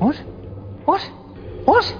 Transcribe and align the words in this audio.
¿Os? 0.00 0.16
¿Os? 0.86 1.02
¿Os? 1.66 1.94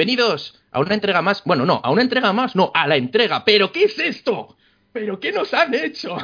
Bienvenidos 0.00 0.58
a 0.70 0.80
una 0.80 0.94
entrega 0.94 1.20
más. 1.20 1.44
Bueno, 1.44 1.66
no, 1.66 1.78
a 1.84 1.90
una 1.90 2.00
entrega 2.00 2.32
más, 2.32 2.56
no, 2.56 2.70
a 2.72 2.86
la 2.88 2.96
entrega. 2.96 3.44
¿Pero 3.44 3.70
qué 3.70 3.84
es 3.84 3.98
esto? 3.98 4.56
¿Pero 4.94 5.20
qué 5.20 5.30
nos 5.30 5.52
han 5.52 5.74
hecho? 5.74 6.16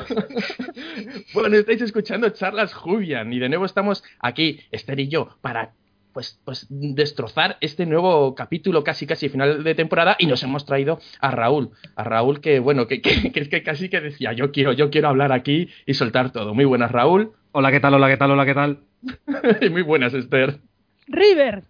bueno, 1.35 1.57
estáis 1.59 1.83
escuchando 1.83 2.31
charlas 2.31 2.73
Jubian 2.73 3.31
y 3.35 3.39
de 3.39 3.51
nuevo 3.51 3.67
estamos 3.67 4.03
aquí, 4.19 4.61
Esther 4.71 5.01
y 5.01 5.09
yo, 5.09 5.37
para 5.43 5.75
pues, 6.15 6.41
pues 6.47 6.67
destrozar 6.71 7.59
este 7.61 7.85
nuevo 7.85 8.35
capítulo 8.35 8.83
casi 8.83 9.07
casi 9.07 9.29
final 9.29 9.63
de 9.63 9.75
temporada 9.75 10.17
y 10.19 10.25
nos 10.25 10.43
hemos 10.43 10.65
traído 10.65 10.99
a 11.21 11.31
Raúl. 11.31 11.73
A 11.97 12.05
Raúl 12.05 12.41
que, 12.41 12.61
bueno, 12.61 12.87
que, 12.87 13.03
que, 13.03 13.31
que, 13.31 13.47
que 13.47 13.63
casi 13.63 13.91
que 13.91 14.01
decía, 14.01 14.33
yo 14.33 14.53
quiero, 14.53 14.73
yo 14.73 14.89
quiero 14.89 15.09
hablar 15.09 15.33
aquí 15.33 15.69
y 15.85 15.93
soltar 15.93 16.33
todo. 16.33 16.55
Muy 16.55 16.65
buenas, 16.65 16.93
Raúl. 16.93 17.33
Hola, 17.53 17.71
¿qué 17.71 17.81
tal? 17.81 17.93
Hola, 17.93 18.09
¿qué 18.09 18.17
tal? 18.17 18.31
Hola, 18.31 18.47
¿qué 18.47 18.55
tal? 18.55 18.81
Muy 19.71 19.83
buenas, 19.83 20.15
Esther. 20.15 20.61
River. 21.07 21.63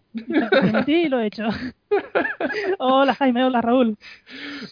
Sí, 0.87 1.09
lo 1.09 1.21
he 1.21 1.27
hecho. 1.27 1.45
Hola 2.79 3.15
Jaime, 3.15 3.45
hola 3.45 3.61
Raúl. 3.61 3.97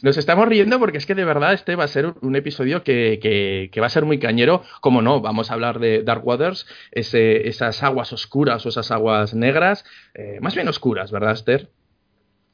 Nos 0.03 0.17
estamos 0.17 0.49
riendo 0.49 0.79
porque 0.79 0.99
es 0.99 1.07
que 1.07 1.15
de 1.15 1.25
verdad 1.25 1.53
este 1.53 1.77
va 1.77 1.85
a 1.85 1.89
ser 1.89 2.15
un 2.23 2.37
episodio 2.37 2.83
que, 2.83 3.19
que, 3.21 3.69
que 3.71 3.81
va 3.81 3.87
a 3.87 3.91
ser 3.91 4.05
muy 4.05 4.19
cañero. 4.19 4.63
Como 4.81 5.03
no, 5.03 5.21
vamos 5.21 5.51
a 5.51 5.55
hablar 5.55 5.81
de 5.81 6.03
Dark 6.03 6.27
Waters, 6.27 6.67
ese, 6.93 7.49
esas 7.49 7.83
aguas 7.83 8.13
oscuras 8.13 8.65
o 8.65 8.69
esas 8.71 8.91
aguas 8.91 9.35
negras, 9.35 9.85
eh, 10.15 10.39
más 10.41 10.55
bien 10.55 10.69
oscuras, 10.69 11.13
¿verdad, 11.13 11.33
Esther? 11.33 11.71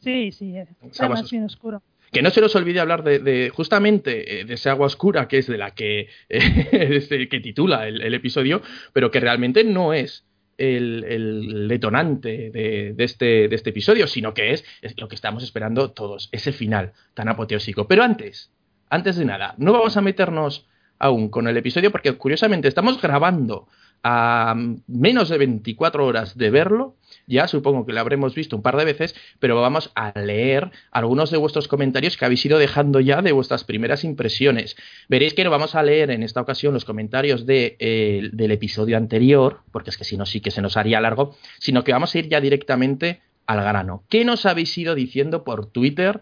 Sí, 0.01 0.33
sí, 0.33 0.57
es 0.57 1.01
Aguas 1.01 1.23
más 1.23 1.31
bien 1.31 1.45
oscuro. 1.45 1.83
Que 2.11 2.23
no 2.23 2.31
se 2.31 2.41
nos 2.41 2.57
olvide 2.57 2.81
hablar 2.81 3.05
de, 3.05 3.21
de 3.21 3.51
justamente 3.51 4.41
eh, 4.41 4.45
de 4.45 4.55
esa 4.55 4.73
agua 4.73 4.87
oscura 4.87 5.29
que 5.29 5.39
es 5.39 5.47
de 5.47 5.59
la 5.59 5.73
que, 5.73 6.09
eh, 6.29 7.29
que 7.31 7.41
titula 7.41 7.87
el, 7.87 8.03
el 8.03 8.15
episodio, 8.15 8.63
pero 8.93 9.13
que 9.13 9.21
realmente 9.21 9.63
no 9.63 9.93
es 9.93 10.25
el, 10.61 11.67
detonante 11.69 12.51
de, 12.51 12.93
de, 12.95 13.05
este, 13.05 13.49
de 13.49 13.57
este 13.57 13.71
episodio, 13.71 14.07
sino 14.07 14.35
que 14.35 14.53
es, 14.53 14.65
es, 14.83 14.99
lo 15.01 15.09
que 15.09 15.15
estamos 15.15 15.43
esperando 15.43 15.91
todos, 15.91 16.29
ese 16.33 16.53
final 16.53 16.93
tan 17.15 17.29
apoteósico. 17.29 17.89
Pero 17.89 18.03
antes, 18.03 18.53
antes 18.91 19.17
de 19.17 19.25
nada, 19.25 19.55
no 19.59 19.73
vamos 19.73 19.97
a 19.97 20.03
meternos 20.03 20.67
aún 20.99 21.31
con 21.31 21.49
el 21.49 21.57
episodio 21.57 21.91
porque 21.91 22.13
curiosamente 22.13 22.69
estamos 22.69 23.01
grabando 23.01 23.67
a 24.03 24.55
menos 24.87 25.29
de 25.29 25.39
24 25.39 26.07
horas 26.07 26.37
de 26.37 26.51
verlo, 26.51 26.97
ya 27.31 27.49
supongo 27.49 27.87
que 27.87 27.93
lo 27.93 28.01
habremos 28.01 28.35
visto 28.35 28.57
un 28.57 28.63
par 28.63 28.77
de 28.77 28.85
veces, 28.85 29.15
pero 29.39 29.59
vamos 29.61 29.91
a 29.95 30.13
leer 30.19 30.71
algunos 30.91 31.31
de 31.31 31.39
vuestros 31.39 31.69
comentarios 31.69 32.17
que 32.17 32.25
habéis 32.25 32.45
ido 32.45 32.59
dejando 32.59 33.01
ya 33.01 33.23
de 33.23 33.33
vuestras 33.33 33.65
primeras 33.65 34.05
impresiones. 34.05 34.77
Veréis 35.09 35.33
que 35.35 35.45
no 35.45 35.51
vamos 35.51 35.75
a 35.75 35.83
leer 35.83 36.11
en 36.11 36.23
esta 36.23 36.41
ocasión 36.41 36.75
los 36.75 36.85
comentarios 36.85 37.47
de, 37.47 37.77
eh, 37.79 38.29
del 38.33 38.51
episodio 38.51 38.97
anterior, 38.97 39.61
porque 39.73 39.91
es 39.91 39.97
que 39.97 40.05
si 40.05 40.17
no 40.17 40.27
sí 40.27 40.41
que 40.41 40.51
se 40.51 40.61
nos 40.61 40.77
haría 40.77 41.01
largo, 41.01 41.37
sino 41.59 41.85
que 41.85 41.93
vamos 41.93 42.15
a 42.15 42.19
ir 42.19 42.29
ya 42.29 42.41
directamente 42.41 43.21
al 43.47 43.63
grano. 43.63 44.05
¿Qué 44.09 44.25
nos 44.25 44.45
habéis 44.47 44.77
ido 44.77 44.95
diciendo 44.95 45.45
por 45.45 45.67
Twitter? 45.67 46.21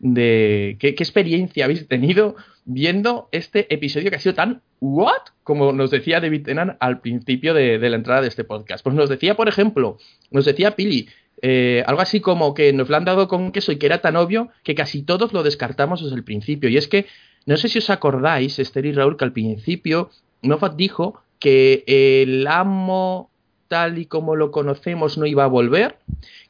De 0.00 0.76
qué, 0.80 0.88
experiencia 0.88 1.64
habéis 1.64 1.86
tenido 1.86 2.34
viendo 2.64 3.28
este 3.32 3.72
episodio 3.72 4.10
que 4.10 4.16
ha 4.16 4.20
sido 4.20 4.34
tan 4.34 4.62
what, 4.80 5.22
como 5.44 5.72
nos 5.72 5.90
decía 5.90 6.20
David 6.20 6.44
Tennant 6.44 6.76
al 6.80 7.00
principio 7.00 7.54
de, 7.54 7.78
de 7.78 7.90
la 7.90 7.96
entrada 7.96 8.22
de 8.22 8.28
este 8.28 8.44
podcast. 8.44 8.82
Pues 8.82 8.96
nos 8.96 9.08
decía, 9.08 9.36
por 9.36 9.48
ejemplo, 9.48 9.98
nos 10.30 10.44
decía 10.44 10.74
Pili, 10.74 11.08
eh, 11.42 11.82
algo 11.86 12.02
así 12.02 12.20
como 12.20 12.52
que 12.52 12.72
nos 12.72 12.88
lo 12.88 12.96
han 12.96 13.04
dado 13.04 13.28
con 13.28 13.52
queso 13.52 13.72
y 13.72 13.76
que 13.76 13.86
era 13.86 14.00
tan 14.00 14.16
obvio 14.16 14.48
que 14.62 14.74
casi 14.74 15.02
todos 15.02 15.32
lo 15.32 15.42
descartamos 15.42 16.02
desde 16.02 16.16
el 16.16 16.24
principio. 16.24 16.68
Y 16.68 16.76
es 16.76 16.88
que, 16.88 17.06
no 17.46 17.56
sé 17.56 17.68
si 17.68 17.78
os 17.78 17.90
acordáis, 17.90 18.58
Esther 18.58 18.86
y 18.86 18.92
Raúl, 18.92 19.16
que 19.16 19.24
al 19.24 19.32
principio 19.32 20.10
Moffat 20.42 20.76
dijo 20.76 21.22
que 21.38 21.84
el 21.86 22.46
amo 22.46 23.29
tal 23.70 23.98
y 23.98 24.06
como 24.06 24.34
lo 24.34 24.50
conocemos 24.50 25.16
no 25.16 25.26
iba 25.26 25.44
a 25.44 25.46
volver, 25.46 25.98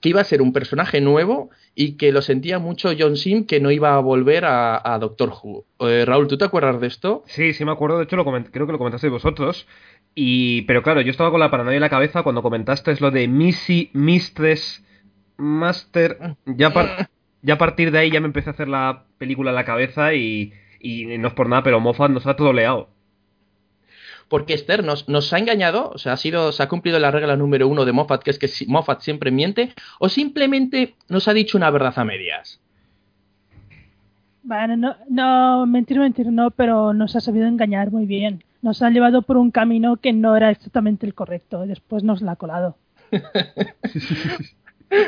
que 0.00 0.08
iba 0.08 0.22
a 0.22 0.25
ser 0.25 0.41
un 0.41 0.54
personaje 0.54 1.03
nuevo 1.03 1.50
y 1.75 1.98
que 1.98 2.12
lo 2.12 2.22
sentía 2.22 2.58
mucho 2.58 2.92
John 2.98 3.19
Sim 3.19 3.44
que 3.44 3.60
no 3.60 3.70
iba 3.70 3.94
a 3.94 4.00
volver 4.00 4.47
a, 4.47 4.98
Doctor 4.98 5.31
Who. 5.31 5.66
Eh, 5.81 6.04
Raúl, 6.06 6.28
¿tú 6.28 6.38
te 6.38 6.47
acuerdas 6.47 6.81
de 6.81 6.86
esto? 6.86 7.22
Sí, 7.26 7.53
sí 7.53 7.66
me 7.66 7.72
acuerdo, 7.72 7.98
de 7.98 8.04
hecho 8.04 8.16
lo 8.16 8.25
creo 8.25 8.66
que 8.66 8.72
lo 8.72 8.78
comentasteis 8.78 9.12
vosotros. 9.12 9.69
Y, 10.14 10.62
pero 10.62 10.82
claro, 10.82 11.03
yo 11.03 11.10
estaba 11.10 11.31
con 11.31 11.41
la 11.41 11.50
paranoia 11.50 11.76
en 11.76 11.82
la 11.82 11.91
cabeza 11.91 12.22
cuando 12.22 12.42
comentaste 12.42 12.97
lo 13.00 13.10
de 13.10 13.28
Missy, 13.28 13.91
Mistress, 13.92 14.82
Master. 15.37 16.37
Ya, 16.47 16.72
ya 17.42 17.54
a 17.54 17.58
partir 17.58 17.92
de 17.92 17.98
ahí 17.98 18.10
ya 18.10 18.20
me 18.20 18.26
empecé 18.26 18.48
a 18.48 18.54
hacer 18.54 18.69
la 18.69 19.04
película 19.19 19.50
en 19.50 19.56
la 19.56 19.66
cabeza 19.66 20.14
y, 20.14 20.54
y 20.81 21.19
no 21.19 21.28
es 21.28 21.34
por 21.34 21.50
nada, 21.50 21.62
pero 21.62 21.81
Moffat 21.81 22.10
nos 22.10 22.26
ha 22.26 22.34
todo 22.34 22.54
leado 22.54 22.88
porque 24.31 24.55
Esther 24.55 24.85
nos, 24.85 25.09
nos, 25.09 25.33
ha 25.33 25.39
engañado, 25.39 25.91
o 25.93 25.99
sea, 25.99 26.13
ha 26.13 26.17
sido, 26.17 26.53
se 26.53 26.63
ha 26.63 26.69
cumplido 26.69 27.01
la 27.01 27.11
regla 27.11 27.37
número 27.37 27.67
uno 27.67 27.85
de 27.85 27.93
Moffat, 27.93 28.23
que 28.23 28.31
es 28.31 28.39
que 28.39 28.49
Moffat 28.69 29.01
siempre 29.01 29.33
miente, 29.33 29.75
o 29.99 30.09
simplemente 30.09 30.95
nos 31.09 31.27
ha 31.27 31.35
dicho 31.35 31.59
una 31.59 31.69
verdad 31.69 31.93
a 31.97 32.05
medias. 32.05 32.61
Bueno, 34.45 34.77
no, 34.77 34.97
no, 35.09 35.67
mentir, 35.67 35.99
mentir, 35.99 36.29
no, 36.29 36.53
pero 36.53 36.95
nos 36.95 37.17
ha 37.17 37.21
sabido 37.21 37.49
engañar 37.49 37.91
muy 37.91 38.07
bien. 38.07 38.45
Nos 38.63 38.83
ha 38.83 38.91
llevado 38.91 39.23
por 39.23 39.37
un 39.37 39.51
camino 39.51 39.97
que 39.97 40.13
no 40.13 40.37
era 40.37 40.51
exactamente 40.51 41.07
el 41.07 41.15
correcto, 41.15 41.67
después 41.67 42.05
nos 42.05 42.23
la 42.23 42.33
ha 42.33 42.37
colado. 42.37 42.77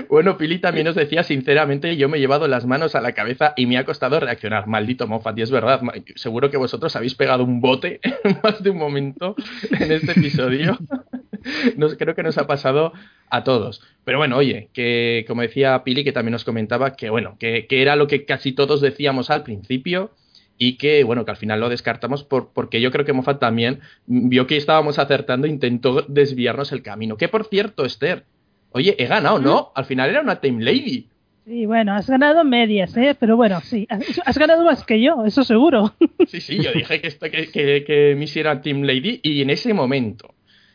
Bueno, 0.08 0.36
Pili 0.36 0.58
también 0.58 0.86
nos 0.86 0.94
decía, 0.94 1.24
sinceramente, 1.24 1.96
yo 1.96 2.08
me 2.08 2.18
he 2.18 2.20
llevado 2.20 2.46
las 2.46 2.66
manos 2.66 2.94
a 2.94 3.00
la 3.00 3.12
cabeza 3.12 3.52
y 3.56 3.66
me 3.66 3.78
ha 3.78 3.84
costado 3.84 4.20
reaccionar. 4.20 4.66
Maldito 4.68 5.08
Moffat, 5.08 5.38
y 5.38 5.42
es 5.42 5.50
verdad, 5.50 5.80
seguro 6.14 6.50
que 6.50 6.56
vosotros 6.56 6.94
habéis 6.94 7.14
pegado 7.14 7.42
un 7.44 7.60
bote 7.60 8.00
más 8.42 8.62
de 8.62 8.70
un 8.70 8.78
momento 8.78 9.34
en 9.78 9.92
este 9.92 10.12
episodio. 10.12 10.78
Nos, 11.76 11.96
creo 11.96 12.14
que 12.14 12.22
nos 12.22 12.38
ha 12.38 12.46
pasado 12.46 12.92
a 13.28 13.42
todos. 13.42 13.82
Pero 14.04 14.18
bueno, 14.18 14.36
oye, 14.36 14.68
que 14.72 15.24
como 15.26 15.42
decía 15.42 15.82
Pili, 15.82 16.04
que 16.04 16.12
también 16.12 16.30
nos 16.32 16.44
comentaba 16.44 16.94
que, 16.94 17.10
bueno, 17.10 17.36
que, 17.40 17.66
era 17.68 17.96
lo 17.96 18.06
que 18.06 18.24
casi 18.24 18.52
todos 18.52 18.80
decíamos 18.80 19.28
al 19.28 19.42
principio 19.42 20.12
y 20.56 20.76
que, 20.76 21.02
bueno, 21.02 21.24
que 21.24 21.32
al 21.32 21.36
final 21.36 21.58
lo 21.58 21.68
descartamos 21.68 22.22
por, 22.22 22.52
porque 22.52 22.80
yo 22.80 22.92
creo 22.92 23.04
que 23.04 23.12
Moffat 23.12 23.40
también 23.40 23.80
vio 24.06 24.46
que 24.46 24.56
estábamos 24.56 25.00
acertando 25.00 25.48
e 25.48 25.50
intentó 25.50 26.02
desviarnos 26.02 26.70
el 26.70 26.82
camino. 26.82 27.16
Que 27.16 27.26
por 27.26 27.44
cierto, 27.46 27.84
Esther, 27.84 28.24
Oye, 28.72 28.94
he 28.98 29.06
ganado, 29.06 29.38
¿no? 29.38 29.72
Al 29.74 29.84
final 29.84 30.10
era 30.10 30.20
una 30.20 30.40
Time 30.40 30.62
Lady. 30.64 31.08
Sí, 31.44 31.66
bueno, 31.66 31.94
has 31.94 32.08
ganado 32.08 32.44
medias, 32.44 32.96
¿eh? 32.96 33.16
Pero 33.18 33.36
bueno, 33.36 33.60
sí, 33.62 33.86
has 34.24 34.38
ganado 34.38 34.64
más 34.64 34.84
que 34.84 35.00
yo, 35.00 35.24
eso 35.24 35.42
seguro. 35.42 35.92
Sí, 36.28 36.40
sí, 36.40 36.62
yo 36.62 36.72
dije 36.72 37.00
que, 37.00 37.08
esto, 37.08 37.26
que, 37.30 37.50
que, 37.50 37.84
que 37.84 38.14
Missy 38.16 38.40
era 38.40 38.60
Team 38.60 38.82
Lady 38.82 39.20
y 39.22 39.42
en 39.42 39.50
ese 39.50 39.74
momento, 39.74 40.34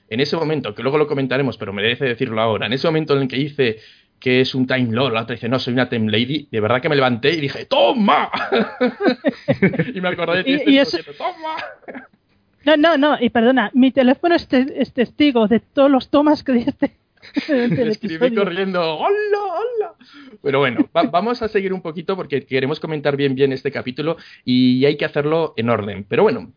en 0.10 0.20
ese 0.20 0.36
momento, 0.36 0.76
que 0.76 0.84
luego 0.84 0.98
lo 0.98 1.08
comentaremos, 1.08 1.58
pero 1.58 1.72
merece 1.72 2.06
decirlo 2.06 2.42
ahora, 2.42 2.68
en 2.68 2.74
ese 2.74 2.88
momento 2.88 3.16
en 3.16 3.24
el 3.24 3.28
que 3.28 3.38
dice 3.38 3.78
que 4.20 4.42
es 4.42 4.54
un 4.54 4.68
Time 4.68 4.94
Lord, 4.94 5.14
la 5.14 5.22
otra 5.22 5.36
dice, 5.36 5.48
no, 5.48 5.58
soy 5.58 5.74
una 5.74 5.90
Time 5.90 6.12
Lady, 6.12 6.48
de 6.52 6.60
verdad 6.60 6.82
que 6.82 6.90
me 6.90 6.96
levanté 6.96 7.34
y 7.34 7.42
dije, 7.42 7.66
¡toma! 7.66 8.30
y 9.94 10.02
me 10.02 10.10
acordé 10.10 10.38
de 10.38 10.44
ti, 10.44 10.64
y, 10.66 10.74
y 10.74 10.80
eso... 10.80 10.98
¡toma! 11.18 11.56
No, 12.66 12.76
no, 12.76 12.98
no, 12.98 13.18
y 13.20 13.30
perdona, 13.30 13.72
mi 13.74 13.92
teléfono 13.92 14.36
es, 14.36 14.48
te 14.48 14.66
es 14.76 14.92
testigo 14.92 15.48
de 15.48 15.62
todos 15.62 15.90
los 15.90 16.10
tomas 16.10 16.44
que 16.44 16.52
diste. 16.52 16.92
Escribí 17.48 18.34
corriendo, 18.34 18.82
¡hola, 18.82 19.40
hola! 19.40 19.94
Pero 20.42 20.60
bueno, 20.60 20.90
va, 20.96 21.04
vamos 21.04 21.42
a 21.42 21.48
seguir 21.48 21.74
un 21.74 21.82
poquito 21.82 22.16
porque 22.16 22.46
queremos 22.46 22.80
comentar 22.80 23.16
bien 23.16 23.36
bien 23.36 23.54
este 23.54 23.72
capítulo 23.72 24.18
y 24.46 24.86
hay 24.86 24.98
que 24.98 25.06
hacerlo 25.06 25.54
en 25.58 25.70
orden. 25.70 26.06
Pero 26.08 26.24
bueno, 26.24 26.54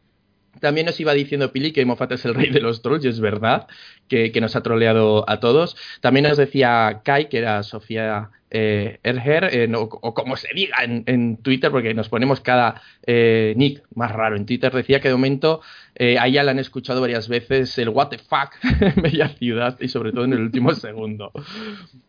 también 0.61 0.87
nos 0.87 0.99
iba 1.01 1.13
diciendo 1.15 1.53
Pili 1.53 1.73
que 1.73 1.85
Moffat 1.85 2.13
es 2.13 2.25
el 2.25 2.35
rey 2.35 2.51
de 2.51 2.61
los 2.61 2.83
trolls, 2.83 3.05
y 3.05 3.09
es 3.09 3.21
verdad 3.21 3.67
que, 4.11 4.33
que 4.33 4.41
nos 4.43 4.57
ha 4.57 4.63
troleado 4.63 5.25
a 5.27 5.41
todos. 5.41 5.77
También 6.03 6.27
nos 6.27 6.37
decía 6.37 7.01
Kai, 7.03 7.31
que 7.31 7.39
era 7.39 7.63
Sofía 7.63 8.31
eh, 8.53 8.99
Erger, 9.05 9.49
eh, 9.53 9.69
no, 9.69 9.83
o 9.83 10.13
como 10.13 10.37
se 10.37 10.49
diga 10.53 10.79
en, 10.83 11.05
en, 11.07 11.37
Twitter, 11.37 11.71
porque 11.71 11.95
nos 11.95 12.09
ponemos 12.09 12.41
cada 12.41 12.83
eh, 13.07 13.55
nick 13.57 13.85
más 13.95 14.11
raro. 14.11 14.37
En 14.37 14.45
Twitter 14.45 14.73
decía 14.73 15.01
que 15.01 15.09
de 15.09 15.15
momento 15.15 15.61
a 16.19 16.27
ella 16.27 16.43
la 16.43 16.53
han 16.53 16.59
escuchado 16.59 17.03
varias 17.03 17.29
veces 17.29 17.77
el 17.77 17.91
what 17.91 18.09
the 18.09 18.17
fuck 18.17 18.55
en 18.81 19.03
Bella 19.03 19.29
Ciudad 19.29 19.77
y 19.81 19.89
sobre 19.89 20.13
todo 20.13 20.25
en 20.25 20.33
el 20.33 20.41
último 20.41 20.75
segundo. 20.75 21.31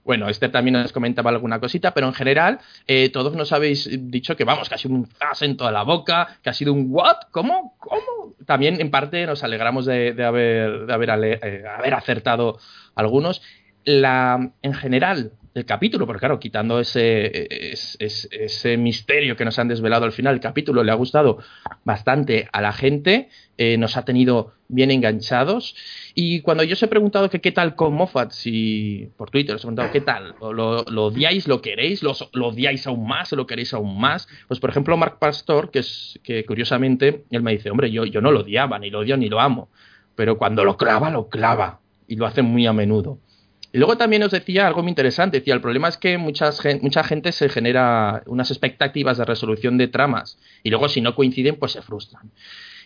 Bueno, 0.06 0.30
este 0.30 0.50
también 0.50 0.74
nos 0.74 0.94
comentaba 0.94 1.30
alguna 1.30 1.60
cosita, 1.60 1.94
pero 1.94 2.08
en 2.08 2.14
general 2.14 2.60
todos 3.12 3.36
nos 3.36 3.52
habéis 3.52 3.90
dicho 4.10 4.36
que 4.38 4.46
vamos, 4.46 4.70
que 4.70 4.76
ha 4.76 4.78
sido 4.78 4.96
un 4.96 5.08
zas 5.08 5.42
en 5.42 5.58
toda 5.58 5.72
la 5.72 5.84
boca, 5.84 6.40
que 6.42 6.50
ha 6.50 6.54
sido 6.54 6.74
un 6.74 6.88
what, 6.90 7.18
¿cómo? 7.32 7.76
¿Cómo? 7.80 8.22
también 8.46 8.82
en 8.82 8.92
parte 8.92 9.26
nos 9.26 9.44
alegramos 9.44 9.86
de, 9.86 10.14
de 10.14 10.24
haber, 10.24 10.86
de 10.86 10.94
haber, 10.94 11.10
haber 11.12 11.91
acertado 11.98 12.60
algunos. 12.96 13.42
La, 13.84 14.52
en 14.62 14.74
general, 14.74 15.32
el 15.54 15.66
capítulo, 15.66 16.06
porque 16.06 16.20
claro, 16.20 16.40
quitando 16.40 16.80
ese, 16.80 17.48
ese, 17.72 18.28
ese, 18.32 18.78
misterio 18.78 19.36
que 19.36 19.44
nos 19.44 19.60
han 19.60 19.68
desvelado 19.68 20.06
al 20.06 20.14
final, 20.14 20.36
el 20.36 20.40
capítulo 20.40 20.84
le 20.84 20.92
ha 20.92 20.96
gustado 20.96 21.40
bastante 21.84 22.48
a 22.54 22.62
la 22.62 22.72
gente, 22.72 23.30
eh, 23.58 23.78
nos 23.78 23.98
ha 23.98 24.06
tenido 24.06 24.54
bien 24.70 24.92
enganchados. 24.92 25.76
Y 26.16 26.40
cuando 26.40 26.64
yo 26.64 26.74
os 26.74 26.84
he 26.84 26.88
preguntado 26.88 27.30
que 27.30 27.42
qué 27.42 27.52
tal 27.52 27.76
con 27.76 27.94
Moffat, 27.94 28.32
si 28.32 29.10
por 29.18 29.30
Twitter 29.30 29.56
os 29.56 29.62
he 29.62 29.64
preguntado 29.64 29.92
qué 29.92 30.02
tal, 30.02 30.36
lo, 30.40 30.84
lo 30.84 31.06
odiáis, 31.06 31.48
lo 31.48 31.62
queréis, 31.62 32.02
lo, 32.02 32.14
lo, 32.32 32.48
odiáis 32.48 32.88
aún 32.88 33.06
más, 33.06 33.34
lo 33.34 33.46
queréis 33.46 33.74
aún 33.74 34.00
más, 34.00 34.30
pues 34.48 34.62
por 34.62 34.70
ejemplo 34.70 34.96
Mark 34.96 35.20
Pastor, 35.20 35.70
que 35.70 35.80
es 35.80 36.18
que 36.24 36.46
curiosamente 36.46 37.26
él 37.30 37.44
me 37.44 37.52
dice, 37.52 37.72
hombre, 37.72 37.92
yo, 37.92 38.06
yo 38.06 38.22
no 38.22 38.32
lo 38.32 38.42
odiaba, 38.42 38.80
ni 38.80 38.90
lo 38.90 39.00
odio 39.00 39.18
ni 39.18 39.28
lo 39.28 39.42
amo, 39.42 39.70
pero 40.22 40.38
cuando 40.38 40.64
lo 40.64 40.78
clava, 40.78 41.10
lo 41.10 41.30
clava, 41.30 41.80
y 42.08 42.16
lo 42.16 42.28
hace 42.28 42.44
muy 42.44 42.68
a 42.68 42.74
menudo. 42.74 43.18
Y 43.74 43.80
luego 43.80 43.98
también 43.98 44.22
os 44.22 44.30
decía 44.30 44.68
algo 44.68 44.84
muy 44.84 44.90
interesante, 44.90 45.40
decía, 45.40 45.56
el 45.56 45.62
problema 45.62 45.88
es 45.88 45.98
que 45.98 46.20
muchas, 46.20 46.62
mucha 46.84 47.04
gente 47.04 47.32
se 47.32 47.50
genera 47.50 48.22
unas 48.28 48.52
expectativas 48.52 49.18
de 49.18 49.26
resolución 49.26 49.80
de 49.80 49.88
tramas 49.88 50.38
y 50.62 50.70
luego 50.70 50.90
si 50.90 51.02
no 51.02 51.16
coinciden 51.16 51.56
pues 51.56 51.72
se 51.72 51.82
frustran. 51.82 52.30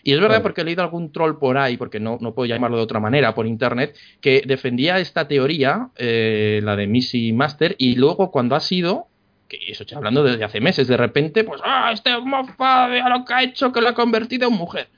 Y 0.02 0.14
es 0.14 0.20
verdad 0.20 0.40
porque 0.40 0.62
he 0.62 0.64
leído 0.64 0.82
algún 0.82 1.12
troll 1.12 1.36
por 1.38 1.58
ahí, 1.58 1.76
porque 1.76 2.00
no, 2.00 2.16
no 2.22 2.32
puedo 2.32 2.46
llamarlo 2.46 2.78
de 2.78 2.84
otra 2.84 3.00
manera, 3.00 3.34
por 3.34 3.46
internet, 3.46 3.94
que 4.22 4.42
defendía 4.46 4.98
esta 4.98 5.28
teoría, 5.28 5.90
eh, 5.96 6.60
la 6.62 6.74
de 6.74 6.86
Missy 6.86 7.34
Master, 7.34 7.76
y 7.76 7.96
luego 7.96 8.30
cuando 8.30 8.56
ha 8.56 8.60
sido, 8.60 9.08
que 9.46 9.58
eso 9.68 9.82
estoy 9.82 9.98
hablando 9.98 10.24
desde 10.24 10.42
hace 10.42 10.62
meses, 10.62 10.88
de 10.88 10.96
repente, 10.96 11.44
pues, 11.44 11.60
ah, 11.62 11.90
este 11.92 12.18
mofa, 12.18 12.86
a 12.86 13.08
lo 13.10 13.26
que 13.26 13.34
ha 13.34 13.42
hecho, 13.42 13.72
que 13.72 13.82
lo 13.82 13.90
ha 13.90 13.94
convertido 13.94 14.48
en 14.48 14.54
mujer. 14.54 14.88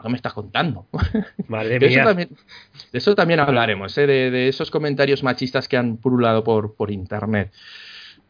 ¿Qué 0.00 0.08
me 0.08 0.16
estás 0.16 0.32
contando? 0.32 0.86
Madre 1.48 1.78
de, 1.78 1.88
mía. 1.88 2.00
Eso 2.00 2.08
también, 2.08 2.28
de 2.92 2.98
eso 2.98 3.14
también 3.14 3.40
hablaremos, 3.40 3.96
¿eh? 3.98 4.06
de, 4.06 4.30
de, 4.30 4.48
esos 4.48 4.70
comentarios 4.70 5.22
machistas 5.22 5.68
que 5.68 5.76
han 5.76 5.96
pululado 5.96 6.44
por, 6.44 6.74
por 6.74 6.90
internet. 6.90 7.52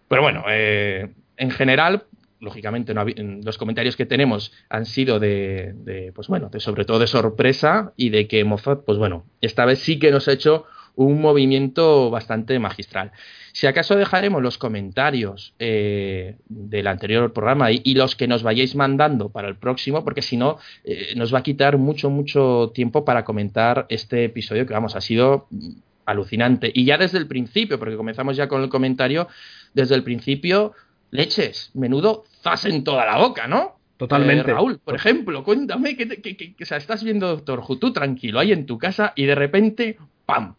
Pero 0.08 0.22
bueno, 0.22 0.44
eh, 0.48 1.10
en 1.36 1.50
general, 1.50 2.04
lógicamente, 2.40 2.94
no 2.94 3.04
los 3.04 3.58
comentarios 3.58 3.96
que 3.96 4.06
tenemos 4.06 4.52
han 4.68 4.86
sido 4.86 5.20
de, 5.20 5.74
de, 5.74 6.12
pues 6.12 6.28
bueno, 6.28 6.48
de, 6.48 6.60
sobre 6.60 6.84
todo 6.84 6.98
de 6.98 7.06
sorpresa 7.06 7.92
y 7.96 8.10
de 8.10 8.26
que 8.26 8.44
Moffat, 8.44 8.84
pues 8.84 8.98
bueno, 8.98 9.24
esta 9.40 9.64
vez 9.64 9.80
sí 9.80 9.98
que 9.98 10.10
nos 10.10 10.28
ha 10.28 10.32
hecho 10.32 10.64
un 10.94 11.20
movimiento 11.20 12.10
bastante 12.10 12.58
magistral. 12.58 13.12
Si 13.52 13.66
acaso 13.66 13.96
dejaremos 13.96 14.42
los 14.42 14.58
comentarios 14.58 15.54
eh, 15.58 16.36
del 16.48 16.86
anterior 16.86 17.32
programa 17.32 17.72
y, 17.72 17.80
y, 17.84 17.94
los 17.94 18.16
que 18.16 18.28
nos 18.28 18.42
vayáis 18.42 18.74
mandando 18.74 19.30
para 19.30 19.48
el 19.48 19.56
próximo, 19.56 20.04
porque 20.04 20.22
si 20.22 20.36
no, 20.36 20.58
eh, 20.84 21.14
nos 21.16 21.32
va 21.32 21.38
a 21.38 21.42
quitar 21.42 21.78
mucho, 21.78 22.10
mucho 22.10 22.70
tiempo 22.74 23.04
para 23.04 23.24
comentar 23.24 23.86
este 23.88 24.24
episodio 24.24 24.66
que, 24.66 24.72
vamos, 24.74 24.96
ha 24.96 25.00
sido 25.00 25.48
alucinante. 26.06 26.70
Y 26.74 26.84
ya 26.84 26.98
desde 26.98 27.18
el 27.18 27.26
principio, 27.26 27.78
porque 27.78 27.96
comenzamos 27.96 28.36
ya 28.36 28.48
con 28.48 28.62
el 28.62 28.68
comentario, 28.68 29.28
desde 29.74 29.94
el 29.94 30.02
principio, 30.02 30.72
leches, 31.10 31.70
menudo 31.74 32.24
zas 32.42 32.64
en 32.64 32.84
toda 32.84 33.04
la 33.04 33.18
boca, 33.18 33.46
¿no? 33.46 33.78
Totalmente. 33.98 34.50
Eh, 34.50 34.54
Raúl, 34.54 34.78
por 34.78 34.94
ejemplo, 34.94 35.44
cuéntame 35.44 35.96
que, 35.96 36.08
que, 36.08 36.36
que, 36.36 36.54
que 36.54 36.64
o 36.64 36.66
sea, 36.66 36.78
estás 36.78 37.02
viendo 37.02 37.28
Doctor 37.28 37.62
Who, 37.66 37.78
tú 37.78 37.92
tranquilo, 37.92 38.38
ahí 38.38 38.52
en 38.52 38.64
tu 38.64 38.78
casa, 38.78 39.12
y 39.16 39.26
de 39.26 39.34
repente, 39.34 39.98
¡pam! 40.24 40.54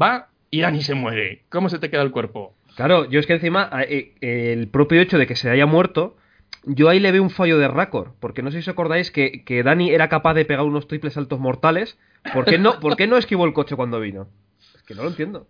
Va 0.00 0.28
y 0.50 0.60
Dani 0.60 0.82
se 0.82 0.94
muere. 0.94 1.42
¿Cómo 1.48 1.68
se 1.68 1.78
te 1.78 1.90
queda 1.90 2.02
el 2.02 2.10
cuerpo? 2.10 2.54
Claro, 2.76 3.08
yo 3.08 3.20
es 3.20 3.26
que 3.26 3.34
encima 3.34 3.70
eh, 3.88 4.14
el 4.20 4.68
propio 4.68 5.00
hecho 5.00 5.18
de 5.18 5.26
que 5.26 5.36
se 5.36 5.50
haya 5.50 5.66
muerto, 5.66 6.16
yo 6.64 6.88
ahí 6.88 7.00
le 7.00 7.12
veo 7.12 7.22
un 7.22 7.30
fallo 7.30 7.58
de 7.58 7.68
récord, 7.68 8.10
porque 8.20 8.42
no 8.42 8.50
sé 8.50 8.58
si 8.58 8.68
os 8.68 8.74
acordáis 8.74 9.10
que, 9.10 9.44
que, 9.44 9.62
Dani 9.62 9.90
era 9.90 10.08
capaz 10.08 10.34
de 10.34 10.44
pegar 10.44 10.64
unos 10.64 10.88
triples 10.88 11.14
saltos 11.14 11.40
mortales. 11.40 11.98
¿Por 12.34 12.44
qué 12.44 12.58
no, 12.58 12.80
¿por 12.80 12.96
qué 12.96 13.06
no 13.06 13.16
esquivó 13.16 13.44
el 13.46 13.52
coche 13.52 13.76
cuando 13.76 14.00
vino? 14.00 14.28
Es 14.74 14.82
que 14.82 14.94
no 14.94 15.04
lo 15.04 15.08
entiendo. 15.08 15.46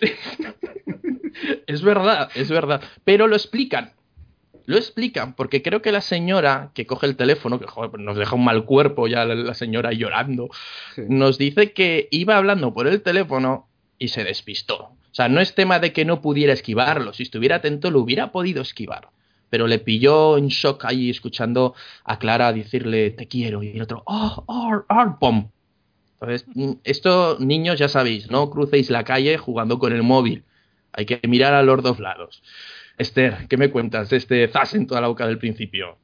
es 1.66 1.82
verdad, 1.82 2.30
es 2.34 2.50
verdad. 2.50 2.82
Pero 3.04 3.26
lo 3.26 3.36
explican. 3.36 3.92
Lo 4.64 4.76
explican, 4.76 5.34
porque 5.34 5.62
creo 5.62 5.80
que 5.80 5.92
la 5.92 6.02
señora 6.02 6.72
que 6.74 6.86
coge 6.86 7.06
el 7.06 7.16
teléfono, 7.16 7.58
que 7.58 7.66
joder, 7.66 7.98
nos 8.00 8.18
deja 8.18 8.34
un 8.34 8.44
mal 8.44 8.64
cuerpo 8.64 9.06
ya 9.06 9.24
la, 9.24 9.34
la 9.34 9.54
señora 9.54 9.92
llorando, 9.92 10.50
sí. 10.94 11.02
nos 11.08 11.38
dice 11.38 11.72
que 11.72 12.08
iba 12.10 12.36
hablando 12.36 12.74
por 12.74 12.86
el 12.86 13.00
teléfono 13.00 13.67
y 13.98 14.08
se 14.08 14.24
despistó. 14.24 14.76
O 15.10 15.14
sea, 15.18 15.28
no 15.28 15.40
es 15.40 15.54
tema 15.54 15.78
de 15.80 15.92
que 15.92 16.04
no 16.04 16.20
pudiera 16.20 16.52
esquivarlo. 16.52 17.12
Si 17.12 17.24
estuviera 17.24 17.56
atento, 17.56 17.90
lo 17.90 18.00
hubiera 18.00 18.30
podido 18.30 18.62
esquivar. 18.62 19.08
Pero 19.50 19.66
le 19.66 19.78
pilló 19.78 20.38
en 20.38 20.48
shock 20.48 20.84
ahí 20.84 21.10
escuchando 21.10 21.74
a 22.04 22.18
Clara 22.18 22.52
decirle 22.52 23.10
te 23.10 23.26
quiero 23.26 23.62
y 23.62 23.68
el 23.70 23.82
otro, 23.82 24.02
oh, 24.06 24.44
oh, 24.46 24.84
oh, 24.88 25.16
pom. 25.18 25.50
Entonces, 26.20 26.46
esto, 26.84 27.38
niños, 27.40 27.78
ya 27.78 27.88
sabéis, 27.88 28.30
no 28.30 28.50
crucéis 28.50 28.90
la 28.90 29.04
calle 29.04 29.38
jugando 29.38 29.78
con 29.78 29.92
el 29.92 30.02
móvil. 30.02 30.44
Hay 30.92 31.06
que 31.06 31.20
mirar 31.26 31.54
a 31.54 31.62
los 31.62 31.82
dos 31.82 32.00
lados. 32.00 32.42
Esther, 32.98 33.46
¿qué 33.48 33.56
me 33.56 33.70
cuentas 33.70 34.10
de 34.10 34.16
este 34.16 34.48
zas 34.48 34.74
en 34.74 34.86
toda 34.86 35.00
la 35.00 35.08
boca 35.08 35.26
del 35.26 35.38
principio? 35.38 35.96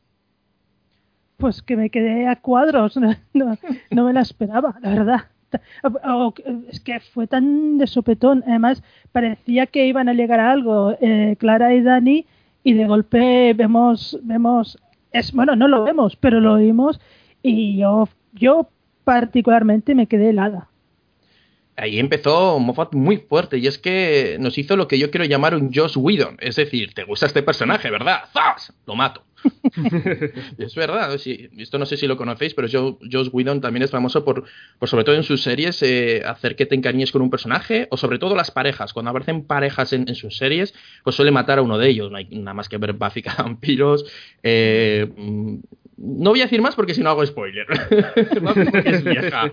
Pues 1.36 1.62
que 1.62 1.76
me 1.76 1.90
quedé 1.90 2.28
a 2.28 2.36
cuadros, 2.36 2.96
no, 2.96 3.14
no, 3.34 3.58
no 3.90 4.04
me 4.04 4.12
la 4.12 4.20
esperaba, 4.20 4.76
la 4.80 4.90
verdad 4.90 5.33
es 6.68 6.80
que 6.80 7.00
fue 7.00 7.26
tan 7.26 7.78
de 7.78 7.86
sopetón. 7.86 8.44
Además, 8.46 8.82
parecía 9.12 9.66
que 9.66 9.86
iban 9.86 10.08
a 10.08 10.14
llegar 10.14 10.40
a 10.40 10.50
algo 10.50 10.96
eh, 11.00 11.36
Clara 11.38 11.74
y 11.74 11.82
Dani 11.82 12.26
y 12.62 12.72
de 12.72 12.86
golpe 12.86 13.52
vemos, 13.54 14.18
vemos, 14.22 14.78
es 15.12 15.32
bueno, 15.32 15.54
no 15.56 15.68
lo 15.68 15.84
vemos, 15.84 16.16
pero 16.16 16.40
lo 16.40 16.54
oímos 16.54 17.00
y 17.42 17.76
yo, 17.76 18.08
yo 18.32 18.68
particularmente 19.04 19.94
me 19.94 20.06
quedé 20.06 20.30
helada. 20.30 20.68
Ahí 21.76 21.98
empezó 21.98 22.58
Moffat 22.60 22.94
muy 22.94 23.16
fuerte 23.16 23.58
y 23.58 23.66
es 23.66 23.78
que 23.78 24.36
nos 24.38 24.56
hizo 24.58 24.76
lo 24.76 24.86
que 24.86 24.98
yo 24.98 25.10
quiero 25.10 25.24
llamar 25.24 25.56
un 25.56 25.72
Joss 25.74 25.96
Whedon. 25.96 26.36
Es 26.40 26.56
decir, 26.56 26.94
te 26.94 27.04
gusta 27.04 27.26
este 27.26 27.42
personaje, 27.42 27.90
¿verdad? 27.90 28.24
¡Zas! 28.32 28.72
Lo 28.86 28.94
mato. 28.94 29.24
es 30.58 30.74
verdad, 30.74 31.18
sí, 31.18 31.50
esto 31.58 31.78
no 31.78 31.84
sé 31.84 31.96
si 31.96 32.06
lo 32.06 32.16
conocéis, 32.16 32.54
pero 32.54 32.68
Joss 32.68 33.28
Whedon 33.32 33.60
también 33.60 33.82
es 33.82 33.90
famoso 33.90 34.24
por, 34.24 34.44
por 34.78 34.88
sobre 34.88 35.04
todo 35.04 35.16
en 35.16 35.22
sus 35.22 35.42
series, 35.42 35.82
eh, 35.82 36.22
hacer 36.24 36.56
que 36.56 36.64
te 36.64 36.74
encariñes 36.74 37.12
con 37.12 37.22
un 37.22 37.28
personaje, 37.28 37.88
o 37.90 37.96
sobre 37.96 38.18
todo 38.18 38.36
las 38.36 38.50
parejas. 38.50 38.92
Cuando 38.92 39.10
aparecen 39.10 39.44
parejas 39.44 39.92
en, 39.92 40.08
en, 40.08 40.14
sus 40.14 40.36
series, 40.36 40.74
pues 41.02 41.16
suele 41.16 41.30
matar 41.30 41.58
a 41.58 41.62
uno 41.62 41.76
de 41.76 41.88
ellos. 41.88 42.10
No 42.10 42.16
hay 42.16 42.26
nada 42.30 42.54
más 42.54 42.68
que 42.68 42.78
ver 42.78 42.92
Buffy 42.94 43.22
vampiros. 43.38 44.06
Eh, 44.42 45.08
no 45.96 46.30
voy 46.30 46.40
a 46.40 46.44
decir 46.44 46.62
más 46.62 46.74
porque 46.74 46.94
si 46.94 47.02
no 47.02 47.10
hago 47.10 47.26
spoiler. 47.26 47.66
es 48.84 49.04
vieja. 49.04 49.52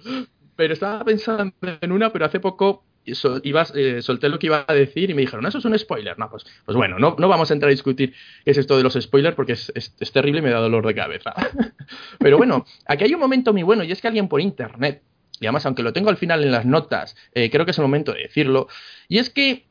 Pero 0.62 0.76
estaba 0.76 1.04
pensando 1.04 1.56
en 1.82 1.92
una, 1.92 2.14
pero 2.14 2.24
hace 2.24 2.40
poco 2.40 2.84
sol, 3.14 3.42
eh, 3.74 4.02
solté 4.04 4.30
lo 4.30 4.38
que 4.38 4.46
iba 4.46 4.64
a 4.68 4.74
decir 4.76 5.10
y 5.10 5.16
me 5.16 5.22
dijeron, 5.22 5.44
¿eso 5.48 5.58
es 5.58 5.66
un 5.66 5.76
spoiler? 5.76 6.20
No, 6.20 6.30
pues, 6.30 6.46
pues 6.64 6.78
bueno, 6.78 7.00
no, 7.00 7.16
no 7.18 7.28
vamos 7.28 7.50
a 7.50 7.56
entrar 7.56 7.70
a 7.70 7.72
discutir 7.72 8.14
qué 8.46 8.52
es 8.52 8.60
esto 8.60 8.78
de 8.78 8.84
los 8.84 8.94
spoilers 8.94 9.36
porque 9.36 9.54
es 9.54 10.12
terrible 10.14 10.38
y 10.38 10.44
me 10.44 10.52
da 10.52 10.60
dolor 10.60 10.86
de 10.86 10.94
cabeza. 10.94 11.34
Pero 12.20 12.38
bueno, 12.38 12.68
aquí 12.86 13.06
hay 13.06 13.14
un 13.16 13.20
momento 13.20 13.54
muy 13.54 13.64
bueno 13.64 13.84
y 13.84 13.92
es 13.92 14.02
que 14.04 14.08
alguien 14.08 14.28
por 14.28 14.40
internet, 14.40 15.02
y 15.40 15.48
además 15.48 15.66
aunque 15.66 15.82
lo 15.82 15.94
tengo 15.94 16.12
al 16.12 16.18
final 16.18 16.44
en 16.44 16.52
las 16.52 16.68
notas, 16.68 17.16
eh, 17.34 17.50
creo 17.50 17.66
que 17.66 17.72
es 17.72 17.80
el 17.80 17.86
momento 17.86 18.14
de 18.14 18.20
decirlo, 18.20 18.68
y 19.08 19.18
es 19.18 19.32
que 19.32 19.66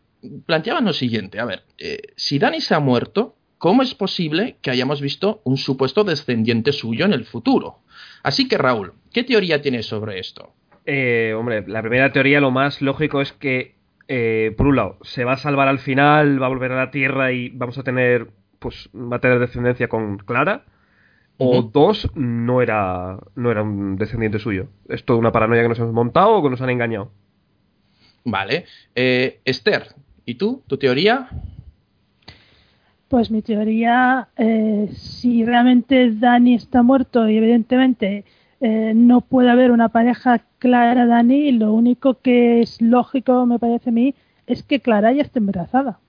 planteaban 0.44 0.87
lo 0.87 0.92
siguiente, 0.92 1.38
a 1.38 1.44
ver, 1.44 1.62
eh, 1.78 2.00
si 2.16 2.40
Dani 2.40 2.61
se 2.61 2.75
ha 2.75 2.80
muerto, 2.80 3.37
¿cómo 3.59 3.85
es 3.85 3.94
posible 3.94 4.56
que 4.61 4.73
hayamos 4.73 5.00
visto 5.00 5.40
un 5.44 5.56
supuesto 5.56 6.02
descendiente 6.02 6.73
suyo 6.73 7.04
en 7.04 7.12
el 7.12 7.26
futuro? 7.26 7.78
Así 8.25 8.49
que 8.49 8.59
Raúl, 8.59 8.94
¿qué 9.12 9.23
teoría 9.23 9.62
tienes 9.62 9.87
sobre 9.87 10.18
esto? 10.18 10.52
Eh, 10.87 11.34
hombre, 11.37 11.64
la 11.66 11.82
primera 11.82 12.12
teoría 12.12 12.40
lo 12.40 12.50
más 12.50 12.82
lógico 12.82 13.20
es 13.20 13.32
que, 13.32 13.75
eh, 14.08 14.54
por 14.56 14.66
un 14.66 14.76
lado, 14.76 14.99
se 15.02 15.25
va 15.25 15.32
a 15.32 15.37
salvar 15.37 15.68
al 15.68 15.78
final, 15.78 16.40
va 16.42 16.46
a 16.46 16.49
volver 16.49 16.72
a 16.72 16.76
la 16.76 16.90
Tierra 16.90 17.32
y 17.32 17.50
vamos 17.50 17.78
a 17.78 17.82
tener, 17.82 18.28
pues, 18.58 18.90
va 18.94 19.16
a 19.16 19.20
tener 19.20 19.38
descendencia 19.38 19.88
con 19.88 20.18
Clara. 20.18 20.64
O 21.42 21.58
uh 21.58 21.62
-huh. 21.62 21.70
dos, 21.72 22.10
no 22.14 22.60
era, 22.60 23.18
no 23.34 23.50
era 23.50 23.62
un 23.62 23.96
descendiente 23.96 24.38
suyo. 24.38 24.66
¿Es 24.88 25.04
toda 25.04 25.18
una 25.18 25.32
paranoia 25.32 25.62
que 25.62 25.68
nos 25.68 25.78
hemos 25.78 25.94
montado 25.94 26.34
o 26.34 26.42
que 26.42 26.50
nos 26.50 26.60
han 26.60 26.70
engañado? 26.70 27.10
Vale. 28.25 28.66
Eh, 28.94 29.40
Esther, 29.44 29.94
¿y 30.26 30.34
tú? 30.34 30.62
¿Tu 30.66 30.76
teoría? 30.76 31.28
Pues 33.08 33.30
mi 33.30 33.42
teoría, 33.42 34.28
eh, 34.37 34.88
si 34.92 35.44
realmente 35.44 36.12
Dani 36.12 36.54
está 36.54 36.82
muerto 36.82 37.28
y 37.28 37.38
evidentemente 37.38 38.25
eh, 38.60 38.92
no 38.94 39.20
puede 39.22 39.50
haber 39.50 39.70
una 39.72 39.88
pareja 39.90 40.44
Clara 40.58 41.06
Dani, 41.06 41.52
lo 41.52 41.72
único 41.72 42.20
que 42.20 42.60
es 42.62 42.80
lógico, 42.82 43.46
me 43.46 43.58
parece 43.58 43.90
a 43.90 43.92
mí, 43.92 44.14
es 44.46 44.62
que 44.62 44.80
Clara 44.80 45.12
ya 45.12 45.22
esté 45.22 45.38
embarazada. 45.38 46.00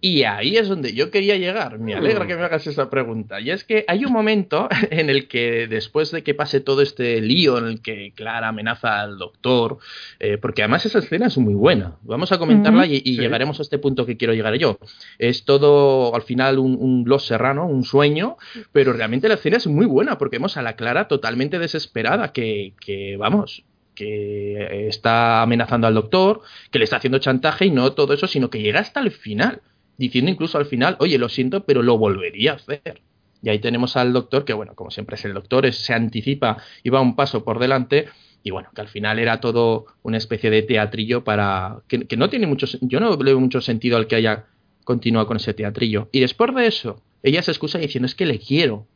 Y 0.00 0.24
ahí 0.24 0.56
es 0.56 0.68
donde 0.68 0.92
yo 0.92 1.10
quería 1.10 1.36
llegar. 1.36 1.78
Me 1.78 1.94
alegra 1.94 2.26
que 2.26 2.36
me 2.36 2.42
hagas 2.42 2.66
esa 2.66 2.90
pregunta. 2.90 3.40
Y 3.40 3.50
es 3.50 3.64
que 3.64 3.84
hay 3.88 4.04
un 4.04 4.12
momento 4.12 4.68
en 4.90 5.08
el 5.10 5.26
que 5.26 5.66
después 5.68 6.10
de 6.10 6.22
que 6.22 6.34
pase 6.34 6.60
todo 6.60 6.82
este 6.82 7.20
lío 7.20 7.58
en 7.58 7.66
el 7.66 7.80
que 7.80 8.12
Clara 8.14 8.48
amenaza 8.48 9.00
al 9.00 9.18
doctor, 9.18 9.78
eh, 10.20 10.38
porque 10.38 10.62
además 10.62 10.84
esa 10.86 10.98
escena 10.98 11.26
es 11.26 11.38
muy 11.38 11.54
buena. 11.54 11.96
Vamos 12.02 12.30
a 12.32 12.38
comentarla 12.38 12.86
y, 12.86 13.00
y 13.04 13.16
llegaremos 13.18 13.58
a 13.58 13.62
este 13.62 13.78
punto 13.78 14.04
que 14.04 14.16
quiero 14.16 14.34
llegar 14.34 14.54
yo. 14.54 14.78
Es 15.18 15.44
todo 15.44 16.14
al 16.14 16.22
final 16.22 16.58
un, 16.58 16.76
un 16.78 17.04
Los 17.06 17.26
Serrano, 17.26 17.66
un 17.66 17.84
sueño, 17.84 18.36
pero 18.72 18.92
realmente 18.92 19.28
la 19.28 19.34
escena 19.34 19.56
es 19.56 19.66
muy 19.66 19.86
buena 19.86 20.18
porque 20.18 20.36
vemos 20.36 20.56
a 20.56 20.62
la 20.62 20.76
Clara 20.76 21.08
totalmente 21.08 21.58
desesperada, 21.58 22.32
que, 22.32 22.74
que 22.80 23.16
vamos, 23.16 23.64
que 23.94 24.88
está 24.88 25.42
amenazando 25.42 25.86
al 25.86 25.94
doctor, 25.94 26.42
que 26.70 26.78
le 26.78 26.84
está 26.84 26.96
haciendo 26.96 27.18
chantaje 27.18 27.66
y 27.66 27.70
no 27.70 27.92
todo 27.92 28.12
eso, 28.12 28.26
sino 28.26 28.50
que 28.50 28.60
llega 28.60 28.80
hasta 28.80 29.00
el 29.00 29.10
final 29.10 29.62
diciendo 29.98 30.30
incluso 30.30 30.58
al 30.58 30.66
final, 30.66 30.96
oye, 31.00 31.18
lo 31.18 31.28
siento, 31.28 31.64
pero 31.64 31.82
lo 31.82 31.98
volvería 31.98 32.52
a 32.52 32.56
hacer. 32.56 33.02
Y 33.42 33.48
ahí 33.48 33.58
tenemos 33.58 33.96
al 33.96 34.12
doctor, 34.12 34.44
que 34.44 34.52
bueno, 34.52 34.74
como 34.74 34.90
siempre 34.90 35.14
es 35.16 35.24
el 35.24 35.34
doctor, 35.34 35.66
es, 35.66 35.76
se 35.76 35.94
anticipa 35.94 36.56
y 36.82 36.90
va 36.90 37.00
un 37.00 37.16
paso 37.16 37.44
por 37.44 37.58
delante. 37.58 38.08
Y 38.42 38.50
bueno, 38.50 38.70
que 38.74 38.80
al 38.80 38.88
final 38.88 39.18
era 39.18 39.40
todo 39.40 39.86
una 40.02 40.16
especie 40.16 40.50
de 40.50 40.62
teatrillo 40.62 41.24
para. 41.24 41.78
que, 41.88 42.16
no 42.16 42.28
tiene 42.30 42.46
mucho. 42.46 42.66
Yo 42.80 43.00
no 43.00 43.16
veo 43.16 43.40
mucho 43.40 43.60
sentido 43.60 43.96
al 43.96 44.06
que 44.06 44.16
haya 44.16 44.46
continuado 44.84 45.26
con 45.26 45.36
ese 45.36 45.54
teatrillo. 45.54 46.08
Y 46.12 46.20
después 46.20 46.54
de 46.54 46.66
eso, 46.66 47.02
ella 47.22 47.42
se 47.42 47.50
excusa 47.50 47.78
diciendo 47.78 48.06
es 48.06 48.14
que 48.14 48.26
le 48.26 48.38
quiero. 48.38 48.86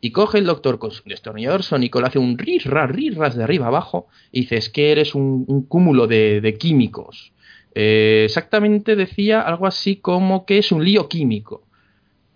Y 0.00 0.10
coge 0.10 0.38
el 0.38 0.46
doctor 0.46 0.80
con 0.80 0.90
su 0.90 1.04
destornillador 1.04 1.62
sónico, 1.62 2.00
le 2.00 2.08
hace 2.08 2.18
un 2.18 2.36
rirras, 2.36 2.90
rirras 2.90 3.36
de 3.36 3.44
arriba 3.44 3.68
abajo, 3.68 4.08
y 4.32 4.40
dice, 4.40 4.56
es 4.56 4.68
que 4.68 4.90
eres 4.90 5.14
un, 5.14 5.44
un 5.46 5.62
cúmulo 5.62 6.08
de, 6.08 6.40
de 6.40 6.58
químicos. 6.58 7.32
Eh, 7.74 8.22
exactamente 8.26 8.96
decía 8.96 9.40
algo 9.40 9.66
así 9.66 9.96
como 9.96 10.44
que 10.44 10.58
es 10.58 10.72
un 10.72 10.84
lío 10.84 11.08
químico. 11.08 11.66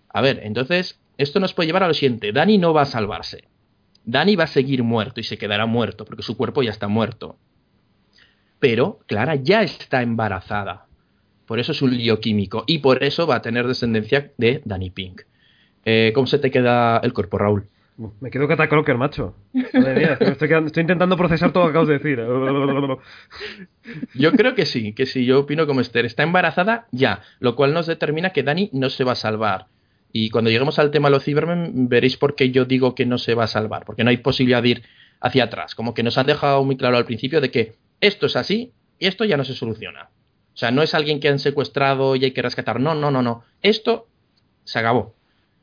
A 0.09 0.21
ver, 0.21 0.41
entonces, 0.43 0.99
esto 1.17 1.39
nos 1.39 1.53
puede 1.53 1.67
llevar 1.67 1.83
a 1.83 1.87
lo 1.87 1.93
siguiente. 1.93 2.31
Dani 2.31 2.57
no 2.57 2.73
va 2.73 2.83
a 2.83 2.85
salvarse. 2.85 3.43
Dani 4.03 4.35
va 4.35 4.45
a 4.45 4.47
seguir 4.47 4.83
muerto 4.83 5.19
y 5.19 5.23
se 5.23 5.37
quedará 5.37 5.65
muerto, 5.65 6.05
porque 6.05 6.23
su 6.23 6.37
cuerpo 6.37 6.63
ya 6.63 6.71
está 6.71 6.87
muerto. 6.87 7.37
Pero 8.59 8.99
Clara 9.05 9.35
ya 9.35 9.61
está 9.61 10.01
embarazada. 10.01 10.85
Por 11.45 11.59
eso 11.59 11.71
es 11.71 11.81
un 11.81 11.95
lío 11.95 12.19
químico. 12.19 12.63
Y 12.67 12.79
por 12.79 13.03
eso 13.03 13.27
va 13.27 13.35
a 13.35 13.41
tener 13.41 13.67
descendencia 13.67 14.31
de 14.37 14.61
Danny 14.65 14.89
Pink. 14.89 15.21
Eh, 15.85 16.11
¿Cómo 16.13 16.27
se 16.27 16.39
te 16.39 16.51
queda 16.51 16.97
el 16.99 17.13
cuerpo, 17.13 17.37
Raúl? 17.37 17.67
Me 17.97 18.29
quedo 18.29 18.47
catacroker, 18.47 18.95
macho. 18.95 19.35
Madre 19.53 19.95
mía, 19.95 20.17
estoy, 20.19 20.49
estoy, 20.65 20.81
intentando 20.81 21.17
procesar 21.17 21.51
todo 21.51 21.63
lo 21.63 21.69
que 21.69 21.71
acabas 21.71 21.87
de 21.87 21.97
decir. 21.97 22.19
Yo 24.13 24.31
creo 24.33 24.53
que 24.53 24.67
sí, 24.67 24.93
que 24.93 25.07
sí, 25.07 25.25
yo 25.25 25.39
opino 25.39 25.65
como 25.65 25.81
Esther. 25.81 26.05
Está 26.05 26.21
embarazada 26.21 26.87
ya, 26.91 27.23
lo 27.39 27.55
cual 27.55 27.73
nos 27.73 27.87
determina 27.87 28.29
que 28.29 28.43
Dani 28.43 28.69
no 28.71 28.91
se 28.91 29.03
va 29.03 29.13
a 29.13 29.15
salvar. 29.15 29.65
Y 30.11 30.29
cuando 30.29 30.51
lleguemos 30.51 30.77
al 30.77 30.91
tema 30.91 31.09
de 31.09 31.15
los 31.15 31.23
Cybermen, 31.23 31.89
veréis 31.89 32.17
por 32.17 32.35
qué 32.35 32.51
yo 32.51 32.65
digo 32.65 32.93
que 32.93 33.05
no 33.05 33.17
se 33.17 33.33
va 33.33 33.45
a 33.45 33.47
salvar, 33.47 33.83
porque 33.85 34.03
no 34.03 34.11
hay 34.11 34.17
posibilidad 34.17 34.61
de 34.61 34.69
ir 34.69 34.83
hacia 35.19 35.45
atrás. 35.45 35.73
Como 35.73 35.93
que 35.93 36.03
nos 36.03 36.17
han 36.19 36.27
dejado 36.27 36.63
muy 36.63 36.77
claro 36.77 36.97
al 36.97 37.05
principio 37.05 37.41
de 37.41 37.49
que 37.49 37.75
esto 37.99 38.27
es 38.27 38.35
así 38.35 38.73
y 38.99 39.07
esto 39.07 39.25
ya 39.25 39.37
no 39.37 39.43
se 39.43 39.55
soluciona. 39.55 40.09
O 40.53 40.57
sea, 40.57 40.71
no 40.71 40.81
es 40.81 40.93
alguien 40.93 41.19
que 41.19 41.29
han 41.29 41.39
secuestrado 41.39 42.15
y 42.15 42.25
hay 42.25 42.31
que 42.31 42.41
rescatar. 42.41 42.79
No, 42.79 42.95
no, 42.95 43.11
no, 43.11 43.21
no. 43.21 43.43
Esto 43.61 44.07
se 44.63 44.79
acabó. 44.79 45.15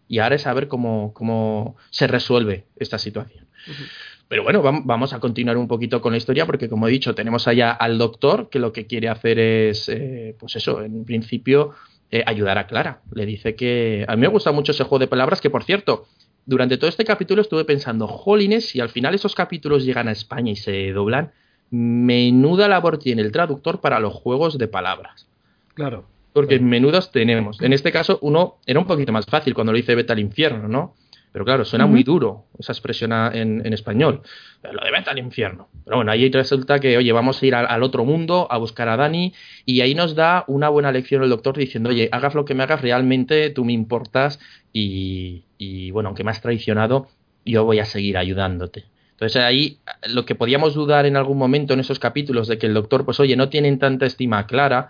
Y 0.08 0.18
ahora 0.18 0.36
es 0.36 0.46
a 0.46 0.54
ver 0.54 0.68
cómo, 0.68 1.12
cómo 1.14 1.76
se 1.90 2.06
resuelve 2.06 2.64
esta 2.76 2.98
situación. 2.98 3.46
Uh 3.66 3.70
-huh. 3.70 3.88
Pero 4.28 4.42
bueno, 4.42 4.62
vamos 4.62 5.12
a 5.12 5.20
continuar 5.20 5.56
un 5.56 5.68
poquito 5.68 6.00
con 6.00 6.12
la 6.12 6.18
historia 6.18 6.46
porque, 6.46 6.68
como 6.68 6.88
he 6.88 6.90
dicho, 6.90 7.14
tenemos 7.14 7.46
allá 7.46 7.70
al 7.70 7.98
doctor 7.98 8.48
que 8.48 8.58
lo 8.58 8.72
que 8.72 8.86
quiere 8.86 9.08
hacer 9.08 9.38
es, 9.38 9.88
eh, 9.88 10.34
pues 10.38 10.56
eso, 10.56 10.82
en 10.82 11.04
principio, 11.04 11.72
eh, 12.10 12.22
ayudar 12.26 12.58
a 12.58 12.66
Clara. 12.66 13.02
Le 13.12 13.26
dice 13.26 13.54
que... 13.54 14.04
A 14.08 14.16
mí 14.16 14.22
me 14.22 14.28
gusta 14.28 14.50
mucho 14.50 14.72
ese 14.72 14.84
juego 14.84 15.00
de 15.00 15.08
palabras 15.08 15.40
que, 15.40 15.50
por 15.50 15.64
cierto, 15.64 16.06
durante 16.46 16.78
todo 16.78 16.88
este 16.88 17.04
capítulo 17.04 17.42
estuve 17.42 17.64
pensando, 17.64 18.06
jolines, 18.08 18.68
si 18.68 18.80
al 18.80 18.88
final 18.88 19.14
esos 19.14 19.34
capítulos 19.34 19.84
llegan 19.84 20.08
a 20.08 20.12
España 20.12 20.52
y 20.52 20.56
se 20.56 20.92
doblan, 20.92 21.32
menuda 21.70 22.66
labor 22.66 22.98
tiene 22.98 23.22
el 23.22 23.30
traductor 23.30 23.80
para 23.80 24.00
los 24.00 24.14
juegos 24.14 24.58
de 24.58 24.68
palabras. 24.68 25.28
Claro. 25.74 26.06
Porque 26.34 26.58
menudos 26.58 27.10
tenemos. 27.12 27.62
En 27.62 27.72
este 27.72 27.90
caso, 27.92 28.18
uno 28.20 28.56
era 28.66 28.78
un 28.80 28.86
poquito 28.86 29.12
más 29.12 29.24
fácil 29.24 29.54
cuando 29.54 29.72
lo 29.72 29.76
dice 29.76 29.94
vete 29.94 30.12
al 30.12 30.18
infierno, 30.18 30.68
¿no? 30.68 30.94
Pero 31.32 31.44
claro, 31.44 31.64
suena 31.64 31.84
uh 31.84 31.88
-huh. 31.88 31.92
muy 31.92 32.02
duro 32.02 32.44
esa 32.58 32.72
expresión 32.72 33.12
en, 33.12 33.64
en 33.64 33.72
español. 33.72 34.22
Lo 34.62 34.84
de 34.84 34.90
vete 34.90 35.10
al 35.10 35.18
infierno. 35.18 35.68
Pero 35.84 35.96
bueno, 35.96 36.12
ahí 36.12 36.30
resulta 36.30 36.78
que, 36.78 36.96
oye, 36.96 37.12
vamos 37.12 37.42
a 37.42 37.46
ir 37.46 37.54
al, 37.54 37.66
al, 37.68 37.82
otro 37.82 38.04
mundo 38.04 38.46
a 38.50 38.58
buscar 38.58 38.88
a 38.88 38.96
Dani 38.96 39.32
y 39.64 39.80
ahí 39.80 39.94
nos 39.94 40.14
da 40.14 40.44
una 40.46 40.68
buena 40.68 40.92
lección 40.92 41.22
el 41.22 41.30
doctor 41.30 41.56
diciendo, 41.56 41.90
oye, 41.90 42.08
hagas 42.12 42.34
lo 42.34 42.44
que 42.44 42.54
me 42.54 42.62
hagas, 42.62 42.82
realmente 42.82 43.50
tú 43.50 43.64
me 43.64 43.72
importas 43.72 44.38
y, 44.72 45.44
y 45.58 45.90
bueno, 45.92 46.08
aunque 46.08 46.24
me 46.24 46.30
has 46.30 46.40
traicionado, 46.40 47.08
yo 47.44 47.64
voy 47.64 47.78
a 47.80 47.84
seguir 47.84 48.16
ayudándote. 48.16 48.84
Entonces 49.12 49.42
ahí 49.42 49.78
lo 50.08 50.24
que 50.24 50.34
podíamos 50.34 50.74
dudar 50.74 51.06
en 51.06 51.16
algún 51.16 51.38
momento 51.38 51.74
en 51.74 51.80
esos 51.80 51.98
capítulos 51.98 52.48
de 52.48 52.58
que 52.58 52.66
el 52.66 52.74
doctor, 52.74 53.04
pues 53.04 53.20
oye, 53.20 53.36
no 53.36 53.48
tienen 53.48 53.78
tanta 53.78 54.06
estima 54.06 54.46
clara, 54.46 54.88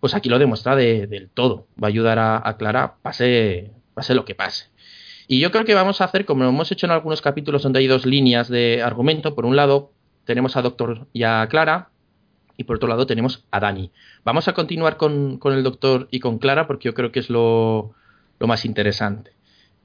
pues 0.00 0.14
aquí 0.14 0.28
lo 0.28 0.38
demuestra 0.38 0.74
de, 0.74 1.06
del 1.06 1.28
todo. 1.28 1.66
Va 1.82 1.88
a 1.88 1.90
ayudar 1.90 2.18
a, 2.18 2.56
Clara, 2.58 2.96
pase, 3.02 3.70
pase 3.94 4.14
lo 4.14 4.24
que 4.24 4.34
pase. 4.34 4.66
Y 5.28 5.38
yo 5.38 5.52
creo 5.52 5.64
que 5.64 5.74
vamos 5.74 6.00
a 6.00 6.04
hacer, 6.04 6.24
como 6.24 6.44
hemos 6.44 6.72
hecho 6.72 6.86
en 6.86 6.92
algunos 6.92 7.22
capítulos 7.22 7.62
donde 7.62 7.78
hay 7.78 7.86
dos 7.86 8.06
líneas 8.06 8.48
de 8.48 8.82
argumento, 8.82 9.34
por 9.34 9.46
un 9.46 9.54
lado 9.54 9.92
tenemos 10.24 10.56
a 10.56 10.62
Doctor 10.62 11.06
y 11.12 11.22
a 11.22 11.46
Clara, 11.48 11.90
y 12.56 12.64
por 12.64 12.76
otro 12.76 12.88
lado 12.88 13.06
tenemos 13.06 13.44
a 13.50 13.60
Dani. 13.60 13.90
Vamos 14.24 14.48
a 14.48 14.52
continuar 14.52 14.96
con, 14.96 15.38
con 15.38 15.54
el 15.54 15.62
Doctor 15.62 16.08
y 16.10 16.20
con 16.20 16.38
Clara 16.38 16.66
porque 16.66 16.88
yo 16.88 16.94
creo 16.94 17.12
que 17.12 17.20
es 17.20 17.30
lo, 17.30 17.94
lo, 18.38 18.46
más 18.46 18.64
interesante. 18.64 19.32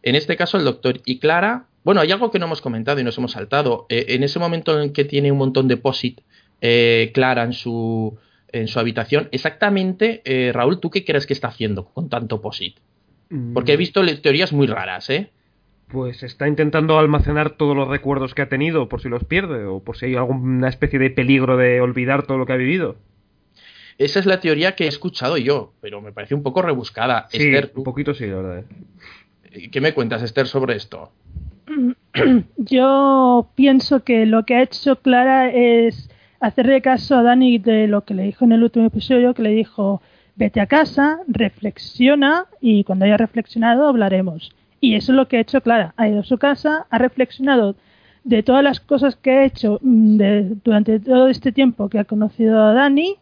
En 0.02 0.16
este 0.16 0.36
caso, 0.36 0.58
el 0.58 0.66
Doctor 0.66 1.00
y 1.06 1.20
Clara, 1.20 1.68
bueno, 1.84 2.02
hay 2.02 2.12
algo 2.12 2.32
que 2.32 2.40
no 2.40 2.48
hemos 2.48 2.62
comentado 2.62 3.00
y 3.00 3.04
nos 3.04 3.18
hemos 3.18 3.32
saltado. 3.32 3.86
Eh, 3.90 4.08
en 4.10 4.24
ese 4.24 4.40
momento 4.40 4.82
en 4.82 4.92
que 4.92 5.06
tiene 5.06 5.32
un 5.32 5.38
montón 5.38 5.68
de 5.68 5.78
POSIT 5.78 6.20
eh, 6.60 7.12
Clara 7.14 7.44
en 7.44 7.54
su, 7.54 8.18
en 8.52 8.68
su 8.68 8.80
habitación, 8.80 9.30
exactamente, 9.32 10.22
eh, 10.26 10.52
Raúl, 10.54 10.80
¿tú 10.80 10.90
qué 10.90 11.04
crees 11.04 11.26
que 11.26 11.34
está 11.34 11.50
haciendo 11.50 11.86
con 11.86 12.10
tanto 12.10 12.42
POSIT? 12.42 12.78
Porque 13.54 13.74
he 13.74 13.78
visto 13.78 14.02
teorías 14.22 14.54
muy 14.54 14.68
raras, 14.68 15.10
¿eh? 15.10 15.32
Pues 15.88 16.24
está 16.24 16.48
intentando 16.48 16.98
almacenar 16.98 17.58
todos 17.58 17.76
los 17.76 17.88
recuerdos 17.88 18.34
que 18.34 18.42
ha 18.42 18.50
tenido 18.50 18.88
por 18.88 19.02
si 19.02 19.10
los 19.10 19.24
pierde 19.24 19.66
o 19.66 19.84
por 19.84 19.98
si 19.98 20.06
hay 20.06 20.16
alguna 20.16 20.70
especie 20.70 21.00
de 21.00 21.10
peligro 21.10 21.58
de 21.58 21.82
olvidar 21.82 22.26
todo 22.26 22.38
lo 22.38 22.46
que 22.46 22.54
ha 22.54 22.58
vivido. 22.58 22.98
Esa 23.98 24.20
es 24.20 24.26
la 24.26 24.40
teoría 24.40 24.76
que 24.76 24.86
he 24.86 24.88
escuchado 24.88 25.38
yo, 25.38 25.74
pero 25.82 26.02
me 26.02 26.12
parece 26.12 26.36
un 26.36 26.44
poco 26.44 26.62
rebuscada. 26.62 27.28
Sí, 27.30 27.38
Esther, 27.38 27.72
un 27.76 27.84
poquito 27.84 28.14
sí, 28.14 28.26
la 28.28 28.36
verdad. 28.36 28.66
¿eh? 29.52 29.70
¿Qué 29.72 29.80
me 29.80 29.94
cuentas, 29.94 30.22
Esther, 30.22 30.48
sobre 30.48 30.76
esto? 30.76 31.12
Yo 32.58 33.50
pienso 33.56 34.04
que 34.04 34.26
lo 34.26 34.46
que 34.46 34.56
ha 34.56 34.64
hecho 34.64 34.98
Clara 35.02 35.50
es 35.50 36.10
hacerle 36.40 36.82
caso 36.82 37.18
a 37.18 37.24
Dani 37.24 37.58
de 37.58 37.88
lo 37.88 38.06
que 38.06 38.14
le 38.14 38.24
dijo 38.24 38.46
en 38.46 38.52
el 38.52 38.64
último 38.64 38.86
episodio, 38.86 39.34
que 39.34 39.44
le 39.44 39.52
dijo, 39.52 40.02
vete 40.36 40.62
a 40.62 40.68
casa, 40.68 41.20
reflexiona 41.28 42.46
y 42.62 42.84
cuando 42.84 43.06
haya 43.06 43.18
reflexionado 43.18 43.88
hablaremos. 43.88 44.52
Y 44.82 44.96
eso 44.96 45.12
es 45.12 45.16
lo 45.16 45.28
que 45.28 45.38
ha 45.38 45.42
hecho 45.42 45.62
Clara. 45.62 45.94
Ha 45.98 46.08
ido 46.08 46.20
a 46.20 46.24
su 46.24 46.38
casa, 46.38 46.86
ha 46.90 46.98
reflexionado 46.98 47.76
de 48.24 48.44
todas 48.44 48.64
las 48.64 48.80
cosas 48.80 49.16
que 49.16 49.32
ha 49.32 49.46
hecho 49.46 49.80
mm, 49.82 50.18
durante 50.64 51.00
todo 51.00 51.28
este 51.30 51.52
tiempo 51.52 51.90
que 51.90 52.00
ha 52.00 52.06
conocido 52.06 52.62
a 52.62 52.74
Dani, 52.74 53.16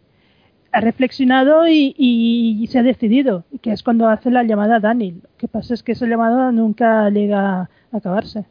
ha 0.71 0.81
reflexionado 0.81 1.67
y, 1.67 1.93
y, 1.97 2.65
se 2.67 2.79
ha 2.79 2.83
decidido, 2.83 3.43
que 3.61 3.71
es 3.71 3.83
cuando 3.83 4.09
hace 4.09 4.31
la 4.31 4.43
llamada 4.43 4.77
a 4.77 4.79
Dani. 4.79 5.11
Lo 5.11 5.29
que 5.37 5.47
pasa 5.47 5.75
es 5.75 5.83
que 5.83 5.91
esa 5.91 6.07
llamada 6.07 6.51
nunca 6.51 7.09
llega 7.11 7.61
a 7.61 7.69
acabarse. 7.91 8.45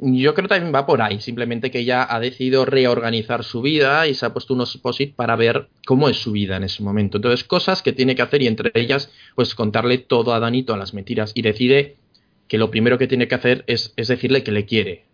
Yo 0.00 0.34
creo 0.34 0.48
que 0.48 0.54
también 0.54 0.74
va 0.74 0.86
por 0.86 1.02
ahí, 1.02 1.20
simplemente 1.20 1.70
que 1.70 1.78
ella 1.80 2.06
ha 2.08 2.18
decidido 2.18 2.64
reorganizar 2.64 3.44
su 3.44 3.62
vida 3.62 4.08
y 4.08 4.14
se 4.14 4.26
ha 4.26 4.32
puesto 4.32 4.52
unos 4.54 4.76
posit 4.78 5.14
para 5.14 5.36
ver 5.36 5.68
cómo 5.86 6.08
es 6.08 6.16
su 6.16 6.32
vida 6.32 6.56
en 6.56 6.64
ese 6.64 6.82
momento. 6.82 7.18
Entonces, 7.18 7.44
cosas 7.44 7.80
que 7.80 7.92
tiene 7.92 8.16
que 8.16 8.22
hacer 8.22 8.42
y 8.42 8.48
entre 8.48 8.72
ellas, 8.74 9.12
pues 9.36 9.54
contarle 9.54 9.98
todo 9.98 10.34
a 10.34 10.40
Dani, 10.40 10.64
todas 10.64 10.80
las 10.80 10.94
mentiras. 10.94 11.30
Y 11.34 11.42
decide 11.42 11.96
que 12.48 12.58
lo 12.58 12.70
primero 12.70 12.98
que 12.98 13.06
tiene 13.06 13.28
que 13.28 13.36
hacer 13.36 13.62
es, 13.68 13.94
es 13.96 14.08
decirle 14.08 14.42
que 14.42 14.50
le 14.50 14.66
quiere. 14.66 15.04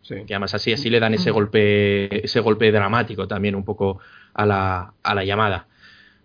Sí. 0.00 0.14
Que 0.26 0.34
además 0.34 0.54
así, 0.54 0.72
así 0.72 0.88
le 0.88 1.00
dan 1.00 1.14
ese 1.14 1.30
golpe, 1.30 2.24
ese 2.24 2.40
golpe 2.40 2.72
dramático 2.72 3.28
también 3.28 3.54
un 3.54 3.64
poco 3.64 3.98
a 4.32 4.46
la, 4.46 4.94
a 5.02 5.14
la 5.14 5.24
llamada. 5.24 5.66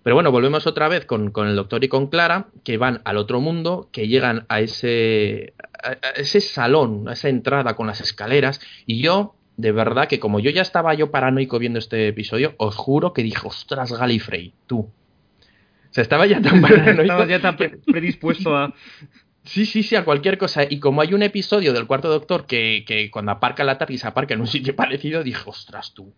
Pero 0.04 0.16
bueno, 0.16 0.32
volvemos 0.32 0.66
otra 0.66 0.88
vez 0.88 1.06
con, 1.06 1.32
con, 1.32 1.48
el 1.48 1.56
doctor 1.56 1.84
y 1.84 1.90
con 1.90 2.08
Clara, 2.08 2.48
que 2.64 2.78
van 2.78 3.02
al 3.04 3.18
otro 3.18 3.42
mundo, 3.42 3.90
que 3.92 4.08
llegan 4.08 4.46
a 4.48 4.62
ese, 4.62 5.54
a 5.84 5.92
ese 6.16 6.42
salón, 6.42 7.08
a 7.10 7.14
esa 7.14 7.30
entrada 7.30 7.76
con 7.76 7.88
las 7.88 8.00
escaleras, 8.02 8.62
y 8.86 9.02
yo, 9.02 9.36
de 9.58 9.72
verdad, 9.72 10.08
que 10.08 10.20
como 10.20 10.40
yo 10.40 10.52
ya 10.52 10.62
estaba 10.62 10.94
yo 10.94 11.12
paranoico 11.12 11.60
viendo 11.60 11.80
este 11.80 12.08
episodio, 12.08 12.54
os 12.58 12.76
juro 12.76 13.14
que 13.14 13.24
dije, 13.24 13.46
ostras, 13.46 13.92
Galifrey, 13.92 14.54
tú. 14.68 14.80
O 14.80 15.94
sea, 15.94 16.02
estaba 16.02 16.26
ya 16.28 16.42
tan 16.42 16.62
paranoico. 16.62 17.02
estaba 17.02 17.26
ya 17.26 17.42
tan 17.42 17.58
predispuesto 17.58 18.56
a... 18.56 18.74
Sí, 19.44 19.66
sí, 19.66 19.84
sí, 19.84 19.96
a 19.96 20.06
cualquier 20.06 20.38
cosa. 20.38 20.64
Y 20.70 20.80
como 20.80 21.02
hay 21.02 21.14
un 21.14 21.24
episodio 21.24 21.74
del 21.74 21.88
cuarto 21.88 22.10
doctor 22.10 22.46
que, 22.46 22.84
que 22.86 23.10
cuando 23.10 23.32
aparca 23.32 23.64
la 23.64 23.78
TARDIS 23.78 24.06
aparca 24.06 24.34
en 24.36 24.42
un 24.42 24.48
sitio 24.48 24.76
parecido, 24.78 25.24
dije, 25.24 25.42
ostras, 25.46 25.94
tú. 25.94 26.14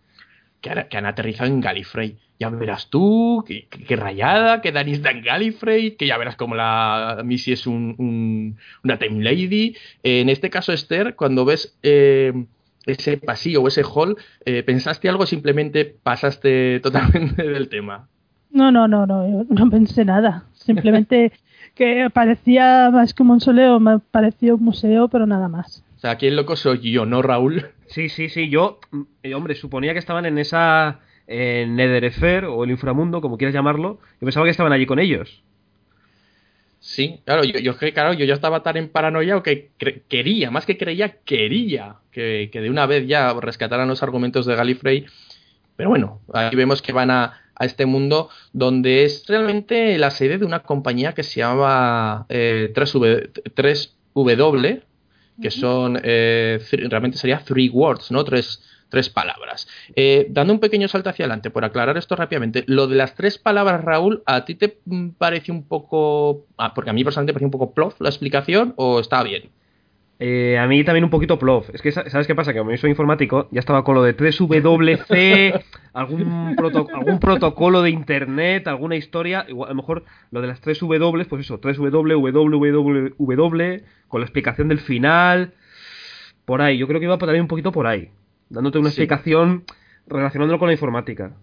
Que 0.62 0.70
han, 0.70 0.88
que 0.88 0.98
han 0.98 1.06
aterrizado 1.06 1.50
en 1.50 1.60
Gallifrey. 1.62 2.18
Ya 2.40 2.50
verás 2.50 2.90
tú, 2.90 3.44
qué, 3.48 3.68
rayada, 3.96 4.62
que 4.62 4.72
Dani 4.72 4.94
está 4.94 5.12
en 5.12 5.22
Gallifrey, 5.24 5.92
que 5.92 6.08
ya 6.08 6.18
verás 6.18 6.36
como 6.36 6.56
la 6.56 7.22
Missy 7.24 7.52
es 7.52 7.68
un, 7.68 7.94
un- 8.00 8.58
una 8.84 8.98
Time 8.98 9.24
Lady. 9.24 9.76
en 10.02 10.30
este 10.30 10.50
caso, 10.50 10.74
Esther, 10.74 11.16
cuando 11.16 11.46
ves 11.46 11.78
eh, 11.84 12.34
ese 12.88 13.18
pasillo 13.18 13.62
o 13.62 13.68
ese 13.68 13.84
hall, 13.84 14.18
eh, 14.46 14.64
¿pensaste 14.64 15.08
algo 15.08 15.24
o 15.24 15.28
simplemente 15.28 15.86
pasaste 15.86 16.80
totalmente 16.84 17.44
del 17.48 17.70
tema? 17.70 18.08
No, 18.52 18.72
no, 18.72 18.88
no, 18.88 19.06
no, 19.06 19.28
yo 19.30 19.46
no 19.50 19.70
pensé 19.70 20.04
nada. 20.04 20.46
Simplemente 20.54 21.32
que 21.76 22.10
parecía 22.12 22.90
más 22.92 23.14
que 23.14 23.22
un 23.22 23.30
mausoleo, 23.30 23.80
me 23.80 24.00
pareció 24.00 24.56
un 24.56 24.64
museo, 24.64 25.08
pero 25.10 25.28
nada 25.28 25.48
más. 25.48 25.84
O 26.02 26.06
sea, 26.10 26.12
aquí 26.12 26.26
el 26.26 26.36
loco 26.36 26.56
soy 26.56 26.80
yo, 26.92 27.06
¿no, 27.06 27.22
Raúl? 27.22 27.70
Sí, 27.86 28.10
sí, 28.10 28.28
sí. 28.28 28.50
Yo, 28.50 28.80
mm, 28.90 29.02
eh, 29.22 29.36
hombre, 29.36 29.54
suponía 29.54 29.94
que 29.94 30.00
estaban 30.00 30.26
en 30.26 30.40
esa 30.40 31.02
eh, 31.28 31.68
Nether 31.70 32.46
o 32.46 32.64
el 32.64 32.72
inframundo, 32.72 33.22
como 33.22 33.38
quieras 33.38 33.54
llamarlo. 33.54 34.00
Yo 34.20 34.26
pensaba 34.26 34.48
que 34.48 34.50
estaban 34.50 34.74
allí 34.74 34.88
con 34.88 34.98
ellos. 34.98 35.44
Sí, 36.80 37.20
claro, 37.24 37.44
yo, 37.44 37.60
yo, 37.60 37.78
que, 37.78 37.94
claro, 37.94 38.14
yo 38.14 38.26
ya 38.26 38.34
estaba 38.34 38.64
tan 38.64 38.78
en 38.78 38.90
paranoia 38.90 39.38
o 39.38 39.44
que 39.44 39.70
quería, 40.08 40.50
más 40.50 40.66
que 40.66 40.76
creía, 40.76 41.18
quería 41.24 41.98
que, 42.12 42.50
que 42.52 42.62
de 42.62 42.72
una 42.72 42.88
vez 42.88 43.06
ya 43.08 43.32
rescataran 43.40 43.88
los 43.88 44.02
argumentos 44.02 44.48
de 44.48 44.56
Gallifrey. 44.56 45.06
Pero 45.76 45.90
bueno, 45.90 46.22
aquí 46.34 46.56
vemos 46.56 46.82
que 46.82 46.94
van 46.94 47.12
a, 47.12 47.42
a 47.54 47.66
este 47.66 47.86
mundo 47.86 48.30
donde 48.54 49.04
es 49.04 49.28
realmente 49.28 50.00
la 50.00 50.10
sede 50.10 50.40
de 50.40 50.46
una 50.46 50.64
compañía 50.64 51.14
que 51.14 51.22
se 51.22 51.42
llama 51.42 52.26
eh, 52.30 52.72
3W, 52.74 53.32
3W, 53.54 54.82
que 55.42 55.52
son, 55.52 56.00
eh, 56.04 56.60
realmente 56.90 57.18
sería 57.18 57.40
three 57.40 57.70
words, 57.70 58.12
¿no? 58.12 58.24
Tres, 58.24 58.62
tres 58.90 59.10
palabras. 59.10 59.68
Eh, 59.96 60.28
dando 60.30 60.54
un 60.54 60.60
pequeño 60.60 60.88
salto 60.88 61.10
hacia 61.10 61.26
adelante, 61.26 61.50
por 61.50 61.66
aclarar 61.66 61.98
esto 61.98 62.16
rápidamente, 62.16 62.64
lo 62.68 62.88
de 62.88 62.96
las 62.96 63.16
tres 63.16 63.38
palabras, 63.38 63.84
Raúl, 63.84 64.22
¿a 64.26 64.46
ti 64.46 64.56
te 64.56 64.80
mm, 64.86 65.10
parece 65.18 65.52
un 65.52 65.64
poco, 65.64 66.46
ah, 66.58 66.74
porque 66.74 66.90
a 66.90 66.94
mí 66.94 67.04
personalmente 67.04 67.32
me 67.32 67.36
parece 67.36 67.46
un 67.46 67.52
poco 67.52 67.74
plof 67.74 68.00
la 68.02 68.10
explicación 68.10 68.74
o 68.78 69.00
está 69.00 69.24
bien? 69.24 69.50
Eh, 70.24 70.56
a 70.60 70.68
mí 70.68 70.84
también 70.84 71.04
un 71.04 71.10
poquito 71.10 71.40
plof. 71.40 71.70
Es 71.74 71.82
que, 71.82 71.92
sa- 71.92 72.08
¿sabes 72.08 72.28
qué 72.28 72.36
pasa? 72.36 72.54
Que 72.54 72.60
como 72.60 72.70
yo 72.70 72.78
soy 72.78 72.92
informático, 72.92 73.48
ya 73.52 73.60
estaba 73.60 73.84
con 73.84 73.96
lo 73.96 74.04
de 74.04 74.16
3WC, 74.16 75.64
algún, 75.94 76.56
proto- 76.56 76.88
algún 76.94 77.20
protocolo 77.20 77.82
de 77.82 77.90
internet, 77.90 78.68
alguna 78.68 78.96
historia. 78.96 79.46
Igual, 79.48 79.70
a 79.70 79.72
lo 79.74 79.78
mejor 79.78 80.04
lo 80.30 80.42
de 80.42 80.48
las 80.48 80.62
3W, 80.62 81.26
pues 81.28 81.42
eso, 81.46 81.60
3W, 81.60 81.90
W, 81.90 82.32
W, 82.32 82.72
W, 83.18 83.84
con 84.08 84.22
la 84.22 84.26
explicación 84.26 84.68
del 84.68 84.80
final. 84.80 85.54
Por 86.46 86.62
ahí, 86.62 86.78
yo 86.78 86.88
creo 86.88 87.00
que 87.00 87.06
iba 87.08 87.18
también 87.18 87.42
un 87.42 87.48
poquito 87.48 87.72
por 87.72 87.88
ahí. 87.88 88.10
Dándote 88.50 88.78
una 88.78 88.90
Sí. 88.90 89.02
explicación 89.02 89.64
relacionándolo 90.08 90.60
con 90.60 90.68
la 90.68 90.74
informática. 90.74 91.34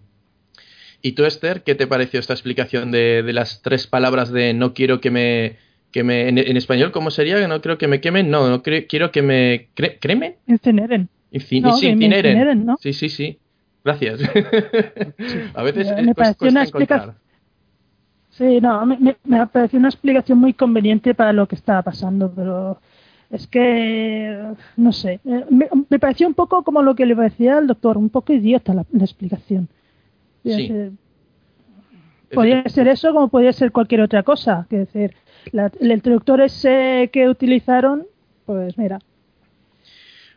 ¿Y 1.01 1.13
tú, 1.13 1.25
Esther, 1.25 1.63
qué 1.63 1.75
te 1.75 1.87
pareció 1.87 2.19
esta 2.19 2.33
explicación 2.33 2.91
de, 2.91 3.23
de 3.23 3.33
las 3.33 3.61
tres 3.61 3.87
palabras 3.87 4.31
de 4.31 4.53
no 4.53 4.73
quiero 4.73 5.01
que 5.01 5.11
me... 5.11 5.57
Que 5.91 6.03
me 6.03 6.29
en, 6.29 6.37
en 6.37 6.57
español, 6.57 6.91
¿cómo 6.91 7.09
sería? 7.11 7.47
No 7.47 7.61
creo 7.61 7.77
que 7.77 7.87
me 7.87 7.99
quemen, 7.99 8.29
no, 8.29 8.47
no 8.49 8.61
cre- 8.61 8.85
quiero 8.87 9.11
que 9.11 9.21
me... 9.23 9.69
Cre 9.73 9.97
¿Cremen? 9.99 10.35
Incineren. 10.47 11.09
Inci- 11.31 11.61
No, 11.61 11.73
sí, 11.73 11.87
incineren. 11.87 12.31
incineren, 12.33 12.65
¿no? 12.65 12.77
Sí, 12.79 12.93
sí, 12.93 13.09
sí. 13.09 13.39
Gracias. 13.83 14.19
a 15.55 15.63
veces 15.63 15.87
Me- 15.95 16.01
me 16.03 16.13
pues, 16.15 16.27
pareció 16.35 16.49
una 16.49 16.63
explicación- 16.63 17.15
Sí, 18.29 18.61
no, 18.61 18.85
me, 18.85 19.15
me, 19.25 19.47
pareció 19.47 19.79
una 19.79 19.89
explicación 19.89 20.37
muy 20.37 20.53
conveniente 20.53 21.13
para 21.13 21.33
lo 21.33 21.47
que 21.47 21.55
estaba 21.55 21.81
pasando, 21.81 22.31
pero 22.33 22.79
es 23.31 23.47
que, 23.47 24.37
no 24.77 24.93
sé, 24.93 25.19
eh, 25.25 25.45
me, 25.49 25.67
me 25.89 25.99
pareció 25.99 26.25
un 26.27 26.33
poco 26.35 26.63
como 26.63 26.81
lo 26.81 26.95
que 26.95 27.05
le 27.05 27.15
parecía 27.15 27.57
al 27.57 27.67
doctor, 27.67 27.97
un 27.97 28.09
poco 28.09 28.31
idiota 28.31 28.73
la, 28.73 28.85
la 28.93 29.03
explicación. 29.03 29.67
Sí. 30.45 30.71
Podría 32.33 32.63
ser 32.69 32.87
eso 32.87 33.11
como 33.11 33.27
podría 33.27 33.51
ser 33.53 33.71
cualquier 33.71 34.01
otra 34.01 34.23
cosa. 34.23 34.67
Que 34.69 34.77
decir, 34.77 35.15
la- 35.51 35.71
el 35.79 35.91
introductor 35.91 36.41
ese 36.41 37.09
que 37.13 37.27
utilizaron, 37.29 38.05
pues 38.45 38.77
mira, 38.77 38.99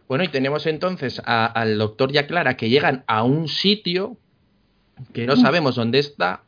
Bueno, 0.09 0.25
y 0.25 0.28
tenemos 0.28 0.66
entonces 0.66 1.23
a- 1.25 1.47
al 1.47 1.78
doctor 1.78 2.12
y 2.14 2.18
a 2.18 2.26
Clara 2.26 2.56
que 2.56 2.68
llegan 2.68 3.02
a 3.06 3.23
un 3.25 3.49
sitio 3.49 4.18
que 5.14 5.26
no 5.26 5.37
sabemos 5.37 5.76
dónde 5.76 6.00
está, 6.00 6.42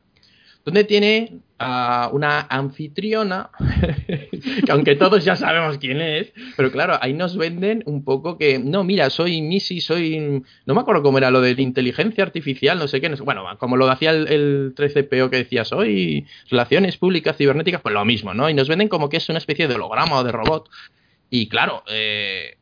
donde 0.64 0.84
tiene 0.84 1.40
a 1.58 2.10
una 2.12 2.40
anfitriona, 2.40 3.50
que 4.66 4.72
aunque 4.72 4.96
todos 4.96 5.24
ya 5.24 5.36
sabemos 5.36 5.78
quién 5.78 6.00
es, 6.00 6.32
pero 6.56 6.72
claro, 6.72 6.98
ahí 7.00 7.12
nos 7.12 7.36
venden 7.36 7.82
un 7.86 8.02
poco 8.02 8.38
que, 8.38 8.58
no, 8.58 8.82
mira, 8.82 9.08
soy 9.10 9.40
Missy, 9.40 9.80
soy, 9.80 10.42
no 10.66 10.74
me 10.74 10.80
acuerdo 10.80 11.02
cómo 11.02 11.18
era 11.18 11.30
lo 11.30 11.40
de 11.40 11.52
inteligencia 11.60 12.24
artificial, 12.24 12.78
no 12.78 12.88
sé 12.88 13.00
qué, 13.00 13.08
no 13.08 13.16
bueno, 13.24 13.44
como 13.58 13.76
lo 13.76 13.88
hacía 13.88 14.10
el, 14.10 14.28
el 14.28 14.74
13PO 14.74 15.30
que 15.30 15.36
decía, 15.36 15.64
soy 15.64 16.26
relaciones 16.50 16.96
públicas 16.96 17.36
cibernéticas, 17.36 17.82
pues 17.82 17.94
lo 17.94 18.04
mismo, 18.04 18.34
¿no? 18.34 18.50
Y 18.50 18.54
nos 18.54 18.68
venden 18.68 18.88
como 18.88 19.08
que 19.08 19.18
es 19.18 19.28
una 19.28 19.38
especie 19.38 19.68
de 19.68 19.74
holograma 19.74 20.18
o 20.18 20.24
de 20.24 20.32
robot. 20.32 20.68
Y 21.30 21.48
claro, 21.48 21.82
eh, 21.88 22.56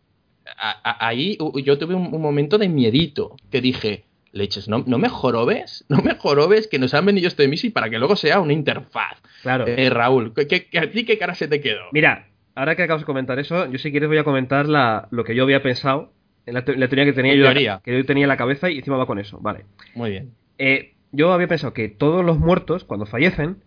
ahí 0.84 1.38
yo 1.64 1.78
tuve 1.78 1.94
un, 1.94 2.14
un 2.14 2.20
momento 2.20 2.58
de 2.58 2.68
miedito 2.68 3.36
que 3.50 3.60
dije, 3.60 4.04
leches, 4.32 4.68
no, 4.68 4.82
no 4.86 4.98
me 4.98 5.08
jorobes, 5.08 5.84
no 5.88 5.98
me 6.02 6.14
jorobes 6.14 6.66
que 6.68 6.78
nos 6.78 6.94
han 6.94 7.06
vendido 7.06 7.28
este 7.28 7.46
Missy 7.48 7.70
para 7.70 7.90
que 7.90 7.98
luego 7.98 8.16
sea 8.16 8.40
una 8.40 8.52
interfaz. 8.52 9.20
Claro. 9.42 9.66
Eh, 9.66 9.90
Raúl, 9.90 10.32
¿qué, 10.34 10.66
qué- 10.66 10.78
a 10.78 10.90
ti 10.90 11.04
qué 11.04 11.18
cara 11.18 11.34
se 11.34 11.48
te 11.48 11.60
quedó? 11.60 11.82
Mira, 11.92 12.28
ahora 12.54 12.74
que 12.76 12.82
acabas 12.82 13.02
de 13.02 13.06
comentar 13.06 13.38
eso, 13.38 13.70
yo 13.70 13.78
si 13.78 13.90
quieres 13.90 14.08
voy 14.08 14.18
a 14.18 14.24
comentar 14.24 14.68
la, 14.68 15.08
lo 15.10 15.24
que 15.24 15.34
yo 15.34 15.42
había 15.44 15.62
pensado, 15.62 16.12
en 16.46 16.54
la, 16.54 16.64
te- 16.64 16.76
la 16.76 16.88
teoría 16.88 17.04
que 17.04 17.12
tenía 17.12 17.34
yo, 17.34 17.44
teoría. 17.44 17.80
que 17.84 17.96
yo 17.96 18.04
tenía 18.04 18.24
en 18.24 18.28
la 18.28 18.36
cabeza 18.36 18.68
y 18.70 18.78
encima 18.78 18.96
va 18.96 19.06
con 19.06 19.18
eso, 19.18 19.38
vale. 19.40 19.64
Muy 19.94 20.10
bien. 20.10 20.32
Eh, 20.58 20.94
yo 21.12 21.32
había 21.32 21.46
pensado 21.48 21.72
que 21.74 21.88
todos 21.88 22.24
los 22.24 22.38
muertos, 22.38 22.84
cuando 22.84 23.06
fallecen, 23.06 23.58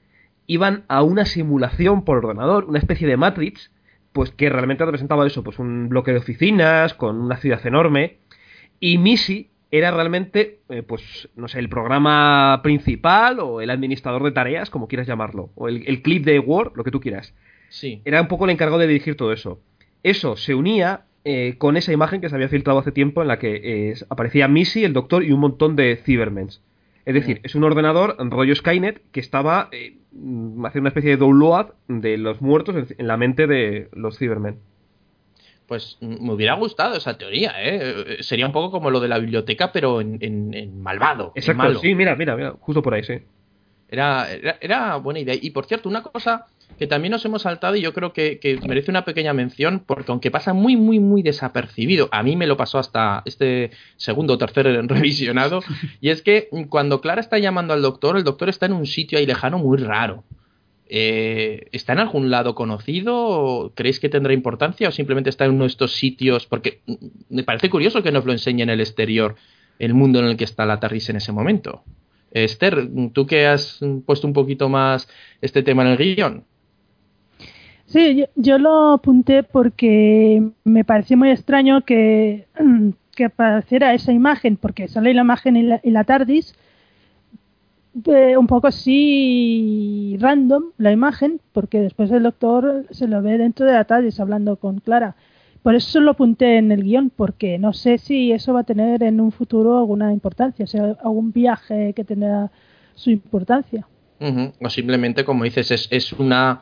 iban 0.47 0.84
a 0.88 1.04
una 1.04 1.25
simulación 1.25 2.04
por 2.06 2.17
ordenador, 2.17 2.65
una 2.65 2.80
especie 2.80 3.08
de 3.08 3.17
Matrix, 3.17 3.71
pues 4.13 4.32
que 4.32 4.49
realmente 4.49 4.84
representaba 4.86 5.25
eso, 5.28 5.43
pues 5.43 5.60
un 5.60 5.89
bloque 5.89 6.12
de 6.12 6.17
oficinas 6.19 6.93
con 6.93 7.19
una 7.21 7.38
ciudad 7.38 7.65
enorme, 7.67 8.17
y 8.80 8.97
Missy 8.97 9.49
era 9.77 9.91
realmente, 9.91 10.59
eh, 10.69 10.83
pues, 10.83 11.29
no 11.35 11.47
sé, 11.47 11.59
el 11.59 11.69
programa 11.69 12.61
principal 12.63 13.39
o 13.39 13.61
el 13.61 13.69
administrador 13.69 14.23
de 14.23 14.31
tareas, 14.31 14.69
como 14.69 14.88
quieras 14.88 15.07
llamarlo, 15.07 15.49
o 15.55 15.67
el, 15.67 15.83
el 15.88 16.01
clip 16.01 16.25
de 16.25 16.39
Word, 16.39 16.73
lo 16.75 16.83
que 16.83 16.91
tú 16.91 16.99
quieras. 16.99 17.33
Sí. 17.69 18.01
Era 18.05 18.21
un 18.21 18.27
poco 18.27 18.45
el 18.45 18.51
encargado 18.51 18.79
de 18.79 18.88
dirigir 18.88 19.15
todo 19.15 19.33
eso. 19.33 19.59
Eso 20.03 20.38
se 20.38 20.53
unía 20.55 21.05
eh, 21.23 21.55
con 21.57 21.77
esa 21.77 21.91
imagen 21.91 22.21
que 22.21 22.29
se 22.29 22.35
había 22.35 22.49
filtrado 22.49 22.79
hace 22.79 22.91
tiempo 22.91 23.21
en 23.21 23.27
la 23.27 23.39
que 23.39 23.89
eh, 23.89 23.95
aparecía 24.09 24.47
Missy, 24.47 24.83
el 24.83 24.93
doctor 24.93 25.23
y 25.23 25.31
un 25.31 25.39
montón 25.39 25.75
de 25.75 25.97
Cybermens. 25.97 26.61
Es 27.05 27.13
decir, 27.13 27.39
es 27.43 27.55
un 27.55 27.63
ordenador 27.63 28.15
rollo 28.31 28.55
Skynet 28.55 29.01
que 29.11 29.19
estaba 29.19 29.69
haciendo 29.69 30.79
una 30.79 30.89
especie 30.89 31.11
de 31.11 31.17
download 31.17 31.73
de 31.88 32.17
los 32.17 32.41
muertos 32.41 32.75
en, 32.75 32.88
en 32.97 33.07
la 33.07 33.17
mente 33.17 33.45
de 33.45 33.89
los 33.93 34.17
Cybermen. 34.17 34.57
Pues 35.67 35.97
me 35.99 36.32
hubiera 36.34 36.54
gustado 36.56 36.95
esa 36.95 37.17
teoría, 37.17 37.54
¿eh? 37.58 38.17
Sería 38.21 38.45
un 38.45 38.51
poco 38.51 38.69
como 38.71 38.91
lo 38.91 38.99
de 38.99 39.08
la 39.08 39.17
biblioteca, 39.17 39.71
pero 39.71 39.99
en, 40.01 40.17
en- 40.21 40.54
en 40.54 40.82
malvado. 40.82 41.32
en 41.36 41.39
Exacto, 41.41 41.58
malo. 41.63 41.80
sí, 41.80 41.95
mira, 41.95 42.15
mira, 42.15 42.36
mira, 42.36 42.54
justo 42.60 42.82
por 42.84 42.93
ahí, 42.93 43.04
sí. 43.04 43.15
Era, 43.88 44.32
era, 44.32 44.58
era 44.62 44.95
buena 44.97 45.19
idea. 45.19 45.36
Y 45.39 45.51
por 45.51 45.65
cierto, 45.65 45.89
una 45.89 46.01
cosa 46.04 46.45
que 46.78 46.88
también 46.88 47.12
nos 47.13 47.23
hemos 47.23 47.43
saltado 47.43 47.75
y 47.78 47.82
yo 47.82 47.93
creo 47.93 48.12
que, 48.13 48.39
que 48.39 48.60
merece 48.67 48.91
una 48.91 49.06
pequeña 49.06 49.32
mención, 49.34 49.84
porque 49.86 50.12
aunque 50.12 50.30
pasa 50.30 50.54
muy, 50.54 50.75
muy, 50.75 50.99
muy 50.99 51.23
desapercibido, 51.23 52.10
a 52.12 52.21
mí 52.21 52.36
me 52.36 52.47
lo 52.47 52.58
pasó 52.58 52.80
hasta 52.80 53.21
este 53.25 53.71
segundo 53.95 54.34
o 54.34 54.38
tercer 54.38 54.65
revisionado, 54.88 55.62
y 56.01 56.10
es 56.10 56.21
que 56.21 56.49
cuando 56.69 56.99
Clara 56.99 57.21
está 57.21 57.38
llamando 57.39 57.73
al 57.73 57.82
doctor, 57.82 58.17
el 58.17 58.23
doctor 58.23 58.49
está 58.49 58.65
en 58.65 58.73
un 58.73 58.86
sitio 58.86 59.17
ahí 59.17 59.25
lejano 59.25 59.58
muy 59.58 59.78
raro. 59.78 60.23
Eh, 60.88 61.67
¿Está 61.71 61.93
en 61.93 62.00
algún 62.00 62.30
lado 62.30 62.54
conocido? 62.54 63.71
¿Creéis 63.76 64.00
que 64.00 64.10
tendrá 64.10 64.34
importancia 64.34 64.89
o 64.89 64.91
simplemente 64.91 65.30
está 65.30 65.45
en 65.45 65.52
uno 65.52 65.63
de 65.63 65.69
estos 65.69 65.95
sitios? 65.95 66.45
Porque 66.45 66.82
me 67.30 67.43
parece 67.43 67.69
curioso 67.69 68.04
que 68.04 68.12
nos 68.12 68.26
lo 68.26 68.32
enseñe 68.32 68.62
en 68.62 68.69
el 68.69 68.82
exterior, 68.82 69.36
el 69.80 69.93
mundo 69.93 70.19
en 70.19 70.26
el 70.26 70.38
que 70.38 70.43
está 70.43 70.65
la 70.65 70.80
TARDIS 70.80 71.10
en 71.10 71.15
ese 71.17 71.32
momento. 71.32 71.84
Esther, 72.32 72.89
tú 73.13 73.26
que 73.26 73.48
has 73.48 73.80
puesto 74.06 74.28
un 74.28 74.34
poquito 74.34 74.69
más 74.69 75.08
este 75.41 75.63
tema 75.63 75.84
en 75.84 75.89
el 75.89 75.98
guion. 75.98 76.43
Sí, 77.86 78.26
yo, 78.36 78.58
lo 78.58 78.93
apunté 78.93 79.43
porque 79.43 80.43
me 80.63 80.84
pareció 80.84 81.17
muy 81.17 81.30
extraño 81.30 81.86
que, 81.86 82.48
apareciera 83.24 83.93
esa 83.93 84.12
imagen, 84.12 84.58
porque 84.58 84.88
sale 84.88 85.13
la 85.13 85.21
imagen 85.21 85.56
y 85.56 85.63
la, 85.63 85.80
y 85.84 85.91
la 85.91 86.04
TARDIS, 86.04 86.56
eh, 88.05 88.38
un 88.38 88.47
poco 88.47 88.67
así 88.67 90.17
random 90.19 90.71
la 90.77 90.91
imagen, 90.91 91.39
porque 91.53 91.79
después 91.79 92.12
el 92.12 92.23
doctor 92.23 92.86
se 92.91 93.08
lo 93.08 93.21
ve 93.21 93.38
dentro 93.38 93.65
de 93.65 93.73
la 93.73 93.86
TARDIS 93.86 94.19
hablando 94.19 94.58
con 94.58 94.79
Clara. 94.79 95.15
Por 95.63 95.75
eso 95.75 95.99
lo 95.99 96.12
apunté 96.12 96.58
en 96.58 96.71
el 96.71 96.84
guion, 96.84 97.10
porque 97.10 97.58
no 97.58 97.73
sé 97.73 97.97
si 97.97 98.31
eso 98.31 98.53
va 98.53 98.60
a 98.62 98.65
tener 98.65 99.01
en 99.01 99.19
un 99.19 99.31
futuro 99.31 99.79
alguna 99.79 100.13
importancia, 100.13 100.65
o 100.65 100.67
sea, 100.67 100.95
algún 101.03 101.31
viaje 101.31 101.93
que 101.93 102.03
tenga 102.03 102.51
su 102.93 103.10
importancia. 103.10 103.88
O 104.62 104.69
simplemente, 104.69 105.25
como 105.25 105.43
dices, 105.43 105.71
es, 105.71 105.88
es 105.91 106.13
una 106.13 106.62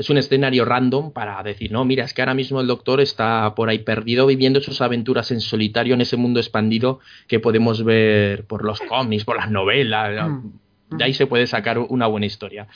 es 0.00 0.08
un 0.08 0.16
escenario 0.16 0.64
random 0.64 1.12
para 1.12 1.42
decir, 1.42 1.70
no, 1.72 1.84
mira, 1.84 2.04
es 2.04 2.14
que 2.14 2.22
ahora 2.22 2.32
mismo 2.32 2.60
el 2.60 2.66
doctor 2.66 3.02
está 3.02 3.54
por 3.54 3.68
ahí 3.68 3.80
perdido 3.80 4.26
viviendo 4.26 4.60
sus 4.60 4.80
aventuras 4.80 5.30
en 5.30 5.42
solitario 5.42 5.92
en 5.92 6.00
ese 6.00 6.16
mundo 6.16 6.40
expandido 6.40 7.00
que 7.28 7.38
podemos 7.38 7.84
ver 7.84 8.46
por 8.46 8.64
los 8.64 8.80
cómics, 8.80 9.24
por 9.24 9.36
las 9.36 9.50
novelas. 9.50 10.30
Mm. 10.30 10.52
De 10.90 11.04
ahí 11.04 11.14
se 11.14 11.26
puede 11.26 11.46
sacar 11.46 11.78
una 11.78 12.06
buena 12.06 12.26
historia. 12.26 12.66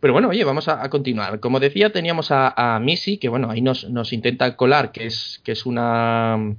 Pero 0.00 0.12
bueno, 0.12 0.28
oye, 0.28 0.44
vamos 0.44 0.68
a, 0.68 0.82
a 0.84 0.90
continuar. 0.90 1.40
Como 1.40 1.58
decía, 1.60 1.90
teníamos 1.90 2.30
a, 2.30 2.54
a, 2.56 2.78
Missy, 2.78 3.18
que 3.18 3.28
bueno, 3.28 3.50
ahí 3.50 3.60
nos, 3.60 3.88
nos 3.90 4.12
intenta 4.12 4.54
colar, 4.56 4.92
que 4.92 5.06
es, 5.06 5.40
que 5.44 5.52
es 5.52 5.66
una 5.66 6.54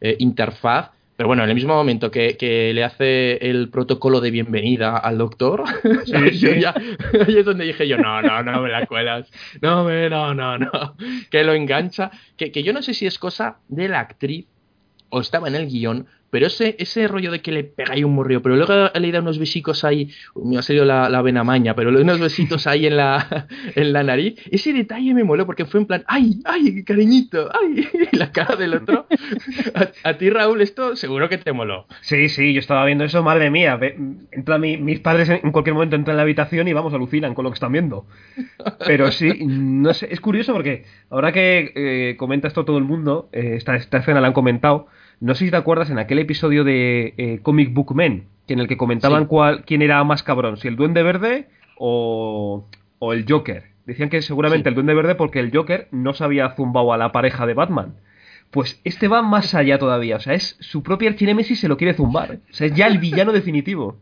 eh, 0.00 0.16
interfaz. 0.18 0.90
Pero 1.16 1.28
bueno, 1.28 1.44
en 1.44 1.50
el 1.50 1.54
mismo 1.54 1.74
momento 1.74 2.10
que, 2.10 2.36
que, 2.36 2.72
le 2.74 2.84
hace 2.84 3.36
el 3.48 3.68
protocolo 3.70 4.20
de 4.20 4.30
bienvenida 4.30 4.96
al 4.96 5.18
doctor, 5.18 5.62
Sí, 6.04 6.14
ahí, 6.14 6.34
sí. 6.36 6.60
ya- 6.60 6.74
ahí 7.26 7.36
es 7.38 7.44
donde 7.44 7.64
dije 7.64 7.86
yo, 7.86 7.96
no, 7.98 8.20
no, 8.22 8.42
no 8.42 8.60
me 8.62 8.70
la 8.70 8.86
cuelas, 8.86 9.30
no, 9.60 9.84
me, 9.84 10.10
no, 10.10 10.34
no, 10.34 10.58
no, 10.58 10.70
que 11.30 11.44
lo 11.44 11.52
engancha, 11.54 12.10
que, 12.36 12.50
que 12.50 12.62
yo 12.62 12.72
no 12.72 12.82
sé 12.82 12.92
si 12.94 13.06
es 13.06 13.18
cosa 13.18 13.58
de 13.68 13.88
la 13.88 14.00
actriz 14.00 14.46
o 15.10 15.20
estaba 15.20 15.48
en 15.48 15.54
el 15.54 15.68
guion, 15.68 16.06
pero 16.32 16.46
ese, 16.46 16.76
ese 16.78 17.06
rollo 17.08 17.30
de 17.30 17.42
que 17.42 17.52
le 17.52 17.74
ahí 17.90 18.04
un 18.04 18.14
morrillo, 18.14 18.40
pero 18.42 18.56
luego 18.56 18.72
le 18.98 19.12
da 19.12 19.20
unos 19.20 19.38
besicos 19.38 19.84
ahí, 19.84 20.08
me 20.34 20.56
ha 20.56 20.62
salido 20.62 20.86
la, 20.86 21.10
la 21.10 21.20
vena 21.20 21.44
maña, 21.44 21.74
pero 21.76 21.90
unos 21.90 22.18
besitos 22.18 22.66
ahí 22.66 22.86
en 22.86 22.96
la, 22.96 23.46
en 23.76 23.92
la 23.92 24.02
nariz, 24.02 24.36
ese 24.50 24.72
detalle 24.72 25.12
me 25.12 25.24
moló 25.24 25.44
porque 25.44 25.66
fue 25.66 25.80
en 25.80 25.86
plan, 25.86 26.04
ay, 26.08 26.40
ay, 26.46 26.82
cariñito, 26.84 27.50
ay, 27.54 27.86
y 28.12 28.16
la 28.16 28.32
cara 28.32 28.56
del 28.56 28.72
otro. 28.74 29.06
A, 30.04 30.14
ti, 30.14 30.30
Raúl, 30.30 30.62
esto 30.62 30.96
seguro 30.96 31.28
que 31.28 31.36
te 31.36 31.52
moló. 31.52 31.86
Sí, 32.00 32.28
sí, 32.30 32.54
yo 32.54 32.60
estaba 32.60 32.84
viendo 32.86 33.04
eso, 33.04 33.22
madre 33.22 33.50
mía. 33.50 33.76
ve- 33.76 33.96
Entra 34.32 34.56
mi- 34.58 34.78
mis 34.78 35.00
padres 35.00 35.28
en 35.28 35.40
en 35.44 35.52
cualquier 35.52 35.74
momento 35.74 35.96
entran 35.96 36.14
en 36.14 36.16
la 36.16 36.22
habitación 36.22 36.66
y 36.68 36.72
vamos, 36.72 36.94
alucinan 36.94 37.34
con 37.34 37.44
lo 37.44 37.50
que 37.50 37.54
están 37.54 37.72
viendo. 37.72 38.06
Pero 38.86 39.10
sí, 39.12 39.44
no 39.46 39.92
sé, 39.92 40.08
es 40.10 40.20
curioso 40.20 40.52
porque 40.54 40.84
ahora 41.10 41.32
que 41.32 41.72
eh, 41.74 42.16
comenta 42.16 42.48
esto 42.48 42.64
todo 42.64 42.78
el 42.78 42.84
mundo, 42.84 43.28
eh, 43.32 43.54
esta, 43.56 43.76
esta 43.76 43.98
escena 43.98 44.20
la 44.20 44.28
han 44.28 44.32
comentado. 44.32 44.86
No 45.22 45.34
sé 45.36 45.44
si 45.44 45.50
te 45.52 45.56
acuerdas 45.56 45.88
en 45.90 45.98
aquel 46.00 46.18
episodio 46.18 46.64
de 46.64 47.14
eh, 47.16 47.38
Comic 47.42 47.72
Book 47.72 47.94
Men, 47.94 48.24
que 48.46 48.54
en 48.54 48.58
el 48.58 48.66
que 48.66 48.76
comentaban 48.76 49.22
Sí. 49.22 49.28
cuál, 49.28 49.64
quién 49.64 49.80
era 49.80 50.02
más 50.02 50.22
cabrón, 50.24 50.56
si 50.56 50.66
el 50.66 50.74
Duende 50.74 51.02
Verde 51.04 51.46
o, 51.78 52.66
o 52.98 53.12
el 53.12 53.24
Joker. 53.28 53.64
Decían 53.86 54.08
que 54.10 54.20
seguramente 54.20 54.64
Sí. 54.64 54.68
el 54.70 54.74
Duende 54.74 54.94
Verde 54.94 55.14
porque 55.14 55.38
el 55.38 55.52
Joker 55.56 55.86
no 55.92 56.12
se 56.12 56.24
había 56.24 56.50
zumbado 56.56 56.92
a 56.92 56.96
la 56.98 57.12
pareja 57.12 57.46
de 57.46 57.54
Batman. 57.54 57.94
Pues 58.50 58.80
este 58.84 59.06
va 59.06 59.22
más 59.22 59.54
allá 59.54 59.78
todavía, 59.78 60.16
o 60.16 60.20
sea, 60.20 60.34
es 60.34 60.56
su 60.60 60.82
propia 60.82 61.08
archinémesis 61.10 61.60
se 61.60 61.68
lo 61.68 61.76
quiere 61.76 61.94
zumbar. 61.94 62.40
O 62.50 62.52
sea, 62.54 62.66
es 62.66 62.74
ya 62.74 62.88
el 62.88 62.98
villano 62.98 63.30
definitivo. 63.40 63.96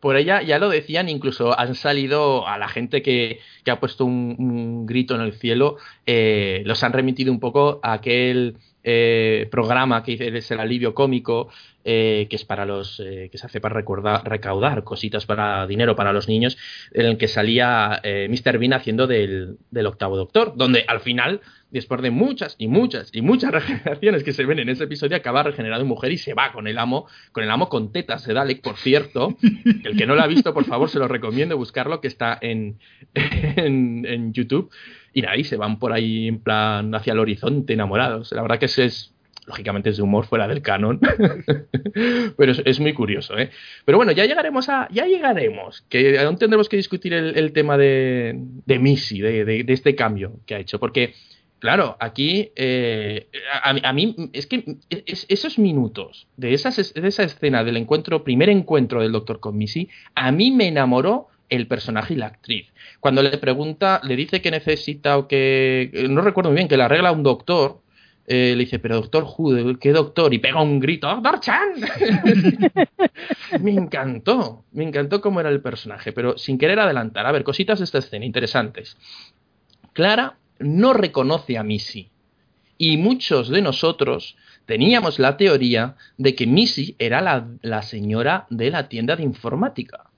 Por 0.00 0.16
ella 0.16 0.42
ya 0.42 0.58
lo 0.58 0.68
decían, 0.68 1.08
incluso 1.08 1.58
han 1.58 1.74
salido 1.74 2.46
a 2.46 2.58
la 2.58 2.68
gente 2.68 3.00
que, 3.02 3.40
que 3.64 3.70
ha 3.70 3.80
puesto 3.80 4.04
un, 4.04 4.36
un 4.38 4.86
grito 4.86 5.14
en 5.14 5.22
el 5.22 5.32
cielo, 5.32 5.76
eh, 6.06 6.62
los 6.66 6.84
han 6.84 6.92
remitido 6.92 7.32
un 7.32 7.40
poco 7.40 7.80
a 7.82 7.94
aquel 7.94 8.56
eh, 8.88 9.48
programa 9.50 10.04
que 10.04 10.12
es 10.12 10.50
el 10.52 10.60
alivio 10.60 10.94
cómico, 10.94 11.48
eh, 11.84 12.28
que 12.30 12.36
es 12.36 12.44
para 12.44 12.64
los 12.64 13.00
eh, 13.00 13.28
que 13.32 13.36
se 13.36 13.44
hace 13.44 13.60
para 13.60 13.74
recordar, 13.74 14.22
recaudar 14.24 14.84
cositas 14.84 15.26
para 15.26 15.66
dinero 15.66 15.96
para 15.96 16.12
los 16.12 16.28
niños, 16.28 16.56
en 16.92 17.06
el 17.06 17.18
que 17.18 17.26
salía 17.26 18.00
Mr. 18.04 18.58
Bean 18.58 18.74
haciendo 18.74 19.08
del, 19.08 19.56
del 19.72 19.86
octavo 19.86 20.16
doctor, 20.16 20.52
donde 20.56 20.84
al 20.86 21.00
final, 21.00 21.40
después 21.72 22.00
de 22.00 22.12
muchas 22.12 22.54
y 22.58 22.68
muchas 22.68 23.10
y 23.12 23.22
muchas 23.22 23.50
regeneraciones 23.52 24.22
que 24.22 24.32
se 24.32 24.44
ven 24.44 24.60
en 24.60 24.68
ese 24.68 24.84
episodio, 24.84 25.16
acaba 25.16 25.42
regenerado 25.42 25.82
en 25.82 25.88
mujer 25.88 26.12
y 26.12 26.18
se 26.18 26.34
va 26.34 26.52
con 26.52 26.68
el 26.68 26.78
amo, 26.78 27.08
con 27.32 27.42
el 27.42 27.50
amo 27.50 27.68
con 27.68 27.90
tetas 27.90 28.24
de 28.24 28.34
Dalek, 28.34 28.62
por 28.62 28.76
cierto. 28.76 29.36
El 29.64 29.96
que 29.96 30.06
no 30.06 30.14
lo 30.14 30.22
ha 30.22 30.28
visto, 30.28 30.54
por 30.54 30.64
favor, 30.64 30.88
se 30.88 31.00
lo 31.00 31.08
recomiendo 31.08 31.56
buscarlo, 31.56 32.00
que 32.00 32.06
está 32.06 32.38
en, 32.40 32.78
en, 33.14 34.06
en 34.06 34.32
YouTube. 34.32 34.70
Y 35.16 35.24
ahí 35.24 35.44
se 35.44 35.56
van 35.56 35.78
por 35.78 35.94
ahí 35.94 36.28
en 36.28 36.40
plan 36.40 36.94
hacia 36.94 37.14
el 37.14 37.20
horizonte 37.20 37.72
enamorados. 37.72 38.32
La 38.32 38.42
verdad 38.42 38.58
que 38.58 38.66
ese 38.66 38.84
es, 38.84 39.14
lógicamente, 39.46 39.88
es 39.88 39.96
de 39.96 40.02
humor 40.02 40.26
fuera 40.26 40.46
del 40.46 40.60
canon. 40.60 41.00
Pero 42.36 42.52
es, 42.52 42.80
muy 42.80 42.92
curioso, 42.92 43.38
¿eh? 43.38 43.48
Pero 43.86 43.96
bueno, 43.96 44.12
ya 44.12 44.26
llegaremos 44.26 44.68
a. 44.68 44.88
Ya 44.90 45.06
llegaremos. 45.06 45.86
Que 45.88 46.18
aún 46.18 46.36
tendremos 46.36 46.68
que 46.68 46.76
discutir 46.76 47.14
el, 47.14 47.52
tema 47.54 47.78
de, 47.78 48.34
de 48.36 48.78
Missy, 48.78 49.22
de, 49.22 49.46
de, 49.46 49.64
de 49.64 49.72
este 49.72 49.94
cambio 49.94 50.40
que 50.44 50.54
ha 50.54 50.58
hecho. 50.58 50.78
Porque 50.78 51.14
Claro, 51.58 51.96
aquí 51.98 52.52
eh, 52.54 53.28
a, 53.62 53.92
mí 53.94 54.14
es 54.34 54.46
que 54.46 54.76
es- 54.90 55.24
esos 55.30 55.58
minutos 55.58 56.28
de, 56.36 56.52
esas, 56.52 56.92
de 56.92 57.08
esa 57.08 57.22
escena 57.22 57.64
del 57.64 57.78
encuentro, 57.78 58.22
primer 58.22 58.50
encuentro 58.50 59.00
del 59.00 59.12
Doctor 59.12 59.40
con 59.40 59.56
Missy, 59.56 59.88
a 60.14 60.30
mí 60.30 60.50
me 60.50 60.68
enamoró 60.68 61.28
el 61.48 61.66
personaje 61.68 62.14
y 62.14 62.16
la 62.16 62.26
actriz. 62.26 62.66
Cuando 63.00 63.22
le 63.22 63.36
pregunta, 63.38 64.00
le 64.04 64.16
dice 64.16 64.40
que 64.42 64.50
necesita 64.50 65.16
o 65.18 65.28
que 65.28 66.06
no 66.10 66.20
recuerdo 66.22 66.50
muy 66.50 66.56
bien 66.56 66.68
que 66.68 66.76
le 66.76 66.82
arregla 66.84 67.12
un 67.12 67.22
doctor. 67.22 67.80
eh, 68.28 68.54
le 68.56 68.64
dice, 68.64 68.80
pero 68.80 68.96
doctor 68.96 69.24
Who, 69.24 69.78
¿qué 69.78 69.92
doctor? 69.92 70.34
Y 70.34 70.38
pega 70.38 70.60
un 70.60 70.80
grito, 70.80 71.06
¡Doctor 71.08 71.38
Chan! 71.38 71.68
me 73.60 73.70
encantó, 73.72 74.64
me 74.72 74.82
encantó 74.82 75.20
cómo 75.20 75.38
era 75.38 75.48
el 75.48 75.60
personaje, 75.60 76.12
pero 76.12 76.36
sin 76.36 76.58
querer 76.58 76.80
adelantar. 76.80 77.24
A 77.26 77.32
ver, 77.32 77.44
cositas 77.44 77.78
de 77.78 77.84
esta 77.84 77.98
escena 77.98 78.24
interesantes. 78.24 78.96
Clara 79.92 80.38
no 80.58 80.92
reconoce 80.92 81.56
a 81.56 81.62
Missy. 81.62 82.10
Y 82.78 82.96
muchos 82.96 83.48
de 83.48 83.62
nosotros 83.62 84.36
teníamos 84.66 85.18
la 85.20 85.36
teoría 85.36 85.94
de 86.18 86.34
que 86.34 86.46
Missy 86.46 86.96
era 86.98 87.20
la, 87.22 87.46
la 87.62 87.82
señora 87.82 88.46
de 88.50 88.70
la 88.70 88.88
tienda 88.88 89.14
de 89.16 89.22
informática. 89.22 90.10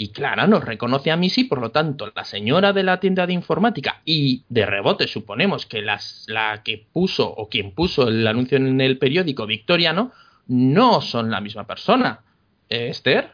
Y 0.00 0.10
Clara 0.10 0.46
nos 0.46 0.64
reconoce 0.64 1.10
a 1.10 1.16
Missy, 1.16 1.42
por 1.42 1.60
lo 1.60 1.72
tanto, 1.72 2.12
la 2.14 2.24
señora 2.24 2.72
de 2.72 2.84
la 2.84 3.00
tienda 3.00 3.26
de 3.26 3.32
informática 3.32 4.00
y 4.04 4.44
de 4.48 4.64
rebote 4.64 5.08
suponemos 5.08 5.66
que 5.66 5.82
las, 5.82 6.24
la 6.28 6.62
que 6.62 6.86
puso 6.92 7.28
o 7.28 7.48
quien 7.48 7.72
puso 7.72 8.06
el 8.06 8.24
anuncio 8.24 8.58
en 8.58 8.80
el 8.80 8.96
periódico 8.98 9.44
victoriano 9.44 10.12
no 10.46 11.00
son 11.00 11.32
la 11.32 11.40
misma 11.40 11.66
persona. 11.66 12.20
¿Eh, 12.68 12.90
Esther? 12.90 13.32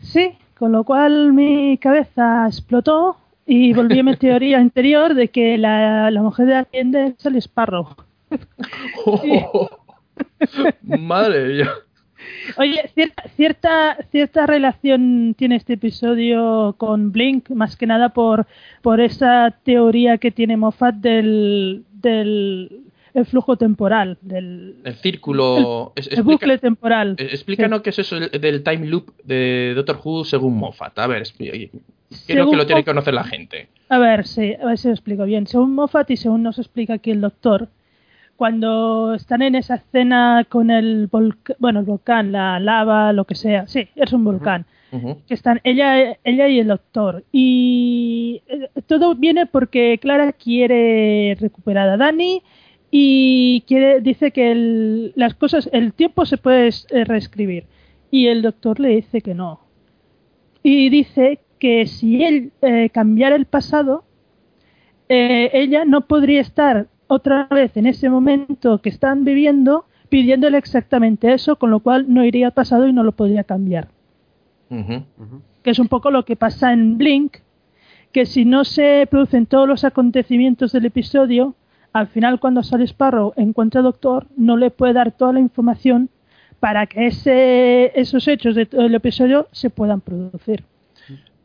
Sí, 0.00 0.36
con 0.58 0.72
lo 0.72 0.82
cual 0.82 1.32
mi 1.32 1.78
cabeza 1.78 2.48
explotó 2.48 3.16
y 3.46 3.72
volví 3.74 4.00
a 4.00 4.02
mi 4.02 4.16
teoría 4.18 4.58
anterior 4.58 5.14
de 5.14 5.28
que 5.28 5.56
la, 5.56 6.10
la 6.10 6.20
mujer 6.20 6.46
de 6.46 6.52
la 6.54 6.64
tienda 6.64 7.06
es 7.06 7.24
el 7.24 7.36
Sparrow. 7.36 7.94
Madre 10.82 11.46
mía. 11.46 11.70
Oye, 12.56 12.90
cierta, 12.94 13.22
cierta, 13.36 13.98
cierta 14.10 14.46
relación 14.46 15.34
tiene 15.36 15.56
este 15.56 15.74
episodio 15.74 16.74
con 16.78 17.12
Blink, 17.12 17.50
más 17.50 17.76
que 17.76 17.86
nada 17.86 18.10
por, 18.10 18.46
por 18.82 19.00
esa 19.00 19.54
teoría 19.64 20.18
que 20.18 20.30
tiene 20.30 20.56
Moffat 20.56 20.94
del, 20.96 21.84
del 21.92 22.80
el 23.14 23.26
flujo 23.26 23.56
temporal, 23.56 24.18
del 24.22 24.76
El 24.84 24.94
círculo. 24.96 25.92
el 25.96 26.22
bucle 26.24 26.58
temporal. 26.58 27.14
eh, 27.18 27.28
explícanos 27.30 27.82
qué 27.82 27.90
es 27.90 27.98
eso 28.00 28.16
el- 28.16 28.28
del 28.40 28.62
time 28.64 28.86
loop 28.86 29.10
de 29.22 29.72
Doctor 29.76 30.00
Who 30.04 30.24
según 30.24 30.56
Moffat. 30.56 30.98
A 30.98 31.06
ver, 31.06 31.22
creo 31.38 31.68
Según 32.10 32.50
que 32.50 32.56
lo 32.56 32.66
tiene 32.66 32.82
que 32.82 32.90
conocer 32.90 33.14
la 33.14 33.22
gente. 33.24 33.68
A 33.88 33.98
ver, 33.98 34.26
sí, 34.26 34.54
a 34.60 34.66
ver 34.66 34.78
si 34.78 34.88
lo 34.88 34.94
explico 34.94 35.24
bien. 35.24 35.46
Según 35.46 35.74
Moffat 35.74 36.10
y 36.10 36.16
según 36.16 36.42
nos 36.42 36.58
explica 36.58 36.94
aquí 36.94 37.12
el 37.12 37.20
doctor, 37.20 37.68
cuando 38.36 39.14
están 39.14 39.42
en 39.42 39.54
esa 39.54 39.76
escena 39.76 40.44
con 40.48 40.70
el 40.70 41.06
volcán, 41.06 41.56
bueno, 41.60 41.80
el 41.80 41.86
volcán, 41.86 42.32
la 42.32 42.58
lava, 42.60 43.12
lo 43.12 43.24
que 43.24 43.34
sea, 43.34 43.66
sí, 43.66 43.88
es 43.96 44.12
un 44.12 44.24
volcán, 44.24 44.66
que 45.26 45.34
están 45.34 45.60
ella, 45.64 46.16
ella 46.24 46.48
y 46.48 46.58
el 46.60 46.68
doctor. 46.68 47.24
Y 47.32 48.42
eh, 48.46 48.68
todo 48.86 49.14
viene 49.14 49.46
porque 49.46 49.98
Clara 50.00 50.32
quiere 50.32 51.36
recuperar 51.40 51.88
a 51.88 51.96
Dani 51.96 52.42
y 52.90 53.62
quiere, 53.66 54.00
dice 54.00 54.30
que 54.30 54.52
el- 54.52 55.12
las 55.16 55.34
cosas, 55.34 55.68
el 55.72 55.92
tiempo 55.94 56.24
se 56.26 56.36
puede 56.38 56.68
eh, 56.90 57.04
reescribir. 57.04 57.64
Y 58.10 58.28
el 58.28 58.42
doctor 58.42 58.78
le 58.78 58.90
dice 58.90 59.20
que 59.20 59.34
no. 59.34 59.60
Y 60.62 60.88
dice 60.90 61.40
que 61.58 61.86
si 61.86 62.22
él 62.24 62.52
eh, 62.62 62.90
cambiara 62.90 63.34
el 63.36 63.46
pasado, 63.46 64.04
eh, 65.08 65.50
ella 65.52 65.84
no 65.84 66.02
podría 66.02 66.40
estar 66.40 66.86
otra 67.06 67.46
vez 67.50 67.76
en 67.76 67.86
ese 67.86 68.08
momento 68.08 68.78
que 68.78 68.88
están 68.88 69.24
viviendo 69.24 69.86
pidiéndole 70.08 70.58
exactamente 70.58 71.32
eso, 71.32 71.56
con 71.56 71.70
lo 71.70 71.80
cual 71.80 72.06
no 72.08 72.24
iría 72.24 72.46
al 72.46 72.52
pasado 72.52 72.86
y 72.86 72.92
no 72.92 73.02
lo 73.02 73.12
podría 73.12 73.44
cambiar. 73.44 73.88
Que 74.68 75.70
es 75.70 75.78
un 75.78 75.88
poco 75.88 76.10
lo 76.10 76.24
que 76.24 76.36
pasa 76.36 76.72
en 76.72 76.98
Blink, 76.98 77.38
que 78.12 78.26
si 78.26 78.44
no 78.44 78.64
se 78.64 79.06
producen 79.10 79.46
todos 79.46 79.66
los 79.66 79.84
acontecimientos 79.84 80.72
del 80.72 80.86
episodio, 80.86 81.54
al 81.92 82.08
final 82.08 82.38
cuando 82.38 82.62
sale 82.62 82.84
Sparrow 82.84 83.32
encuentra 83.36 83.80
al 83.80 83.84
Doctor, 83.84 84.26
no 84.36 84.56
le 84.56 84.70
puede 84.70 84.92
dar 84.92 85.12
toda 85.12 85.32
la 85.32 85.40
información 85.40 86.10
para 86.60 86.86
que 86.86 87.06
ese, 87.06 87.98
esos 88.00 88.26
hechos 88.28 88.54
del 88.54 88.94
episodio 88.94 89.48
se 89.52 89.70
puedan 89.70 90.00
producir. 90.00 90.64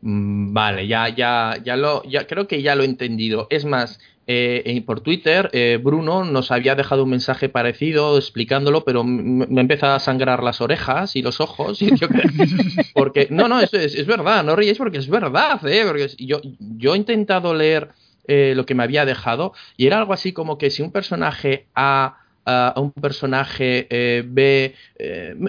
Mm, 0.02 0.52
Vale, 0.54 0.86
ya, 0.86 1.08
ya, 1.08 1.56
ya 1.62 1.76
lo, 1.76 2.02
ya 2.04 2.26
creo 2.26 2.46
que 2.48 2.62
ya 2.62 2.74
lo 2.74 2.82
he 2.82 2.86
entendido. 2.86 3.46
Es 3.50 3.64
más, 3.66 4.00
eh, 4.26 4.62
eh, 4.64 4.82
por 4.82 5.00
Twitter, 5.02 5.50
eh, 5.52 5.78
Bruno 5.82 6.24
nos 6.24 6.50
había 6.50 6.74
dejado 6.74 7.04
un 7.04 7.10
mensaje 7.10 7.48
parecido 7.50 8.16
explicándolo, 8.16 8.84
pero 8.84 9.04
me 9.04 9.60
empieza 9.60 9.94
a 9.94 10.00
sangrar 10.00 10.42
las 10.42 10.60
orejas 10.62 11.16
y 11.16 11.22
los 11.22 11.40
ojos. 11.40 11.82
Y 11.82 11.94
yo 11.96 12.08
creo- 12.08 12.24
porque, 12.94 13.28
no, 13.30 13.46
no, 13.48 13.60
es, 13.60 13.74
es, 13.74 13.94
es 13.94 14.06
verdad, 14.06 14.42
no 14.44 14.56
ríes 14.56 14.78
porque 14.78 14.98
es 14.98 15.08
verdad, 15.08 15.66
¿eh? 15.68 15.82
Porque 15.86 16.08
yo, 16.18 16.40
yo 16.58 16.94
he 16.94 16.96
intentado 16.96 17.54
leer 17.54 17.90
eh, 18.26 18.54
lo 18.56 18.64
que 18.66 18.74
me 18.74 18.82
había 18.84 19.04
dejado 19.04 19.52
y 19.76 19.86
era 19.86 19.98
algo 19.98 20.12
así 20.14 20.32
como 20.32 20.56
que 20.58 20.70
si 20.70 20.82
un 20.82 20.92
personaje 20.92 21.66
A 21.74 22.16
a 22.46 22.72
un 22.80 22.90
personaje 22.92 23.86
eh, 23.90 24.24
B, 24.26 24.74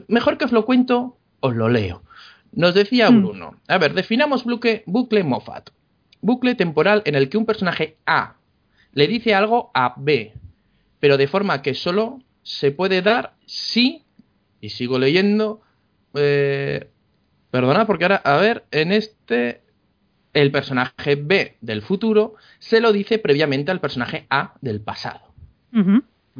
mejor 0.07 0.37
que 0.37 0.45
os 0.45 0.51
lo 0.51 0.65
cuento, 0.65 1.17
os 1.39 1.55
lo 1.55 1.69
leo. 1.69 2.03
Nos 2.53 2.73
decía 2.73 3.09
Mm. 3.09 3.21
Bruno, 3.21 3.55
a 3.67 3.77
ver, 3.77 3.93
definamos 3.93 4.43
bucle, 4.43 4.83
bucle 4.85 5.23
Moffat. 5.23 5.69
Bucle 6.21 6.55
temporal 6.55 7.01
en 7.05 7.15
el 7.15 7.29
que 7.29 7.37
un 7.37 7.45
personaje 7.45 7.97
A 8.05 8.35
le 8.93 9.07
dice 9.07 9.33
algo 9.33 9.71
a 9.73 9.95
B, 9.97 10.33
pero 10.99 11.17
de 11.17 11.27
forma 11.27 11.61
que 11.61 11.73
solo 11.73 12.19
se 12.43 12.71
puede 12.71 13.01
dar 13.01 13.33
si, 13.45 14.03
y 14.59 14.69
sigo 14.69 14.99
leyendo, 14.99 15.61
eh, 16.13 16.89
perdona, 17.49 17.87
porque 17.87 18.05
ahora, 18.05 18.17
a 18.17 18.37
ver, 18.37 18.65
en 18.71 18.91
este, 18.91 19.61
el 20.33 20.51
personaje 20.51 21.15
B 21.15 21.57
del 21.61 21.81
futuro 21.81 22.35
se 22.59 22.81
lo 22.81 22.91
dice 22.91 23.17
previamente 23.17 23.71
al 23.71 23.79
personaje 23.79 24.27
A 24.29 24.55
del 24.61 24.81
pasado. 24.81 25.21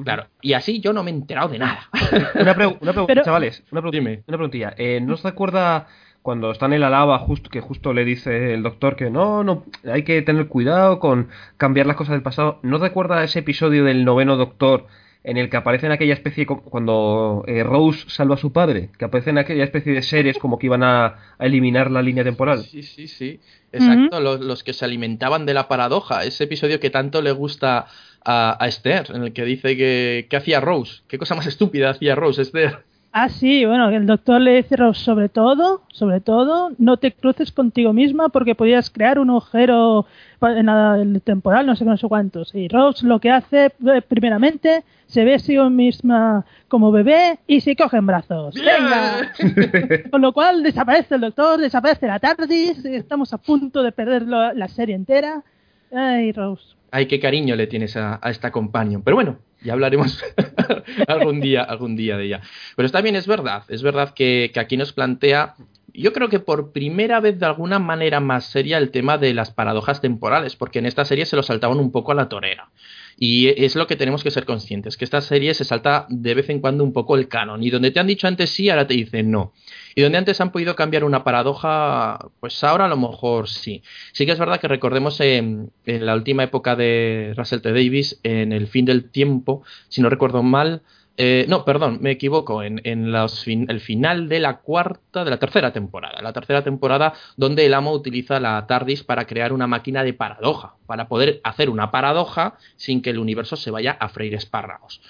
Claro, 0.03 0.27
y 0.41 0.53
así 0.53 0.79
yo 0.79 0.93
no 0.93 1.03
me 1.03 1.11
he 1.11 1.13
enterado 1.13 1.49
de 1.49 1.59
nada. 1.59 1.89
Una, 2.35 2.55
pregu- 2.55 2.77
una 2.79 2.91
pregunta, 2.93 3.05
Pero- 3.07 3.23
chavales. 3.23 3.63
Una, 3.71 3.81
pregu- 3.81 3.91
Dime. 3.91 4.23
una 4.27 4.37
preguntilla. 4.37 4.73
Eh, 4.77 4.99
¿No 5.01 5.15
os 5.15 5.23
recuerda 5.23 5.87
cuando 6.21 6.51
está 6.51 6.67
en 6.67 6.73
el 6.73 6.83
alaba, 6.83 7.17
justo, 7.19 7.49
que 7.49 7.61
justo 7.61 7.93
le 7.93 8.05
dice 8.05 8.53
el 8.53 8.63
doctor 8.63 8.95
que 8.95 9.09
no, 9.09 9.43
no, 9.43 9.65
hay 9.91 10.03
que 10.03 10.21
tener 10.21 10.47
cuidado 10.47 10.99
con 10.99 11.29
cambiar 11.57 11.87
las 11.87 11.95
cosas 11.97 12.13
del 12.13 12.21
pasado? 12.21 12.59
¿No 12.63 12.75
os 12.77 12.81
recuerda 12.81 13.23
ese 13.23 13.39
episodio 13.39 13.83
del 13.83 14.05
noveno 14.05 14.37
doctor 14.37 14.85
en 15.23 15.37
el 15.37 15.49
que 15.51 15.57
aparecen 15.57 15.91
aquella 15.91 16.13
especie, 16.15 16.47
cuando 16.47 17.43
eh, 17.47 17.63
Rose 17.63 18.05
salva 18.07 18.35
a 18.35 18.37
su 18.39 18.51
padre, 18.51 18.89
que 18.97 19.05
aparecen 19.05 19.37
aquella 19.37 19.63
especie 19.63 19.93
de 19.93 20.01
seres 20.01 20.37
como 20.39 20.57
que 20.57 20.65
iban 20.67 20.81
a, 20.83 21.05
a 21.37 21.45
eliminar 21.45 21.91
la 21.91 22.01
línea 22.01 22.23
temporal? 22.23 22.63
Sí, 22.63 22.81
sí, 22.81 23.07
sí. 23.07 23.39
Exacto, 23.71 24.19
los, 24.19 24.39
los 24.41 24.63
que 24.63 24.73
se 24.73 24.83
alimentaban 24.83 25.45
de 25.45 25.53
la 25.53 25.67
paradoja. 25.67 26.23
Ese 26.23 26.45
episodio 26.45 26.79
que 26.79 26.89
tanto 26.89 27.21
le 27.21 27.31
gusta 27.31 27.85
a, 28.23 28.57
a 28.63 28.67
Esther, 28.67 29.07
en 29.13 29.23
el 29.23 29.33
que 29.33 29.45
dice 29.45 29.75
que, 29.77 30.27
que 30.29 30.37
hacía 30.37 30.59
Rose. 30.59 31.01
¿Qué 31.07 31.17
cosa 31.17 31.35
más 31.35 31.47
estúpida 31.47 31.89
hacía 31.89 32.15
Rose, 32.15 32.41
Esther? 32.41 32.79
Ah, 33.13 33.27
sí, 33.27 33.65
bueno, 33.65 33.89
el 33.89 34.05
doctor 34.05 34.39
le 34.39 34.55
dice 34.55 34.77
Rose, 34.77 35.03
sobre 35.03 35.27
todo, 35.27 35.81
sobre 35.91 36.21
todo, 36.21 36.71
no 36.77 36.95
te 36.95 37.11
cruces 37.11 37.51
contigo 37.51 37.91
misma 37.91 38.29
porque 38.29 38.55
podías 38.55 38.89
crear 38.89 39.19
un 39.19 39.29
agujero 39.31 40.05
en 40.41 40.69
el 40.69 41.21
temporal, 41.21 41.65
no 41.65 41.75
sé 41.75 41.83
no 41.83 41.97
sé 41.97 42.07
cuántos. 42.07 42.55
Y 42.55 42.69
Rose 42.69 43.05
lo 43.05 43.19
que 43.19 43.29
hace, 43.29 43.65
eh, 43.65 44.01
primeramente, 44.07 44.85
se 45.07 45.25
ve 45.25 45.33
a 45.33 45.39
sí 45.39 45.57
misma 45.57 46.45
como 46.69 46.89
bebé 46.93 47.39
y 47.47 47.59
se 47.59 47.75
coge 47.75 47.97
en 47.97 48.07
brazos. 48.07 48.55
¡Venga! 48.55 49.33
Con 50.09 50.21
lo 50.21 50.31
cual 50.31 50.63
desaparece 50.63 51.15
el 51.15 51.21
doctor, 51.21 51.59
desaparece 51.59 52.07
la 52.07 52.19
TARDIS, 52.19 52.85
estamos 52.85 53.33
a 53.33 53.39
punto 53.39 53.83
de 53.83 53.91
perder 53.91 54.21
la 54.21 54.67
serie 54.69 54.95
entera. 54.95 55.43
Ay, 55.91 56.31
Rose. 56.31 56.75
Ay, 56.91 57.05
qué 57.05 57.19
cariño 57.19 57.55
le 57.55 57.67
tienes 57.67 57.95
a, 57.95 58.19
a 58.21 58.29
esta 58.29 58.51
companion. 58.51 59.01
Pero 59.01 59.15
bueno, 59.15 59.39
ya 59.63 59.73
hablaremos 59.73 60.23
algún 61.07 61.39
día, 61.39 61.63
algún 61.63 61.95
día 61.95 62.17
de 62.17 62.25
ella. 62.25 62.41
Pero 62.75 62.85
está 62.85 63.01
bien, 63.01 63.15
es 63.15 63.27
verdad, 63.27 63.63
es 63.69 63.83
verdad 63.83 64.13
que, 64.13 64.51
que 64.53 64.59
aquí 64.59 64.77
nos 64.77 64.91
plantea, 64.91 65.55
yo 65.93 66.13
creo 66.13 66.29
que 66.29 66.39
por 66.39 66.71
primera 66.71 67.19
vez 67.19 67.39
de 67.39 67.45
alguna 67.45 67.79
manera 67.79 68.19
más 68.19 68.45
seria 68.45 68.77
el 68.77 68.91
tema 68.91 69.17
de 69.17 69.33
las 69.33 69.51
paradojas 69.51 70.01
temporales, 70.01 70.55
porque 70.55 70.79
en 70.79 70.85
esta 70.85 71.05
serie 71.05 71.25
se 71.25 71.35
lo 71.35 71.43
saltaban 71.43 71.79
un 71.79 71.91
poco 71.91 72.11
a 72.11 72.15
la 72.15 72.29
torera. 72.29 72.71
Y 73.17 73.49
es 73.63 73.75
lo 73.75 73.87
que 73.87 73.95
tenemos 73.95 74.23
que 74.23 74.31
ser 74.31 74.45
conscientes, 74.45 74.97
que 74.97 75.05
esta 75.05 75.21
serie 75.21 75.53
se 75.53 75.63
salta 75.63 76.07
de 76.09 76.33
vez 76.33 76.49
en 76.49 76.59
cuando 76.59 76.83
un 76.83 76.93
poco 76.93 77.15
el 77.15 77.27
canon. 77.27 77.63
Y 77.63 77.69
donde 77.69 77.91
te 77.91 77.99
han 77.99 78.07
dicho 78.07 78.27
antes 78.27 78.49
sí, 78.49 78.69
ahora 78.69 78.87
te 78.87 78.95
dicen 78.95 79.29
no. 79.29 79.53
Y 79.95 80.01
donde 80.01 80.17
antes 80.17 80.41
han 80.41 80.51
podido 80.51 80.75
cambiar 80.75 81.03
una 81.03 81.23
paradoja, 81.23 82.29
pues 82.39 82.63
ahora 82.63 82.85
a 82.85 82.89
lo 82.89 82.97
mejor 82.97 83.47
sí. 83.47 83.83
Sí 84.13 84.25
que 84.25 84.31
es 84.31 84.39
verdad 84.39 84.59
que 84.59 84.67
recordemos 84.67 85.19
en, 85.19 85.71
en 85.85 86.05
la 86.05 86.15
última 86.15 86.43
época 86.43 86.75
de 86.75 87.33
Russell 87.35 87.61
T. 87.61 87.69
Davis, 87.71 88.19
en 88.23 88.51
el 88.53 88.67
fin 88.67 88.85
del 88.85 89.09
tiempo, 89.09 89.63
si 89.89 90.01
no 90.01 90.09
recuerdo 90.09 90.43
mal, 90.43 90.81
eh, 91.17 91.45
no, 91.47 91.65
perdón, 91.65 91.99
me 92.01 92.11
equivoco, 92.11 92.63
en, 92.63 92.81
el 92.83 93.79
final 93.81 94.29
de 94.29 94.39
la 94.39 94.57
cuarta, 94.57 95.23
de 95.23 95.29
la 95.29 95.37
tercera 95.37 95.73
temporada, 95.73 96.21
la 96.21 96.33
tercera 96.33 96.63
temporada 96.63 97.13
donde 97.35 97.65
el 97.65 97.73
amo 97.73 97.91
utiliza 97.91 98.39
la 98.39 98.65
TARDIS 98.65 99.03
para 99.03 99.27
crear 99.27 99.51
una 99.53 99.67
máquina 99.67 100.03
de 100.03 100.13
paradoja, 100.13 100.75
para 100.87 101.07
poder 101.07 101.41
hacer 101.43 101.69
una 101.69 101.91
paradoja 101.91 102.55
sin 102.77 103.01
que 103.01 103.09
el 103.09 103.19
universo 103.19 103.55
se 103.55 103.71
vaya 103.71 103.91
a 103.99 104.09
freír 104.09 104.33
espárragos. 104.33 105.01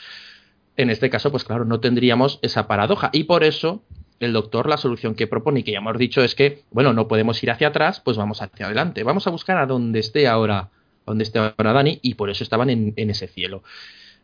En 0.75 0.89
este 0.89 1.09
caso, 1.09 1.31
pues 1.31 1.43
claro, 1.43 1.65
no 1.65 1.79
tendríamos 1.79 2.39
esa 2.41 2.67
paradoja 2.67 3.09
y 3.13 3.25
por 3.25 3.43
eso 3.43 3.83
el 4.25 4.33
doctor 4.33 4.69
la 4.69 4.77
solución 4.77 5.15
que 5.15 5.27
propone 5.27 5.61
y 5.61 5.63
que 5.63 5.71
ya 5.71 5.79
hemos 5.79 5.97
dicho 5.97 6.23
es 6.23 6.35
que, 6.35 6.63
bueno, 6.71 6.93
no 6.93 7.07
podemos 7.07 7.41
ir 7.43 7.51
hacia 7.51 7.69
atrás, 7.69 7.99
pues 7.99 8.17
vamos 8.17 8.41
hacia 8.41 8.65
adelante. 8.65 9.03
Vamos 9.03 9.27
a 9.27 9.29
buscar 9.29 9.57
a 9.57 9.65
donde 9.65 9.99
esté 9.99 10.27
ahora, 10.27 10.69
donde 11.05 11.23
esté 11.23 11.39
ahora 11.39 11.73
Dani 11.73 11.99
y 12.01 12.15
por 12.15 12.29
eso 12.29 12.43
estaban 12.43 12.69
en, 12.69 12.93
en 12.95 13.09
ese 13.09 13.27
cielo. 13.27 13.63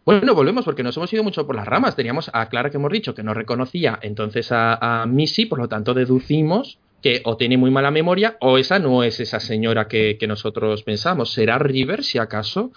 Bueno, 0.07 0.33
volvemos 0.33 0.63
porque 0.63 0.83
nos 0.83 0.95
hemos 0.95 1.11
ido 1.11 1.21
mucho 1.21 1.45
por 1.45 1.57
las 1.57 1.67
ramas. 1.67 1.97
Teníamos 1.97 2.31
a 2.31 2.47
Clara 2.47 2.69
que 2.69 2.77
hemos 2.77 2.93
dicho 2.93 3.13
que 3.13 3.23
no 3.23 3.33
reconocía 3.33 3.99
entonces 4.01 4.53
a, 4.53 5.05
Missy, 5.05 5.47
por 5.47 5.59
lo 5.59 5.67
tanto 5.67 5.93
deducimos 5.93 6.79
que 7.01 7.21
o 7.25 7.35
tiene 7.35 7.57
muy 7.57 7.71
mala 7.71 7.91
memoria 7.91 8.37
o 8.39 8.57
esa 8.57 8.79
no 8.79 9.03
es 9.03 9.19
esa 9.19 9.41
señora 9.41 9.89
que, 9.89 10.15
que 10.17 10.25
nosotros 10.25 10.83
pensamos. 10.83 11.33
¿Será 11.33 11.59
River 11.59 12.05
si 12.05 12.19
acaso? 12.19 12.71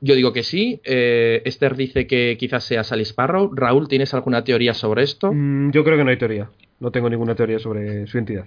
Yo 0.00 0.14
digo 0.14 0.32
que 0.32 0.42
sí. 0.42 0.80
Eh, 0.84 1.42
Esther 1.44 1.76
dice 1.76 2.06
que 2.06 2.36
quizás 2.38 2.64
sea 2.64 2.84
Sally 2.84 3.02
Sparrow. 3.02 3.50
Raúl, 3.54 3.88
¿tienes 3.88 4.14
alguna 4.14 4.44
teoría 4.44 4.74
sobre 4.74 5.02
esto? 5.02 5.32
Mm, 5.32 5.70
yo 5.72 5.84
creo 5.84 5.96
que 5.96 6.04
no 6.04 6.10
hay 6.10 6.18
teoría. 6.18 6.50
No 6.80 6.90
tengo 6.90 7.10
ninguna 7.10 7.34
teoría 7.34 7.58
sobre 7.58 8.06
su 8.06 8.18
entidad. 8.18 8.46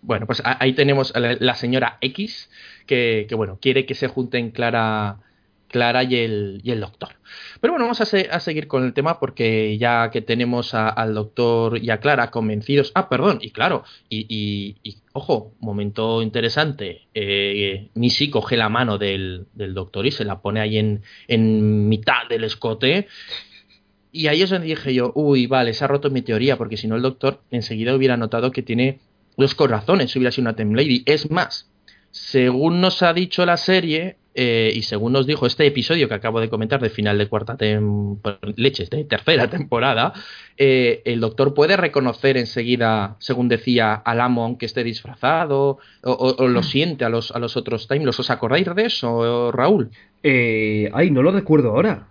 Bueno, 0.00 0.26
pues 0.26 0.42
ahí 0.44 0.74
tenemos 0.74 1.14
a 1.14 1.20
la, 1.20 1.36
la 1.38 1.54
señora 1.54 1.98
X 2.00 2.50
que, 2.86 3.26
que, 3.28 3.34
bueno, 3.34 3.58
quiere 3.60 3.84
que 3.84 3.94
se 3.94 4.08
junten 4.08 4.50
Clara, 4.50 5.18
Clara 5.68 6.02
y, 6.02 6.16
el, 6.16 6.60
y 6.64 6.70
el 6.70 6.80
doctor. 6.80 7.10
Pero 7.60 7.74
bueno, 7.74 7.84
vamos 7.84 8.00
a, 8.00 8.04
a 8.34 8.40
seguir 8.40 8.66
con 8.66 8.84
el 8.84 8.92
tema 8.94 9.20
porque 9.20 9.76
ya 9.78 10.10
que 10.10 10.22
tenemos 10.22 10.74
a- 10.74 10.88
al 10.88 11.14
doctor 11.14 11.78
y 11.82 11.90
a 11.90 12.00
Clara 12.00 12.30
convencidos. 12.30 12.90
Ah, 12.94 13.08
perdón, 13.08 13.38
y 13.42 13.50
claro, 13.50 13.84
y, 14.08 14.26
y- 14.28 14.76
y, 14.82 14.96
ojo, 15.12 15.52
momento 15.60 16.22
interesante. 16.22 17.02
Eh, 17.14 17.88
Missy 17.94 18.30
coge 18.30 18.56
la 18.56 18.68
mano 18.68 18.98
del, 18.98 19.46
del 19.52 19.74
doctor 19.74 20.06
y 20.06 20.10
se 20.10 20.24
la 20.24 20.40
pone 20.40 20.60
ahí 20.60 20.78
en, 20.78 21.02
en 21.28 21.88
mitad 21.88 22.26
del 22.28 22.44
escote. 22.44 23.06
Y 24.10 24.26
ahí 24.28 24.42
es 24.42 24.50
donde 24.50 24.68
dije 24.68 24.94
yo, 24.94 25.12
uy, 25.14 25.46
vale, 25.46 25.74
se 25.74 25.84
ha 25.84 25.86
roto 25.86 26.10
mi 26.10 26.22
teoría, 26.22 26.56
porque 26.56 26.76
si 26.76 26.88
no 26.88 26.96
el 26.96 27.02
doctor 27.02 27.42
enseguida 27.50 27.94
hubiera 27.94 28.16
notado 28.16 28.50
que 28.50 28.62
tiene 28.62 29.00
dos 29.36 29.54
corazones, 29.54 30.14
hubiera 30.16 30.32
sido 30.32 30.42
una 30.44 30.56
Tem 30.56 30.72
Lady. 30.74 31.02
Es 31.04 31.30
más, 31.30 31.70
según 32.10 32.80
nos 32.80 33.02
ha 33.02 33.12
dicho 33.12 33.44
la 33.44 33.56
serie, 33.58 34.16
eh, 34.40 34.70
y 34.72 34.82
según 34.82 35.12
nos 35.14 35.26
dijo 35.26 35.46
este 35.46 35.66
episodio 35.66 36.08
que 36.08 36.14
acabo 36.14 36.38
de 36.40 36.48
comentar 36.48 36.80
de 36.80 36.90
final 36.90 37.18
de 37.18 37.26
cuarta 37.28 37.56
temporada, 37.56 38.38
leches, 38.54 38.88
de 38.88 39.02
tercera 39.04 39.50
temporada, 39.50 40.12
eh, 40.56 41.02
el 41.04 41.18
doctor 41.18 41.54
puede 41.54 41.76
reconocer 41.76 42.36
enseguida, 42.36 43.16
según 43.18 43.48
decía, 43.48 43.94
al 43.94 44.20
amo 44.20 44.44
aunque 44.44 44.66
esté 44.66 44.84
disfrazado, 44.84 45.78
o, 46.04 46.12
o- 46.12 46.36
o 46.44 46.46
lo 46.48 46.62
siente 46.62 47.04
a 47.04 47.08
los, 47.08 47.32
a 47.32 47.40
los 47.40 47.56
otros 47.56 47.88
Time 47.88 48.06
¿Os 48.08 48.30
acordáis 48.30 48.66
de 48.74 48.84
eso, 48.86 49.50
Raúl? 49.50 49.90
Eh, 50.22 50.88
ay, 50.94 51.10
no 51.10 51.22
lo 51.22 51.32
recuerdo 51.32 51.70
ahora. 51.70 52.06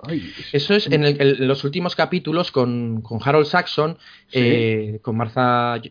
Ay, 0.00 0.22
Eso 0.52 0.74
es 0.74 0.86
en, 0.86 1.02
el- 1.02 1.20
en 1.20 1.48
los 1.48 1.64
últimos 1.64 1.96
capítulos 1.96 2.52
con, 2.52 3.02
con 3.02 3.18
Harold 3.24 3.46
Saxon, 3.46 3.98
Sí. 4.28 4.38
eh, 4.40 4.98
con 5.02 5.16
Martha, 5.16 5.82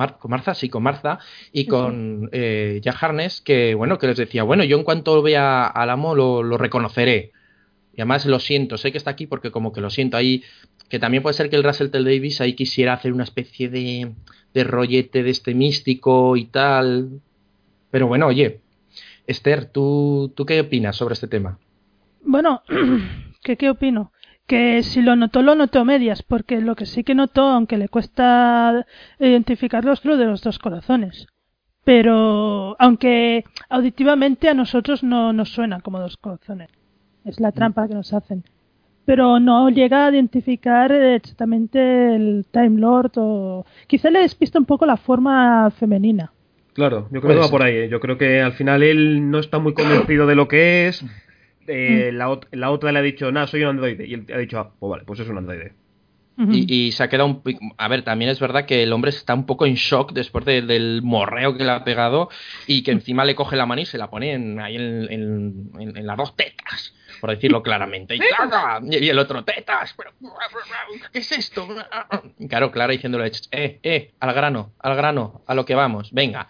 Mar- 0.00 0.18
con 0.18 0.30
Martha, 0.30 0.54
sí, 0.54 0.68
con 0.68 0.82
Martha, 0.82 1.18
y 1.52 1.66
con 1.66 2.28
eh, 2.32 2.80
Jack 2.82 3.02
Harness, 3.02 3.40
que 3.40 3.74
bueno, 3.74 3.98
que 3.98 4.06
les 4.08 4.16
decía, 4.16 4.42
bueno, 4.42 4.64
yo 4.64 4.76
en 4.78 4.84
cuanto 4.84 5.22
vea 5.22 5.66
al 5.66 5.90
amo 5.90 6.14
lo, 6.14 6.42
lo 6.42 6.56
reconoceré. 6.56 7.32
Y 7.92 8.00
además 8.00 8.24
lo 8.24 8.38
siento, 8.38 8.76
sé 8.78 8.92
que 8.92 8.98
está 8.98 9.10
aquí 9.10 9.26
porque 9.26 9.50
como 9.50 9.72
que 9.72 9.80
lo 9.80 9.90
siento 9.90 10.16
ahí, 10.16 10.42
que 10.88 10.98
también 10.98 11.22
puede 11.22 11.34
ser 11.34 11.50
que 11.50 11.56
el 11.56 11.64
Russell 11.64 11.90
T. 11.90 11.98
Davis 12.02 12.40
ahí 12.40 12.54
quisiera 12.54 12.94
hacer 12.94 13.12
una 13.12 13.24
especie 13.24 13.68
de, 13.68 14.12
de 14.54 14.64
rollete 14.64 15.22
de 15.22 15.30
este 15.30 15.54
místico 15.54 16.36
y 16.36 16.46
tal. 16.46 17.20
Pero 17.90 18.06
bueno, 18.06 18.26
oye, 18.26 18.60
Esther, 19.26 19.66
¿tú, 19.66 20.32
¿tú 20.34 20.46
qué 20.46 20.60
opinas 20.60 20.96
sobre 20.96 21.12
este 21.14 21.28
tema? 21.28 21.58
Bueno, 22.22 22.62
¿qué, 23.42 23.56
¿qué 23.56 23.70
opino? 23.70 24.12
Que 24.50 24.82
si 24.82 25.00
lo 25.00 25.14
notó, 25.14 25.42
lo 25.42 25.54
notó 25.54 25.84
medias, 25.84 26.24
porque 26.24 26.60
lo 26.60 26.74
que 26.74 26.84
sí 26.84 27.04
que 27.04 27.14
notó, 27.14 27.42
aunque 27.42 27.78
le 27.78 27.88
cuesta 27.88 28.84
identificarlo, 29.20 29.92
es 29.92 30.04
lo 30.04 30.16
de 30.16 30.24
los 30.24 30.42
dos 30.42 30.58
corazones. 30.58 31.28
Pero, 31.84 32.74
aunque 32.80 33.44
auditivamente 33.68 34.48
a 34.48 34.54
nosotros 34.54 35.04
no 35.04 35.32
nos 35.32 35.50
suena 35.50 35.80
como 35.80 36.00
dos 36.00 36.16
corazones. 36.16 36.68
Es 37.24 37.38
la 37.38 37.52
trampa 37.52 37.86
que 37.86 37.94
nos 37.94 38.12
hacen. 38.12 38.42
pero 39.04 39.40
no 39.40 39.70
llega 39.70 40.06
a 40.06 40.10
identificar 40.10 40.92
exactamente 40.92 42.14
el 42.14 42.46
Time 42.50 42.78
Lord 42.78 43.12
o 43.16 43.66
quizá 43.86 44.10
le 44.10 44.20
despista 44.20 44.58
un 44.58 44.66
poco 44.66 44.86
la 44.86 44.96
forma 44.96 45.70
femenina. 45.72 46.32
Claro, 46.74 47.08
yo 47.10 47.20
creo 47.20 47.34
que 47.34 47.40
va 47.40 47.50
por 47.50 47.62
ahí. 47.62 47.74
¿eh? 47.74 47.88
Yo 47.88 47.98
creo 48.00 48.16
que 48.18 48.40
al 48.40 48.52
final 48.52 48.82
él 48.82 49.30
no 49.30 49.38
está 49.38 49.58
muy 49.58 49.74
convencido 49.74 50.26
de 50.26 50.34
lo 50.36 50.46
que 50.48 50.88
es. 50.88 51.04
Eh, 51.70 52.10
la, 52.12 52.38
la, 52.50 52.70
otra 52.70 52.92
le 52.92 52.98
ha 52.98 53.02
dicho, 53.02 53.30
nada, 53.30 53.46
soy 53.46 53.62
un 53.62 53.70
androide. 53.70 54.06
Y 54.06 54.14
él 54.14 54.26
ha 54.34 54.38
dicho, 54.38 54.58
ah, 54.58 54.72
pues 54.78 54.90
vale, 54.90 55.04
pues 55.04 55.20
es 55.20 55.28
un 55.28 55.38
androide. 55.38 55.72
Y, 56.48 56.92
se 56.92 57.02
ha 57.02 57.08
quedado 57.08 57.28
un 57.28 57.74
A 57.76 57.88
ver, 57.88 58.02
también 58.02 58.30
es 58.30 58.40
verdad 58.40 58.64
que 58.64 58.82
el 58.82 58.92
hombre 58.92 59.10
está 59.10 59.34
un 59.34 59.44
poco 59.44 59.66
en 59.66 59.74
shock 59.74 60.12
después 60.12 60.44
del 60.46 61.02
morreo 61.02 61.54
que 61.56 61.64
le 61.64 61.70
ha 61.70 61.84
pegado 61.84 62.30
y 62.66 62.82
que 62.82 62.92
encima 62.92 63.24
le 63.24 63.34
coge 63.34 63.56
la 63.56 63.66
mano 63.66 63.82
y 63.82 63.86
se 63.86 63.98
la 63.98 64.08
pone 64.08 64.32
en, 64.32 64.58
ahí 64.58 64.76
en, 64.76 66.06
las 66.06 66.16
dos 66.16 66.34
tetas, 66.36 66.94
por 67.20 67.30
decirlo 67.30 67.62
claramente. 67.62 68.16
Y, 68.16 69.08
el 69.08 69.18
otro, 69.18 69.44
tetas, 69.44 69.94
pero 69.96 70.12
¿qué 71.12 71.18
es 71.18 71.30
esto? 71.32 71.68
Claro, 72.48 72.70
Clara 72.70 72.92
diciéndole, 72.92 73.30
eh, 73.50 73.78
eh, 73.82 74.12
al 74.20 74.32
grano, 74.32 74.72
al 74.78 74.96
grano, 74.96 75.42
a 75.46 75.54
lo 75.54 75.66
que 75.66 75.74
vamos, 75.74 76.10
venga 76.12 76.48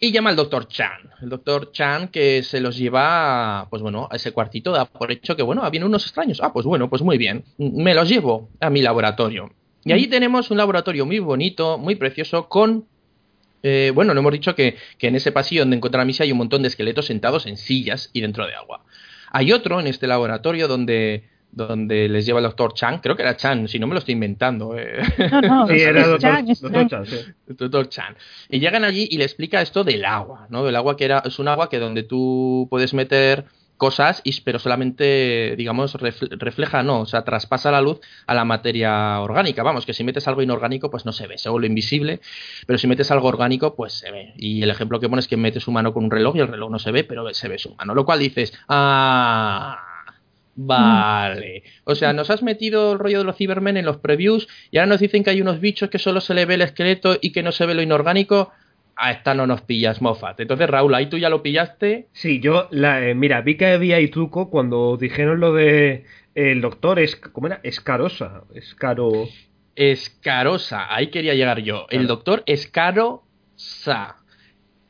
y 0.00 0.12
llama 0.12 0.30
al 0.30 0.36
doctor 0.36 0.66
Chan. 0.66 1.10
El 1.20 1.28
doctor 1.28 1.72
Chan 1.72 2.08
que 2.08 2.42
se 2.42 2.60
los 2.60 2.76
lleva, 2.78 3.66
pues 3.68 3.82
bueno, 3.82 4.08
a 4.10 4.16
ese 4.16 4.32
cuartito, 4.32 4.72
da 4.72 4.86
por 4.86 5.12
hecho 5.12 5.36
que, 5.36 5.42
bueno, 5.42 5.70
vienen 5.70 5.88
unos 5.88 6.04
extraños. 6.04 6.40
Ah, 6.42 6.54
pues 6.54 6.64
bueno, 6.64 6.88
pues 6.88 7.02
muy 7.02 7.18
bien. 7.18 7.44
Me 7.58 7.94
los 7.94 8.08
llevo 8.08 8.48
a 8.60 8.70
mi 8.70 8.80
laboratorio. 8.80 9.52
Y 9.84 9.92
ahí 9.92 10.06
tenemos 10.06 10.50
un 10.50 10.56
laboratorio 10.56 11.04
muy 11.04 11.18
bonito, 11.18 11.76
muy 11.76 11.96
precioso, 11.96 12.48
con... 12.48 12.86
Eh, 13.62 13.92
bueno, 13.94 14.14
no 14.14 14.20
hemos 14.20 14.32
dicho 14.32 14.54
que, 14.54 14.76
que, 14.96 15.08
en 15.08 15.16
ese 15.16 15.32
pasillo 15.32 15.62
donde 15.62 15.76
encuentra 15.76 16.00
a 16.00 16.06
Misa 16.06 16.24
hay 16.24 16.32
un 16.32 16.38
montón 16.38 16.62
de 16.62 16.68
esqueletos 16.68 17.04
sentados 17.04 17.44
en 17.44 17.58
sillas 17.58 18.08
y 18.14 18.22
dentro 18.22 18.46
de 18.46 18.54
agua. 18.54 18.84
Hay 19.30 19.52
otro 19.52 19.80
en 19.80 19.86
este 19.86 20.06
laboratorio 20.06 20.66
donde 20.66 21.28
donde 21.52 22.08
les 22.08 22.26
lleva 22.26 22.38
el 22.38 22.44
doctor 22.44 22.74
Chan, 22.74 22.98
creo 22.98 23.16
que 23.16 23.22
era 23.22 23.36
Chan, 23.36 23.68
si 23.68 23.78
no 23.78 23.86
me 23.86 23.94
lo 23.94 23.98
estoy 23.98 24.14
inventando. 24.14 24.76
Eh. 24.76 25.02
No, 25.30 25.40
no, 25.40 25.66
sí, 25.66 25.80
era 25.80 26.02
el 26.02 26.10
doctor, 26.10 26.88
Chan, 26.88 27.06
doctor 27.46 27.88
Chan. 27.88 28.16
Y 28.48 28.60
llegan 28.60 28.84
allí 28.84 29.08
y 29.10 29.18
le 29.18 29.24
explica 29.24 29.60
esto 29.60 29.84
del 29.84 30.04
agua, 30.04 30.46
¿no? 30.50 30.64
Del 30.64 30.76
agua 30.76 30.96
que 30.96 31.04
era, 31.04 31.22
es 31.24 31.38
un 31.38 31.48
agua 31.48 31.68
que 31.68 31.78
donde 31.78 32.02
tú 32.02 32.66
puedes 32.70 32.94
meter 32.94 33.46
cosas, 33.80 34.20
y, 34.24 34.38
pero 34.42 34.58
solamente, 34.58 35.54
digamos, 35.56 35.94
refleja, 35.94 36.82
no, 36.82 37.00
o 37.00 37.06
sea, 37.06 37.24
traspasa 37.24 37.70
la 37.70 37.80
luz 37.80 37.98
a 38.26 38.34
la 38.34 38.44
materia 38.44 39.18
orgánica. 39.20 39.62
Vamos, 39.62 39.86
que 39.86 39.94
si 39.94 40.04
metes 40.04 40.28
algo 40.28 40.42
inorgánico, 40.42 40.90
pues 40.90 41.06
no 41.06 41.12
se 41.12 41.26
ve, 41.26 41.38
se 41.38 41.48
vuelve 41.48 41.66
invisible, 41.66 42.20
pero 42.66 42.78
si 42.78 42.86
metes 42.86 43.10
algo 43.10 43.28
orgánico, 43.28 43.74
pues 43.74 43.94
se 43.94 44.10
ve. 44.10 44.34
Y 44.36 44.62
el 44.62 44.70
ejemplo 44.70 45.00
que 45.00 45.08
pones 45.08 45.24
es 45.24 45.28
que 45.28 45.38
metes 45.38 45.62
su 45.62 45.72
mano 45.72 45.94
con 45.94 46.04
un 46.04 46.10
reloj 46.10 46.36
y 46.36 46.40
el 46.40 46.48
reloj 46.48 46.70
no 46.70 46.78
se 46.78 46.92
ve, 46.92 47.04
pero 47.04 47.32
se 47.32 47.48
ve 47.48 47.58
su 47.58 47.74
mano. 47.74 47.94
Lo 47.94 48.04
cual 48.04 48.18
dices, 48.18 48.52
ah 48.68 49.89
Vale. 50.62 51.62
O 51.84 51.94
sea, 51.94 52.12
nos 52.12 52.28
has 52.28 52.42
metido 52.42 52.92
el 52.92 52.98
rollo 52.98 53.18
de 53.18 53.24
los 53.24 53.36
Cybermen 53.36 53.78
en 53.78 53.86
los 53.86 53.96
previews 53.96 54.46
y 54.70 54.76
ahora 54.76 54.88
nos 54.88 55.00
dicen 55.00 55.24
que 55.24 55.30
hay 55.30 55.40
unos 55.40 55.58
bichos 55.58 55.88
que 55.88 55.98
solo 55.98 56.20
se 56.20 56.34
le 56.34 56.44
ve 56.44 56.54
el 56.54 56.62
esqueleto 56.62 57.16
y 57.18 57.32
que 57.32 57.42
no 57.42 57.50
se 57.50 57.64
ve 57.64 57.74
lo 57.74 57.80
inorgánico. 57.80 58.52
A 58.94 59.10
esta 59.12 59.32
no 59.32 59.46
nos 59.46 59.62
pillas, 59.62 60.02
Moffat. 60.02 60.38
Entonces, 60.38 60.68
Raúl, 60.68 60.94
ahí 60.94 61.06
tú 61.06 61.16
ya 61.16 61.30
lo 61.30 61.42
pillaste. 61.42 62.08
Sí, 62.12 62.40
yo, 62.40 62.68
la, 62.70 63.08
eh, 63.08 63.14
mira, 63.14 63.40
vi 63.40 63.56
que 63.56 63.68
había 63.68 63.96
ahí 63.96 64.08
truco 64.08 64.50
cuando 64.50 64.98
dijeron 64.98 65.40
lo 65.40 65.54
de 65.54 66.04
el 66.34 66.60
doctor, 66.60 66.98
es, 66.98 67.16
¿cómo 67.16 67.46
era? 67.46 67.60
Escarosa. 67.62 68.42
Escaro. 68.52 69.28
Escarosa, 69.74 70.94
ahí 70.94 71.06
quería 71.06 71.32
llegar 71.32 71.60
yo. 71.60 71.86
El 71.88 72.06
doctor 72.06 72.42
Escarosa. 72.44 74.16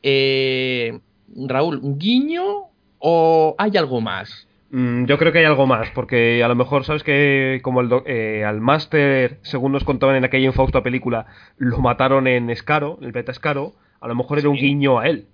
Eh, 0.03 0.99
Raúl, 1.33 1.79
¿guiño 1.97 2.65
o 2.99 3.55
hay 3.57 3.77
algo 3.77 4.01
más? 4.01 4.49
Mm, 4.71 5.03
yo 5.03 5.17
creo 5.17 5.33
que 5.33 5.39
hay 5.39 5.45
algo 5.45 5.67
más, 5.67 5.89
porque 5.93 6.41
a 6.43 6.47
lo 6.47 6.55
mejor 6.55 6.85
sabes 6.85 7.03
que 7.03 7.59
como 7.61 7.81
el 7.81 7.89
eh, 8.05 8.45
al 8.45 8.61
máster, 8.61 9.39
según 9.41 9.73
nos 9.73 9.83
contaban 9.83 10.15
en 10.15 10.23
aquella 10.23 10.45
infausta 10.45 10.81
película, 10.81 11.25
lo 11.57 11.79
mataron 11.79 12.25
en 12.25 12.49
Escaro, 12.49 12.97
el 13.01 13.11
beta 13.11 13.33
Escaro, 13.33 13.73
a 13.99 14.07
lo 14.07 14.15
mejor 14.15 14.39
era 14.39 14.47
un 14.47 14.55
guiño 14.55 14.99
a 14.99 15.07
él. 15.07 15.27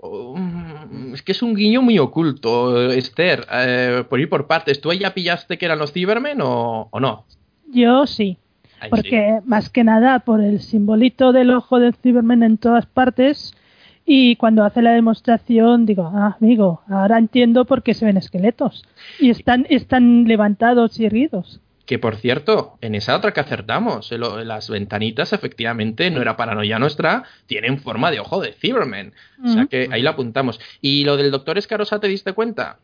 Um, 0.00 1.14
es 1.14 1.22
que 1.22 1.32
es 1.32 1.42
un 1.42 1.54
guiño 1.54 1.80
muy 1.80 1.98
oculto, 1.98 2.92
Esther. 2.92 3.46
Eh, 3.50 4.04
por 4.08 4.20
ir 4.20 4.28
por 4.28 4.46
partes, 4.46 4.80
¿tú 4.80 4.92
ya 4.92 5.14
pillaste 5.14 5.56
que 5.56 5.64
eran 5.64 5.78
los 5.78 5.92
Cybermen 5.92 6.38
o, 6.42 6.90
no? 7.00 7.24
Yo 7.72 8.06
sí. 8.06 8.36
porque 8.90 9.40
más 9.46 9.70
que 9.70 9.82
nada 9.82 10.20
por 10.20 10.42
el 10.42 10.60
simbolito 10.60 11.32
del 11.32 11.50
ojo 11.50 11.80
del 11.80 11.94
Cybermen 11.94 12.42
en 12.42 12.58
todas 12.58 12.84
partes 12.84 13.54
y 14.10 14.36
cuando 14.36 14.64
hace 14.64 14.80
la 14.80 14.92
demostración 14.92 15.84
digo, 15.84 16.10
ah, 16.14 16.34
amigo, 16.40 16.80
ahora 16.88 17.18
entiendo 17.18 17.66
por 17.66 17.82
qué 17.82 17.92
se 17.92 18.06
ven 18.06 18.16
esqueletos. 18.16 18.82
Y 19.20 19.28
están, 19.28 19.66
están 19.68 20.24
levantados 20.24 20.98
y 20.98 21.04
erguidos. 21.04 21.60
Que 21.84 21.98
por 21.98 22.16
cierto, 22.16 22.78
en 22.80 22.94
esa 22.94 23.14
otra 23.14 23.32
que 23.32 23.40
acertamos, 23.40 24.10
las 24.10 24.70
ventanitas 24.70 25.34
efectivamente 25.34 26.10
no 26.10 26.22
era 26.22 26.38
paranoia 26.38 26.78
nuestra, 26.78 27.24
tienen 27.44 27.80
forma 27.80 28.10
de 28.10 28.20
ojo 28.20 28.40
de 28.40 28.54
Cyberman. 28.54 29.12
O 29.44 29.48
sea 29.48 29.66
que 29.66 29.90
ahí 29.92 30.00
la 30.00 30.10
apuntamos. 30.10 30.58
¿Y 30.80 31.04
lo 31.04 31.18
del 31.18 31.30
doctor 31.30 31.58
Escarosa 31.58 32.00
te 32.00 32.08
diste 32.08 32.32
cuenta? 32.32 32.78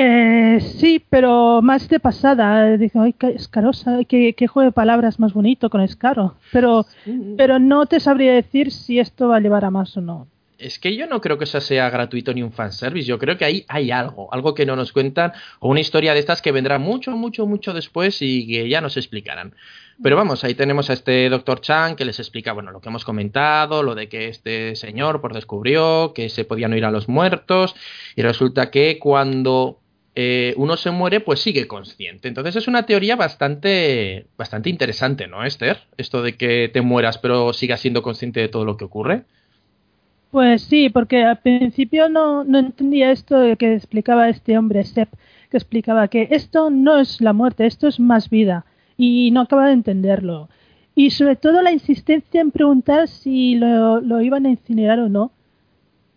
Eh, 0.00 0.60
sí, 0.60 1.04
pero 1.10 1.60
más 1.60 1.88
de 1.88 1.98
pasada. 1.98 2.76
Digo, 2.76 3.02
ay, 3.02 3.14
qué 3.14 3.30
escarosa, 3.30 3.98
qué, 4.06 4.32
juego 4.46 4.66
de 4.66 4.72
palabras 4.72 5.18
más 5.18 5.32
bonito 5.32 5.70
con 5.70 5.80
escaro. 5.80 6.36
Pero, 6.52 6.86
pero 7.36 7.58
no 7.58 7.84
te 7.86 7.98
sabría 7.98 8.32
decir 8.32 8.70
si 8.70 9.00
esto 9.00 9.26
va 9.26 9.38
a 9.38 9.40
llevar 9.40 9.64
a 9.64 9.70
más 9.70 9.96
o 9.96 10.00
no. 10.00 10.28
Es 10.56 10.78
que 10.78 10.94
yo 10.94 11.08
no 11.08 11.20
creo 11.20 11.36
que 11.36 11.44
eso 11.44 11.60
sea 11.60 11.90
gratuito 11.90 12.32
ni 12.32 12.44
un 12.44 12.52
fanservice. 12.52 13.08
Yo 13.08 13.18
creo 13.18 13.36
que 13.36 13.44
ahí 13.44 13.64
hay 13.66 13.90
algo, 13.90 14.32
algo 14.32 14.54
que 14.54 14.66
no 14.66 14.76
nos 14.76 14.92
cuentan, 14.92 15.32
o 15.58 15.68
una 15.68 15.80
historia 15.80 16.14
de 16.14 16.20
estas 16.20 16.42
que 16.42 16.52
vendrá 16.52 16.78
mucho, 16.78 17.16
mucho, 17.16 17.48
mucho 17.48 17.72
después 17.72 18.22
y 18.22 18.46
que 18.46 18.68
ya 18.68 18.80
nos 18.80 18.96
explicarán. 18.96 19.54
Pero 20.00 20.14
vamos, 20.14 20.44
ahí 20.44 20.54
tenemos 20.54 20.90
a 20.90 20.92
este 20.92 21.28
doctor 21.28 21.60
Chang 21.60 21.96
que 21.96 22.04
les 22.04 22.20
explica, 22.20 22.52
bueno, 22.52 22.70
lo 22.70 22.80
que 22.80 22.88
hemos 22.88 23.04
comentado, 23.04 23.82
lo 23.82 23.96
de 23.96 24.08
que 24.08 24.28
este 24.28 24.76
señor 24.76 25.20
por 25.20 25.34
descubrió 25.34 26.12
que 26.14 26.28
se 26.28 26.44
podían 26.44 26.72
oír 26.72 26.84
a 26.84 26.92
los 26.92 27.08
muertos, 27.08 27.74
y 28.14 28.22
resulta 28.22 28.70
que 28.70 29.00
cuando 29.00 29.80
eh, 30.20 30.52
uno 30.56 30.76
se 30.76 30.90
muere, 30.90 31.20
pues 31.20 31.38
sigue 31.38 31.68
consciente. 31.68 32.26
Entonces 32.26 32.56
es 32.56 32.66
una 32.66 32.86
teoría 32.86 33.14
bastante, 33.14 34.26
bastante 34.36 34.68
interesante, 34.68 35.28
¿no, 35.28 35.44
Esther? 35.44 35.78
Esto 35.96 36.22
de 36.22 36.36
que 36.36 36.68
te 36.68 36.80
mueras 36.80 37.18
pero 37.18 37.52
sigas 37.52 37.78
siendo 37.78 38.02
consciente 38.02 38.40
de 38.40 38.48
todo 38.48 38.64
lo 38.64 38.76
que 38.76 38.84
ocurre. 38.84 39.22
Pues 40.32 40.62
sí, 40.62 40.88
porque 40.88 41.22
al 41.22 41.38
principio 41.38 42.08
no, 42.08 42.42
no 42.42 42.58
entendía 42.58 43.12
esto 43.12 43.36
que 43.56 43.74
explicaba 43.74 44.28
este 44.28 44.58
hombre, 44.58 44.82
Sepp, 44.82 45.08
que 45.52 45.56
explicaba 45.56 46.08
que 46.08 46.26
esto 46.32 46.68
no 46.68 46.98
es 46.98 47.20
la 47.20 47.32
muerte, 47.32 47.66
esto 47.66 47.86
es 47.86 48.00
más 48.00 48.28
vida, 48.28 48.66
y 48.96 49.30
no 49.30 49.42
acaba 49.42 49.68
de 49.68 49.74
entenderlo. 49.74 50.48
Y 50.96 51.10
sobre 51.10 51.36
todo 51.36 51.62
la 51.62 51.70
insistencia 51.70 52.40
en 52.40 52.50
preguntar 52.50 53.06
si 53.06 53.54
lo, 53.54 54.00
lo 54.00 54.20
iban 54.20 54.46
a 54.46 54.50
incinerar 54.50 54.98
o 54.98 55.08
no, 55.08 55.30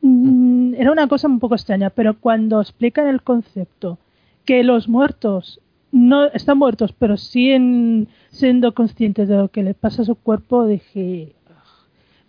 Mm, 0.02 0.74
era 0.76 0.92
una 0.92 1.08
cosa 1.08 1.28
un 1.28 1.40
poco 1.40 1.56
extraña, 1.56 1.90
pero 1.90 2.20
cuando 2.20 2.62
explican 2.62 3.08
el 3.08 3.22
concepto 3.22 4.00
que 4.46 4.64
los 4.64 4.88
muertos 4.88 5.60
no 5.92 6.26
están 6.26 6.58
muertos, 6.58 6.94
pero 6.98 7.18
siguen 7.18 8.08
siendo 8.30 8.74
conscientes 8.74 9.28
de 9.28 9.38
lo 9.38 9.50
que 9.50 9.64
le 9.64 9.74
pasa 9.74 10.02
a 10.02 10.06
su 10.06 10.16
cuerpo, 10.16 10.66
dije, 10.66 11.34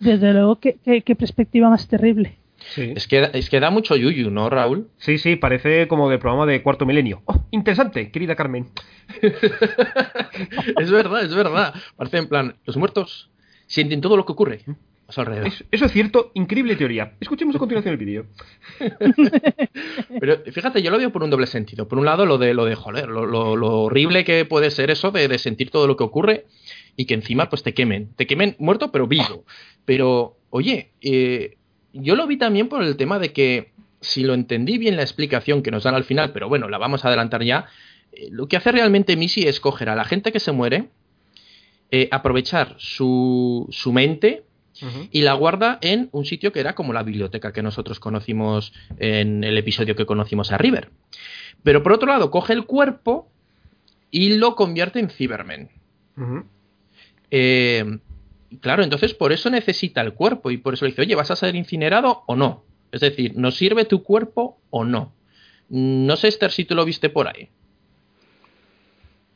desde 0.00 0.32
luego, 0.32 0.58
qué, 0.58 1.16
perspectiva 1.16 1.70
más 1.70 1.88
terrible. 1.88 2.38
Es, 2.76 3.08
que, 3.08 3.28
es 3.32 3.50
que 3.50 3.60
da 3.60 3.70
mucho 3.70 3.96
yuyu, 3.96 4.30
¿no, 4.30 4.50
Raúl? 4.50 4.88
Sí, 4.98 5.18
sí, 5.18 5.36
parece 5.36 5.88
como 5.88 6.08
de 6.10 6.18
programa 6.18 6.46
de 6.46 6.62
cuarto 6.62 6.86
milenio. 6.86 7.22
Oh, 7.24 7.44
interesante, 7.50 8.10
querida 8.10 8.36
Carmen. 8.36 8.68
es 9.22 10.90
verdad, 10.90 11.24
es 11.24 11.34
verdad. 11.34 11.74
Parece 11.96 12.18
en 12.18 12.28
plan, 12.28 12.56
los 12.64 12.76
muertos 12.76 13.30
sienten 13.66 14.00
todo 14.00 14.16
lo 14.16 14.26
que 14.26 14.32
ocurre. 14.32 14.64
Eso 15.70 15.84
es 15.86 15.92
cierto, 15.92 16.30
increíble 16.34 16.76
teoría. 16.76 17.14
Escuchemos 17.20 17.54
a 17.56 17.58
continuación 17.58 17.92
el 17.92 17.98
vídeo. 17.98 18.26
Pero 20.20 20.42
fíjate, 20.52 20.82
yo 20.82 20.90
lo 20.90 20.98
veo 20.98 21.12
por 21.12 21.22
un 21.22 21.30
doble 21.30 21.46
sentido. 21.46 21.88
Por 21.88 21.98
un 21.98 22.04
lado, 22.04 22.26
lo 22.26 22.38
de 22.38 22.54
lo 22.54 22.64
de 22.64 22.74
joder, 22.74 23.08
lo, 23.08 23.82
horrible 23.82 24.24
que 24.24 24.44
puede 24.44 24.70
ser 24.70 24.90
eso 24.90 25.10
de, 25.10 25.38
sentir 25.38 25.70
todo 25.70 25.86
lo 25.86 25.96
que 25.96 26.04
ocurre 26.04 26.46
y 26.96 27.06
que 27.06 27.14
encima 27.14 27.48
pues 27.48 27.62
te 27.62 27.74
quemen. 27.74 28.12
Te 28.16 28.26
quemen 28.26 28.56
muerto 28.58 28.90
pero 28.92 29.06
vivo. 29.06 29.44
Pero, 29.84 30.36
oye, 30.50 30.92
eh, 31.00 31.56
yo 31.92 32.16
lo 32.16 32.26
vi 32.26 32.36
también 32.36 32.68
por 32.68 32.82
el 32.82 32.96
tema 32.96 33.18
de 33.18 33.32
que, 33.32 33.72
si 34.00 34.24
lo 34.24 34.34
entendí 34.34 34.78
bien 34.78 34.96
la 34.96 35.02
explicación 35.02 35.62
que 35.62 35.70
nos 35.70 35.84
dan 35.84 35.94
al 35.94 36.04
final, 36.04 36.32
pero 36.32 36.48
bueno, 36.48 36.68
la 36.68 36.78
vamos 36.78 37.04
a 37.04 37.08
adelantar 37.08 37.42
ya, 37.42 37.66
eh, 38.12 38.28
lo 38.30 38.46
que 38.48 38.56
hace 38.56 38.72
realmente 38.72 39.16
Missy 39.16 39.42
es 39.42 39.60
coger 39.60 39.88
a 39.88 39.96
la 39.96 40.04
gente 40.04 40.32
que 40.32 40.40
se 40.40 40.52
muere, 40.52 40.88
eh, 41.90 42.08
aprovechar 42.10 42.74
su, 42.78 43.66
su 43.70 43.92
mente 43.92 44.44
y 45.10 45.22
la 45.22 45.34
guarda 45.34 45.78
en 45.82 46.08
un 46.12 46.24
sitio 46.24 46.52
que 46.52 46.60
era 46.60 46.74
como 46.74 46.92
la 46.92 47.02
biblioteca 47.02 47.52
que 47.52 47.62
nosotros 47.62 48.00
conocimos 48.00 48.72
en 48.98 49.44
el 49.44 49.58
episodio 49.58 49.94
que 49.94 50.06
conocimos 50.06 50.50
a 50.50 50.58
River. 50.58 50.90
Pero 51.62 51.82
por 51.82 51.92
otro 51.92 52.08
lado, 52.08 52.30
coge 52.30 52.52
el 52.52 52.64
cuerpo 52.64 53.30
y 54.10 54.36
lo 54.36 54.56
convierte 54.56 54.98
en 54.98 55.10
Cybermen. 55.10 55.70
Eh, 57.30 57.98
claro, 58.60 58.82
entonces 58.82 59.14
por 59.14 59.32
eso 59.32 59.50
necesita 59.50 60.00
el 60.00 60.14
cuerpo 60.14 60.50
y 60.50 60.58
por 60.58 60.74
eso 60.74 60.84
le 60.84 60.90
dice, 60.90 61.02
oye, 61.02 61.14
¿vas 61.14 61.30
a 61.30 61.36
ser 61.36 61.54
incinerado 61.54 62.24
o 62.26 62.36
no? 62.36 62.64
Es 62.92 63.00
decir, 63.00 63.36
¿nos 63.36 63.56
sirve 63.56 63.84
tu 63.84 64.02
cuerpo 64.02 64.58
o 64.70 64.84
no? 64.84 65.12
No 65.68 66.16
sé, 66.16 66.28
Esther, 66.28 66.50
si 66.50 66.64
tú 66.64 66.74
lo 66.74 66.84
viste 66.84 67.08
por 67.08 67.28
ahí. 67.28 67.48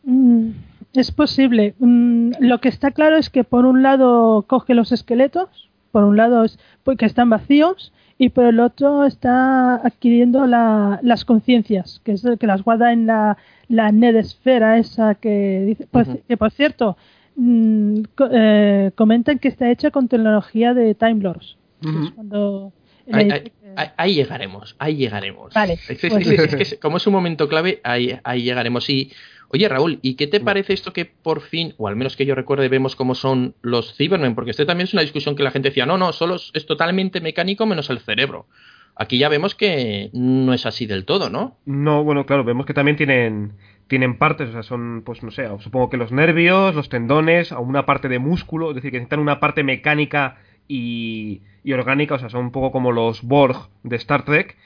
Mm, 0.04 0.50
es 0.94 1.10
posible. 1.10 1.74
Mm, 1.78 2.32
lo 2.40 2.60
que 2.60 2.68
está 2.68 2.90
claro 2.90 3.16
es 3.16 3.30
que 3.30 3.44
por 3.44 3.66
un 3.66 3.82
lado 3.82 4.42
coge 4.46 4.74
los 4.74 4.92
esqueletos, 4.92 5.68
por 5.92 6.04
un 6.04 6.16
lado 6.16 6.44
es 6.44 6.58
porque 6.84 7.06
están 7.06 7.30
vacíos 7.30 7.92
y 8.18 8.30
por 8.30 8.44
el 8.44 8.60
otro 8.60 9.04
está 9.04 9.74
adquiriendo 9.76 10.46
la- 10.46 10.98
las 11.02 11.24
conciencias, 11.24 12.00
que 12.04 12.12
es 12.12 12.24
el 12.24 12.38
que 12.38 12.46
las 12.46 12.62
guarda 12.62 12.92
en 12.92 13.06
la, 13.06 13.36
la 13.68 13.92
nedesfera 13.92 14.78
esa 14.78 15.14
que 15.16 15.64
dice, 15.66 15.86
pues, 15.90 16.08
que 16.26 16.36
por 16.36 16.50
cierto 16.50 16.96
mm, 17.36 18.00
co- 18.14 18.28
eh, 18.32 18.90
comentan 18.94 19.38
que 19.38 19.48
está 19.48 19.70
hecha 19.70 19.90
con 19.90 20.08
tecnología 20.08 20.72
de 20.72 20.94
Time 20.94 21.20
Lords. 21.22 21.56
cuando 22.14 22.72
ahí- 23.96 24.14
llegaremos, 24.14 24.76
ahí 24.78 24.96
llegaremos. 24.96 25.54
Vale, 25.54 25.74
Es, 25.74 25.98
que- 25.98 26.08
pues- 26.08 26.26
es 26.26 26.54
que- 26.54 26.62
es 26.62 26.70
que 26.70 26.78
como 26.78 26.96
es 26.96 27.06
un 27.06 27.12
momento 27.12 27.48
clave, 27.48 27.80
ahí, 27.84 28.18
ahí 28.24 28.42
llegaremos. 28.42 28.88
Y, 28.90 29.12
oye, 29.48 29.68
Raúl, 29.68 29.98
¿y 30.02 30.14
qué 30.14 30.26
te 30.26 30.40
parece 30.40 30.72
esto 30.72 30.92
que 30.92 31.04
por 31.04 31.40
fin, 31.40 31.74
o 31.78 31.88
al 31.88 31.96
menos 31.96 32.16
que 32.16 32.26
yo 32.26 32.34
recuerde, 32.34 32.68
vemos 32.68 32.96
cómo 32.96 33.14
son 33.14 33.54
los 33.62 33.94
Cybermen? 33.96 34.34
Porque 34.34 34.50
este 34.52 34.66
también 34.66 34.86
es 34.86 34.92
una 34.92 35.02
discusión 35.02 35.36
que 35.36 35.42
la 35.42 35.50
gente 35.50 35.68
decía, 35.70 35.86
no, 35.86 35.98
no, 35.98 36.12
solo 36.12 36.36
es, 36.36 36.50
es 36.54 36.66
totalmente 36.66 37.20
mecánico 37.20 37.66
menos 37.66 37.90
el 37.90 38.00
cerebro. 38.00 38.46
Aquí 38.98 39.18
ya 39.18 39.28
vemos 39.28 39.54
que 39.54 40.08
no 40.14 40.54
es 40.54 40.64
así 40.64 40.86
del 40.86 41.04
todo, 41.04 41.28
¿no? 41.28 41.58
No, 41.66 42.02
bueno, 42.02 42.24
claro, 42.24 42.44
vemos 42.44 42.64
que 42.64 42.72
también 42.72 42.96
tienen, 42.96 43.52
tienen 43.88 44.16
partes, 44.16 44.48
o 44.48 44.52
sea, 44.52 44.62
son, 44.62 45.02
pues 45.04 45.22
no 45.22 45.30
sé, 45.30 45.46
supongo 45.60 45.90
que 45.90 45.98
los 45.98 46.12
nervios, 46.12 46.74
los 46.74 46.88
tendones, 46.88 47.52
una 47.52 47.84
parte 47.84 48.08
de 48.08 48.18
músculo, 48.18 48.70
es 48.70 48.76
decir, 48.76 48.90
que 48.90 48.96
necesitan 48.96 49.20
una 49.20 49.38
parte 49.38 49.62
mecánica 49.64 50.38
y, 50.68 51.42
y 51.64 51.72
orgánica, 51.72 52.14
o 52.14 52.18
sea, 52.18 52.28
son 52.28 52.46
un 52.46 52.52
poco 52.52 52.72
como 52.72 52.92
los 52.92 53.22
Borg 53.22 53.68
de 53.82 53.96
Star 53.96 54.24
Trek. 54.24 54.56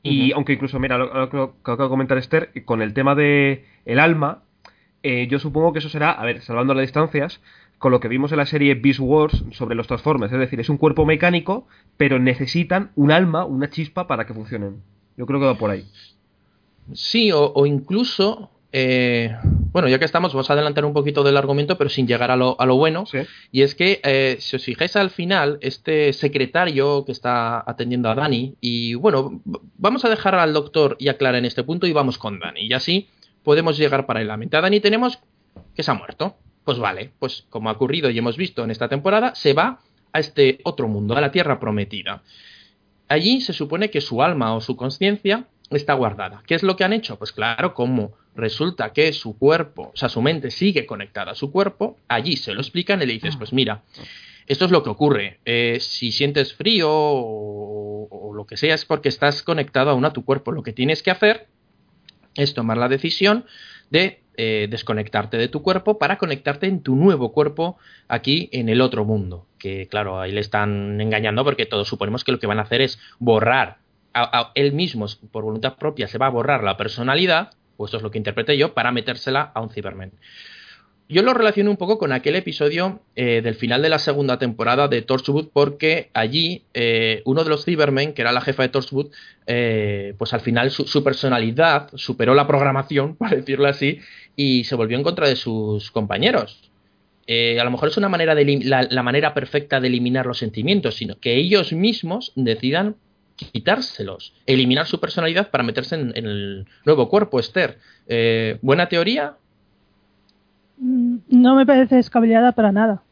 Y 0.00 0.32
aunque 0.32 0.54
incluso, 0.54 0.78
mira, 0.78 0.96
lo, 0.96 1.12
lo 1.12 1.28
que 1.28 1.36
lo 1.36 1.52
que 1.62 1.70
acaba 1.72 1.84
de 1.84 1.90
comentar 1.90 2.16
Esther, 2.16 2.50
con 2.64 2.80
el 2.80 2.94
tema 2.94 3.14
de 3.14 3.66
el 3.84 3.98
alma, 3.98 4.42
eh, 5.02 5.26
yo 5.28 5.38
supongo 5.38 5.72
que 5.72 5.80
eso 5.80 5.90
será, 5.90 6.12
a 6.12 6.24
ver, 6.24 6.40
salvando 6.40 6.72
las 6.72 6.82
distancias, 6.82 7.42
con 7.78 7.92
lo 7.92 8.00
que 8.00 8.08
vimos 8.08 8.32
en 8.32 8.38
la 8.38 8.46
serie 8.46 8.74
Beast 8.74 9.00
Wars 9.00 9.44
sobre 9.50 9.74
los 9.74 9.86
Transformers, 9.86 10.32
es 10.32 10.38
decir, 10.38 10.60
es 10.60 10.68
un 10.68 10.78
cuerpo 10.78 11.04
mecánico, 11.04 11.66
pero 11.96 12.18
necesitan 12.18 12.90
un 12.96 13.10
alma, 13.10 13.44
una 13.44 13.70
chispa 13.70 14.06
para 14.06 14.26
que 14.26 14.34
funcionen. 14.34 14.76
Yo 15.16 15.26
creo 15.26 15.40
que 15.40 15.46
va 15.46 15.58
por 15.58 15.70
ahí. 15.70 15.84
Sí, 16.94 17.30
o, 17.30 17.52
o 17.52 17.66
incluso, 17.66 18.50
eh, 18.72 19.36
bueno, 19.72 19.88
ya 19.88 19.98
que 19.98 20.04
estamos, 20.04 20.32
vamos 20.32 20.48
a 20.50 20.52
adelantar 20.54 20.84
un 20.84 20.92
poquito 20.92 21.22
del 21.22 21.36
argumento, 21.36 21.76
pero 21.76 21.90
sin 21.90 22.06
llegar 22.06 22.30
a 22.30 22.36
lo, 22.36 22.60
a 22.60 22.66
lo 22.66 22.76
bueno. 22.76 23.06
Sí. 23.06 23.18
Y 23.52 23.62
es 23.62 23.74
que, 23.74 24.00
eh, 24.02 24.36
si 24.40 24.56
os 24.56 24.64
fijáis 24.64 24.96
al 24.96 25.10
final, 25.10 25.58
este 25.60 26.12
secretario 26.12 27.04
que 27.04 27.12
está 27.12 27.62
atendiendo 27.66 28.08
a 28.08 28.14
Dani, 28.14 28.54
y 28.60 28.94
bueno, 28.94 29.40
vamos 29.76 30.04
a 30.04 30.08
dejar 30.08 30.34
al 30.34 30.52
doctor 30.52 30.96
y 30.98 31.08
a 31.08 31.16
Clara 31.16 31.38
en 31.38 31.44
este 31.44 31.64
punto 31.64 31.86
y 31.86 31.92
vamos 31.92 32.18
con 32.18 32.38
Dani. 32.38 32.62
Y 32.62 32.72
así 32.72 33.08
podemos 33.42 33.76
llegar 33.76 34.06
paralelamente. 34.06 34.56
A 34.56 34.60
Dani 34.60 34.80
tenemos 34.80 35.18
que 35.74 35.82
se 35.82 35.90
ha 35.90 35.94
muerto. 35.94 36.36
Pues 36.64 36.78
vale, 36.78 37.12
pues 37.18 37.46
como 37.48 37.70
ha 37.70 37.72
ocurrido 37.72 38.10
y 38.10 38.18
hemos 38.18 38.36
visto 38.36 38.62
en 38.62 38.70
esta 38.70 38.88
temporada, 38.88 39.34
se 39.34 39.54
va 39.54 39.80
a 40.12 40.20
este 40.20 40.58
otro 40.64 40.86
mundo, 40.86 41.16
a 41.16 41.20
la 41.20 41.32
Tierra 41.32 41.58
Prometida. 41.58 42.22
Allí 43.08 43.40
se 43.40 43.54
supone 43.54 43.90
que 43.90 44.02
su 44.02 44.22
alma 44.22 44.54
o 44.54 44.60
su 44.60 44.76
conciencia 44.76 45.46
está 45.70 45.94
guardada. 45.94 46.42
¿Qué 46.46 46.54
es 46.54 46.62
lo 46.62 46.76
que 46.76 46.84
han 46.84 46.92
hecho? 46.92 47.16
Pues 47.16 47.32
claro, 47.32 47.72
como 47.72 48.12
resulta 48.38 48.92
que 48.92 49.12
su 49.12 49.36
cuerpo, 49.36 49.90
o 49.92 49.96
sea, 49.96 50.08
su 50.08 50.22
mente 50.22 50.50
sigue 50.50 50.86
conectada 50.86 51.32
a 51.32 51.34
su 51.34 51.50
cuerpo, 51.52 51.98
allí 52.08 52.36
se 52.36 52.54
lo 52.54 52.60
explican 52.60 53.02
y 53.02 53.06
le 53.06 53.12
dices, 53.12 53.36
pues 53.36 53.52
mira, 53.52 53.82
esto 54.46 54.64
es 54.64 54.70
lo 54.70 54.82
que 54.82 54.90
ocurre. 54.90 55.40
Eh, 55.44 55.78
si 55.80 56.10
sientes 56.10 56.54
frío 56.54 56.90
o, 56.90 58.08
o 58.10 58.34
lo 58.34 58.46
que 58.46 58.56
sea 58.56 58.74
es 58.74 58.84
porque 58.86 59.10
estás 59.10 59.42
conectado 59.42 59.90
aún 59.90 60.04
a 60.04 60.12
tu 60.12 60.24
cuerpo. 60.24 60.52
Lo 60.52 60.62
que 60.62 60.72
tienes 60.72 61.02
que 61.02 61.10
hacer 61.10 61.48
es 62.34 62.54
tomar 62.54 62.78
la 62.78 62.88
decisión 62.88 63.44
de 63.90 64.22
eh, 64.40 64.68
desconectarte 64.70 65.36
de 65.36 65.48
tu 65.48 65.62
cuerpo 65.62 65.98
para 65.98 66.16
conectarte 66.16 66.68
en 66.68 66.80
tu 66.80 66.94
nuevo 66.94 67.32
cuerpo 67.32 67.76
aquí 68.06 68.48
en 68.52 68.68
el 68.68 68.80
otro 68.80 69.04
mundo. 69.04 69.46
Que 69.58 69.88
claro, 69.88 70.20
ahí 70.20 70.30
le 70.30 70.40
están 70.40 71.00
engañando 71.00 71.44
porque 71.44 71.66
todos 71.66 71.88
suponemos 71.88 72.22
que 72.22 72.30
lo 72.30 72.38
que 72.38 72.46
van 72.46 72.60
a 72.60 72.62
hacer 72.62 72.80
es 72.80 73.00
borrar 73.18 73.78
a, 74.14 74.38
a 74.38 74.52
él 74.54 74.72
mismo, 74.72 75.06
por 75.32 75.42
voluntad 75.42 75.76
propia, 75.76 76.06
se 76.06 76.18
va 76.18 76.26
a 76.26 76.30
borrar 76.30 76.62
la 76.62 76.76
personalidad, 76.76 77.50
o 77.78 77.86
esto 77.86 77.96
es 77.96 78.02
lo 78.02 78.10
que 78.10 78.18
interpreté 78.18 78.58
yo, 78.58 78.74
para 78.74 78.92
metérsela 78.92 79.50
a 79.54 79.62
un 79.62 79.70
Cyberman. 79.70 80.12
Yo 81.10 81.22
lo 81.22 81.32
relaciono 81.32 81.70
un 81.70 81.78
poco 81.78 81.96
con 81.96 82.12
aquel 82.12 82.36
episodio 82.36 83.00
eh, 83.16 83.40
del 83.40 83.54
final 83.54 83.80
de 83.80 83.88
la 83.88 83.98
segunda 83.98 84.38
temporada 84.38 84.88
de 84.88 85.00
Torchwood, 85.00 85.48
porque 85.54 86.10
allí 86.12 86.64
eh, 86.74 87.22
uno 87.24 87.44
de 87.44 87.50
los 87.50 87.64
Cybermen, 87.64 88.12
que 88.12 88.20
era 88.20 88.32
la 88.32 88.42
jefa 88.42 88.64
de 88.64 88.68
Torchwood, 88.68 89.06
eh, 89.46 90.14
pues 90.18 90.34
al 90.34 90.42
final 90.42 90.70
su, 90.70 91.02
personalidad 91.02 91.88
superó 91.94 92.34
la 92.34 92.46
programación, 92.46 93.16
para 93.16 93.36
decirlo 93.36 93.68
así, 93.68 94.00
y 94.36 94.64
se 94.64 94.74
volvió 94.74 94.98
en 94.98 95.04
contra 95.04 95.28
de 95.28 95.36
sus 95.36 95.90
compañeros. 95.90 96.70
A 97.30 97.64
lo 97.64 97.70
mejor 97.70 97.88
es 97.88 97.96
una 97.98 98.08
manera 98.08 98.34
de 98.34 98.60
la, 98.64 98.86
la, 98.90 99.02
manera 99.02 99.34
perfecta 99.34 99.80
de 99.80 99.88
eliminar 99.88 100.24
los 100.24 100.38
sentimientos, 100.38 100.94
sino 100.94 101.18
que 101.20 101.36
ellos 101.36 101.74
mismos 101.74 102.32
decidan 102.36 102.96
quitárselos, 103.46 104.34
eliminar 104.46 104.86
su 104.86 105.00
personalidad 105.00 105.50
para 105.50 105.64
meterse 105.64 105.94
en, 105.94 106.12
en 106.16 106.26
el 106.26 106.66
nuevo 106.84 107.08
cuerpo, 107.08 107.40
Esther. 107.40 107.78
Eh, 108.06 108.58
¿Buena 108.62 108.88
teoría? 108.88 109.34
No 110.78 111.56
me 111.56 111.66
parece 111.66 111.96
descabellada 111.96 112.52
para 112.52 112.72
nada. 112.72 113.02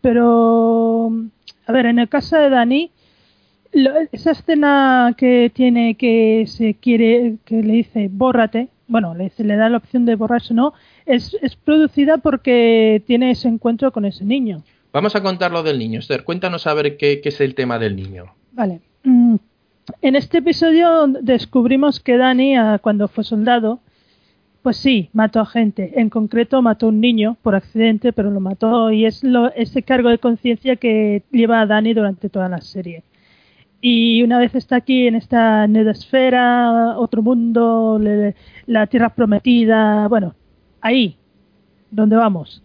Pero, 0.00 1.12
a 1.66 1.72
ver, 1.72 1.86
en 1.86 1.98
el 1.98 2.08
caso 2.08 2.36
de 2.36 2.50
Dani, 2.50 2.90
lo, 3.72 3.92
esa 4.12 4.32
escena 4.32 5.14
que 5.16 5.50
tiene 5.54 5.94
que 5.96 6.44
se 6.46 6.74
quiere, 6.74 7.36
que 7.44 7.62
le 7.62 7.74
dice 7.74 8.08
bórrate, 8.10 8.68
bueno, 8.88 9.14
le, 9.14 9.30
le 9.36 9.56
da 9.56 9.68
la 9.68 9.76
opción 9.76 10.04
de 10.04 10.16
borrarse 10.16 10.52
o 10.52 10.56
no, 10.56 10.74
es, 11.06 11.36
es, 11.42 11.54
producida 11.54 12.18
porque 12.18 13.02
tiene 13.06 13.30
ese 13.30 13.48
encuentro 13.48 13.92
con 13.92 14.04
ese 14.04 14.24
niño. 14.24 14.62
Vamos 14.92 15.14
a 15.14 15.22
contar 15.22 15.52
lo 15.52 15.62
del 15.62 15.78
niño, 15.78 16.00
Esther. 16.00 16.24
Cuéntanos 16.24 16.66
a 16.66 16.74
ver 16.74 16.96
qué, 16.96 17.20
qué 17.20 17.28
es 17.28 17.40
el 17.40 17.54
tema 17.54 17.78
del 17.78 17.94
niño. 17.94 18.34
Vale. 18.52 18.80
Mm, 19.04 19.36
En 20.02 20.16
este 20.16 20.38
episodio 20.38 21.06
descubrimos 21.08 22.00
que 22.00 22.16
Dani, 22.16 22.54
cuando 22.82 23.08
fue 23.08 23.24
soldado, 23.24 23.80
pues 24.62 24.76
sí, 24.78 25.10
mató 25.14 25.40
a 25.40 25.46
gente. 25.46 26.00
En 26.00 26.10
concreto 26.10 26.62
mató 26.62 26.86
a 26.86 26.88
un 26.90 27.00
niño 27.00 27.36
por 27.42 27.54
accidente, 27.54 28.12
pero 28.12 28.30
lo 28.30 28.40
mató 28.40 28.90
y 28.92 29.06
es 29.06 29.24
lo, 29.24 29.52
ese 29.54 29.82
cargo 29.82 30.10
de 30.10 30.18
conciencia 30.18 30.76
que 30.76 31.22
lleva 31.32 31.60
a 31.60 31.66
Dani 31.66 31.94
durante 31.94 32.28
toda 32.30 32.48
la 32.48 32.60
serie. 32.60 33.04
Y 33.82 34.22
una 34.22 34.38
vez 34.38 34.54
está 34.54 34.76
aquí 34.76 35.06
en 35.08 35.14
esta 35.16 35.66
nedesfera, 35.66 36.98
otro 36.98 37.22
mundo, 37.22 37.98
le, 38.00 38.34
la 38.66 38.86
tierra 38.88 39.10
prometida, 39.14 40.08
bueno, 40.08 40.34
ahí, 40.82 41.16
donde 41.90 42.16
vamos. 42.16 42.62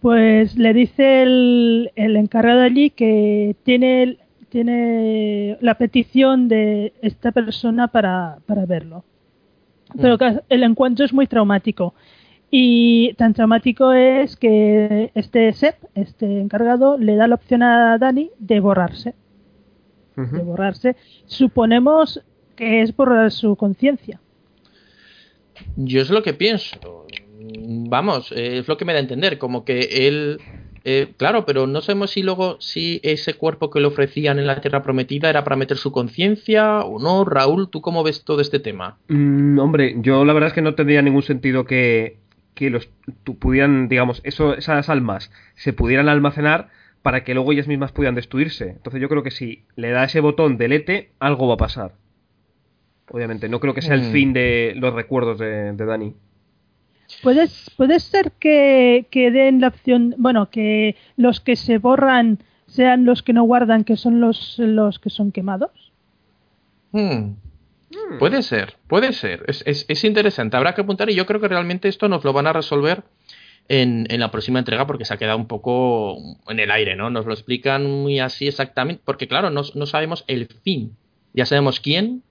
Pues 0.00 0.56
le 0.56 0.72
dice 0.74 1.22
el, 1.22 1.92
el 1.96 2.16
encargado 2.16 2.62
allí 2.62 2.90
que 2.90 3.56
tiene, 3.64 4.18
tiene 4.50 5.56
la 5.60 5.76
petición 5.76 6.48
de 6.48 6.92
esta 7.00 7.32
persona 7.32 7.88
para, 7.88 8.38
para 8.46 8.66
verlo. 8.66 9.04
Pero 10.00 10.18
que 10.18 10.40
el 10.48 10.62
encuentro 10.62 11.04
es 11.04 11.12
muy 11.12 11.26
traumático. 11.26 11.94
Y 12.50 13.14
tan 13.14 13.32
traumático 13.32 13.92
es 13.92 14.36
que 14.36 15.12
este 15.14 15.52
SEP, 15.52 15.76
este 15.94 16.40
encargado, 16.40 16.98
le 16.98 17.14
da 17.14 17.28
la 17.28 17.36
opción 17.36 17.62
a 17.62 17.96
Dani 17.98 18.30
de 18.38 18.60
borrarse. 18.60 19.14
Uh 20.16 20.22
-huh. 20.22 20.30
De 20.30 20.42
borrarse. 20.42 20.96
Suponemos 21.26 22.20
que 22.56 22.82
es 22.82 22.94
borrar 22.94 23.30
su 23.30 23.56
conciencia. 23.56 24.20
Yo 25.76 26.02
es 26.02 26.10
lo 26.10 26.22
que 26.22 26.34
pienso. 26.34 27.06
Vamos, 27.58 28.32
es 28.32 28.66
lo 28.68 28.76
que 28.76 28.84
me 28.84 28.92
da 28.92 28.98
a 28.98 29.02
entender. 29.02 29.38
Como 29.38 29.64
que 29.64 30.08
él. 30.08 30.38
Eh, 30.84 31.12
claro, 31.18 31.44
pero 31.44 31.66
no 31.66 31.80
sabemos 31.82 32.10
si 32.12 32.22
luego 32.22 32.56
si 32.60 33.00
ese 33.02 33.34
cuerpo 33.34 33.68
que 33.70 33.80
le 33.80 33.86
ofrecían 33.86 34.38
en 34.38 34.46
la 34.46 34.60
Tierra 34.60 34.82
Prometida 34.82 35.28
era 35.28 35.44
para 35.44 35.56
meter 35.56 35.76
su 35.76 35.92
conciencia 35.92 36.80
o 36.80 36.98
no. 36.98 37.24
Raúl, 37.24 37.68
¿tú 37.70 37.80
cómo 37.82 38.02
ves 38.02 38.24
todo 38.24 38.40
este 38.40 38.60
tema? 38.60 38.96
Mm, 39.08 39.58
hombre, 39.58 39.96
yo 39.98 40.24
la 40.24 40.32
verdad 40.32 40.48
es 40.48 40.54
que 40.54 40.62
no 40.62 40.74
tendría 40.74 41.02
ningún 41.02 41.22
sentido 41.22 41.64
que, 41.64 42.16
que 42.54 42.70
los 42.70 42.88
pudieran, 43.38 43.88
digamos, 43.88 44.20
eso, 44.24 44.54
esas 44.54 44.88
almas 44.88 45.30
se 45.54 45.72
pudieran 45.72 46.08
almacenar 46.08 46.68
para 47.02 47.24
que 47.24 47.34
luego 47.34 47.52
ellas 47.52 47.68
mismas 47.68 47.92
pudieran 47.92 48.14
destruirse. 48.14 48.70
Entonces 48.70 49.00
yo 49.02 49.08
creo 49.08 49.22
que 49.22 49.30
si 49.30 49.64
le 49.76 49.90
da 49.90 50.04
ese 50.04 50.20
botón 50.20 50.56
delete, 50.58 51.10
algo 51.18 51.46
va 51.48 51.54
a 51.54 51.58
pasar. 51.58 51.92
Obviamente, 53.10 53.48
no 53.48 53.58
creo 53.60 53.74
que 53.74 53.82
sea 53.82 53.94
el 53.94 54.02
Mm. 54.02 54.12
fin 54.12 54.32
de 54.32 54.72
los 54.76 54.94
recuerdos 54.94 55.38
de, 55.38 55.72
de 55.72 55.84
Dani. 55.84 56.14
¿Puede, 57.22 57.48
puede 57.76 58.00
ser 58.00 58.32
que, 58.32 59.06
que 59.10 59.30
den 59.30 59.60
la 59.60 59.68
opción, 59.68 60.14
bueno, 60.18 60.50
que 60.50 60.96
los 61.16 61.40
que 61.40 61.56
se 61.56 61.78
borran 61.78 62.38
sean 62.66 63.04
los 63.04 63.22
que 63.22 63.32
no 63.32 63.42
guardan, 63.42 63.84
que 63.84 63.96
son 63.96 64.20
los, 64.20 64.58
los 64.58 64.98
que 64.98 65.10
son 65.10 65.32
quemados? 65.32 65.92
Hmm. 66.92 67.34
Puede 68.18 68.42
ser, 68.42 68.76
puede 68.86 69.12
ser. 69.12 69.44
Es, 69.48 69.62
es, 69.66 69.84
es, 69.88 70.04
interesante. 70.04 70.56
Habrá 70.56 70.74
que 70.74 70.82
apuntar 70.82 71.10
y 71.10 71.14
yo 71.14 71.26
creo 71.26 71.40
que 71.40 71.48
realmente 71.48 71.88
esto 71.88 72.08
nos 72.08 72.24
lo 72.24 72.32
van 72.32 72.46
a 72.46 72.52
resolver 72.52 73.02
en, 73.68 74.06
en, 74.08 74.20
la 74.20 74.30
próxima 74.30 74.60
entrega 74.60 74.86
porque 74.86 75.04
se 75.04 75.14
ha 75.14 75.16
quedado 75.16 75.38
un 75.38 75.48
poco 75.48 76.16
en 76.48 76.60
el 76.60 76.70
aire, 76.70 76.94
¿no? 76.94 77.10
Nos 77.10 77.26
lo 77.26 77.32
explican 77.32 77.90
muy 77.90 78.20
así 78.20 78.46
exactamente 78.46 79.02
porque, 79.04 79.26
claro, 79.26 79.50
no, 79.50 79.62
no 79.74 79.86
sabemos 79.86 80.24
el 80.28 80.46
fin. 80.62 80.96
Ya 81.32 81.46
sabemos 81.46 81.80
quién, 81.80 82.22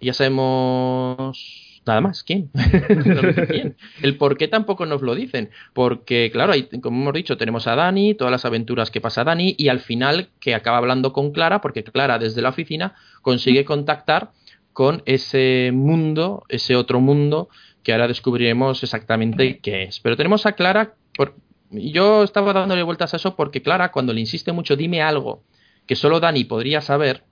ya 0.00 0.14
sabemos 0.14 1.69
nada 1.86 2.00
más, 2.00 2.22
¿quién? 2.22 2.50
Quién. 3.48 3.76
El 4.02 4.16
por 4.16 4.36
qué 4.36 4.48
tampoco 4.48 4.86
nos 4.86 5.02
lo 5.02 5.14
dicen. 5.14 5.50
Porque, 5.72 6.30
claro, 6.32 6.52
hay- 6.52 6.68
como 6.80 7.00
hemos 7.02 7.14
dicho, 7.14 7.36
tenemos 7.36 7.66
a 7.66 7.74
Dani, 7.74 8.14
todas 8.14 8.30
las 8.30 8.44
aventuras 8.44 8.90
que 8.90 9.00
pasa 9.00 9.24
Dani, 9.24 9.54
y 9.58 9.68
al 9.68 9.80
final 9.80 10.28
que 10.40 10.54
acaba 10.54 10.78
hablando 10.78 11.12
con 11.12 11.32
Clara, 11.32 11.60
porque 11.60 11.82
Clara 11.84 12.18
desde 12.18 12.42
la 12.42 12.50
oficina 12.50 12.94
consigue 13.22 13.64
contactar 13.64 14.30
con 14.72 15.02
ese 15.06 15.70
mundo, 15.74 16.44
ese 16.48 16.76
otro 16.76 17.00
mundo, 17.00 17.48
que 17.82 17.92
ahora 17.92 18.08
descubriremos 18.08 18.82
exactamente 18.82 19.58
qué 19.58 19.84
es. 19.84 20.00
Pero 20.00 20.16
tenemos 20.16 20.46
a 20.46 20.52
Clara, 20.52 20.94
por- 21.16 21.34
yo 21.70 22.22
estaba 22.24 22.52
dándole 22.52 22.82
vueltas 22.82 23.14
a 23.14 23.16
eso 23.16 23.36
porque 23.36 23.62
Clara, 23.62 23.90
cuando 23.92 24.12
le 24.12 24.20
insiste 24.20 24.52
mucho, 24.52 24.76
dime 24.76 25.02
algo 25.02 25.42
que 25.86 25.96
solo 25.96 26.20
Dani 26.20 26.44
podría 26.44 26.80
saber, 26.80 27.24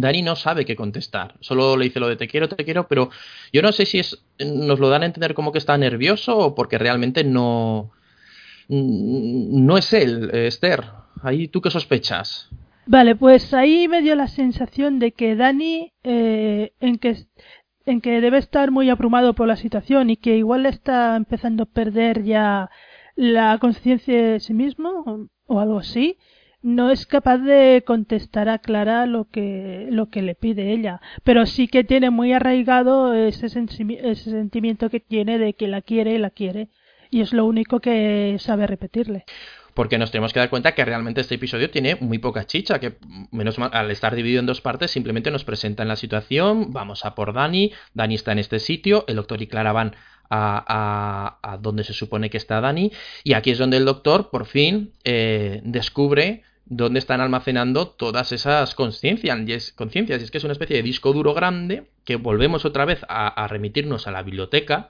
Dani 0.00 0.22
no 0.22 0.36
sabe 0.36 0.64
qué 0.64 0.76
contestar. 0.76 1.34
Solo 1.40 1.76
le 1.76 1.84
dice 1.84 2.00
lo 2.00 2.08
de 2.08 2.16
te 2.16 2.28
quiero, 2.28 2.48
te 2.48 2.64
quiero, 2.64 2.86
pero 2.86 3.10
yo 3.52 3.62
no 3.62 3.72
sé 3.72 3.86
si 3.86 3.98
es 3.98 4.24
nos 4.38 4.78
lo 4.78 4.88
dan 4.88 5.02
a 5.02 5.06
entender 5.06 5.34
como 5.34 5.52
que 5.52 5.58
está 5.58 5.76
nervioso 5.78 6.36
o 6.38 6.54
porque 6.54 6.78
realmente 6.78 7.24
no 7.24 7.90
no 8.68 9.78
es 9.78 9.92
él, 9.92 10.30
eh, 10.32 10.48
Esther. 10.48 10.84
Ahí 11.22 11.48
tú 11.48 11.60
qué 11.60 11.70
sospechas? 11.70 12.50
Vale, 12.86 13.16
pues 13.16 13.54
ahí 13.54 13.88
me 13.88 14.02
dio 14.02 14.14
la 14.14 14.28
sensación 14.28 14.98
de 14.98 15.12
que 15.12 15.34
Dani, 15.34 15.92
eh, 16.04 16.72
en 16.80 16.98
que 16.98 17.16
en 17.84 18.00
que 18.00 18.20
debe 18.20 18.38
estar 18.38 18.72
muy 18.72 18.90
abrumado 18.90 19.34
por 19.34 19.46
la 19.46 19.56
situación 19.56 20.10
y 20.10 20.16
que 20.16 20.36
igual 20.36 20.66
está 20.66 21.14
empezando 21.14 21.62
a 21.62 21.66
perder 21.66 22.24
ya 22.24 22.68
la 23.14 23.58
conciencia 23.58 24.32
de 24.32 24.40
sí 24.40 24.54
mismo 24.54 25.04
o, 25.06 25.28
o 25.46 25.60
algo 25.60 25.78
así, 25.78 26.18
no 26.66 26.90
es 26.90 27.06
capaz 27.06 27.38
de 27.38 27.84
contestar 27.86 28.48
a 28.48 28.58
Clara 28.58 29.06
lo 29.06 29.30
que 29.30 29.86
lo 29.88 30.10
que 30.10 30.20
le 30.20 30.34
pide 30.34 30.72
ella, 30.72 31.00
pero 31.22 31.46
sí 31.46 31.68
que 31.68 31.84
tiene 31.84 32.10
muy 32.10 32.32
arraigado 32.32 33.14
ese, 33.14 33.46
ese 33.46 34.30
sentimiento 34.30 34.90
que 34.90 34.98
tiene 34.98 35.38
de 35.38 35.54
que 35.54 35.68
la 35.68 35.80
quiere 35.80 36.14
y 36.14 36.18
la 36.18 36.30
quiere 36.30 36.68
y 37.08 37.20
es 37.20 37.32
lo 37.32 37.46
único 37.46 37.78
que 37.78 38.36
sabe 38.40 38.66
repetirle. 38.66 39.24
Porque 39.74 39.96
nos 39.96 40.10
tenemos 40.10 40.32
que 40.32 40.40
dar 40.40 40.50
cuenta 40.50 40.74
que 40.74 40.84
realmente 40.84 41.20
este 41.20 41.36
episodio 41.36 41.70
tiene 41.70 41.94
muy 42.00 42.18
poca 42.18 42.46
chicha, 42.46 42.80
que 42.80 42.96
menos 43.30 43.58
mal, 43.58 43.70
al 43.72 43.92
estar 43.92 44.16
dividido 44.16 44.40
en 44.40 44.46
dos 44.46 44.60
partes 44.60 44.90
simplemente 44.90 45.30
nos 45.30 45.44
presentan 45.44 45.86
la 45.86 45.94
situación, 45.94 46.72
vamos 46.72 47.04
a 47.04 47.14
por 47.14 47.32
Dani, 47.32 47.72
Dani 47.94 48.16
está 48.16 48.32
en 48.32 48.40
este 48.40 48.58
sitio, 48.58 49.04
el 49.06 49.14
doctor 49.14 49.40
y 49.40 49.46
Clara 49.46 49.72
van 49.72 49.94
a, 50.28 51.38
a, 51.42 51.52
a 51.52 51.58
donde 51.58 51.84
se 51.84 51.92
supone 51.92 52.28
que 52.28 52.38
está 52.38 52.60
Dani, 52.60 52.90
y 53.22 53.34
aquí 53.34 53.52
es 53.52 53.58
donde 53.58 53.76
el 53.76 53.84
doctor 53.84 54.30
por 54.30 54.46
fin 54.46 54.94
eh, 55.04 55.60
descubre 55.62 56.42
dónde 56.66 56.98
están 56.98 57.20
almacenando 57.20 57.88
todas 57.88 58.32
esas 58.32 58.74
conciencias, 58.74 59.38
y 59.46 59.52
es, 59.52 59.72
que 59.72 60.38
es 60.38 60.44
una 60.44 60.52
especie 60.52 60.76
de 60.76 60.82
disco 60.82 61.12
duro 61.12 61.32
grande, 61.32 61.84
que 62.04 62.16
volvemos 62.16 62.64
otra 62.64 62.84
vez 62.84 63.00
a, 63.08 63.46
remitirnos 63.48 64.06
a 64.06 64.10
la 64.10 64.22
biblioteca, 64.22 64.88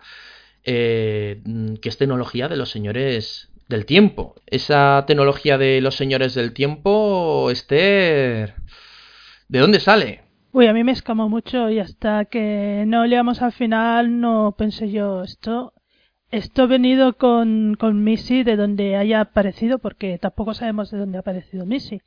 eh, 0.64 1.40
que 1.80 1.88
es 1.88 1.98
tecnología 1.98 2.48
de 2.48 2.56
los 2.56 2.70
señores 2.70 3.50
del 3.68 3.84
tiempo. 3.84 4.34
Esa 4.46 5.04
tecnología 5.06 5.58
de 5.58 5.80
los 5.80 5.96
señores 5.96 6.34
del 6.34 6.52
tiempo, 6.52 7.50
Esther, 7.50 8.54
¿de 9.48 9.58
dónde 9.58 9.80
sale? 9.80 10.22
Uy, 10.52 10.68
a 10.68 10.72
mí 10.72 10.82
me 10.84 10.92
escamó 10.92 11.28
mucho 11.28 11.68
y 11.68 11.78
hasta 11.80 12.24
que 12.24 12.84
no 12.86 13.04
llegamos 13.04 13.42
al 13.42 13.52
final 13.52 14.20
no 14.20 14.54
pensé 14.56 14.90
yo 14.90 15.22
esto. 15.22 15.74
Esto 16.30 16.62
ha 16.62 16.66
venido 16.66 17.16
con, 17.16 17.76
con 17.78 18.02
Missy 18.02 18.42
de 18.42 18.56
donde 18.56 18.96
haya 18.96 19.20
aparecido, 19.20 19.78
porque 19.78 20.18
tampoco 20.18 20.54
sabemos 20.54 20.90
de 20.90 20.98
dónde 20.98 21.18
ha 21.18 21.20
aparecido 21.20 21.66
Missy. 21.66 22.00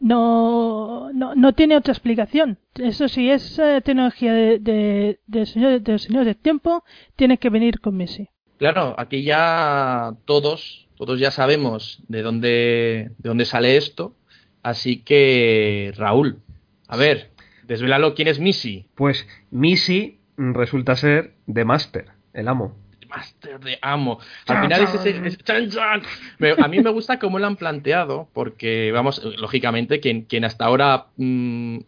No, 0.00 1.10
no, 1.12 1.34
no 1.34 1.54
tiene 1.54 1.76
otra 1.76 1.92
explicación. 1.92 2.58
Eso 2.74 3.08
sí, 3.08 3.30
es 3.30 3.58
eh, 3.58 3.80
tecnología 3.84 4.32
de, 4.32 4.58
de, 4.58 5.20
de, 5.26 5.46
señor, 5.46 5.80
de 5.80 5.92
los 5.92 6.02
señores 6.02 6.26
del 6.26 6.36
tiempo, 6.36 6.84
tiene 7.16 7.38
que 7.38 7.50
venir 7.50 7.80
con 7.80 7.96
Missy. 7.96 8.28
Claro, 8.58 8.94
aquí 8.98 9.22
ya 9.22 10.14
todos, 10.24 10.88
todos 10.96 11.18
ya 11.18 11.30
sabemos 11.30 12.02
de 12.08 12.22
dónde, 12.22 13.10
de 13.18 13.28
dónde 13.28 13.44
sale 13.44 13.76
esto. 13.76 14.14
Así 14.62 15.02
que, 15.02 15.92
Raúl, 15.96 16.42
a 16.86 16.96
ver, 16.96 17.30
desvelalo 17.64 18.14
quién 18.14 18.28
es 18.28 18.38
Missy. 18.38 18.86
Pues 18.94 19.26
Missy 19.50 20.18
resulta 20.36 20.94
ser 20.96 21.34
The 21.52 21.64
Master, 21.64 22.06
el 22.34 22.48
amo. 22.48 22.76
Master 23.08 23.58
de 23.60 23.78
amo. 23.82 24.18
Al 24.46 24.62
final 24.62 24.82
es 24.82 24.94
ese. 24.94 25.26
es- 25.26 25.38
chan, 25.38 25.68
chan. 25.70 26.02
Me- 26.38 26.54
a 26.58 26.68
mí 26.68 26.80
me 26.80 26.90
gusta 26.90 27.18
cómo 27.18 27.38
lo 27.38 27.46
han 27.46 27.56
planteado, 27.56 28.28
porque, 28.32 28.92
vamos, 28.92 29.22
lógicamente, 29.38 30.00
quien, 30.00 30.22
quien 30.22 30.44
hasta 30.44 30.64
ahora 30.66 31.06
mm, 31.16 31.78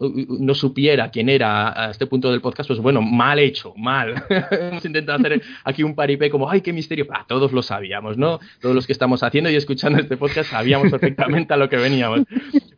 no 0.41 0.55
supiera 0.55 1.11
quién 1.11 1.29
era 1.29 1.87
a 1.89 1.91
este 1.91 2.07
punto 2.07 2.31
del 2.31 2.41
podcast, 2.41 2.69
pues 2.69 2.81
bueno, 2.81 3.03
mal 3.03 3.39
hecho, 3.39 3.75
mal. 3.77 4.23
Hemos 4.51 4.85
intentado 4.85 5.19
hacer 5.19 5.43
aquí 5.65 5.83
un 5.83 5.95
paripé 5.95 6.31
como, 6.31 6.51
¡ay, 6.51 6.61
qué 6.63 6.73
misterio! 6.73 7.07
Ah, 7.13 7.25
todos 7.29 7.53
lo 7.53 7.63
sabíamos, 7.63 8.17
¿no? 8.17 8.41
Todos 8.61 8.75
los 8.75 8.87
que 8.87 8.93
estamos 8.93 9.23
haciendo 9.23 9.51
y 9.51 9.57
escuchando 9.57 9.99
este 10.01 10.17
podcast 10.17 10.51
sabíamos 10.51 10.91
perfectamente 10.91 11.55
a 11.55 11.57
lo 11.57 11.69
que 11.69 11.77
veníamos. 11.77 12.21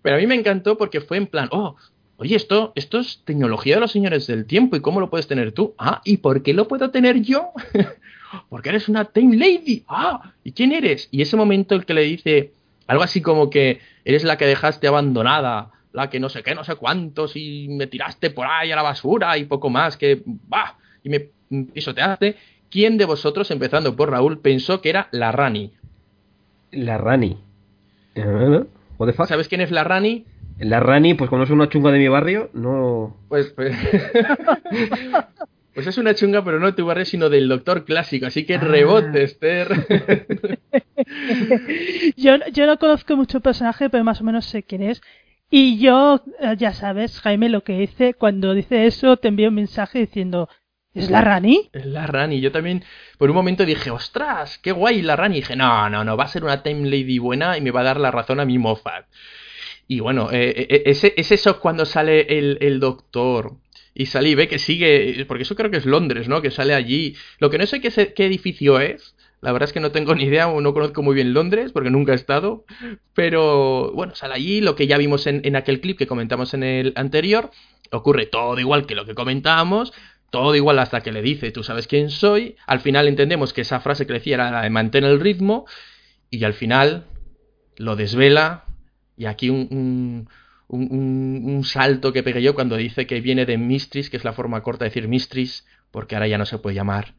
Pero 0.02 0.16
a 0.16 0.18
mí 0.18 0.26
me 0.26 0.34
encantó 0.34 0.76
porque 0.76 1.00
fue 1.00 1.16
en 1.16 1.26
plan, 1.26 1.48
¡oh! 1.52 1.76
Oye, 2.18 2.36
esto, 2.36 2.72
esto 2.76 3.00
es 3.00 3.22
tecnología 3.24 3.74
de 3.74 3.80
los 3.80 3.90
señores 3.90 4.28
del 4.28 4.46
tiempo, 4.46 4.76
¿y 4.76 4.80
cómo 4.80 5.00
lo 5.00 5.10
puedes 5.10 5.26
tener 5.26 5.50
tú? 5.50 5.74
Ah, 5.76 6.00
¿y 6.04 6.18
por 6.18 6.44
qué 6.44 6.54
lo 6.54 6.68
puedo 6.68 6.90
tener 6.90 7.20
yo? 7.22 7.50
Porque 8.48 8.70
eres 8.70 8.88
una 8.88 9.04
Time 9.04 9.36
Lady. 9.36 9.84
Ah, 9.88 10.32
¿y 10.44 10.52
quién 10.52 10.72
eres? 10.72 11.08
Y 11.10 11.22
ese 11.22 11.36
momento 11.36 11.74
el 11.74 11.84
que 11.84 11.94
le 11.94 12.02
dice 12.02 12.52
algo 12.86 13.02
así 13.02 13.22
como 13.22 13.50
que 13.50 13.80
eres 14.04 14.24
la 14.24 14.36
que 14.36 14.46
dejaste 14.46 14.86
abandonada, 14.86 15.70
la 15.92 16.10
que 16.10 16.20
no 16.20 16.28
sé 16.28 16.42
qué, 16.42 16.54
no 16.54 16.64
sé 16.64 16.74
cuántos, 16.76 17.36
y 17.36 17.68
me 17.68 17.86
tiraste 17.86 18.30
por 18.30 18.46
ahí 18.46 18.72
a 18.72 18.76
la 18.76 18.82
basura 18.82 19.36
y 19.38 19.44
poco 19.44 19.70
más, 19.70 19.96
que 19.96 20.22
va, 20.52 20.76
y 21.02 21.08
me 21.08 21.28
pisoteaste. 21.72 22.36
¿Quién 22.70 22.96
de 22.96 23.04
vosotros, 23.04 23.50
empezando 23.50 23.94
por 23.96 24.10
Raúl, 24.10 24.40
pensó 24.40 24.80
que 24.80 24.90
era 24.90 25.08
la 25.10 25.30
Rani? 25.30 25.72
La 26.70 26.96
Rani. 26.96 27.38
¿Eh? 28.14 28.64
What 28.98 29.06
the 29.06 29.12
fuck? 29.12 29.26
¿Sabes 29.26 29.48
quién 29.48 29.60
es 29.60 29.70
la 29.70 29.84
Rani? 29.84 30.24
La 30.58 30.80
Rani, 30.80 31.14
pues 31.14 31.30
es 31.30 31.50
una 31.50 31.68
chunga 31.68 31.90
de 31.90 31.98
mi 31.98 32.08
barrio, 32.08 32.50
no. 32.54 33.16
Pues, 33.28 33.50
pues, 33.50 33.76
pues 35.74 35.86
es 35.86 35.98
una 35.98 36.14
chunga, 36.14 36.44
pero 36.44 36.60
no 36.60 36.66
de 36.66 36.72
tu 36.72 36.84
barrio, 36.84 37.04
sino 37.04 37.28
del 37.28 37.48
doctor 37.48 37.84
clásico. 37.84 38.26
Así 38.26 38.44
que 38.44 38.58
rebote, 38.58 39.22
Esther. 39.22 39.68
yo, 42.16 42.36
yo 42.52 42.66
no 42.66 42.78
conozco 42.78 43.16
mucho 43.16 43.38
el 43.38 43.42
personaje, 43.42 43.88
pero 43.88 44.04
más 44.04 44.20
o 44.20 44.24
menos 44.24 44.44
sé 44.44 44.62
quién 44.62 44.82
es. 44.82 45.00
Y 45.50 45.78
yo, 45.78 46.22
eh, 46.40 46.56
ya 46.58 46.72
sabes, 46.72 47.20
Jaime, 47.20 47.48
lo 47.48 47.62
que 47.62 47.82
hice, 47.82 48.14
cuando 48.14 48.54
dice 48.54 48.86
eso, 48.86 49.16
te 49.16 49.28
envío 49.28 49.48
un 49.48 49.54
mensaje 49.54 49.98
diciendo, 49.98 50.48
¿es 50.94 51.10
la 51.10 51.20
Rani? 51.20 51.70
Es 51.72 51.86
la 51.86 52.06
Rani. 52.06 52.40
Yo 52.40 52.52
también, 52.52 52.84
por 53.18 53.30
un 53.30 53.36
momento 53.36 53.64
dije, 53.64 53.90
ostras, 53.90 54.58
qué 54.58 54.72
guay 54.72 55.02
la 55.02 55.16
Rani. 55.16 55.38
Y 55.38 55.40
dije, 55.40 55.56
no, 55.56 55.88
no, 55.88 56.04
no, 56.04 56.16
va 56.16 56.24
a 56.24 56.28
ser 56.28 56.44
una 56.44 56.62
Time 56.62 56.88
Lady 56.88 57.18
buena 57.18 57.56
y 57.56 57.60
me 57.62 57.70
va 57.70 57.80
a 57.80 57.84
dar 57.84 58.00
la 58.00 58.10
razón 58.10 58.40
a 58.40 58.44
mi 58.44 58.58
Moffat. 58.58 59.06
Y 59.88 60.00
bueno, 60.00 60.30
eh, 60.32 60.54
eh, 60.56 60.82
ese, 60.86 61.14
es 61.16 61.32
eso 61.32 61.60
cuando 61.60 61.84
sale 61.84 62.38
el, 62.38 62.58
el 62.60 62.80
doctor 62.80 63.56
y 63.94 64.06
sale 64.06 64.30
y 64.30 64.34
ve 64.34 64.48
que 64.48 64.58
sigue, 64.58 65.24
porque 65.26 65.42
eso 65.42 65.54
creo 65.54 65.70
que 65.70 65.76
es 65.76 65.86
Londres, 65.86 66.28
¿no? 66.28 66.42
Que 66.42 66.50
sale 66.50 66.74
allí. 66.74 67.16
Lo 67.38 67.50
que 67.50 67.58
no 67.58 67.66
sé 67.66 67.80
qué, 67.80 68.12
qué 68.14 68.26
edificio 68.26 68.80
es. 68.80 69.14
La 69.40 69.50
verdad 69.50 69.68
es 69.68 69.72
que 69.72 69.80
no 69.80 69.90
tengo 69.90 70.14
ni 70.14 70.24
idea 70.24 70.46
o 70.48 70.60
no 70.60 70.72
conozco 70.72 71.02
muy 71.02 71.16
bien 71.16 71.34
Londres 71.34 71.72
porque 71.72 71.90
nunca 71.90 72.12
he 72.12 72.14
estado. 72.14 72.64
Pero 73.12 73.92
bueno, 73.92 74.14
sale 74.14 74.34
allí, 74.34 74.60
lo 74.60 74.76
que 74.76 74.86
ya 74.86 74.96
vimos 74.98 75.26
en, 75.26 75.40
en 75.44 75.56
aquel 75.56 75.80
clip 75.80 75.98
que 75.98 76.06
comentamos 76.06 76.54
en 76.54 76.62
el 76.62 76.92
anterior. 76.96 77.50
Ocurre 77.90 78.26
todo 78.26 78.58
igual 78.58 78.86
que 78.86 78.94
lo 78.94 79.04
que 79.04 79.14
comentábamos. 79.14 79.92
Todo 80.30 80.54
igual 80.54 80.78
hasta 80.78 81.02
que 81.02 81.12
le 81.12 81.20
dice, 81.20 81.50
tú 81.50 81.62
sabes 81.62 81.86
quién 81.86 82.08
soy. 82.08 82.56
Al 82.66 82.80
final 82.80 83.06
entendemos 83.06 83.52
que 83.52 83.60
esa 83.60 83.80
frase 83.80 84.06
que 84.06 84.22
era 84.32 84.50
la 84.50 84.62
de 84.62 84.70
mantén 84.70 85.04
el 85.04 85.20
ritmo. 85.20 85.66
Y 86.30 86.44
al 86.44 86.54
final 86.54 87.04
lo 87.76 87.96
desvela. 87.96 88.64
Y 89.16 89.26
aquí 89.26 89.50
un, 89.50 90.28
un- 90.72 90.88
un- 90.90 91.54
un 91.54 91.64
salto 91.64 92.12
que 92.12 92.22
pegué 92.22 92.42
yo 92.42 92.54
cuando 92.54 92.76
dice 92.76 93.06
que 93.06 93.20
viene 93.20 93.46
de 93.46 93.56
Mistris, 93.58 94.10
que 94.10 94.16
es 94.16 94.24
la 94.24 94.32
forma 94.32 94.62
corta 94.62 94.84
de 94.84 94.90
decir 94.90 95.06
Mistris, 95.08 95.66
porque 95.90 96.16
ahora 96.16 96.26
ya 96.28 96.38
no 96.38 96.46
se 96.46 96.58
puede 96.58 96.74
llamar 96.76 97.14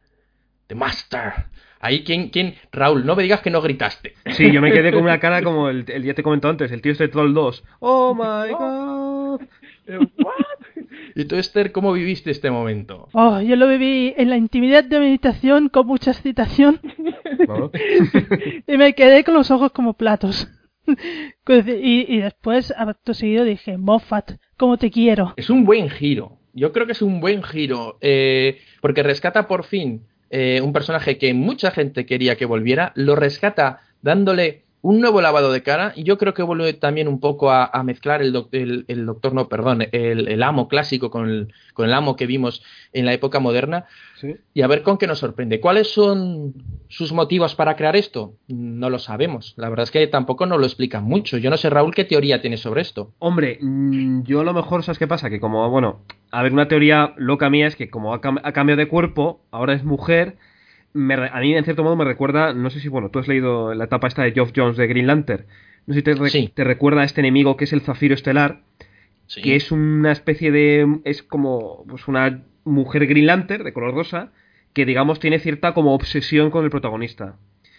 The 0.66 0.74
Master. 0.74 1.32
Ahí, 1.80 2.02
¿quién, 2.04 2.30
quién? 2.30 2.54
Raúl, 2.72 3.04
no 3.04 3.14
me 3.14 3.22
digas 3.22 3.40
que 3.42 3.50
no 3.50 3.60
gritaste. 3.60 4.14
Sí, 4.32 4.50
yo 4.50 4.62
me 4.62 4.72
quedé 4.72 4.90
con 4.92 5.02
una 5.02 5.20
cara 5.20 5.42
como 5.42 5.68
el, 5.68 5.84
el 5.88 6.02
ya 6.02 6.14
te 6.14 6.22
comentó 6.22 6.48
antes, 6.48 6.72
el 6.72 6.80
tío 6.80 6.92
este 6.92 7.04
de 7.04 7.08
Troll 7.08 7.34
2. 7.34 7.62
¡Oh 7.80 8.14
my 8.14 8.52
god! 8.58 9.40
¿Y 11.14 11.26
tú, 11.26 11.36
Esther, 11.36 11.72
cómo 11.72 11.92
viviste 11.92 12.30
este 12.30 12.50
momento? 12.50 13.08
Oh, 13.12 13.40
yo 13.40 13.54
lo 13.56 13.68
viví 13.68 14.14
en 14.16 14.30
la 14.30 14.36
intimidad 14.36 14.82
de 14.84 14.98
meditación 14.98 15.68
con 15.68 15.86
mucha 15.86 16.10
excitación 16.12 16.80
Vamos. 17.46 17.70
y 18.66 18.76
me 18.76 18.94
quedé 18.94 19.22
con 19.22 19.34
los 19.34 19.50
ojos 19.50 19.70
como 19.72 19.92
platos. 19.94 20.48
Y, 21.66 22.18
después, 22.18 22.72
acto 22.76 23.14
seguido, 23.14 23.44
dije, 23.44 23.76
Moffat, 23.78 24.32
¿cómo 24.56 24.76
te 24.78 24.90
quiero? 24.90 25.34
Es 25.36 25.50
un 25.50 25.64
buen 25.64 25.90
giro. 25.90 26.38
Yo 26.52 26.72
creo 26.72 26.86
que 26.86 26.92
es 26.92 27.02
un 27.02 27.20
buen 27.20 27.42
giro. 27.42 27.98
eh, 28.00 28.58
porque 28.80 29.02
rescata 29.02 29.46
por 29.46 29.64
fin 29.64 30.06
eh, 30.30 30.60
un 30.60 30.72
personaje 30.72 31.18
que 31.18 31.32
mucha 31.34 31.70
gente 31.70 32.06
quería 32.06 32.36
que 32.36 32.46
volviera. 32.46 32.92
Lo 32.96 33.14
rescata 33.14 33.82
dándole 34.02 34.63
un 34.84 35.00
nuevo 35.00 35.22
lavado 35.22 35.50
de 35.50 35.62
cara 35.62 35.94
y 35.96 36.02
yo 36.02 36.18
creo 36.18 36.34
que 36.34 36.42
vuelve 36.42 36.74
también 36.74 37.08
un 37.08 37.18
poco 37.18 37.50
a, 37.50 37.82
mezclar 37.84 38.20
el, 38.20 38.36
el, 38.52 39.06
doctor, 39.06 39.32
no, 39.32 39.48
perdón, 39.48 39.86
el, 39.92 40.42
amo 40.42 40.68
clásico 40.68 41.10
con 41.10 41.26
el, 41.26 41.54
con 41.72 41.86
el 41.86 41.94
amo 41.94 42.16
que 42.16 42.26
vimos 42.26 42.62
en 42.92 43.06
la 43.06 43.14
época 43.14 43.40
moderna 43.40 43.86
y 44.52 44.60
a 44.60 44.66
ver 44.66 44.82
con 44.82 44.98
qué 44.98 45.06
nos 45.06 45.20
sorprende. 45.20 45.58
¿Cuáles 45.58 45.90
son 45.90 46.52
sus 46.88 47.14
motivos 47.14 47.54
para 47.54 47.76
crear 47.76 47.96
esto? 47.96 48.34
No 48.46 48.90
lo 48.90 48.98
sabemos. 48.98 49.54
La 49.56 49.70
verdad 49.70 49.84
es 49.84 49.90
que 49.90 50.06
tampoco 50.06 50.44
nos 50.44 50.60
lo 50.60 50.66
explican 50.66 51.04
mucho. 51.04 51.38
Yo 51.38 51.48
no 51.48 51.56
sé, 51.56 51.70
Raúl, 51.70 51.94
qué 51.94 52.04
teoría 52.04 52.42
tiene 52.42 52.58
sobre 52.58 52.82
esto. 52.82 53.14
Hombre, 53.20 53.56
mm, 53.62 54.24
yo 54.24 54.40
a 54.40 54.44
lo 54.44 54.52
mejor, 54.52 54.82
¿sabes 54.82 54.98
qué 54.98 55.06
pasa? 55.06 55.30
Que 55.30 55.40
como, 55.40 55.66
bueno, 55.70 56.00
a 56.30 56.42
ver, 56.42 56.52
una 56.52 56.68
teoría 56.68 57.14
loca 57.16 57.48
mía 57.48 57.68
es 57.68 57.76
que 57.76 57.88
como 57.88 58.12
ha, 58.12 58.20
ha 58.22 58.52
cambiado 58.52 58.80
de 58.80 58.88
cuerpo, 58.88 59.40
ahora 59.50 59.72
es 59.72 59.82
mujer 59.82 60.36
a 60.94 61.40
mí 61.40 61.54
en 61.54 61.64
cierto 61.64 61.82
modo 61.82 61.96
me 61.96 62.04
recuerda, 62.04 62.52
no 62.54 62.70
sé 62.70 62.80
si, 62.80 62.88
bueno, 62.88 63.10
tú 63.10 63.18
has 63.18 63.28
leído 63.28 63.74
la 63.74 63.84
etapa 63.84 64.06
esta 64.06 64.22
de 64.22 64.32
Geoff 64.32 64.52
Jones 64.54 64.76
de 64.76 64.86
Green 64.86 65.06
Lantern, 65.06 65.46
no 65.86 65.94
sé 65.94 66.00
si 66.30 66.48
te, 66.48 66.64
recuerda 66.64 67.02
a 67.02 67.04
este 67.04 67.20
enemigo 67.20 67.56
que 67.56 67.64
es 67.64 67.72
el 67.72 67.82
Zafiro 67.82 68.14
Estelar, 68.14 68.62
que 69.42 69.56
es 69.56 69.72
una 69.72 70.12
especie 70.12 70.52
de, 70.52 71.00
es 71.04 71.22
como 71.22 71.84
pues 71.88 72.08
una 72.08 72.44
mujer 72.64 73.06
Green 73.06 73.26
Lantern 73.26 73.64
de 73.64 73.72
color 73.72 73.94
rosa, 73.94 74.32
que 74.72 74.86
digamos 74.86 75.20
tiene 75.20 75.38
cierta 75.40 75.74
como 75.74 75.94
obsesión 75.94 76.50
con 76.50 76.64
el 76.64 76.70
protagonista. 76.70 77.36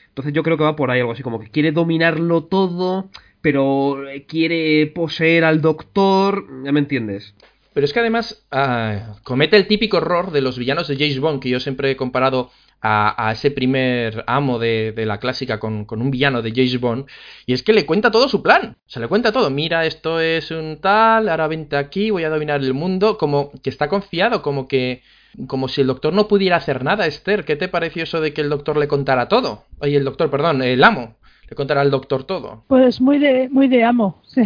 Entonces 0.09 0.33
yo 0.33 0.43
creo 0.43 0.57
que 0.57 0.63
va 0.63 0.75
por 0.75 0.91
ahí 0.91 0.99
algo 0.99 1.11
así, 1.13 1.23
como 1.23 1.39
que 1.39 1.49
quiere 1.49 1.71
dominarlo 1.71 2.43
todo, 2.45 3.09
pero 3.41 4.03
quiere 4.27 4.87
poseer 4.87 5.43
al 5.43 5.61
doctor, 5.61 6.47
ya 6.63 6.71
me 6.71 6.79
entiendes. 6.79 7.35
Pero 7.73 7.85
es 7.85 7.91
que 7.91 7.99
además 7.99 8.45
ah, 8.51 9.17
comete 9.23 9.57
el 9.57 9.67
típico 9.67 9.97
error 9.97 10.31
de 10.31 10.41
los 10.41 10.57
villanos 10.57 10.87
de 10.87 10.95
James 10.95 11.19
Bond, 11.19 11.41
que 11.41 11.49
yo 11.49 11.59
siempre 11.59 11.91
he 11.91 11.97
comparado 11.97 12.49
a, 12.81 13.31
ese 13.31 13.51
primer 13.51 14.23
amo 14.27 14.59
de, 14.59 14.93
la 14.97 15.19
clásica 15.19 15.59
con, 15.59 15.85
un 15.89 16.11
villano 16.11 16.41
de 16.41 16.51
James 16.51 16.79
Bond, 16.79 17.05
y 17.45 17.53
es 17.53 17.63
que 17.63 17.73
le 17.73 17.85
cuenta 17.85 18.11
todo 18.11 18.29
su 18.29 18.43
plan, 18.43 18.77
se 18.85 18.99
le 18.99 19.07
cuenta 19.07 19.31
todo, 19.31 19.49
mira, 19.49 19.85
esto 19.85 20.19
es 20.19 20.51
un 20.51 20.77
tal, 20.81 21.29
ahora 21.29 21.47
vente 21.47 21.77
aquí, 21.77 22.11
voy 22.11 22.23
a 22.23 22.29
dominar 22.29 22.61
el 22.61 22.73
mundo, 22.73 23.17
como 23.17 23.51
que 23.63 23.69
está 23.69 23.89
confiado, 23.89 24.41
como 24.41 24.67
que 24.67 25.01
como 25.47 25.67
si 25.67 25.81
el 25.81 25.87
doctor 25.87 26.13
no 26.13 26.27
pudiera 26.27 26.55
hacer 26.57 26.83
nada, 26.83 27.05
Esther, 27.05 27.43
¿qué 27.43 27.55
te 27.55 27.67
pareció 27.67 28.03
eso 28.03 28.21
de 28.21 28.33
que 28.33 28.41
el 28.41 28.49
doctor 28.49 28.77
le 28.77 28.87
contara 28.87 29.27
todo? 29.27 29.63
Oye, 29.79 29.97
el 29.97 30.05
doctor, 30.05 30.29
perdón, 30.29 30.61
el 30.61 30.83
amo, 30.83 31.15
le 31.49 31.55
contará 31.55 31.81
al 31.81 31.91
doctor 31.91 32.23
todo. 32.23 32.63
Pues 32.67 33.01
muy 33.01 33.19
de, 33.19 33.49
muy 33.49 33.67
de 33.67 33.83
amo, 33.83 34.21
sí. 34.23 34.41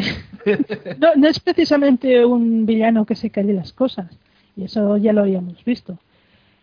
no, 0.97 1.15
no, 1.15 1.27
es 1.27 1.39
precisamente 1.39 2.25
un 2.25 2.65
villano 2.65 3.05
que 3.05 3.15
se 3.15 3.29
calle 3.29 3.53
las 3.53 3.73
cosas, 3.73 4.07
y 4.55 4.63
eso 4.63 4.97
ya 4.97 5.13
lo 5.13 5.21
habíamos 5.21 5.63
visto. 5.63 5.99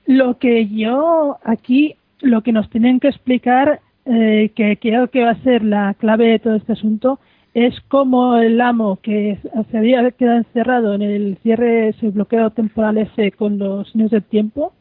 Lo 0.06 0.38
que 0.38 0.68
yo 0.68 1.38
aquí, 1.42 1.96
lo 2.20 2.42
que 2.42 2.52
nos 2.52 2.70
tienen 2.70 3.00
que 3.00 3.08
explicar, 3.08 3.80
eh, 4.04 4.52
que 4.54 4.78
creo 4.78 5.08
que 5.08 5.24
va 5.24 5.30
a 5.30 5.42
ser 5.42 5.64
la 5.64 5.94
clave 5.94 6.28
de 6.28 6.38
todo 6.38 6.54
este 6.54 6.74
asunto, 6.74 7.18
es 7.54 7.80
cómo 7.88 8.36
el 8.36 8.60
amo 8.60 8.98
que 9.02 9.38
se 9.70 9.78
había 9.78 10.10
quedado 10.12 10.38
encerrado 10.38 10.94
en 10.94 11.02
el 11.02 11.38
cierre, 11.42 11.88
ese 11.88 12.10
bloqueo 12.10 12.50
temporal 12.50 12.98
ese 12.98 13.32
con 13.32 13.58
los 13.58 13.96
niños 13.96 14.10
del 14.12 14.22
tiempo, 14.22 14.74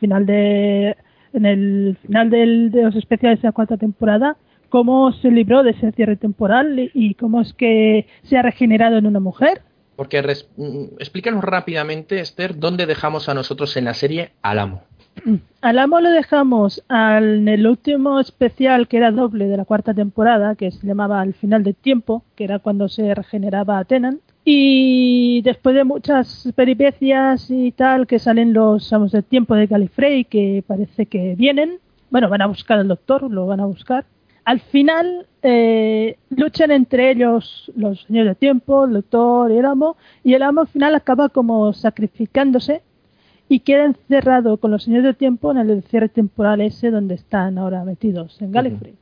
final 0.00 0.26
de, 0.26 0.96
en 1.32 1.46
el 1.46 1.96
final 2.02 2.30
de 2.30 2.46
los 2.82 2.96
especiales 2.96 3.42
de 3.42 3.48
la 3.48 3.52
cuarta 3.52 3.76
temporada, 3.76 4.36
cómo 4.68 5.12
se 5.12 5.30
libró 5.30 5.62
de 5.62 5.70
ese 5.70 5.92
cierre 5.92 6.16
temporal 6.16 6.90
y 6.92 7.14
cómo 7.14 7.40
es 7.40 7.52
que 7.52 8.06
se 8.24 8.36
ha 8.36 8.42
regenerado 8.42 8.96
en 8.96 9.06
una 9.06 9.20
mujer 9.20 9.60
porque 9.96 10.22
mm, 10.56 10.96
explícanos 10.98 11.42
rápidamente, 11.42 12.20
Esther, 12.20 12.58
dónde 12.58 12.86
dejamos 12.86 13.28
a 13.28 13.34
nosotros 13.34 13.76
en 13.76 13.86
la 13.86 13.94
serie 13.94 14.32
al 14.42 14.58
amo. 14.58 14.82
Al 15.62 15.78
amo 15.78 16.00
lo 16.00 16.10
dejamos 16.10 16.84
en 16.88 17.48
el 17.48 17.66
último 17.66 18.20
especial 18.20 18.86
que 18.86 18.98
era 18.98 19.10
doble 19.10 19.48
de 19.48 19.56
la 19.56 19.64
cuarta 19.64 19.94
temporada, 19.94 20.54
que 20.54 20.70
se 20.70 20.86
llamaba 20.86 21.20
Al 21.20 21.34
final 21.34 21.64
del 21.64 21.74
tiempo, 21.74 22.22
que 22.36 22.44
era 22.44 22.58
cuando 22.58 22.88
se 22.88 23.14
regeneraba 23.14 23.78
a 23.78 23.84
Tenant. 23.84 24.20
Y 24.44 25.42
después 25.42 25.74
de 25.74 25.82
muchas 25.82 26.48
peripecias 26.54 27.50
y 27.50 27.72
tal, 27.72 28.06
que 28.06 28.20
salen 28.20 28.52
los 28.52 28.92
amos 28.92 29.10
del 29.10 29.24
tiempo 29.24 29.56
de 29.56 29.66
Gallifrey, 29.66 30.24
que 30.24 30.62
parece 30.64 31.06
que 31.06 31.34
vienen. 31.34 31.80
Bueno, 32.10 32.28
van 32.28 32.42
a 32.42 32.46
buscar 32.46 32.78
al 32.78 32.86
doctor, 32.86 33.28
lo 33.28 33.46
van 33.46 33.58
a 33.58 33.66
buscar 33.66 34.04
al 34.46 34.60
final 34.60 35.26
eh, 35.42 36.16
luchan 36.30 36.70
entre 36.70 37.10
ellos 37.10 37.70
los 37.74 38.02
señores 38.02 38.30
de 38.30 38.34
tiempo, 38.36 38.84
el 38.84 38.92
doctor 38.92 39.50
y 39.50 39.58
el 39.58 39.64
amo, 39.66 39.96
y 40.22 40.34
el 40.34 40.42
amo 40.42 40.60
al 40.60 40.68
final 40.68 40.94
acaba 40.94 41.28
como 41.28 41.72
sacrificándose 41.72 42.82
y 43.48 43.60
queda 43.60 43.84
encerrado 43.84 44.56
con 44.58 44.70
los 44.70 44.84
señores 44.84 45.04
de 45.04 45.14
tiempo 45.14 45.50
en 45.50 45.58
el 45.58 45.82
cierre 45.82 46.08
temporal 46.08 46.60
ese 46.60 46.92
donde 46.92 47.16
están 47.16 47.58
ahora 47.58 47.84
metidos, 47.84 48.40
en 48.40 48.52
Gallifrey. 48.52 48.94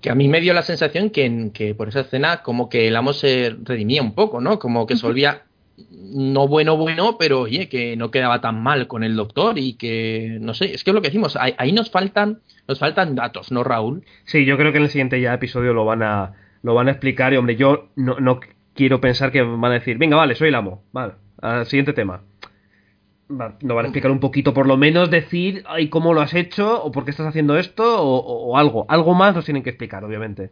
Que 0.00 0.10
a 0.10 0.16
mí 0.16 0.26
me 0.26 0.40
dio 0.40 0.52
la 0.52 0.62
sensación 0.62 1.10
que, 1.10 1.50
que 1.54 1.76
por 1.76 1.88
esa 1.88 2.00
escena 2.00 2.42
como 2.42 2.68
que 2.68 2.88
el 2.88 2.96
amo 2.96 3.12
se 3.12 3.56
redimía 3.62 4.02
un 4.02 4.12
poco, 4.12 4.40
¿no? 4.40 4.58
Como 4.58 4.88
que 4.88 4.96
se 4.96 5.06
volvía 5.06 5.42
no 5.90 6.48
bueno, 6.48 6.76
bueno, 6.76 7.16
pero 7.18 7.40
oye, 7.42 7.68
que 7.68 7.96
no 7.96 8.10
quedaba 8.10 8.40
tan 8.40 8.62
mal 8.62 8.86
con 8.86 9.04
el 9.04 9.16
doctor 9.16 9.58
y 9.58 9.74
que, 9.74 10.38
no 10.40 10.54
sé, 10.54 10.74
es 10.74 10.84
que 10.84 10.90
es 10.90 10.94
lo 10.94 11.02
que 11.02 11.08
decimos, 11.08 11.36
ahí 11.36 11.72
nos 11.72 11.90
faltan 11.90 12.40
nos 12.68 12.78
faltan 12.78 13.14
datos, 13.14 13.50
¿no, 13.50 13.64
Raúl? 13.64 14.04
Sí, 14.24 14.44
yo 14.44 14.58
creo 14.58 14.72
que 14.72 14.78
en 14.78 14.84
el 14.84 14.90
siguiente 14.90 15.20
ya 15.20 15.32
episodio 15.32 15.72
lo 15.72 15.86
van 15.86 16.02
a, 16.02 16.34
lo 16.62 16.74
van 16.74 16.88
a 16.88 16.90
explicar. 16.92 17.32
Y 17.32 17.38
hombre, 17.38 17.56
yo 17.56 17.88
no, 17.96 18.20
no 18.20 18.40
quiero 18.74 19.00
pensar 19.00 19.32
que 19.32 19.40
van 19.40 19.72
a 19.72 19.74
decir, 19.74 19.96
venga, 19.96 20.16
vale, 20.16 20.34
soy 20.34 20.48
el 20.48 20.54
amo. 20.54 20.84
Vale, 20.92 21.14
al 21.40 21.64
siguiente 21.64 21.94
tema. 21.94 22.22
nos 23.28 23.56
van 23.58 23.86
a 23.86 23.88
explicar 23.88 24.10
un 24.10 24.20
poquito, 24.20 24.52
por 24.52 24.66
lo 24.66 24.76
menos 24.76 25.10
decir, 25.10 25.64
ay, 25.66 25.88
cómo 25.88 26.12
lo 26.12 26.20
has 26.20 26.34
hecho, 26.34 26.84
o 26.84 26.92
por 26.92 27.06
qué 27.06 27.10
estás 27.10 27.26
haciendo 27.26 27.56
esto, 27.56 28.02
o, 28.02 28.18
o 28.18 28.58
algo. 28.58 28.84
Algo 28.90 29.14
más 29.14 29.34
nos 29.34 29.46
tienen 29.46 29.62
que 29.62 29.70
explicar, 29.70 30.04
obviamente. 30.04 30.50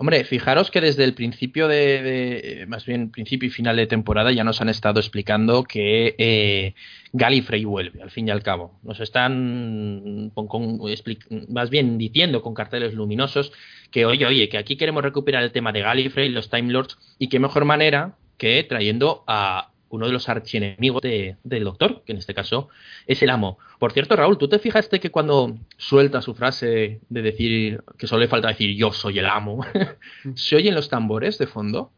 Hombre, 0.00 0.24
fijaros 0.24 0.70
que 0.70 0.80
desde 0.80 1.04
el 1.04 1.12
principio 1.12 1.68
de, 1.68 2.64
más 2.68 2.86
bien 2.86 3.10
principio 3.10 3.48
y 3.48 3.50
final 3.50 3.76
de 3.76 3.86
temporada 3.86 4.32
ya 4.32 4.44
nos 4.44 4.62
han 4.62 4.70
estado 4.70 4.98
explicando 4.98 5.62
que 5.62 6.14
eh, 6.16 6.74
Gallifrey 7.12 7.66
vuelve, 7.66 8.00
al 8.02 8.10
fin 8.10 8.26
y 8.26 8.30
al 8.30 8.42
cabo. 8.42 8.80
Nos 8.82 8.98
están 9.00 10.32
más 11.50 11.68
bien 11.68 11.98
diciendo 11.98 12.40
con 12.40 12.54
carteles 12.54 12.94
luminosos 12.94 13.52
que 13.90 14.06
oye, 14.06 14.24
oye, 14.24 14.48
que 14.48 14.56
aquí 14.56 14.76
queremos 14.76 15.02
recuperar 15.02 15.42
el 15.42 15.52
tema 15.52 15.70
de 15.70 15.82
Gallifrey, 15.82 16.30
los 16.30 16.48
Time 16.48 16.72
Lords, 16.72 16.96
y 17.18 17.28
qué 17.28 17.38
mejor 17.38 17.66
manera 17.66 18.16
que 18.38 18.64
trayendo 18.64 19.22
a 19.26 19.69
uno 19.90 20.06
de 20.06 20.12
los 20.12 20.28
archienemigos 20.28 21.02
de, 21.02 21.36
del 21.44 21.64
doctor, 21.64 22.02
que 22.04 22.12
en 22.12 22.18
este 22.18 22.34
caso 22.34 22.68
es 23.06 23.22
el 23.22 23.30
amo. 23.30 23.58
Por 23.78 23.92
cierto, 23.92 24.16
Raúl, 24.16 24.38
¿tú 24.38 24.48
te 24.48 24.58
fijaste 24.58 25.00
que 25.00 25.10
cuando 25.10 25.58
suelta 25.76 26.22
su 26.22 26.34
frase 26.34 27.00
de 27.08 27.22
decir, 27.22 27.82
que 27.98 28.06
solo 28.06 28.22
le 28.22 28.28
falta 28.28 28.48
decir 28.48 28.76
yo 28.76 28.92
soy 28.92 29.18
el 29.18 29.26
amo, 29.26 29.64
se 30.34 30.56
oyen 30.56 30.74
los 30.74 30.88
tambores 30.88 31.38
de 31.38 31.46
fondo? 31.46 31.90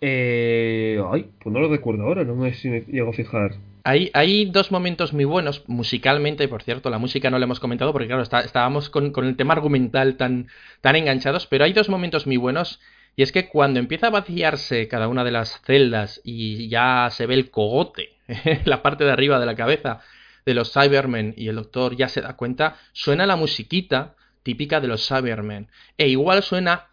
Eh, 0.00 0.98
ay, 1.12 1.28
pues 1.42 1.52
no 1.52 1.60
lo 1.60 1.68
recuerdo 1.68 2.04
ahora, 2.04 2.24
no 2.24 2.34
me, 2.34 2.54
si 2.54 2.68
me 2.68 2.80
llego 2.82 3.10
a 3.10 3.12
fijar. 3.12 3.56
Hay, 3.84 4.10
hay 4.14 4.46
dos 4.46 4.70
momentos 4.70 5.12
muy 5.12 5.24
buenos 5.24 5.64
musicalmente, 5.68 6.44
y 6.44 6.46
por 6.46 6.62
cierto, 6.62 6.90
la 6.90 6.98
música 6.98 7.28
no 7.28 7.38
la 7.38 7.44
hemos 7.44 7.60
comentado 7.60 7.92
porque, 7.92 8.06
claro, 8.06 8.22
estábamos 8.22 8.88
con, 8.88 9.10
con, 9.10 9.26
el 9.26 9.36
tema 9.36 9.54
argumental 9.54 10.16
tan, 10.16 10.48
tan 10.80 10.96
enganchados, 10.96 11.46
pero 11.46 11.64
hay 11.64 11.72
dos 11.72 11.88
momentos 11.88 12.26
muy 12.26 12.36
buenos 12.36 12.80
y 13.16 13.22
es 13.22 13.32
que 13.32 13.48
cuando 13.48 13.80
empieza 13.80 14.08
a 14.08 14.10
vaciarse 14.10 14.88
cada 14.88 15.08
una 15.08 15.24
de 15.24 15.30
las 15.30 15.60
celdas 15.62 16.20
y 16.24 16.68
ya 16.68 17.08
se 17.10 17.26
ve 17.26 17.34
el 17.34 17.50
cogote, 17.50 18.16
la 18.64 18.82
parte 18.82 19.04
de 19.04 19.12
arriba 19.12 19.38
de 19.38 19.46
la 19.46 19.56
cabeza 19.56 20.00
de 20.46 20.54
los 20.54 20.72
Cybermen 20.72 21.34
y 21.36 21.48
el 21.48 21.56
doctor 21.56 21.96
ya 21.96 22.08
se 22.08 22.20
da 22.20 22.36
cuenta, 22.36 22.76
suena 22.92 23.26
la 23.26 23.36
musiquita 23.36 24.14
típica 24.42 24.80
de 24.80 24.88
los 24.88 25.06
Cybermen. 25.06 25.68
E 25.98 26.08
igual 26.08 26.42
suena 26.42 26.88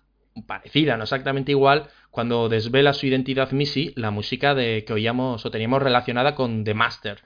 parecida, 0.45 0.97
no 0.97 1.03
exactamente 1.03 1.51
igual, 1.51 1.89
cuando 2.11 2.49
desvela 2.49 2.93
su 2.93 3.07
identidad 3.07 3.51
Missy, 3.51 3.93
la 3.95 4.11
música 4.11 4.53
de 4.53 4.83
que 4.85 4.93
oíamos 4.93 5.45
o 5.45 5.51
teníamos 5.51 5.81
relacionada 5.81 6.35
con 6.35 6.63
The 6.63 6.73
Master. 6.73 7.21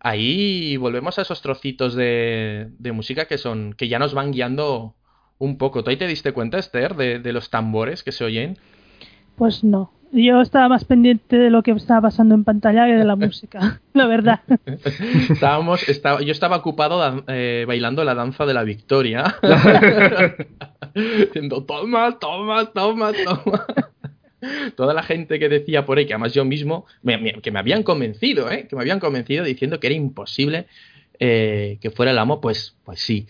Ahí 0.00 0.76
volvemos 0.76 1.18
a 1.18 1.22
esos 1.22 1.40
trocitos 1.40 1.94
de, 1.94 2.68
de 2.78 2.92
música 2.92 3.26
que 3.26 3.38
son 3.38 3.72
que 3.74 3.88
ya 3.88 3.98
nos 3.98 4.12
van 4.12 4.32
guiando 4.32 4.96
un 5.38 5.58
poco. 5.58 5.82
¿Tú 5.82 5.90
ahí 5.90 5.96
te 5.96 6.06
diste 6.06 6.32
cuenta, 6.32 6.58
Esther, 6.58 6.94
de, 6.94 7.32
los 7.32 7.50
tambores 7.50 8.02
que 8.02 8.12
se 8.12 8.24
oyen? 8.24 8.58
Pues 9.36 9.64
no. 9.64 9.92
Yo 10.12 10.40
estaba 10.40 10.68
más 10.68 10.84
pendiente 10.84 11.36
de 11.36 11.50
lo 11.50 11.64
que 11.64 11.72
estaba 11.72 12.02
pasando 12.02 12.36
en 12.36 12.44
pantalla 12.44 12.86
que 12.86 12.94
de 12.94 13.04
la 13.04 13.16
música, 13.16 13.80
la 13.92 14.06
verdad. 14.06 14.40
Estábamos, 15.30 15.88
estaba, 15.88 16.22
yo 16.22 16.30
estaba 16.30 16.56
ocupado 16.56 17.24
eh, 17.26 17.64
bailando 17.66 18.04
la 18.04 18.14
danza 18.14 18.46
de 18.46 18.54
la 18.54 18.62
victoria. 18.62 19.36
Diciendo, 20.94 21.64
toma, 21.64 22.18
toma, 22.18 22.66
toma, 22.66 23.12
toma. 23.12 23.66
Toda 24.76 24.94
la 24.94 25.02
gente 25.02 25.38
que 25.38 25.48
decía 25.48 25.86
por 25.86 25.98
ahí, 25.98 26.06
que 26.06 26.12
además 26.12 26.34
yo 26.34 26.44
mismo, 26.44 26.86
que 27.42 27.50
me 27.50 27.58
habían 27.58 27.82
convencido, 27.82 28.50
¿eh? 28.50 28.66
que 28.68 28.76
me 28.76 28.82
habían 28.82 29.00
convencido 29.00 29.42
diciendo 29.44 29.80
que 29.80 29.88
era 29.88 29.96
imposible 29.96 30.66
eh, 31.20 31.78
que 31.80 31.90
fuera 31.90 32.12
el 32.12 32.18
amo, 32.18 32.40
pues, 32.40 32.76
pues 32.84 33.00
sí. 33.00 33.26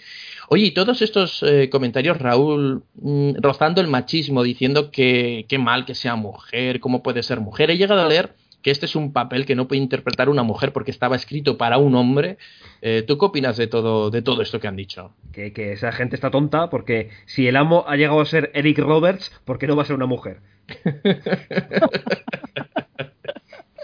Oye, 0.48 0.66
y 0.66 0.70
todos 0.72 1.02
estos 1.02 1.42
eh, 1.42 1.68
comentarios, 1.70 2.18
Raúl, 2.18 2.82
mm, 2.94 3.34
rozando 3.40 3.80
el 3.80 3.88
machismo, 3.88 4.42
diciendo 4.42 4.90
que 4.90 5.46
qué 5.48 5.58
mal 5.58 5.84
que 5.84 5.94
sea 5.94 6.16
mujer, 6.16 6.80
cómo 6.80 7.02
puede 7.02 7.22
ser 7.22 7.40
mujer, 7.40 7.70
he 7.70 7.76
llegado 7.76 8.02
a 8.02 8.08
leer 8.08 8.34
que 8.62 8.70
este 8.70 8.86
es 8.86 8.96
un 8.96 9.12
papel 9.12 9.44
que 9.44 9.54
no 9.54 9.68
puede 9.68 9.82
interpretar 9.82 10.30
una 10.30 10.42
mujer 10.42 10.72
porque 10.72 10.90
estaba 10.90 11.16
escrito 11.16 11.58
para 11.58 11.76
un 11.76 11.94
hombre. 11.94 12.38
Eh, 12.80 13.04
¿Tú 13.06 13.18
qué 13.18 13.26
opinas 13.26 13.58
de 13.58 13.66
todo, 13.66 14.10
de 14.10 14.22
todo 14.22 14.40
esto 14.40 14.58
que 14.58 14.66
han 14.66 14.76
dicho? 14.76 15.12
Que, 15.32 15.52
que 15.52 15.72
esa 15.72 15.92
gente 15.92 16.16
está 16.16 16.30
tonta 16.30 16.70
porque 16.70 17.10
si 17.26 17.46
el 17.46 17.56
amo 17.56 17.84
ha 17.86 17.96
llegado 17.96 18.22
a 18.22 18.24
ser 18.24 18.50
Eric 18.54 18.78
Roberts, 18.78 19.30
¿por 19.44 19.58
qué 19.58 19.66
no 19.66 19.76
va 19.76 19.82
a 19.82 19.86
ser 19.86 19.96
una 19.96 20.06
mujer? 20.06 20.40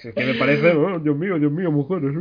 es 0.09 0.15
que 0.15 0.25
me 0.25 0.35
parece, 0.35 0.71
oh, 0.77 0.99
Dios 0.99 1.17
mío, 1.17 1.39
Dios 1.39 1.53
mío, 1.53 1.71
mujeres. 1.71 2.13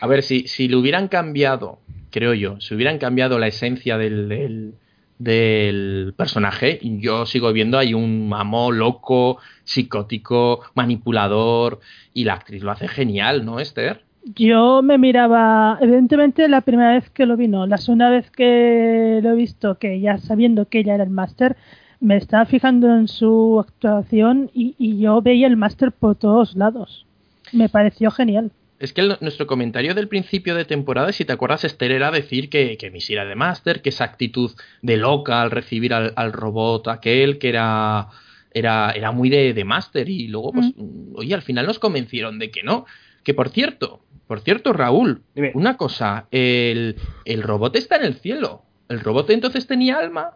A 0.00 0.06
ver, 0.06 0.22
si, 0.22 0.46
si 0.46 0.68
le 0.68 0.76
hubieran 0.76 1.08
cambiado, 1.08 1.78
creo 2.10 2.34
yo, 2.34 2.60
si 2.60 2.74
hubieran 2.74 2.98
cambiado 2.98 3.38
la 3.38 3.46
esencia 3.46 3.98
del, 3.98 4.28
del, 4.28 4.74
del 5.18 6.14
personaje, 6.16 6.78
yo 6.82 7.26
sigo 7.26 7.52
viendo 7.52 7.78
ahí 7.78 7.94
un 7.94 8.28
mamó 8.28 8.72
loco, 8.72 9.38
psicótico, 9.64 10.60
manipulador, 10.74 11.80
y 12.12 12.24
la 12.24 12.34
actriz 12.34 12.62
lo 12.62 12.70
hace 12.70 12.88
genial, 12.88 13.44
¿no, 13.44 13.60
Esther? 13.60 14.02
Yo 14.34 14.82
me 14.82 14.98
miraba, 14.98 15.78
evidentemente 15.80 16.48
la 16.48 16.60
primera 16.60 16.94
vez 16.94 17.10
que 17.10 17.26
lo 17.26 17.36
vi 17.36 17.46
no, 17.46 17.66
la 17.66 17.76
segunda 17.76 18.10
vez 18.10 18.30
que 18.32 19.20
lo 19.22 19.30
he 19.30 19.36
visto, 19.36 19.78
que 19.78 20.00
ya 20.00 20.18
sabiendo 20.18 20.68
que 20.68 20.80
ella 20.80 20.96
era 20.96 21.04
el 21.04 21.10
máster, 21.10 21.56
me 22.00 22.16
estaba 22.16 22.44
fijando 22.44 22.94
en 22.94 23.06
su 23.08 23.60
actuación 23.60 24.50
y, 24.52 24.74
y 24.78 24.98
yo 24.98 25.22
veía 25.22 25.46
el 25.46 25.56
máster 25.56 25.92
por 25.92 26.16
todos 26.16 26.56
lados. 26.56 27.05
Me 27.52 27.68
pareció 27.68 28.10
genial. 28.10 28.50
Es 28.78 28.92
que 28.92 29.00
el- 29.00 29.16
nuestro 29.20 29.46
comentario 29.46 29.94
del 29.94 30.08
principio 30.08 30.54
de 30.54 30.64
temporada, 30.66 31.10
si 31.12 31.24
te 31.24 31.32
acuerdas, 31.32 31.64
Esther, 31.64 31.92
era 31.92 32.10
decir 32.10 32.50
que, 32.50 32.76
que 32.76 32.90
Missy 32.90 33.14
era 33.14 33.24
de 33.24 33.34
Master, 33.34 33.80
que 33.80 33.88
esa 33.88 34.04
actitud 34.04 34.52
de 34.82 34.96
loca 34.98 35.40
al 35.42 35.50
recibir 35.50 35.94
al, 35.94 36.12
al 36.16 36.32
robot 36.32 36.88
aquel, 36.88 37.38
que 37.38 37.48
era, 37.48 38.08
era, 38.52 38.90
era 38.90 39.12
muy 39.12 39.30
de, 39.30 39.54
de 39.54 39.64
Master, 39.64 40.08
y 40.10 40.28
luego, 40.28 40.52
pues, 40.52 40.72
oye, 41.14 41.34
al 41.34 41.40
final 41.42 41.66
nos 41.66 41.78
convencieron 41.78 42.38
de 42.38 42.50
que 42.50 42.62
no. 42.62 42.84
Que 43.24 43.32
por 43.32 43.48
cierto, 43.48 44.02
por 44.26 44.40
cierto, 44.40 44.72
Raúl, 44.74 45.22
Dime. 45.34 45.52
una 45.54 45.76
cosa, 45.78 46.26
el, 46.30 46.96
el 47.24 47.42
robot 47.42 47.74
está 47.76 47.96
en 47.96 48.04
el 48.04 48.14
cielo. 48.16 48.62
¿El 48.90 49.00
robot 49.00 49.30
entonces 49.30 49.66
tenía 49.66 49.98
alma? 49.98 50.32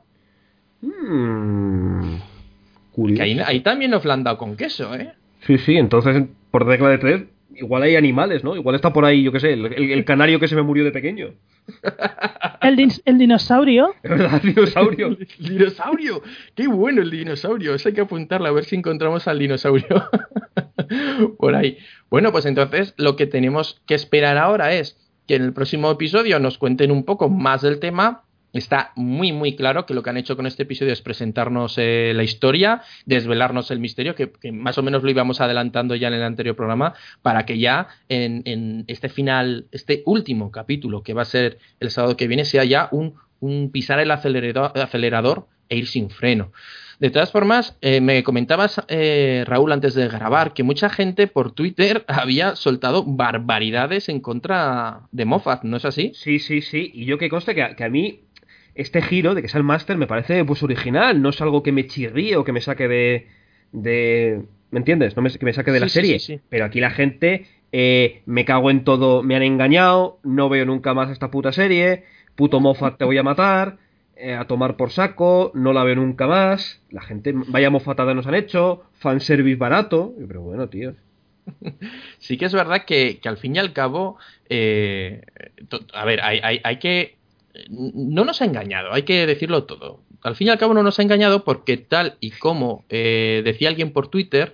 Mm, 0.80 2.14
Que 2.14 2.20
curioso. 2.92 3.22
ahí, 3.22 3.38
ahí 3.44 3.60
también 3.60 3.90
nos 3.90 4.04
la 4.04 4.14
han 4.14 4.24
dado 4.24 4.38
con 4.38 4.56
queso, 4.56 4.94
¿eh? 4.94 5.12
Sí, 5.46 5.58
sí, 5.58 5.76
entonces 5.76 6.24
por 6.50 6.66
regla 6.66 6.88
de 6.90 6.98
tres, 6.98 7.22
igual 7.54 7.82
hay 7.82 7.96
animales, 7.96 8.42
¿no? 8.44 8.56
Igual 8.56 8.74
está 8.76 8.92
por 8.92 9.04
ahí, 9.04 9.22
yo 9.22 9.32
qué 9.32 9.40
sé, 9.40 9.52
el, 9.52 9.66
el- 9.66 9.90
el 9.92 10.04
canario 10.04 10.38
que 10.40 10.48
se 10.48 10.56
me 10.56 10.62
murió 10.62 10.84
de 10.84 10.90
pequeño. 10.92 11.28
El, 12.62 12.76
din- 12.76 13.00
el 13.06 13.16
dinosaurio, 13.18 13.94
Es 14.02 14.10
verdad, 14.10 14.42
dinosaurio. 14.42 15.06
El 15.38 15.48
dinosaurio. 15.48 16.22
Qué 16.54 16.66
bueno 16.68 17.00
el 17.00 17.10
dinosaurio. 17.10 17.74
Eso 17.74 17.88
hay 17.88 17.94
que 17.94 18.00
apuntarlo 18.02 18.46
a 18.48 18.52
ver 18.52 18.64
si 18.64 18.76
encontramos 18.76 19.26
al 19.28 19.38
dinosaurio 19.38 19.86
por 21.38 21.54
ahí. 21.54 21.78
Bueno, 22.10 22.32
pues 22.32 22.44
entonces 22.46 22.94
lo 22.96 23.16
que 23.16 23.26
tenemos 23.26 23.80
que 23.86 23.94
esperar 23.94 24.36
ahora 24.36 24.74
es 24.74 24.96
que 25.26 25.36
en 25.36 25.42
el 25.42 25.52
próximo 25.52 25.90
episodio 25.90 26.38
nos 26.38 26.58
cuenten 26.58 26.90
un 26.90 27.04
poco 27.04 27.28
más 27.28 27.62
del 27.62 27.78
tema. 27.78 28.24
Está 28.52 28.92
muy, 28.96 29.32
muy 29.32 29.54
claro 29.54 29.86
que 29.86 29.94
lo 29.94 30.02
que 30.02 30.10
han 30.10 30.16
hecho 30.16 30.36
con 30.36 30.46
este 30.46 30.64
episodio 30.64 30.92
es 30.92 31.02
presentarnos 31.02 31.74
eh, 31.78 32.12
la 32.14 32.24
historia, 32.24 32.82
desvelarnos 33.06 33.70
el 33.70 33.78
misterio, 33.78 34.14
que, 34.14 34.30
más 34.52 34.76
o 34.78 34.82
menos 34.82 35.02
lo 35.02 35.10
íbamos 35.10 35.40
adelantando 35.40 35.94
ya 35.94 36.08
en 36.08 36.14
el 36.14 36.22
anterior 36.22 36.56
programa, 36.56 36.94
para 37.22 37.46
que 37.46 37.58
ya 37.58 37.88
en, 38.08 38.84
este 38.88 39.08
final, 39.08 39.66
este 39.70 40.02
último 40.06 40.50
capítulo, 40.50 41.02
que 41.02 41.14
va 41.14 41.22
a 41.22 41.26
ser 41.26 41.58
el 41.78 41.90
sábado 41.90 42.16
que 42.16 42.26
viene, 42.26 42.44
sea 42.44 42.64
ya 42.64 42.88
un, 42.90 43.70
pisar 43.70 44.00
el 44.00 44.10
acelerador, 44.10 44.72
acelerador 44.78 45.46
e 45.68 45.76
ir 45.76 45.86
sin 45.86 46.10
freno. 46.10 46.52
De 46.98 47.08
todas 47.08 47.32
formas, 47.32 47.78
eh, 47.80 48.02
me 48.02 48.22
comentabas, 48.22 48.82
eh, 48.88 49.44
Raúl, 49.46 49.72
antes 49.72 49.94
de 49.94 50.06
grabar, 50.08 50.52
que 50.52 50.64
mucha 50.64 50.90
gente 50.90 51.28
por 51.28 51.52
Twitter 51.52 52.04
había 52.08 52.56
soltado 52.56 53.04
barbaridades 53.04 54.08
en 54.10 54.20
contra 54.20 55.02
de 55.10 55.24
Moffat, 55.24 55.62
¿no 55.62 55.78
es 55.78 55.86
así? 55.86 56.12
Sí, 56.14 56.40
sí, 56.40 56.60
sí. 56.60 56.90
Y 56.92 57.06
yo 57.06 57.16
que 57.16 57.30
conste 57.30 57.54
que 57.54 57.84
a 57.84 57.88
mí 57.88 58.20
este 58.80 59.02
giro 59.02 59.34
de 59.34 59.42
que 59.42 59.48
sea 59.48 59.58
el 59.58 59.64
máster 59.64 59.96
me 59.96 60.06
parece 60.06 60.44
pues 60.44 60.62
original, 60.62 61.20
no 61.22 61.30
es 61.30 61.40
algo 61.40 61.62
que 61.62 61.72
me 61.72 61.86
chirríe 61.86 62.36
o 62.36 62.44
que 62.44 62.52
me 62.52 62.60
saque 62.60 62.88
de... 62.88 63.26
de 63.72 64.42
¿Me 64.70 64.78
entiendes? 64.78 65.16
No 65.16 65.22
me, 65.22 65.30
que 65.30 65.44
me 65.44 65.52
saque 65.52 65.72
de 65.72 65.80
la 65.80 65.88
Sí, 65.88 65.94
serie. 65.94 66.18
sí, 66.20 66.34
sí. 66.36 66.40
Pero 66.48 66.64
aquí 66.64 66.80
la 66.80 66.90
gente 66.90 67.46
eh, 67.72 68.22
me 68.26 68.44
cago 68.44 68.70
en 68.70 68.84
todo, 68.84 69.22
me 69.22 69.34
han 69.36 69.42
engañado, 69.42 70.18
no 70.22 70.48
veo 70.48 70.64
nunca 70.64 70.94
más 70.94 71.10
esta 71.10 71.30
puta 71.30 71.50
serie, 71.52 72.04
puto 72.36 72.60
Moffat 72.60 72.96
te 72.96 73.04
voy 73.04 73.18
a 73.18 73.22
matar, 73.24 73.78
eh, 74.16 74.34
a 74.34 74.46
tomar 74.46 74.76
por 74.76 74.90
saco, 74.90 75.50
no 75.54 75.72
la 75.72 75.82
veo 75.82 75.96
nunca 75.96 76.26
más, 76.28 76.80
la 76.90 77.02
gente, 77.02 77.32
vaya 77.34 77.68
mofatada 77.70 78.14
nos 78.14 78.26
han 78.28 78.34
hecho, 78.36 78.84
fanservice 78.94 79.56
barato, 79.56 80.14
pero 80.28 80.42
bueno, 80.42 80.68
tío. 80.68 80.94
Sí 82.18 82.36
que 82.36 82.44
es 82.46 82.52
verdad 82.54 82.84
que, 82.84 83.18
que 83.20 83.28
al 83.28 83.36
fin 83.38 83.56
y 83.56 83.58
al 83.58 83.72
cabo, 83.72 84.18
eh, 84.48 85.22
to- 85.68 85.80
a 85.94 86.04
ver, 86.04 86.20
hay, 86.22 86.40
hay- 86.42 86.60
hay 86.62 86.78
que... 86.78 87.16
No 87.70 88.24
nos 88.24 88.42
ha 88.42 88.44
engañado, 88.44 88.92
hay 88.92 89.02
que 89.02 89.26
decirlo 89.26 89.64
todo. 89.64 90.00
Al 90.22 90.36
fin 90.36 90.48
y 90.48 90.50
al 90.50 90.58
cabo 90.58 90.74
no 90.74 90.82
nos 90.82 90.98
ha 90.98 91.02
engañado 91.02 91.44
porque 91.44 91.76
tal 91.76 92.16
y 92.20 92.30
como 92.30 92.84
eh, 92.88 93.42
decía 93.44 93.68
alguien 93.68 93.92
por 93.92 94.08
Twitter, 94.08 94.52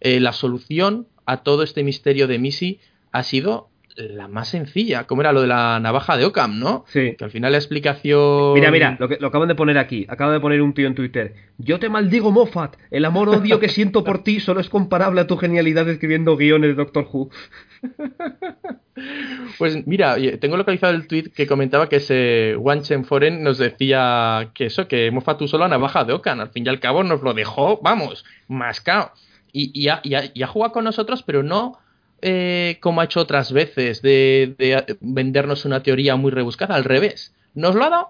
eh, 0.00 0.20
la 0.20 0.32
solución 0.32 1.08
a 1.24 1.42
todo 1.42 1.62
este 1.62 1.82
misterio 1.82 2.28
de 2.28 2.38
Missy 2.38 2.80
ha 3.12 3.22
sido 3.22 3.70
la 3.96 4.28
más 4.28 4.48
sencilla, 4.48 5.04
como 5.04 5.22
era 5.22 5.32
lo 5.32 5.40
de 5.40 5.46
la 5.46 5.80
navaja 5.80 6.16
de 6.16 6.26
Ockham, 6.26 6.58
¿no? 6.58 6.84
Sí. 6.88 7.14
Que 7.16 7.24
al 7.24 7.30
final 7.30 7.52
la 7.52 7.58
explicación... 7.58 8.52
Mira, 8.54 8.70
mira, 8.70 8.96
lo, 9.00 9.08
que, 9.08 9.16
lo 9.18 9.28
acaban 9.28 9.48
de 9.48 9.54
poner 9.54 9.78
aquí. 9.78 10.06
Acaba 10.08 10.32
de 10.32 10.40
poner 10.40 10.60
un 10.60 10.74
tío 10.74 10.86
en 10.86 10.94
Twitter. 10.94 11.34
Yo 11.58 11.78
te 11.78 11.88
maldigo, 11.88 12.30
Moffat. 12.30 12.76
El 12.90 13.04
amor-odio 13.04 13.58
que 13.58 13.68
siento 13.68 14.04
por 14.04 14.22
ti 14.22 14.40
solo 14.40 14.60
es 14.60 14.68
comparable 14.68 15.22
a 15.22 15.26
tu 15.26 15.36
genialidad 15.36 15.88
escribiendo 15.88 16.36
guiones 16.36 16.70
de 16.70 16.74
Doctor 16.74 17.08
Who. 17.10 17.30
Pues 19.58 19.86
mira, 19.86 20.16
tengo 20.40 20.56
localizado 20.56 20.94
el 20.94 21.06
tweet 21.06 21.24
que 21.24 21.46
comentaba 21.46 21.90
que 21.90 21.96
ese 21.96 22.56
Wanchen 22.56 23.04
Foren 23.04 23.42
nos 23.42 23.58
decía 23.58 24.50
que 24.54 24.66
eso, 24.66 24.88
que 24.88 25.10
Moffat 25.10 25.42
usó 25.42 25.58
la 25.58 25.68
navaja 25.68 26.04
de 26.04 26.14
Ocan. 26.14 26.40
Al 26.40 26.48
fin 26.48 26.64
y 26.64 26.70
al 26.70 26.80
cabo 26.80 27.04
nos 27.04 27.20
lo 27.22 27.34
dejó, 27.34 27.78
vamos, 27.82 28.24
mascao. 28.48 29.12
Y, 29.52 29.70
y, 29.78 29.88
ha, 29.88 30.00
y 30.02 30.42
ha 30.42 30.46
jugado 30.46 30.72
con 30.72 30.84
nosotros, 30.84 31.22
pero 31.22 31.42
no 31.42 31.78
eh, 32.22 32.78
como 32.80 33.00
ha 33.00 33.04
hecho 33.04 33.20
otras 33.20 33.52
veces, 33.52 34.02
de, 34.02 34.54
de 34.58 34.96
vendernos 35.00 35.64
una 35.64 35.82
teoría 35.82 36.16
muy 36.16 36.30
rebuscada. 36.30 36.74
Al 36.74 36.84
revés, 36.84 37.34
nos 37.54 37.74
lo 37.74 37.84
ha 37.84 37.90
dado 37.90 38.08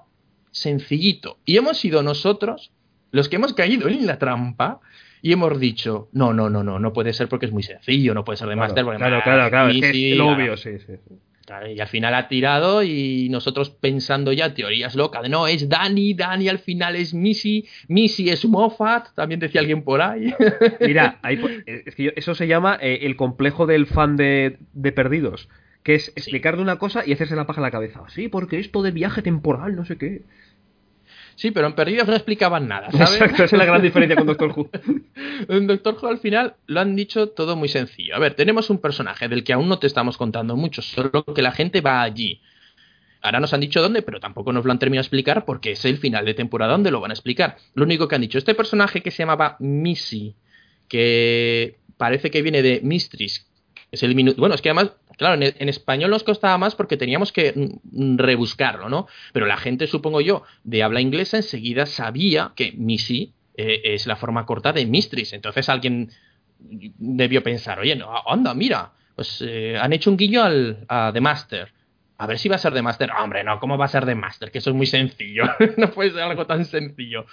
sencillito. 0.50 1.38
Y 1.44 1.56
hemos 1.56 1.78
sido 1.78 2.02
nosotros 2.02 2.70
los 3.10 3.28
que 3.28 3.36
hemos 3.36 3.54
caído 3.54 3.88
en 3.88 4.06
la 4.06 4.18
trampa 4.18 4.80
y 5.22 5.32
hemos 5.32 5.58
dicho, 5.58 6.08
no, 6.12 6.32
no, 6.32 6.48
no, 6.50 6.62
no, 6.62 6.78
no 6.78 6.92
puede 6.92 7.12
ser 7.12 7.28
porque 7.28 7.46
es 7.46 7.52
muy 7.52 7.62
sencillo, 7.62 8.14
no 8.14 8.24
puede 8.24 8.36
ser 8.36 8.48
de 8.48 8.54
Claro, 8.54 8.68
Master. 8.68 8.84
porque 8.84 8.98
claro, 8.98 9.14
más, 9.16 9.24
claro, 9.24 9.50
claro. 9.50 9.68
Es 9.70 9.80
que 9.80 9.92
sí, 9.92 10.10
es 10.12 10.18
lo 10.18 10.24
claro. 10.26 10.42
obvio, 10.42 10.56
sí, 10.56 10.70
sí. 10.78 10.92
sí. 11.08 11.14
Claro, 11.46 11.70
Y 11.70 11.78
al 11.78 11.86
final 11.86 12.12
ha 12.14 12.26
tirado 12.26 12.82
y 12.82 13.28
nosotros 13.30 13.70
pensando 13.70 14.32
ya 14.32 14.52
teorías 14.52 14.96
locas 14.96 15.22
de 15.22 15.28
no, 15.28 15.46
es 15.46 15.68
Dani, 15.68 16.12
Dani 16.12 16.48
al 16.48 16.58
final 16.58 16.96
es 16.96 17.14
Missy, 17.14 17.68
Missy 17.86 18.30
es 18.30 18.44
Moffat, 18.46 19.14
también 19.14 19.38
decía 19.38 19.60
alguien 19.60 19.82
por 19.84 20.02
ahí. 20.02 20.34
Mira, 20.80 21.20
ahí 21.22 21.38
eh, 21.66 21.84
es 21.86 21.94
que 21.94 22.02
yo- 22.02 22.10
eso 22.16 22.34
se 22.34 22.48
llama 22.48 22.76
eh, 22.82 22.98
el 23.02 23.14
complejo 23.14 23.66
del 23.66 23.86
fan 23.86 24.16
de, 24.16 24.58
de 24.72 24.90
perdidos. 24.90 25.48
Que 25.84 25.94
es 25.94 26.08
explicarle 26.16 26.62
una 26.62 26.80
cosa 26.80 27.04
y 27.06 27.12
hacerse 27.12 27.36
la 27.36 27.46
paja 27.46 27.60
en 27.60 27.62
la 27.66 27.70
cabeza. 27.70 28.02
Sí, 28.08 28.26
porque 28.26 28.58
esto 28.58 28.82
de 28.82 28.90
viaje 28.90 29.22
temporal, 29.22 29.76
no 29.76 29.84
sé 29.84 29.96
qué. 29.98 30.22
Sí, 31.36 31.50
pero 31.50 31.66
en 31.66 31.74
Perdidos 31.74 32.08
no 32.08 32.14
explicaban 32.14 32.66
nada, 32.66 32.90
¿sabes? 32.90 33.12
Exacto, 33.12 33.44
esa 33.44 33.56
es 33.56 33.58
la 33.58 33.66
gran 33.66 33.82
diferencia 33.82 34.16
con 34.16 34.26
Doctor 34.26 34.52
Who. 34.56 34.70
En 35.48 35.66
Doctor 35.66 35.96
Who 36.00 36.08
al 36.08 36.18
final 36.18 36.54
lo 36.66 36.80
han 36.80 36.96
dicho 36.96 37.28
todo 37.28 37.56
muy 37.56 37.68
sencillo. 37.68 38.16
A 38.16 38.18
ver, 38.18 38.34
tenemos 38.34 38.70
un 38.70 38.78
personaje 38.78 39.28
del 39.28 39.44
que 39.44 39.52
aún 39.52 39.68
no 39.68 39.78
te 39.78 39.86
estamos 39.86 40.16
contando 40.16 40.56
mucho, 40.56 40.80
solo 40.80 41.24
que 41.34 41.42
la 41.42 41.52
gente 41.52 41.82
va 41.82 42.02
allí. 42.02 42.40
Ahora 43.20 43.38
nos 43.38 43.52
han 43.52 43.60
dicho 43.60 43.82
dónde, 43.82 44.00
pero 44.02 44.18
tampoco 44.18 44.52
nos 44.52 44.64
lo 44.64 44.72
han 44.72 44.78
terminado 44.78 45.02
de 45.02 45.06
explicar 45.06 45.44
porque 45.44 45.72
es 45.72 45.84
el 45.84 45.98
final 45.98 46.24
de 46.24 46.32
temporada 46.32 46.72
donde 46.72 46.90
lo 46.90 47.00
van 47.00 47.10
a 47.10 47.14
explicar. 47.14 47.56
Lo 47.74 47.84
único 47.84 48.08
que 48.08 48.14
han 48.14 48.22
dicho, 48.22 48.38
este 48.38 48.54
personaje 48.54 49.02
que 49.02 49.10
se 49.10 49.18
llamaba 49.18 49.56
Missy, 49.58 50.34
que 50.88 51.76
parece 51.98 52.30
que 52.30 52.40
viene 52.40 52.62
de 52.62 52.80
Mistress, 52.82 53.46
es 53.90 54.02
el 54.02 54.14
minuto. 54.14 54.40
Bueno, 54.40 54.54
es 54.54 54.62
que 54.62 54.70
además, 54.70 54.92
claro, 55.16 55.42
en, 55.42 55.54
en 55.58 55.68
español 55.68 56.10
nos 56.10 56.24
costaba 56.24 56.58
más 56.58 56.74
porque 56.74 56.96
teníamos 56.96 57.32
que 57.32 57.52
mm, 57.52 58.18
rebuscarlo, 58.18 58.88
¿no? 58.88 59.06
Pero 59.32 59.46
la 59.46 59.56
gente, 59.56 59.86
supongo 59.86 60.20
yo, 60.20 60.42
de 60.64 60.82
habla 60.82 61.00
inglesa 61.00 61.38
enseguida 61.38 61.86
sabía 61.86 62.52
que 62.54 62.72
Missy 62.72 63.32
eh, 63.56 63.94
es 63.94 64.06
la 64.06 64.16
forma 64.16 64.44
corta 64.44 64.72
de 64.72 64.84
Mistress. 64.86 65.32
Entonces 65.32 65.68
alguien 65.68 66.10
debió 66.58 67.42
pensar, 67.42 67.78
oye, 67.78 67.96
no, 67.96 68.10
anda, 68.26 68.54
mira, 68.54 68.92
pues 69.14 69.42
eh, 69.46 69.78
han 69.80 69.92
hecho 69.92 70.10
un 70.10 70.16
guiño 70.16 70.42
al, 70.42 70.84
a 70.88 71.10
The 71.12 71.20
Master. 71.20 71.72
A 72.18 72.26
ver 72.26 72.38
si 72.38 72.48
va 72.48 72.56
a 72.56 72.58
ser 72.58 72.74
The 72.74 72.82
Master. 72.82 73.10
Hombre, 73.18 73.44
no, 73.44 73.58
¿cómo 73.58 73.78
va 73.78 73.86
a 73.86 73.88
ser 73.88 74.04
The 74.04 74.14
Master? 74.14 74.50
Que 74.50 74.58
eso 74.58 74.70
es 74.70 74.76
muy 74.76 74.86
sencillo. 74.86 75.44
no 75.76 75.90
puede 75.90 76.10
ser 76.10 76.22
algo 76.22 76.46
tan 76.46 76.64
sencillo. 76.64 77.26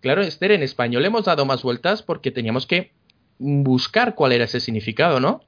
Claro, 0.00 0.22
Esther, 0.22 0.52
en 0.52 0.62
español 0.62 1.04
hemos 1.04 1.24
dado 1.24 1.44
más 1.44 1.62
vueltas 1.62 2.02
porque 2.02 2.30
teníamos 2.30 2.66
que 2.66 2.92
buscar 3.38 4.14
cuál 4.14 4.32
era 4.32 4.44
ese 4.44 4.60
significado, 4.60 5.18
¿no? 5.18 5.44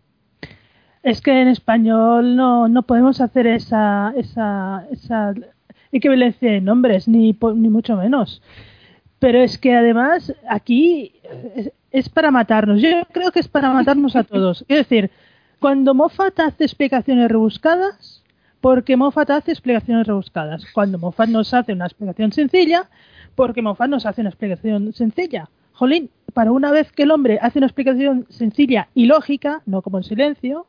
Es 1.03 1.21
que 1.21 1.41
en 1.41 1.49
español 1.49 2.37
no, 2.37 2.69
no 2.69 2.83
podemos 2.83 3.21
hacer 3.21 3.47
esa, 3.47 4.13
esa, 4.17 4.87
esa 4.91 5.35
equivalencia 5.93 6.53
de 6.53 6.61
nombres, 6.61 7.09
ni, 7.09 7.37
ni 7.55 7.69
mucho 7.69 7.97
menos. 7.97 8.43
Pero 9.19 9.39
es 9.41 9.59
que 9.59 9.75
además 9.75 10.35
aquí 10.49 11.15
es, 11.57 11.73
es 11.91 12.09
para 12.09 12.31
matarnos. 12.31 12.81
Yo 12.81 12.89
creo 13.13 13.33
que 13.33 13.41
es 13.41 13.49
para 13.49 13.73
matarnos 13.73 14.17
a 14.17 14.25
todos. 14.25 14.65
Es 14.69 14.79
decir, 14.79 15.11
cuando 15.59 15.95
Moffat 15.95 16.39
hace 16.41 16.65
explicaciones 16.65 17.31
rebuscadas, 17.31 18.23
porque 18.61 18.97
Moffat 18.97 19.31
hace 19.31 19.53
explicaciones 19.53 20.07
rebuscadas. 20.07 20.65
Cuando 20.73 20.99
Moffat 20.99 21.29
nos 21.29 21.53
hace 21.55 21.73
una 21.73 21.87
explicación 21.87 22.33
sencilla, 22.33 22.89
porque 23.35 23.63
Moffat 23.63 23.89
nos 23.89 24.07
hace 24.07 24.21
una 24.21 24.31
explicación 24.31 24.93
sencilla. 24.93 25.49
Jolín, 25.73 26.11
para 26.35 26.53
una 26.53 26.71
vez 26.71 26.93
que 26.93 27.05
el 27.05 27.11
hombre 27.11 27.39
hace 27.41 27.59
una 27.59 27.67
explicación 27.67 28.27
sencilla 28.29 28.89
y 28.95 29.07
lógica, 29.07 29.63
no 29.67 29.83
como 29.83 29.99
en 29.99 30.05
silencio, 30.05 30.67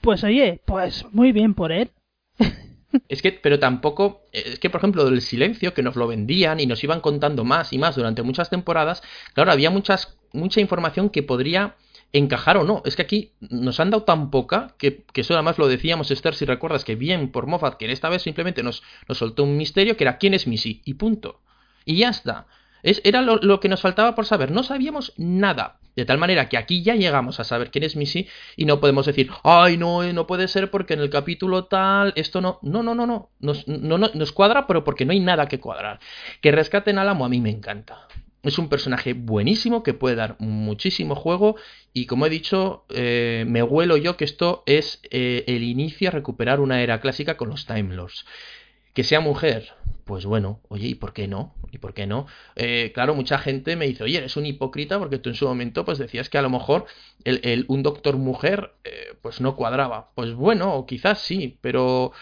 pues 0.00 0.24
oye, 0.24 0.60
pues 0.64 1.04
muy 1.12 1.32
bien 1.32 1.54
por 1.54 1.72
él. 1.72 1.90
Es 3.08 3.20
que, 3.20 3.32
pero 3.32 3.58
tampoco, 3.58 4.22
es 4.32 4.58
que 4.58 4.70
por 4.70 4.80
ejemplo 4.80 5.04
del 5.04 5.20
silencio 5.20 5.74
que 5.74 5.82
nos 5.82 5.96
lo 5.96 6.06
vendían 6.06 6.60
y 6.60 6.66
nos 6.66 6.82
iban 6.82 7.00
contando 7.00 7.44
más 7.44 7.74
y 7.74 7.78
más 7.78 7.96
durante 7.96 8.22
muchas 8.22 8.48
temporadas, 8.48 9.02
claro, 9.34 9.52
había 9.52 9.68
muchas, 9.70 10.16
mucha 10.32 10.60
información 10.60 11.10
que 11.10 11.22
podría 11.22 11.76
encajar 12.12 12.56
o 12.56 12.64
no. 12.64 12.82
Es 12.84 12.96
que 12.96 13.02
aquí 13.02 13.32
nos 13.40 13.80
han 13.80 13.90
dado 13.90 14.04
tan 14.04 14.30
poca 14.30 14.74
que, 14.78 15.04
que 15.12 15.20
eso 15.22 15.34
además 15.34 15.58
lo 15.58 15.68
decíamos, 15.68 16.10
Esther, 16.10 16.34
si 16.34 16.44
recuerdas, 16.44 16.84
que 16.84 16.94
bien 16.94 17.30
por 17.32 17.46
Moffat, 17.46 17.76
que 17.76 17.84
en 17.84 17.90
esta 17.90 18.08
vez 18.08 18.22
simplemente 18.22 18.62
nos, 18.62 18.82
nos 19.08 19.18
soltó 19.18 19.44
un 19.44 19.56
misterio 19.56 19.96
que 19.96 20.04
era 20.04 20.18
quién 20.18 20.34
es 20.34 20.46
Missy 20.46 20.82
y 20.84 20.94
punto. 20.94 21.40
Y 21.84 21.98
ya 21.98 22.08
está. 22.08 22.46
Es, 22.86 23.00
era 23.02 23.20
lo, 23.20 23.36
lo, 23.38 23.58
que 23.58 23.68
nos 23.68 23.80
faltaba 23.80 24.14
por 24.14 24.26
saber. 24.26 24.52
No 24.52 24.62
sabíamos 24.62 25.12
nada. 25.16 25.80
De 25.96 26.04
tal 26.04 26.18
manera 26.18 26.48
que 26.48 26.56
aquí 26.56 26.84
ya 26.84 26.94
llegamos 26.94 27.40
a 27.40 27.44
saber 27.44 27.72
quién 27.72 27.82
es 27.82 27.96
Missy 27.96 28.28
y 28.56 28.64
no 28.64 28.78
podemos 28.78 29.06
decir, 29.06 29.28
ay, 29.42 29.76
no, 29.76 30.04
eh, 30.04 30.12
no 30.12 30.28
puede 30.28 30.46
ser 30.46 30.70
porque 30.70 30.94
en 30.94 31.00
el 31.00 31.10
capítulo 31.10 31.64
tal, 31.64 32.12
esto 32.14 32.40
no. 32.40 32.60
No, 32.62 32.84
no, 32.84 32.94
no, 32.94 33.04
no. 33.04 33.30
Nos, 33.40 33.66
no, 33.66 33.98
no, 33.98 34.08
nos 34.14 34.30
cuadra, 34.30 34.68
pero 34.68 34.84
porque 34.84 35.04
no 35.04 35.10
hay 35.10 35.18
nada 35.18 35.48
que 35.48 35.58
cuadrar. 35.58 35.98
Que 36.40 36.52
rescaten 36.52 36.98
al 36.98 37.08
amo 37.08 37.24
a 37.24 37.28
mí 37.28 37.40
me 37.40 37.50
encanta. 37.50 38.06
Es 38.44 38.56
un 38.58 38.68
personaje 38.68 39.14
buenísimo 39.14 39.82
que 39.82 39.92
puede 39.92 40.14
dar 40.14 40.36
muchísimo 40.38 41.16
juego 41.16 41.56
y 41.92 42.06
como 42.06 42.26
he 42.26 42.30
dicho, 42.30 42.84
eh, 42.90 43.44
me 43.48 43.64
huelo 43.64 43.96
yo 43.96 44.16
que 44.16 44.24
esto 44.24 44.62
es 44.66 45.00
eh, 45.10 45.42
el 45.48 45.64
inicio 45.64 46.08
a 46.08 46.12
recuperar 46.12 46.60
una 46.60 46.80
era 46.80 47.00
clásica 47.00 47.36
con 47.36 47.48
los 47.48 47.66
Time 47.66 47.96
Lords. 47.96 48.24
Que 48.96 49.04
sea 49.04 49.20
mujer, 49.20 49.74
pues 50.06 50.24
bueno, 50.24 50.62
oye, 50.68 50.88
¿y 50.88 50.94
por 50.94 51.12
qué 51.12 51.28
no? 51.28 51.54
¿Y 51.70 51.76
por 51.76 51.92
qué 51.92 52.06
no? 52.06 52.26
Eh, 52.54 52.92
claro, 52.94 53.14
mucha 53.14 53.36
gente 53.36 53.76
me 53.76 53.86
dice, 53.86 54.04
oye, 54.04 54.16
eres 54.16 54.38
un 54.38 54.46
hipócrita 54.46 54.98
porque 54.98 55.18
tú 55.18 55.28
en 55.28 55.34
su 55.34 55.46
momento 55.46 55.84
pues 55.84 55.98
decías 55.98 56.30
que 56.30 56.38
a 56.38 56.42
lo 56.42 56.48
mejor 56.48 56.86
el, 57.24 57.42
el, 57.44 57.66
un 57.68 57.82
doctor 57.82 58.16
mujer 58.16 58.72
eh, 58.84 59.12
pues 59.20 59.42
no 59.42 59.54
cuadraba. 59.54 60.12
Pues 60.14 60.32
bueno, 60.32 60.86
quizás 60.88 61.20
sí, 61.20 61.58
pero 61.60 62.12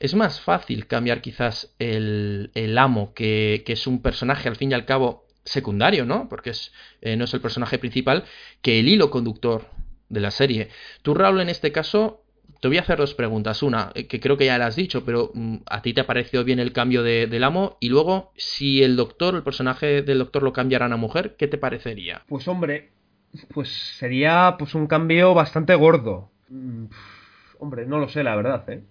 es 0.00 0.14
más 0.14 0.40
fácil 0.40 0.86
cambiar 0.86 1.20
quizás 1.20 1.74
el, 1.78 2.50
el 2.54 2.78
amo, 2.78 3.12
que, 3.12 3.62
que, 3.66 3.74
es 3.74 3.86
un 3.86 4.00
personaje 4.00 4.48
al 4.48 4.56
fin 4.56 4.70
y 4.70 4.74
al 4.74 4.86
cabo 4.86 5.26
secundario, 5.44 6.06
¿no? 6.06 6.30
Porque 6.30 6.48
es, 6.48 6.72
eh, 7.02 7.16
no 7.16 7.24
es 7.24 7.34
el 7.34 7.42
personaje 7.42 7.78
principal, 7.78 8.24
que 8.62 8.80
el 8.80 8.88
hilo 8.88 9.10
conductor 9.10 9.68
de 10.08 10.20
la 10.20 10.30
serie. 10.30 10.70
Tú, 11.02 11.12
Raúl, 11.12 11.42
en 11.42 11.50
este 11.50 11.72
caso, 11.72 12.22
te 12.60 12.68
voy 12.68 12.78
a 12.78 12.80
hacer 12.80 12.98
dos 12.98 13.14
preguntas. 13.14 13.62
Una, 13.62 13.92
eh, 13.94 14.06
que 14.06 14.20
creo 14.20 14.36
que 14.36 14.46
ya 14.46 14.58
la 14.58 14.66
has 14.66 14.76
dicho, 14.76 15.04
pero 15.04 15.30
mm, 15.34 15.56
a 15.66 15.82
ti 15.82 15.92
te 15.92 16.00
ha 16.00 16.06
parecido 16.06 16.44
bien 16.44 16.58
el 16.58 16.72
cambio 16.72 17.02
de, 17.02 17.26
del 17.26 17.44
amo. 17.44 17.76
Y 17.80 17.88
luego, 17.88 18.32
si 18.36 18.82
el 18.82 18.96
doctor, 18.96 19.34
el 19.34 19.42
personaje 19.42 20.02
del 20.02 20.18
doctor 20.18 20.42
lo 20.42 20.52
cambiara 20.52 20.86
a 20.86 20.96
mujer, 20.96 21.36
¿qué 21.36 21.48
te 21.48 21.58
parecería? 21.58 22.22
Pues 22.28 22.46
hombre, 22.48 22.90
pues 23.52 23.68
sería 23.98 24.56
pues 24.58 24.74
un 24.74 24.86
cambio 24.86 25.34
bastante 25.34 25.74
gordo. 25.74 26.30
Mm, 26.48 26.86
hombre, 27.58 27.86
no 27.86 27.98
lo 27.98 28.08
sé, 28.08 28.22
la 28.22 28.36
verdad, 28.36 28.68
¿eh? 28.70 28.82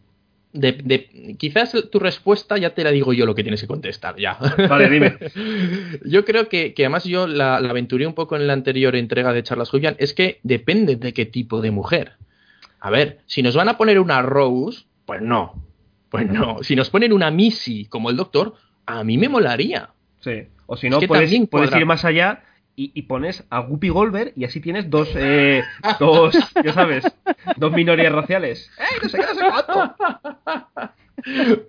De, 0.54 0.72
de, 0.72 1.36
quizás 1.38 1.76
tu 1.92 2.00
respuesta 2.00 2.58
ya 2.58 2.70
te 2.70 2.86
la 2.86 2.92
digo 2.92 3.12
yo 3.12 3.26
lo 3.26 3.36
que 3.36 3.44
tienes 3.44 3.60
que 3.60 3.68
contestar, 3.68 4.16
ya. 4.18 4.38
Vale, 4.70 4.90
dime. 4.90 5.18
yo 6.06 6.24
creo 6.24 6.48
que, 6.48 6.74
que 6.74 6.84
además 6.84 7.04
yo 7.04 7.28
la, 7.28 7.60
la, 7.60 7.70
aventuré 7.70 8.08
un 8.08 8.14
poco 8.14 8.38
en 8.38 8.48
la 8.48 8.54
anterior 8.54 8.96
entrega 8.96 9.34
de 9.34 9.44
Charlas 9.44 9.70
Julian, 9.70 9.98
es 10.00 10.14
que 10.14 10.40
depende 10.44 10.96
de 10.96 11.14
qué 11.14 11.26
tipo 11.26 11.60
de 11.60 11.72
mujer. 11.72 12.14
A 12.86 12.92
ver, 12.92 13.22
si 13.26 13.42
nos 13.42 13.56
van 13.56 13.68
a 13.68 13.78
poner 13.80 14.00
una 14.00 14.22
Rose, 14.22 14.86
pues 15.08 15.20
no. 15.20 15.56
Pues 16.10 16.30
no. 16.30 16.62
Si 16.62 16.76
nos 16.76 16.92
ponen 16.92 17.14
una 17.14 17.32
Missy 17.32 17.86
como 17.86 18.12
el 18.12 18.16
doctor, 18.16 18.54
a 18.86 19.04
mí 19.04 19.18
me 19.18 19.28
molaría. 19.28 19.90
Sí. 20.20 20.44
O 20.68 20.78
si 20.78 20.88
no, 20.88 20.98
es 20.98 21.02
que 21.02 21.08
puedes, 21.08 21.50
puedes 21.50 21.76
ir 21.76 21.84
más 21.88 22.06
allá 22.06 22.44
y, 22.76 22.92
y, 22.94 23.02
pones 23.02 23.44
a 23.50 23.62
Guppy 23.62 23.90
Goldberg 23.90 24.34
y 24.36 24.46
así 24.46 24.62
tienes 24.62 24.88
dos, 24.92 25.10
eh, 25.16 25.64
dos, 26.00 26.38
ya 26.64 26.74
sabes, 26.74 27.06
dos 27.58 27.72
minorías 27.72 28.14
raciales. 28.14 28.70
¡Ey, 28.78 29.00
no 29.02 29.10
sé 29.10 29.18
qué, 29.18 29.26
no 29.26 29.34
sé 29.34 29.46
cuánto! 29.50 29.96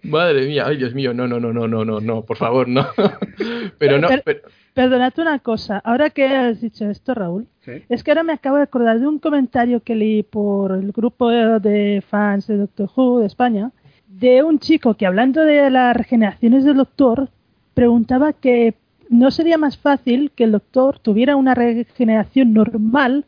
Madre 0.02 0.46
mía, 0.46 0.64
ay 0.66 0.76
Dios 0.76 0.92
mío, 0.92 1.14
no, 1.14 1.26
no, 1.26 1.40
no, 1.40 1.50
no, 1.50 1.66
no, 1.66 1.82
no, 1.82 1.98
no, 1.98 2.26
por 2.26 2.36
favor, 2.36 2.68
no. 2.68 2.88
pero 3.78 3.98
no. 3.98 4.08
Pero... 4.22 4.42
Perdonad 4.76 5.18
una 5.18 5.38
cosa, 5.38 5.78
ahora 5.78 6.10
que 6.10 6.26
has 6.26 6.60
dicho 6.60 6.90
esto, 6.90 7.14
Raúl, 7.14 7.46
¿Sí? 7.64 7.82
es 7.88 8.04
que 8.04 8.10
ahora 8.10 8.24
me 8.24 8.34
acabo 8.34 8.58
de 8.58 8.64
acordar 8.64 9.00
de 9.00 9.06
un 9.06 9.18
comentario 9.18 9.80
que 9.82 9.94
leí 9.94 10.22
por 10.22 10.72
el 10.72 10.92
grupo 10.92 11.30
de 11.30 12.04
fans 12.06 12.46
de 12.46 12.58
Doctor 12.58 12.90
Who 12.94 13.20
de 13.20 13.26
España, 13.26 13.72
de 14.06 14.42
un 14.42 14.58
chico 14.58 14.92
que 14.92 15.06
hablando 15.06 15.46
de 15.46 15.70
las 15.70 15.96
regeneraciones 15.96 16.66
del 16.66 16.76
Doctor, 16.76 17.30
preguntaba 17.72 18.34
que 18.34 18.74
no 19.08 19.30
sería 19.30 19.56
más 19.56 19.78
fácil 19.78 20.30
que 20.36 20.44
el 20.44 20.52
Doctor 20.52 20.98
tuviera 20.98 21.36
una 21.36 21.54
regeneración 21.54 22.52
normal 22.52 23.24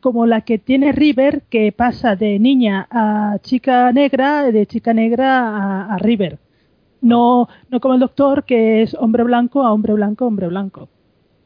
como 0.00 0.26
la 0.26 0.42
que 0.42 0.58
tiene 0.58 0.92
River, 0.92 1.40
que 1.48 1.72
pasa 1.72 2.16
de 2.16 2.38
niña 2.38 2.86
a 2.90 3.38
chica 3.40 3.90
negra, 3.92 4.52
de 4.52 4.66
chica 4.66 4.92
negra 4.92 5.38
a, 5.56 5.94
a 5.94 5.96
River. 5.96 6.38
No, 7.02 7.48
no 7.68 7.80
como 7.80 7.94
el 7.94 8.00
doctor, 8.00 8.44
que 8.44 8.82
es 8.82 8.94
hombre 8.94 9.24
blanco 9.24 9.62
a 9.62 9.72
hombre 9.72 9.92
blanco, 9.92 10.26
hombre 10.26 10.46
blanco. 10.46 10.88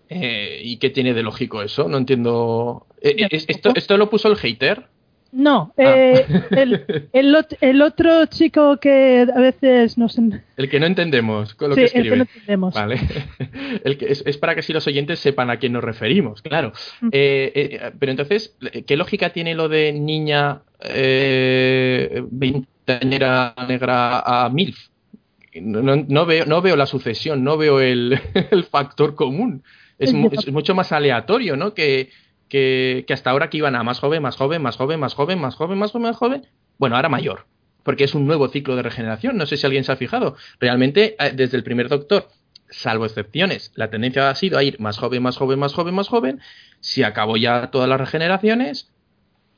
Eh, 0.08 0.60
¿Y 0.62 0.76
qué 0.76 0.90
tiene 0.90 1.14
de 1.14 1.22
lógico 1.22 1.62
eso? 1.62 1.88
No 1.88 1.98
entiendo. 1.98 2.86
Eh, 3.00 3.26
¿esto, 3.30 3.72
¿Esto 3.74 3.96
lo 3.96 4.08
puso 4.08 4.28
el 4.28 4.36
hater? 4.36 4.86
No, 5.32 5.72
ah. 5.76 5.82
eh, 5.82 6.26
el, 6.52 6.84
el, 7.12 7.46
el, 7.60 7.82
otro 7.82 8.26
chico 8.26 8.78
que 8.78 9.26
a 9.34 9.40
veces 9.40 9.98
nos... 9.98 10.16
El 10.18 10.70
que 10.70 10.80
no 10.80 10.86
entendemos 10.86 11.54
con 11.54 11.70
lo 11.70 11.74
sí, 11.74 11.82
que 11.82 11.86
escribe. 11.86 12.06
El 12.06 12.12
que 12.12 12.16
no 12.16 12.22
entendemos. 12.22 12.74
Vale. 12.74 13.00
El 13.84 13.98
que 13.98 14.06
es, 14.06 14.22
es, 14.26 14.38
para 14.38 14.54
que 14.54 14.62
si 14.62 14.72
los 14.72 14.86
oyentes 14.86 15.18
sepan 15.18 15.50
a 15.50 15.58
quién 15.58 15.72
nos 15.72 15.84
referimos, 15.84 16.40
claro. 16.42 16.72
Mm. 17.00 17.08
Eh, 17.12 17.52
eh, 17.54 17.92
pero 17.98 18.12
entonces, 18.12 18.56
¿qué 18.86 18.96
lógica 18.96 19.30
tiene 19.30 19.54
lo 19.54 19.68
de 19.68 19.92
niña 19.92 20.62
eh, 20.80 22.22
veinteañera 22.30 23.54
negra 23.68 24.20
a 24.20 24.48
MILF? 24.48 24.88
No, 25.60 25.96
no, 25.96 26.26
veo, 26.26 26.46
no 26.46 26.62
veo 26.62 26.76
la 26.76 26.86
sucesión, 26.86 27.44
no 27.44 27.56
veo 27.56 27.80
el, 27.80 28.20
el 28.50 28.64
factor 28.64 29.14
común. 29.14 29.62
Es, 29.98 30.12
es, 30.12 30.52
mucho 30.52 30.74
más 30.74 30.92
aleatorio, 30.92 31.56
¿no? 31.56 31.74
Que, 31.74 32.10
que, 32.48 33.04
que, 33.06 33.14
hasta 33.14 33.30
ahora 33.30 33.48
que 33.48 33.58
iban 33.58 33.74
a 33.74 33.82
más 33.82 33.98
joven, 34.00 34.22
más 34.22 34.36
joven, 34.36 34.62
más 34.62 34.76
joven, 34.76 35.00
más 35.00 35.14
joven, 35.14 35.40
más 35.40 35.54
joven, 35.54 35.78
más 35.78 35.92
joven, 35.92 36.02
más 36.08 36.16
joven. 36.16 36.46
Bueno, 36.78 36.96
ahora 36.96 37.08
mayor, 37.08 37.46
porque 37.82 38.04
es 38.04 38.14
un 38.14 38.26
nuevo 38.26 38.48
ciclo 38.48 38.76
de 38.76 38.82
regeneración. 38.82 39.36
No 39.36 39.46
sé 39.46 39.56
si 39.56 39.66
alguien 39.66 39.84
se 39.84 39.92
ha 39.92 39.96
fijado. 39.96 40.36
Realmente, 40.60 41.16
desde 41.34 41.56
el 41.56 41.64
primer 41.64 41.88
doctor, 41.88 42.28
salvo 42.68 43.06
excepciones, 43.06 43.72
la 43.74 43.90
tendencia 43.90 44.28
ha 44.28 44.34
sido 44.34 44.58
a 44.58 44.64
ir 44.64 44.80
más 44.80 44.98
joven, 44.98 45.22
más 45.22 45.36
joven, 45.36 45.58
más 45.58 45.72
joven, 45.72 45.94
más 45.94 46.08
joven. 46.08 46.40
Si 46.80 47.02
acabó 47.02 47.36
ya 47.36 47.70
todas 47.70 47.88
las 47.88 48.00
regeneraciones, 48.00 48.90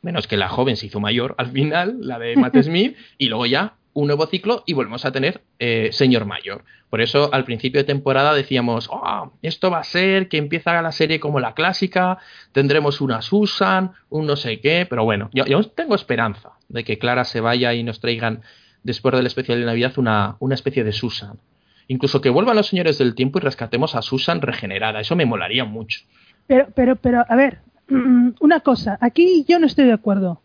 menos 0.02 0.26
que 0.26 0.36
la 0.36 0.48
joven 0.48 0.76
se 0.76 0.86
hizo 0.86 1.00
mayor 1.00 1.34
al 1.38 1.50
final, 1.50 1.98
la 2.00 2.18
de 2.18 2.36
Matt 2.36 2.56
Smith, 2.62 2.96
y 3.16 3.28
luego 3.28 3.46
ya 3.46 3.77
un 3.98 4.06
nuevo 4.06 4.26
ciclo 4.26 4.62
y 4.64 4.74
volvemos 4.74 5.04
a 5.04 5.10
tener 5.10 5.42
eh, 5.58 5.88
señor 5.90 6.24
mayor. 6.24 6.64
Por 6.88 7.00
eso 7.00 7.30
al 7.32 7.44
principio 7.44 7.80
de 7.80 7.84
temporada 7.84 8.32
decíamos, 8.32 8.88
oh, 8.92 9.32
esto 9.42 9.72
va 9.72 9.80
a 9.80 9.84
ser 9.84 10.28
que 10.28 10.36
empieza 10.36 10.80
la 10.80 10.92
serie 10.92 11.18
como 11.18 11.40
la 11.40 11.54
clásica, 11.54 12.18
tendremos 12.52 13.00
una 13.00 13.22
Susan, 13.22 13.90
un 14.08 14.26
no 14.26 14.36
sé 14.36 14.60
qué, 14.60 14.86
pero 14.88 15.02
bueno, 15.02 15.30
yo, 15.32 15.46
yo 15.46 15.64
tengo 15.70 15.96
esperanza 15.96 16.52
de 16.68 16.84
que 16.84 16.98
Clara 16.98 17.24
se 17.24 17.40
vaya 17.40 17.74
y 17.74 17.82
nos 17.82 17.98
traigan 17.98 18.42
después 18.84 19.16
del 19.16 19.26
especial 19.26 19.58
de 19.58 19.66
Navidad 19.66 19.92
una, 19.96 20.36
una 20.38 20.54
especie 20.54 20.84
de 20.84 20.92
Susan. 20.92 21.36
Incluso 21.88 22.20
que 22.20 22.30
vuelvan 22.30 22.54
los 22.54 22.68
señores 22.68 22.98
del 22.98 23.16
tiempo 23.16 23.40
y 23.40 23.42
rescatemos 23.42 23.96
a 23.96 24.02
Susan 24.02 24.40
regenerada, 24.40 25.00
eso 25.00 25.16
me 25.16 25.26
molaría 25.26 25.64
mucho. 25.64 26.02
Pero, 26.46 26.68
pero, 26.72 26.94
pero, 26.94 27.24
a 27.28 27.34
ver, 27.34 27.58
una 28.40 28.60
cosa, 28.60 28.96
aquí 29.00 29.44
yo 29.48 29.58
no 29.58 29.66
estoy 29.66 29.86
de 29.86 29.94
acuerdo 29.94 30.40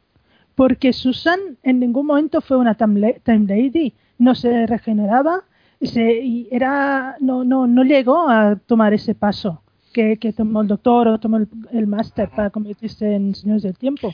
porque 0.55 0.93
Susan 0.93 1.39
en 1.63 1.79
ningún 1.79 2.05
momento 2.05 2.41
fue 2.41 2.57
una 2.57 2.75
time 2.75 3.15
lady, 3.23 3.93
no 4.17 4.35
se 4.35 4.67
regeneraba 4.67 5.43
se, 5.81 6.13
y 6.21 6.47
era 6.51 7.17
no, 7.19 7.43
no, 7.43 7.67
no 7.67 7.83
llegó 7.83 8.29
a 8.29 8.55
tomar 8.55 8.93
ese 8.93 9.15
paso 9.15 9.61
que, 9.91 10.17
que 10.17 10.33
tomó 10.33 10.61
el 10.61 10.67
doctor 10.67 11.07
o 11.07 11.19
tomó 11.19 11.37
el, 11.37 11.47
el 11.71 11.87
máster 11.87 12.29
para 12.29 12.49
convertirse 12.49 13.13
en 13.13 13.35
señores 13.35 13.63
del 13.63 13.77
tiempo. 13.77 14.13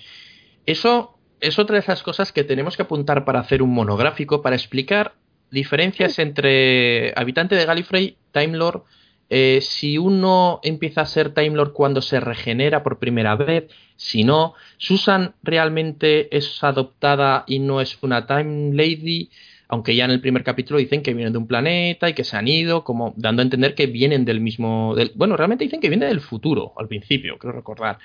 Eso 0.65 1.15
es 1.39 1.57
otra 1.59 1.75
de 1.75 1.81
esas 1.81 2.03
cosas 2.03 2.31
que 2.31 2.43
tenemos 2.43 2.75
que 2.75 2.83
apuntar 2.83 3.25
para 3.25 3.39
hacer 3.39 3.61
un 3.61 3.73
monográfico 3.73 4.41
para 4.41 4.55
explicar 4.55 5.13
diferencias 5.51 6.19
entre 6.19 7.13
habitante 7.15 7.55
de 7.55 7.65
Gallifrey, 7.65 8.17
Time 8.31 8.57
Lord, 8.57 8.83
eh, 9.29 9.59
si 9.61 9.97
uno 9.97 10.59
empieza 10.63 11.01
a 11.01 11.05
ser 11.05 11.33
Time 11.33 11.55
Lord 11.55 11.73
cuando 11.73 12.01
se 12.01 12.19
regenera 12.19 12.81
por 12.81 12.99
primera 12.99 13.35
vez, 13.35 13.65
si 13.95 14.23
no, 14.23 14.55
Susan 14.77 15.35
realmente 15.43 16.35
es 16.35 16.63
adoptada 16.63 17.43
y 17.47 17.59
no 17.59 17.81
es 17.81 17.97
una 18.01 18.25
Time 18.25 18.73
Lady, 18.75 19.29
aunque 19.67 19.95
ya 19.95 20.05
en 20.05 20.11
el 20.11 20.21
primer 20.21 20.43
capítulo 20.43 20.79
dicen 20.79 21.03
que 21.03 21.13
vienen 21.13 21.33
de 21.33 21.39
un 21.39 21.47
planeta 21.47 22.09
y 22.09 22.13
que 22.13 22.23
se 22.23 22.37
han 22.37 22.47
ido, 22.47 22.83
como 22.83 23.13
dando 23.17 23.41
a 23.41 23.43
entender 23.43 23.75
que 23.75 23.85
vienen 23.85 24.25
del 24.25 24.41
mismo... 24.41 24.95
Del, 24.95 25.11
bueno, 25.15 25.37
realmente 25.37 25.63
dicen 25.63 25.79
que 25.79 25.89
vienen 25.89 26.09
del 26.09 26.21
futuro, 26.21 26.73
al 26.77 26.87
principio, 26.87 27.37
creo 27.37 27.53
recordar. 27.53 27.99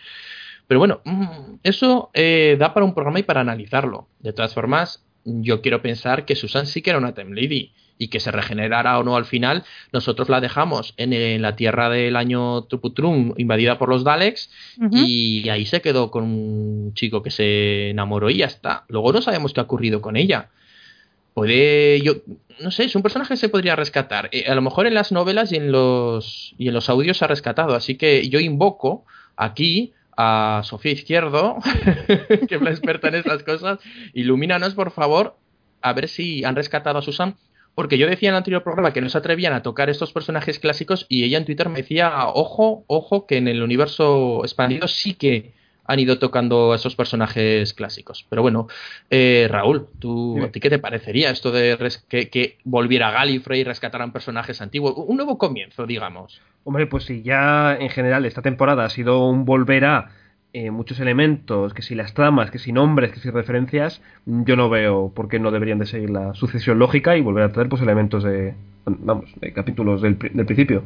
Pero 0.67 0.79
bueno, 0.79 1.01
mm, 1.05 1.61
eso 1.63 2.11
eh, 2.13 2.57
da 2.59 2.75
para 2.75 2.85
un 2.85 2.95
programa 2.95 3.19
y 3.19 3.23
para 3.23 3.41
analizarlo. 3.41 4.09
De 4.21 4.35
todas 4.35 4.53
formas, 4.53 5.05
yo 5.25 5.63
quiero 5.63 5.81
pensar 5.81 6.27
que 6.27 6.37
Susan 6.37 6.67
sí 6.67 6.83
que 6.83 6.91
era 6.91 6.99
una 6.99 7.15
Time 7.15 7.35
Lady 7.35 7.73
y 7.99 8.09
que 8.09 8.21
se 8.21 8.31
regenerara 8.31 8.99
o 8.99 9.05
no 9.05 9.17
al 9.17 9.25
final, 9.25 9.65
nosotros 9.93 10.29
la 10.29 10.41
dejamos 10.41 10.95
en, 10.97 11.13
en 11.13 11.43
la 11.43 11.57
tierra 11.57 11.89
del 11.89 12.17
año 12.17 12.63
Tuputrum 12.65 13.35
invadida 13.37 13.79
por 13.79 13.89
los 13.89 14.05
Daleks 14.05 14.51
y 14.93 15.49
ahí 15.49 15.65
se 15.67 15.81
quedó 15.81 16.11
con 16.11 16.25
un 16.25 16.95
chico 16.95 17.23
que 17.23 17.31
se 17.31 17.91
enamoró 17.91 18.31
y 18.31 18.39
ya 18.39 18.47
está. 18.47 18.85
Luego 18.89 19.13
no 19.13 19.23
sabemos 19.23 19.53
qué 19.53 19.61
ha 19.61 19.65
ocurrido 19.65 20.01
con 20.01 20.17
ella. 20.17 20.51
Puede, 21.35 22.01
yo, 22.01 22.15
no 22.61 22.71
sé, 22.71 22.85
es 22.85 22.95
un 22.95 23.03
personaje 23.03 23.35
que 23.35 23.39
se 23.39 23.49
podría 23.49 23.77
rescatar. 23.77 24.29
Eh, 24.33 24.45
a 24.49 24.55
lo 24.55 24.63
mejor 24.63 24.87
en 24.87 24.95
las 24.95 25.11
novelas 25.11 25.53
y 25.53 25.57
en 25.57 25.73
los 25.73 26.55
y 26.59 26.69
en 26.69 26.75
los 26.75 26.89
audios 26.89 27.19
se 27.19 27.25
ha 27.25 27.29
rescatado. 27.29 27.75
Así 27.75 27.97
que 27.97 28.29
yo 28.29 28.39
invoco 28.39 29.05
aquí 29.37 29.93
a 30.17 30.63
Sofía 30.65 30.93
Izquierdo, 30.93 31.59
que 32.49 32.55
es 32.55 32.63
la 32.63 32.71
experta 32.71 33.09
en 33.09 33.17
estas 33.17 33.43
cosas. 33.43 33.79
Ilumínanos, 34.13 34.75
por 34.75 34.93
favor, 34.93 35.37
a 35.83 35.93
ver 35.93 36.09
si 36.09 36.45
han 36.45 36.55
rescatado 36.57 36.99
a 36.99 37.03
Susan. 37.03 37.37
Porque 37.75 37.99
yo 37.99 38.07
decía 38.07 38.29
en 38.29 38.35
el 38.35 38.39
anterior 38.39 38.63
programa 38.63 38.93
que 38.93 39.01
no 39.01 39.09
se 39.09 39.19
atrevían 39.19 39.53
a 39.53 39.63
tocar 39.63 39.91
estos 39.91 40.13
personajes 40.13 40.59
clásicos 40.59 41.07
y 41.09 41.25
ella 41.25 41.39
en 41.39 41.45
Twitter 41.45 41.69
me 41.69 41.79
decía, 41.79 42.27
ojo, 42.29 42.85
ojo, 42.87 43.27
que 43.27 43.37
en 43.37 43.49
el 43.49 43.63
universo 43.63 44.43
expandido 44.45 44.87
sí 44.87 45.15
que 45.15 45.53
han 45.87 45.99
ido 45.99 46.19
tocando 46.19 46.73
a 46.73 46.77
esos 46.77 46.97
personajes 46.97 47.75
clásicos. 47.75 48.27
Pero 48.31 48.43
bueno, 48.43 48.69
eh, 49.11 49.49
Raúl, 49.51 49.87
¿tú. 49.99 50.43
¿a 50.43 50.49
ti 50.49 50.61
qué 50.61 50.71
te 50.71 50.79
parecería 50.79 51.31
esto 51.31 51.51
de 51.51 51.77
que, 52.09 52.31
que 52.31 52.59
volviera 52.65 53.11
Gallifrey 53.11 53.61
y 53.61 53.65
rescataran 53.65 54.13
personajes 54.13 54.63
antiguos? 54.63 54.95
Un 54.97 55.17
nuevo 55.17 55.37
comienzo, 55.37 55.87
digamos. 55.87 56.41
Hombre, 56.65 56.87
pues 56.87 57.05
si 57.05 57.23
ya 57.23 57.77
en 57.79 57.91
general 57.91 58.25
esta 58.25 58.41
temporada 58.41 58.85
ha 58.85 58.91
sido 58.91 59.29
un 59.29 59.45
volver 59.45 59.85
a 59.85 60.11
eh, 60.55 60.71
muchos 60.71 61.01
elementos, 61.01 61.75
que 61.75 61.83
si 61.83 61.95
las 61.95 62.15
tramas, 62.15 62.51
que 62.51 62.59
si 62.61 62.73
nombres, 62.73 63.11
que 63.13 63.19
si 63.21 63.29
referencias, 63.29 64.01
yo 64.25 64.55
no 64.57 64.71
veo 64.71 65.13
por 65.15 65.29
qué 65.29 65.39
no 65.41 65.51
deberían 65.51 65.81
de 65.81 65.87
seguir 65.87 66.11
la 66.11 66.33
sucesión 66.35 66.79
lógica 66.79 67.17
y 67.17 67.21
volver 67.21 67.43
a 67.45 67.53
traer 67.53 67.69
pues 67.69 67.83
elementos 67.83 68.23
de, 68.25 68.55
vamos, 68.87 69.27
de 69.41 69.53
capítulos 69.53 70.01
del, 70.01 70.17
del 70.19 70.47
principio. 70.47 70.85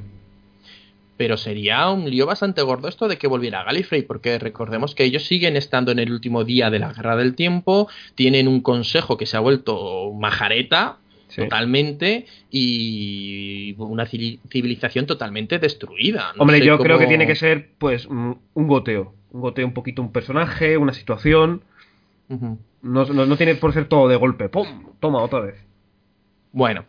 Pero 1.19 1.37
sería 1.37 1.91
un 1.91 2.09
lío 2.09 2.27
bastante 2.27 2.62
gordo 2.62 2.89
esto 2.89 3.09
de 3.09 3.19
que 3.19 3.27
volviera 3.27 3.64
Gallifrey, 3.64 4.03
porque 4.03 4.39
recordemos 4.39 4.95
que 4.95 5.05
ellos 5.05 5.25
siguen 5.27 5.57
estando 5.57 5.93
en 5.93 5.99
el 5.99 6.12
último 6.12 6.45
día 6.45 6.71
de 6.71 6.79
la 6.79 6.93
Guerra 6.93 7.16
del 7.16 7.35
Tiempo, 7.35 7.89
tienen 8.14 8.49
un 8.49 8.61
consejo 8.62 9.16
que 9.19 9.27
se 9.27 9.37
ha 9.37 9.41
vuelto 9.41 10.12
majareta 10.14 10.97
Sí. 11.29 11.43
totalmente 11.43 12.25
y 12.51 13.75
una 13.77 14.07
civil- 14.07 14.41
civilización 14.49 15.05
totalmente 15.05 15.59
destruida. 15.59 16.33
No 16.37 16.43
Hombre, 16.43 16.64
yo 16.64 16.79
creo 16.79 16.99
que 16.99 17.07
tiene 17.07 17.27
que 17.27 17.35
ser 17.37 17.69
pues 17.77 18.07
un 18.07 18.39
goteo, 18.55 19.12
un 19.33 19.41
goteo 19.41 19.66
un 19.66 19.74
poquito 19.74 20.03
un 20.03 20.12
personaje, 20.12 20.76
una 20.76 20.93
situación, 20.93 21.62
no, 22.29 23.05
no, 23.05 23.26
no 23.26 23.37
tiene 23.37 23.55
por 23.55 23.72
ser 23.72 23.87
todo 23.87 24.09
de 24.09 24.16
golpe, 24.16 24.49
¡pum! 24.49 24.93
Toma 25.01 25.22
otra 25.22 25.41
vez. 25.41 25.57
Bueno, 26.53 26.87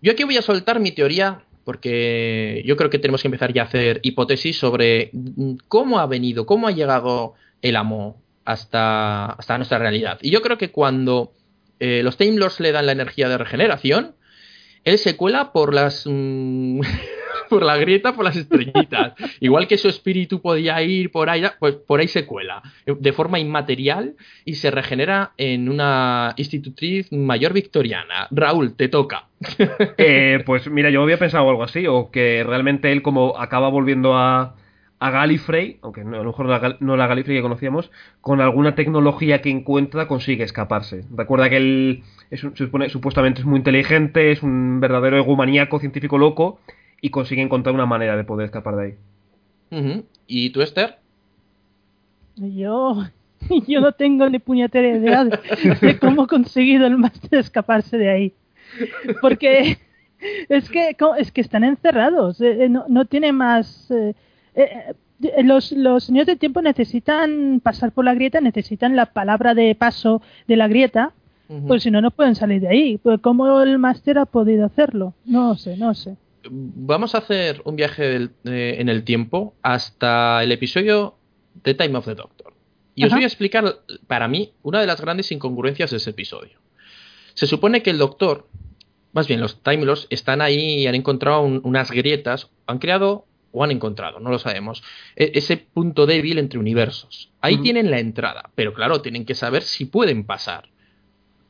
yo 0.00 0.12
aquí 0.12 0.24
voy 0.24 0.36
a 0.36 0.42
soltar 0.42 0.80
mi 0.80 0.92
teoría 0.92 1.42
porque 1.64 2.62
yo 2.64 2.76
creo 2.76 2.90
que 2.90 3.00
tenemos 3.00 3.22
que 3.22 3.28
empezar 3.28 3.52
ya 3.52 3.62
a 3.62 3.64
hacer 3.64 3.98
hipótesis 4.04 4.56
sobre 4.56 5.10
mm, 5.12 5.54
cómo 5.66 5.98
ha 5.98 6.06
venido, 6.06 6.46
cómo 6.46 6.68
ha 6.68 6.70
llegado 6.70 7.34
el 7.60 7.74
amo 7.74 8.22
hasta, 8.44 9.26
hasta 9.26 9.56
nuestra 9.56 9.78
realidad. 9.78 10.18
Y 10.22 10.30
yo 10.30 10.42
creo 10.42 10.58
que 10.58 10.70
cuando 10.70 11.32
eh, 11.80 12.02
los 12.04 12.16
Time 12.16 12.38
Lords 12.38 12.60
le 12.60 12.70
dan 12.70 12.86
la 12.86 12.92
energía 12.92 13.28
de 13.28 13.36
regeneración, 13.36 14.14
él 14.84 14.98
se 14.98 15.16
cuela 15.16 15.52
por 15.52 15.74
las... 15.74 16.06
mm, 16.06 16.80
por 17.50 17.62
la 17.62 17.76
grieta, 17.76 18.14
por 18.14 18.24
las 18.24 18.36
estrellitas. 18.36 19.14
Igual 19.40 19.66
que 19.68 19.78
su 19.78 19.88
espíritu 19.88 20.40
podía 20.40 20.80
ir 20.82 21.10
por 21.10 21.30
ahí, 21.30 21.42
pues 21.58 21.74
por 21.74 22.00
ahí 22.00 22.08
se 22.08 22.26
cuela, 22.26 22.62
de 22.86 23.12
forma 23.12 23.38
inmaterial 23.38 24.14
y 24.44 24.54
se 24.54 24.70
regenera 24.70 25.32
en 25.36 25.68
una 25.68 26.34
institutriz 26.36 27.10
mayor 27.12 27.52
victoriana. 27.52 28.28
Raúl, 28.30 28.74
te 28.76 28.88
toca. 28.88 29.26
Eh, 29.98 30.42
pues 30.46 30.68
mira, 30.70 30.90
yo 30.90 31.02
había 31.02 31.18
pensado 31.18 31.48
algo 31.48 31.62
así, 31.62 31.86
o 31.86 32.10
que 32.10 32.44
realmente 32.46 32.92
él 32.92 33.02
como 33.02 33.38
acaba 33.38 33.68
volviendo 33.68 34.14
a, 34.16 34.54
a 34.98 35.10
Gallifrey, 35.10 35.78
aunque 35.82 36.04
no, 36.04 36.16
a 36.16 36.18
lo 36.22 36.24
mejor 36.30 36.46
la, 36.46 36.76
no 36.80 36.96
la 36.96 37.06
Gallifrey 37.06 37.36
que 37.36 37.42
conocíamos, 37.42 37.90
con 38.20 38.40
alguna 38.40 38.74
tecnología 38.74 39.42
que 39.42 39.50
encuentra 39.50 40.06
consigue 40.08 40.44
escaparse. 40.44 41.04
Recuerda 41.14 41.48
que 41.50 41.56
él 41.58 42.02
es 42.30 42.44
un- 42.44 42.54
supone- 42.54 42.88
supuestamente 42.88 43.40
es 43.40 43.46
muy 43.46 43.58
inteligente, 43.58 44.32
es 44.32 44.42
un 44.42 44.80
verdadero 44.80 45.18
egomaníaco 45.18 45.78
científico 45.80 46.18
loco 46.18 46.60
y 47.06 47.10
consigue 47.10 47.40
encontrar 47.40 47.72
una 47.72 47.86
manera 47.86 48.16
de 48.16 48.24
poder 48.24 48.46
escapar 48.46 48.74
de 48.74 48.84
ahí. 48.84 50.02
¿Y 50.26 50.50
tú, 50.50 50.60
Esther? 50.60 50.96
Yo, 52.34 53.04
yo 53.68 53.80
no 53.80 53.92
tengo 53.92 54.28
ni 54.28 54.40
puñetera 54.40 54.88
idea 54.88 55.24
de, 55.24 55.38
de 55.80 55.98
cómo 56.00 56.22
ha 56.22 56.26
conseguido 56.26 56.86
el 56.86 56.98
máster 56.98 57.38
escaparse 57.38 57.96
de 57.96 58.10
ahí. 58.10 58.32
Porque 59.20 59.78
es 60.48 60.68
que, 60.68 60.96
es 61.18 61.30
que 61.30 61.40
están 61.40 61.62
encerrados, 61.62 62.40
eh, 62.40 62.64
eh, 62.64 62.68
no, 62.68 62.84
no 62.88 63.04
tiene 63.04 63.32
más... 63.32 63.88
eh, 63.90 64.14
los, 65.44 65.72
los 65.72 66.04
señores 66.04 66.26
del 66.26 66.38
tiempo 66.38 66.60
necesitan 66.60 67.60
pasar 67.62 67.92
por 67.92 68.04
la 68.04 68.14
grieta, 68.14 68.40
necesitan 68.40 68.96
la 68.96 69.06
palabra 69.06 69.54
de 69.54 69.74
paso 69.76 70.20
de 70.48 70.56
la 70.56 70.68
grieta, 70.68 71.12
Ujú. 71.48 71.68
pues 71.68 71.84
si 71.84 71.90
no, 71.90 72.00
no 72.00 72.10
pueden 72.10 72.34
salir 72.34 72.60
de 72.60 72.68
ahí. 72.68 72.98
Pues 72.98 73.20
¿Cómo 73.20 73.62
el 73.62 73.78
máster 73.78 74.18
ha 74.18 74.26
podido 74.26 74.66
hacerlo? 74.66 75.14
No 75.24 75.54
sé, 75.54 75.76
no 75.76 75.94
sé. 75.94 76.16
Vamos 76.50 77.14
a 77.14 77.18
hacer 77.18 77.62
un 77.64 77.76
viaje 77.76 78.02
del- 78.04 78.30
eh, 78.44 78.76
en 78.78 78.88
el 78.88 79.04
tiempo 79.04 79.54
hasta 79.62 80.42
el 80.42 80.52
episodio 80.52 81.16
de 81.64 81.74
Time 81.74 81.96
of 81.98 82.04
the 82.06 82.14
Doctor. 82.14 82.54
Y 82.94 83.02
os 83.04 83.10
voy 83.16 83.24
a 83.24 83.26
explicar, 83.26 83.80
para 84.06 84.26
mí, 84.28 84.52
una 84.62 84.80
de 84.80 84.86
las 84.86 85.00
grandes 85.00 85.30
incongruencias 85.32 85.90
de 85.90 85.98
ese 85.98 86.10
episodio. 86.10 86.58
Se 87.34 87.46
supone 87.46 87.82
que 87.82 87.90
el 87.90 87.98
Doctor, 87.98 88.48
más 89.12 89.28
bien 89.28 89.40
los 89.40 89.62
Time 89.62 89.84
Lords, 89.84 90.06
están 90.10 90.40
ahí 90.40 90.80
y 90.82 90.86
han 90.86 90.94
encontrado 90.94 91.42
un- 91.42 91.60
unas 91.64 91.90
grietas, 91.90 92.50
han 92.66 92.78
creado 92.78 93.26
o 93.52 93.64
han 93.64 93.70
encontrado, 93.70 94.20
no 94.20 94.30
lo 94.30 94.38
sabemos, 94.38 94.82
e- 95.14 95.32
ese 95.34 95.56
punto 95.56 96.06
débil 96.06 96.38
entre 96.38 96.58
universos. 96.58 97.30
Ahí 97.40 97.56
tienen 97.62 97.90
la 97.90 97.98
entrada, 97.98 98.50
pero 98.54 98.72
claro, 98.74 99.00
tienen 99.02 99.24
que 99.24 99.34
saber 99.34 99.62
si 99.62 99.84
pueden 99.86 100.24
pasar. 100.24 100.68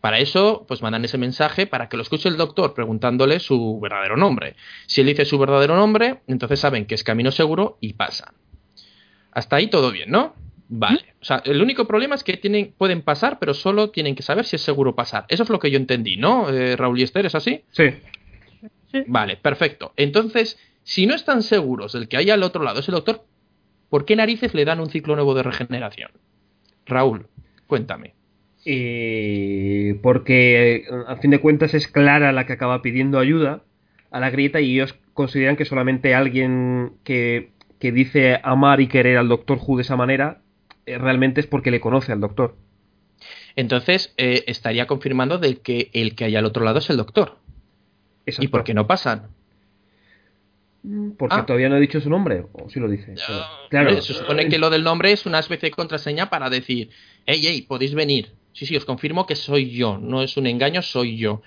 Para 0.07 0.21
eso, 0.21 0.65
pues 0.69 0.83
mandan 0.83 1.05
ese 1.05 1.19
mensaje 1.19 1.67
para 1.67 1.89
que 1.89 1.97
lo 1.97 2.05
escuche 2.05 2.29
el 2.29 2.37
doctor 2.37 2.75
preguntándole 2.75 3.41
su 3.41 3.81
verdadero 3.81 4.17
nombre. 4.17 4.55
Si 4.87 5.01
él 5.01 5.09
dice 5.09 5.25
su 5.25 5.37
verdadero 5.37 5.75
nombre, 5.75 6.21
entonces 6.29 6.61
saben 6.61 6.87
que 6.87 6.95
es 6.95 7.03
camino 7.03 7.33
seguro 7.33 7.77
y 7.81 7.95
pasan. 7.95 8.33
Hasta 9.33 9.57
ahí 9.57 9.67
todo 9.67 9.91
bien, 9.91 10.13
¿no? 10.13 10.37
Vale. 10.69 11.17
O 11.21 11.25
sea, 11.25 11.43
el 11.45 11.61
único 11.61 11.89
problema 11.89 12.15
es 12.15 12.23
que 12.23 12.37
tienen, 12.37 12.73
pueden 12.79 13.03
pasar, 13.03 13.41
pero 13.41 13.53
solo 13.53 13.91
tienen 13.91 14.15
que 14.15 14.23
saber 14.23 14.45
si 14.45 14.55
es 14.55 14.63
seguro 14.63 14.95
pasar. 14.95 15.25
Eso 15.27 15.43
es 15.43 15.49
lo 15.49 15.59
que 15.59 15.73
yo 15.73 15.77
entendí, 15.77 16.17
¿no? 16.17 16.51
Eh, 16.51 16.77
Raúl 16.77 17.01
y 17.01 17.03
Esther, 17.03 17.27
¿es 17.27 17.35
así? 17.35 17.65
Sí. 17.73 17.87
Sí. 18.93 19.03
Vale, 19.09 19.37
perfecto. 19.37 19.93
Entonces, 19.97 20.57
si 20.85 21.09
no 21.09 21.17
están 21.17 21.43
seguros 21.43 21.95
del 21.95 22.07
que 22.07 22.17
hay 22.17 22.31
al 22.31 22.45
otro 22.45 22.63
lado 22.63 22.79
es 22.79 22.87
el 22.87 22.95
doctor, 22.95 23.25
¿por 23.91 24.05
qué 24.05 24.15
narices 24.15 24.55
le 24.55 24.65
dan 24.65 24.79
un 24.79 24.89
ciclo 24.89 25.17
nuevo 25.17 25.35
de 25.35 25.43
regeneración? 25.43 26.13
Raúl, 26.87 27.27
cuéntame. 27.67 28.16
Eh, 28.69 29.99
porque 30.03 30.85
a 31.07 31.17
fin 31.17 31.31
de 31.31 31.39
cuentas 31.39 31.73
es 31.73 31.87
Clara 31.87 32.33
la 32.33 32.47
que 32.47 32.53
acaba 32.55 32.83
pidiendo 32.83 33.21
ayuda 33.21 33.63
a 34.11 34.19
la 34.19 34.31
grieta 34.31 34.61
y 34.61 34.75
ellos 34.75 34.97
consideran 35.15 35.55
que 35.57 35.65
solamente 35.65 36.15
alguien 36.17 36.95
que, 37.05 37.53
que 37.79 37.93
dice 37.93 38.41
amar 38.43 38.81
y 38.81 38.89
querer 38.89 39.19
al 39.19 39.29
Doctor 39.29 39.59
Who 39.65 39.77
de 39.77 39.83
esa 39.83 39.95
manera 39.97 40.41
eh, 40.85 40.99
realmente 40.99 41.41
es 41.41 41.47
porque 41.47 41.71
le 41.71 41.81
conoce 41.81 42.11
al 42.11 42.21
Doctor. 42.21 42.57
Entonces, 43.55 44.13
eh, 44.19 44.43
estaría 44.49 44.87
confirmando 44.87 45.39
de 45.39 45.59
que 45.59 45.89
el 45.95 46.17
que 46.17 46.25
hay 46.25 46.35
al 46.37 46.45
otro 46.45 46.65
lado 46.65 46.79
es 46.81 46.91
el 46.91 46.97
doctor. 46.99 47.39
¿Y 48.27 48.49
por 48.49 48.65
qué 48.65 48.75
no 48.75 48.87
pasan? 48.87 49.29
Porque 51.17 51.37
Ah. 51.37 51.47
todavía 51.47 51.69
no 51.69 51.77
he 51.77 51.81
dicho 51.81 52.01
su 52.01 52.11
nombre, 52.11 52.45
o 52.53 52.69
sí 52.69 52.79
lo 52.81 52.89
dice. 52.89 53.15
Pero, 53.15 53.39
Ah, 53.41 53.67
claro, 53.71 54.03
se 54.03 54.13
supone 54.13 54.49
que 54.49 54.59
lo 54.59 54.71
del 54.71 54.85
nombre 54.85 55.11
es 55.13 55.25
una 55.25 55.39
especie 55.39 55.69
de 55.71 55.75
contraseña 55.75 56.29
para 56.29 56.51
decir, 56.51 56.91
hey, 57.25 57.41
hey, 57.43 57.63
podéis 57.67 57.95
venir. 57.95 58.35
Sí, 58.57 58.63
sí, 58.67 58.75
os 58.81 58.85
confirmo 58.91 59.27
que 59.29 59.37
soy 59.37 59.71
yo, 59.81 59.99
no 59.99 60.23
es 60.23 60.37
un 60.37 60.47
engaño, 60.47 60.83
soy 60.83 61.17
yo. 61.17 61.43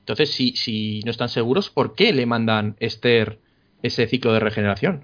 Entonces, 0.00 0.30
si, 0.36 0.56
si 0.56 1.00
no 1.04 1.10
están 1.10 1.28
seguros, 1.28 1.70
¿por 1.70 1.94
qué 1.96 2.12
le 2.12 2.26
mandan 2.26 2.76
Esther 2.80 3.40
ese 3.82 4.06
ciclo 4.08 4.32
de 4.32 4.40
regeneración? 4.40 4.94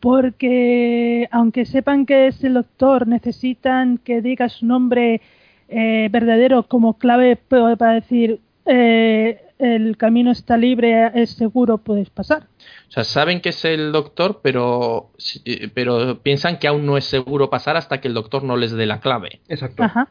Porque 0.00 1.28
aunque 1.32 1.64
sepan 1.66 2.06
que 2.06 2.28
es 2.28 2.44
el 2.44 2.54
doctor, 2.54 3.06
necesitan 3.08 3.98
que 3.98 4.22
diga 4.22 4.48
su 4.48 4.64
nombre 4.66 5.20
eh, 5.68 6.08
verdadero 6.12 6.68
como 6.68 6.98
clave 6.98 7.36
pa- 7.36 7.74
para 7.76 7.94
decir 7.94 8.40
eh, 8.66 9.40
el 9.58 9.96
camino 9.96 10.30
está 10.30 10.56
libre, 10.56 11.10
es 11.14 11.30
seguro, 11.30 11.78
puedes 11.78 12.10
pasar. 12.10 12.46
O 12.88 12.92
sea, 12.92 13.04
saben 13.04 13.40
que 13.40 13.50
es 13.50 13.64
el 13.64 13.92
doctor, 13.92 14.40
pero, 14.42 15.10
eh, 15.44 15.68
pero 15.72 16.20
piensan 16.22 16.58
que 16.58 16.68
aún 16.68 16.86
no 16.86 16.96
es 16.96 17.04
seguro 17.04 17.50
pasar 17.50 17.76
hasta 17.76 18.00
que 18.00 18.08
el 18.08 18.14
doctor 18.14 18.42
no 18.42 18.56
les 18.56 18.72
dé 18.72 18.86
la 18.86 19.00
clave. 19.00 19.40
Exacto. 19.48 19.82
Ajá. 19.82 20.08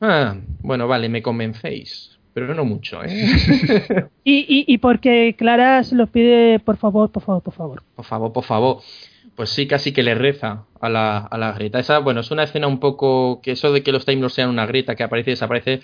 Ah, 0.00 0.36
bueno, 0.60 0.88
vale, 0.88 1.08
me 1.08 1.22
convencéis. 1.22 2.18
Pero 2.34 2.54
no 2.54 2.64
mucho, 2.64 3.04
¿eh? 3.04 4.08
Y, 4.24 4.38
y, 4.48 4.64
y 4.66 4.78
porque 4.78 5.34
Clara 5.36 5.84
se 5.84 5.94
lo 5.94 6.06
pide, 6.06 6.58
por 6.60 6.78
favor, 6.78 7.10
por 7.10 7.22
favor, 7.22 7.42
por 7.42 7.52
favor. 7.52 7.82
Por 7.94 8.04
favor, 8.04 8.32
por 8.32 8.44
favor. 8.44 8.76
Pues 8.76 9.12
pues 9.34 9.50
sí, 9.50 9.66
casi 9.66 9.92
que 9.92 10.02
le 10.02 10.14
reza 10.14 10.64
a 10.80 10.88
la, 10.88 11.18
a 11.18 11.38
la 11.38 11.52
grieta. 11.52 11.78
Esa, 11.78 11.98
bueno, 11.98 12.20
es 12.20 12.30
una 12.30 12.42
escena 12.42 12.66
un 12.66 12.80
poco 12.80 13.40
que 13.42 13.52
eso 13.52 13.72
de 13.72 13.82
que 13.82 13.92
los 13.92 14.04
Time 14.04 14.28
sean 14.28 14.50
una 14.50 14.66
grieta 14.66 14.94
que 14.94 15.02
aparece 15.02 15.30
y 15.30 15.32
desaparece. 15.32 15.80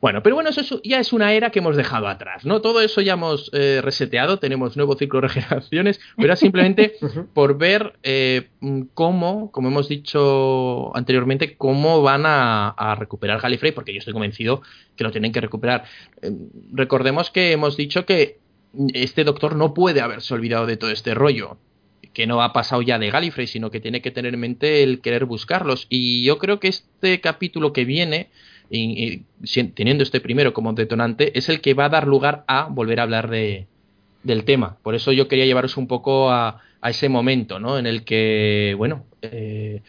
Bueno, 0.00 0.22
pero 0.22 0.36
bueno, 0.36 0.50
eso 0.50 0.80
ya 0.84 1.00
es 1.00 1.12
una 1.12 1.32
era 1.32 1.50
que 1.50 1.58
hemos 1.58 1.76
dejado 1.76 2.06
atrás, 2.06 2.44
¿no? 2.44 2.60
Todo 2.60 2.80
eso 2.80 3.00
ya 3.00 3.14
hemos 3.14 3.50
eh, 3.52 3.80
reseteado, 3.82 4.38
tenemos 4.38 4.76
nuevo 4.76 4.96
ciclo 4.96 5.20
de 5.20 5.28
regeneraciones, 5.28 6.00
pero 6.16 6.26
era 6.26 6.36
simplemente 6.36 6.94
por 7.34 7.58
ver 7.58 7.98
eh, 8.02 8.48
cómo, 8.94 9.50
como 9.50 9.68
hemos 9.68 9.88
dicho 9.88 10.96
anteriormente, 10.96 11.56
cómo 11.56 12.02
van 12.02 12.26
a, 12.26 12.68
a, 12.70 12.94
recuperar 12.94 13.40
Gallifrey, 13.40 13.72
porque 13.72 13.92
yo 13.92 13.98
estoy 13.98 14.14
convencido 14.14 14.62
que 14.96 15.04
lo 15.04 15.10
tienen 15.10 15.32
que 15.32 15.40
recuperar. 15.40 15.84
Eh, 16.22 16.30
recordemos 16.72 17.30
que 17.30 17.52
hemos 17.52 17.76
dicho 17.76 18.06
que 18.06 18.38
este 18.94 19.24
doctor 19.24 19.56
no 19.56 19.74
puede 19.74 20.00
haberse 20.00 20.34
olvidado 20.34 20.66
de 20.66 20.76
todo 20.76 20.90
este 20.90 21.14
rollo 21.14 21.58
que 22.12 22.26
no 22.26 22.42
ha 22.42 22.52
pasado 22.52 22.82
ya 22.82 22.98
de 22.98 23.10
Gallifrey, 23.10 23.46
sino 23.46 23.70
que 23.70 23.80
tiene 23.80 24.02
que 24.02 24.10
tener 24.10 24.34
en 24.34 24.40
mente 24.40 24.82
el 24.82 25.00
querer 25.00 25.24
buscarlos. 25.24 25.86
Y 25.88 26.24
yo 26.24 26.38
creo 26.38 26.58
que 26.58 26.68
este 26.68 27.20
capítulo 27.20 27.72
que 27.72 27.84
viene, 27.84 28.30
y, 28.70 29.24
y, 29.44 29.64
teniendo 29.74 30.02
este 30.02 30.20
primero 30.20 30.52
como 30.52 30.72
detonante, 30.72 31.36
es 31.38 31.48
el 31.48 31.60
que 31.60 31.74
va 31.74 31.86
a 31.86 31.88
dar 31.90 32.06
lugar 32.06 32.44
a 32.48 32.68
volver 32.70 33.00
a 33.00 33.04
hablar 33.04 33.30
de, 33.30 33.66
del 34.22 34.44
tema. 34.44 34.76
Por 34.82 34.94
eso 34.94 35.12
yo 35.12 35.28
quería 35.28 35.46
llevaros 35.46 35.76
un 35.76 35.86
poco 35.86 36.30
a, 36.30 36.60
a 36.80 36.90
ese 36.90 37.08
momento, 37.08 37.58
¿no? 37.58 37.78
En 37.78 37.86
el 37.86 38.04
que, 38.04 38.74
bueno, 38.76 39.04
eh, 39.22 39.82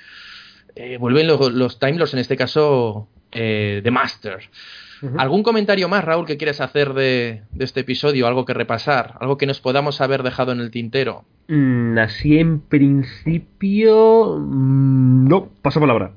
eh, 0.75 0.97
vuelven 0.97 1.27
los, 1.27 1.51
los 1.51 1.79
Time 1.79 1.97
Lords, 1.97 2.13
en 2.13 2.19
este 2.19 2.37
caso, 2.37 3.07
eh, 3.31 3.81
The 3.83 3.91
Master. 3.91 4.39
Uh 5.01 5.05
-huh. 5.05 5.15
¿Algún 5.17 5.43
comentario 5.43 5.87
más, 5.87 6.03
Raúl, 6.03 6.25
que 6.25 6.37
quieres 6.37 6.59
hacer 6.61 6.93
de, 6.93 7.43
de, 7.51 7.65
este 7.65 7.81
episodio? 7.81 8.27
¿Algo 8.27 8.45
que 8.45 8.53
repasar? 8.53 9.15
¿Algo 9.19 9.37
que 9.37 9.45
nos 9.45 9.61
podamos 9.61 10.01
haber 10.01 10.23
dejado 10.23 10.51
en 10.51 10.59
el 10.59 10.71
tintero? 10.71 11.23
Mm, 11.47 11.97
así 11.97 12.37
en 12.37 12.59
principio... 12.59 14.37
Mm, 14.39 15.27
no, 15.27 15.49
pasa 15.61 15.79
palabra. 15.79 16.11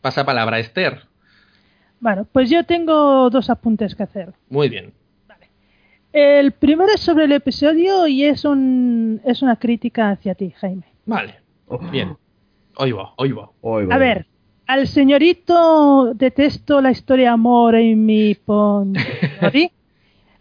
Pasa 0.00 0.24
palabra, 0.24 0.60
Esther. 0.60 1.06
Bueno, 2.00 2.26
pues 2.30 2.50
yo 2.50 2.64
tengo 2.64 3.30
dos 3.30 3.50
apuntes 3.50 3.94
que 3.94 4.02
hacer. 4.02 4.32
Muy 4.48 4.68
bien. 4.68 4.92
Vale. 5.26 5.48
El 6.12 6.52
primero 6.52 6.92
es 6.92 7.00
sobre 7.00 7.24
el 7.24 7.32
episodio 7.32 8.06
y 8.06 8.24
es, 8.24 8.44
un, 8.44 9.20
es 9.24 9.42
una 9.42 9.56
crítica 9.56 10.10
hacia 10.10 10.34
ti, 10.34 10.50
Jaime. 10.50 10.84
Vale. 11.06 11.36
Bien. 11.90 12.16
Hoy 12.76 12.92
va, 12.92 13.12
hoy 13.16 13.32
va. 13.32 13.50
Hoy 13.62 13.86
va. 13.86 13.94
A 13.94 13.98
ver, 13.98 14.26
al 14.66 14.86
señorito 14.86 16.12
detesto 16.14 16.80
la 16.80 16.90
historia 16.90 17.26
de 17.26 17.32
amor 17.32 17.74
en 17.74 18.04
mi 18.04 18.34
pon... 18.34 18.94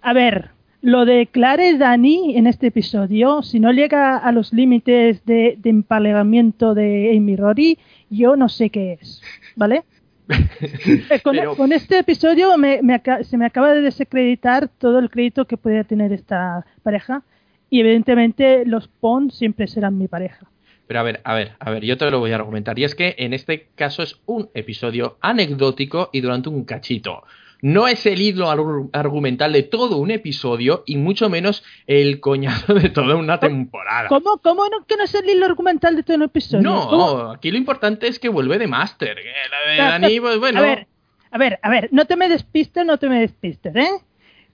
A 0.01 0.13
ver, 0.13 0.51
lo 0.81 1.03
de 1.03 1.25
Clare 1.25 1.79
Dani 1.79 2.37
en 2.37 2.45
este 2.45 2.67
episodio, 2.67 3.41
si 3.41 3.59
no 3.59 3.71
llega 3.71 4.17
a 4.17 4.31
los 4.31 4.53
límites 4.53 5.25
de, 5.25 5.55
de 5.57 5.69
empalegamiento 5.71 6.75
de 6.75 7.15
Amy 7.17 7.35
Rory, 7.35 7.79
yo 8.11 8.35
no 8.35 8.47
sé 8.47 8.69
qué 8.69 8.99
es, 9.01 9.19
¿vale? 9.55 9.83
Eh, 10.29 11.19
con, 11.23 11.35
Pero... 11.35 11.55
con, 11.55 11.71
este 11.71 11.99
episodio 11.99 12.57
me, 12.57 12.81
me, 12.81 13.01
se 13.23 13.37
me 13.37 13.45
acaba 13.45 13.73
de 13.73 13.81
desacreditar 13.81 14.67
todo 14.67 14.99
el 14.99 15.09
crédito 15.09 15.45
que 15.45 15.57
podría 15.57 15.83
tener 15.83 16.11
esta 16.11 16.65
pareja 16.83 17.23
y 17.69 17.79
evidentemente 17.79 18.65
los 18.65 18.87
Pon 18.87 19.31
siempre 19.31 19.67
serán 19.67 19.97
mi 19.97 20.07
pareja. 20.07 20.47
Pero 20.87 20.99
a 20.99 21.03
ver, 21.03 21.21
a 21.23 21.33
ver, 21.33 21.53
a 21.59 21.71
ver, 21.71 21.83
yo 21.83 21.97
te 21.97 22.09
lo 22.11 22.19
voy 22.19 22.31
a 22.31 22.35
argumentar. 22.35 22.77
Y 22.77 22.83
es 22.83 22.95
que 22.95 23.15
en 23.17 23.33
este 23.33 23.67
caso 23.75 24.03
es 24.03 24.19
un 24.25 24.49
episodio 24.53 25.17
anecdótico 25.21 26.09
y 26.13 26.21
durante 26.21 26.49
un 26.49 26.63
cachito. 26.63 27.23
No 27.61 27.87
es 27.87 28.05
el 28.05 28.21
hilo 28.21 28.49
argumental 28.49 29.53
de 29.53 29.63
todo 29.63 29.97
un 29.97 30.11
episodio 30.11 30.83
y 30.85 30.97
mucho 30.97 31.29
menos 31.29 31.63
el 31.87 32.19
coñazo 32.19 32.73
de 32.73 32.89
toda 32.89 33.15
una 33.15 33.39
temporada. 33.39 34.07
¿Cómo, 34.09 34.37
cómo 34.37 34.65
no, 34.69 34.85
que 34.85 34.97
no 34.97 35.03
es 35.03 35.15
el 35.15 35.29
hilo 35.29 35.45
argumental 35.45 35.95
de 35.95 36.03
todo 36.03 36.17
un 36.17 36.23
episodio? 36.23 36.63
No, 36.63 36.87
¿Cómo? 36.87 37.31
aquí 37.31 37.51
lo 37.51 37.57
importante 37.57 38.07
es 38.07 38.19
que 38.19 38.29
vuelve 38.29 38.57
de 38.57 38.67
Master. 38.67 39.17
La 39.17 39.71
de 39.71 39.77
Dani, 39.77 40.19
pues 40.19 40.39
bueno. 40.39 40.59
A 40.59 40.63
ver, 40.63 40.87
a 41.31 41.37
ver, 41.37 41.59
a 41.61 41.69
ver, 41.69 41.89
no 41.91 42.05
te 42.05 42.15
me 42.15 42.29
despistes, 42.29 42.85
no 42.85 42.97
te 42.97 43.09
me 43.09 43.19
despistes, 43.19 43.75
¿eh? 43.75 43.89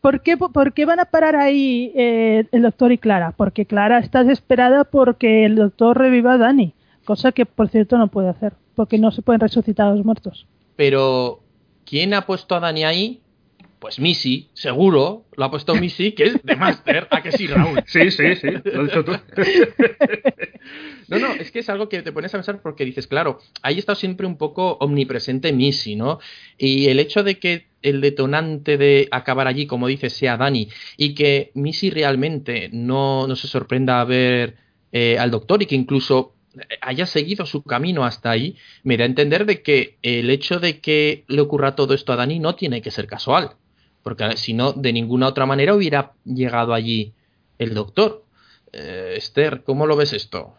¿Por 0.01 0.21
qué, 0.21 0.35
¿Por 0.35 0.73
qué, 0.73 0.85
van 0.85 0.99
a 0.99 1.05
parar 1.05 1.35
ahí 1.35 1.91
eh, 1.95 2.45
el 2.51 2.63
doctor 2.63 2.91
y 2.91 2.97
Clara? 2.97 3.33
Porque 3.37 3.67
Clara 3.67 3.99
está 3.99 4.23
desesperada 4.23 4.83
porque 4.83 5.45
el 5.45 5.55
doctor 5.55 5.97
reviva 5.99 6.33
a 6.33 6.37
Dani, 6.39 6.73
cosa 7.05 7.31
que 7.31 7.45
por 7.45 7.69
cierto 7.69 7.99
no 7.99 8.07
puede 8.07 8.29
hacer, 8.29 8.53
porque 8.75 8.97
no 8.97 9.11
se 9.11 9.21
pueden 9.21 9.41
resucitar 9.41 9.87
a 9.87 9.91
los 9.91 10.03
muertos. 10.03 10.47
Pero, 10.75 11.41
¿quién 11.91 12.13
ha 12.13 12.25
puesto 12.25 12.55
a 12.55 12.61
Dani 12.61 12.85
ahí? 12.85 13.21
Pues 13.79 13.99
Missy, 13.99 14.49
seguro, 14.53 15.25
lo 15.35 15.43
ha 15.43 15.51
puesto 15.51 15.75
Missy, 15.75 16.13
que 16.13 16.23
es 16.23 16.41
de 16.41 16.55
Master, 16.55 17.07
¿a 17.11 17.21
que 17.21 17.33
sí, 17.33 17.47
Raúl? 17.47 17.83
Sí, 17.85 18.11
sí, 18.11 18.35
sí, 18.35 18.47
lo 18.63 18.81
has 18.83 18.87
dicho 18.87 19.03
tú. 19.03 19.11
no, 21.09 21.19
no, 21.19 21.33
es 21.33 21.51
que 21.51 21.59
es 21.59 21.69
algo 21.69 21.89
que 21.89 22.01
te 22.01 22.13
pones 22.13 22.33
a 22.33 22.37
pensar 22.37 22.61
porque 22.61 22.85
dices, 22.85 23.07
claro, 23.07 23.39
ahí 23.61 23.77
está 23.77 23.95
siempre 23.95 24.25
un 24.25 24.37
poco 24.37 24.77
omnipresente 24.79 25.51
Missy, 25.51 25.97
¿no? 25.97 26.19
Y 26.57 26.87
el 26.87 26.99
hecho 26.99 27.23
de 27.23 27.39
que 27.39 27.67
el 27.81 27.99
detonante 27.99 28.77
de 28.77 29.09
acabar 29.11 29.47
allí, 29.47 29.67
como 29.67 29.87
dices, 29.87 30.13
sea 30.13 30.37
Dani, 30.37 30.69
y 30.95 31.13
que 31.13 31.51
Missy 31.55 31.89
realmente 31.89 32.69
no, 32.71 33.27
no 33.27 33.35
se 33.35 33.49
sorprenda 33.49 33.99
a 33.99 34.05
ver 34.05 34.55
eh, 34.93 35.17
al 35.19 35.29
doctor 35.29 35.61
y 35.61 35.65
que 35.65 35.75
incluso 35.75 36.35
haya 36.81 37.05
seguido 37.05 37.45
su 37.45 37.63
camino 37.63 38.03
hasta 38.03 38.31
ahí, 38.31 38.57
me 38.83 38.97
da 38.97 39.03
a 39.03 39.07
entender 39.07 39.45
de 39.45 39.61
que 39.61 39.97
el 40.01 40.29
hecho 40.29 40.59
de 40.59 40.79
que 40.79 41.23
le 41.27 41.41
ocurra 41.41 41.75
todo 41.75 41.93
esto 41.93 42.13
a 42.13 42.15
Dani 42.15 42.39
no 42.39 42.55
tiene 42.55 42.81
que 42.81 42.91
ser 42.91 43.07
casual, 43.07 43.51
porque 44.03 44.37
si 44.37 44.53
no, 44.53 44.73
de 44.73 44.93
ninguna 44.93 45.27
otra 45.27 45.45
manera 45.45 45.75
hubiera 45.75 46.13
llegado 46.25 46.73
allí 46.73 47.13
el 47.57 47.73
doctor. 47.73 48.25
Eh, 48.73 49.15
Esther, 49.17 49.63
¿cómo 49.63 49.85
lo 49.85 49.95
ves 49.95 50.13
esto? 50.13 50.53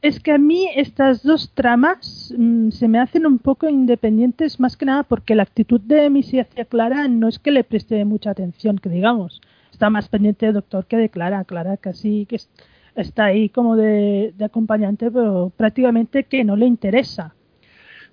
Es 0.00 0.18
que 0.18 0.32
a 0.32 0.38
mí 0.38 0.68
estas 0.74 1.22
dos 1.22 1.52
tramas 1.54 2.34
mmm, 2.36 2.70
se 2.70 2.88
me 2.88 2.98
hacen 2.98 3.24
un 3.24 3.38
poco 3.38 3.68
independientes, 3.68 4.58
más 4.58 4.76
que 4.76 4.84
nada 4.84 5.04
porque 5.04 5.36
la 5.36 5.44
actitud 5.44 5.80
de 5.80 6.10
Missy 6.10 6.40
hacia 6.40 6.64
Clara 6.64 7.06
no 7.06 7.28
es 7.28 7.38
que 7.38 7.52
le 7.52 7.62
preste 7.62 8.04
mucha 8.04 8.30
atención, 8.30 8.78
que 8.78 8.88
digamos. 8.88 9.40
Está 9.70 9.90
más 9.90 10.08
pendiente 10.08 10.46
del 10.46 10.56
doctor 10.56 10.86
que 10.86 10.96
de 10.96 11.08
Clara. 11.08 11.44
Clara 11.44 11.76
casi 11.76 12.26
que 12.26 12.40
está 12.94 13.26
ahí 13.26 13.48
como 13.48 13.76
de, 13.76 14.32
de 14.36 14.44
acompañante, 14.44 15.10
pero 15.10 15.52
prácticamente 15.56 16.24
que 16.24 16.44
no 16.44 16.56
le 16.56 16.66
interesa. 16.66 17.34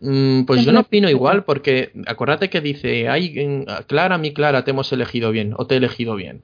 Mm, 0.01 0.43
pues 0.43 0.63
yo 0.63 0.71
no 0.71 0.81
opino 0.81 1.09
igual, 1.09 1.43
porque 1.43 1.91
acuérdate 2.07 2.49
que 2.49 2.61
dice, 2.61 3.09
ay, 3.09 3.65
Clara, 3.87 4.17
mi 4.17 4.33
Clara, 4.33 4.63
te 4.63 4.71
hemos 4.71 4.91
elegido 4.93 5.31
bien, 5.31 5.53
o 5.57 5.67
te 5.67 5.75
he 5.75 5.77
elegido 5.77 6.15
bien. 6.15 6.41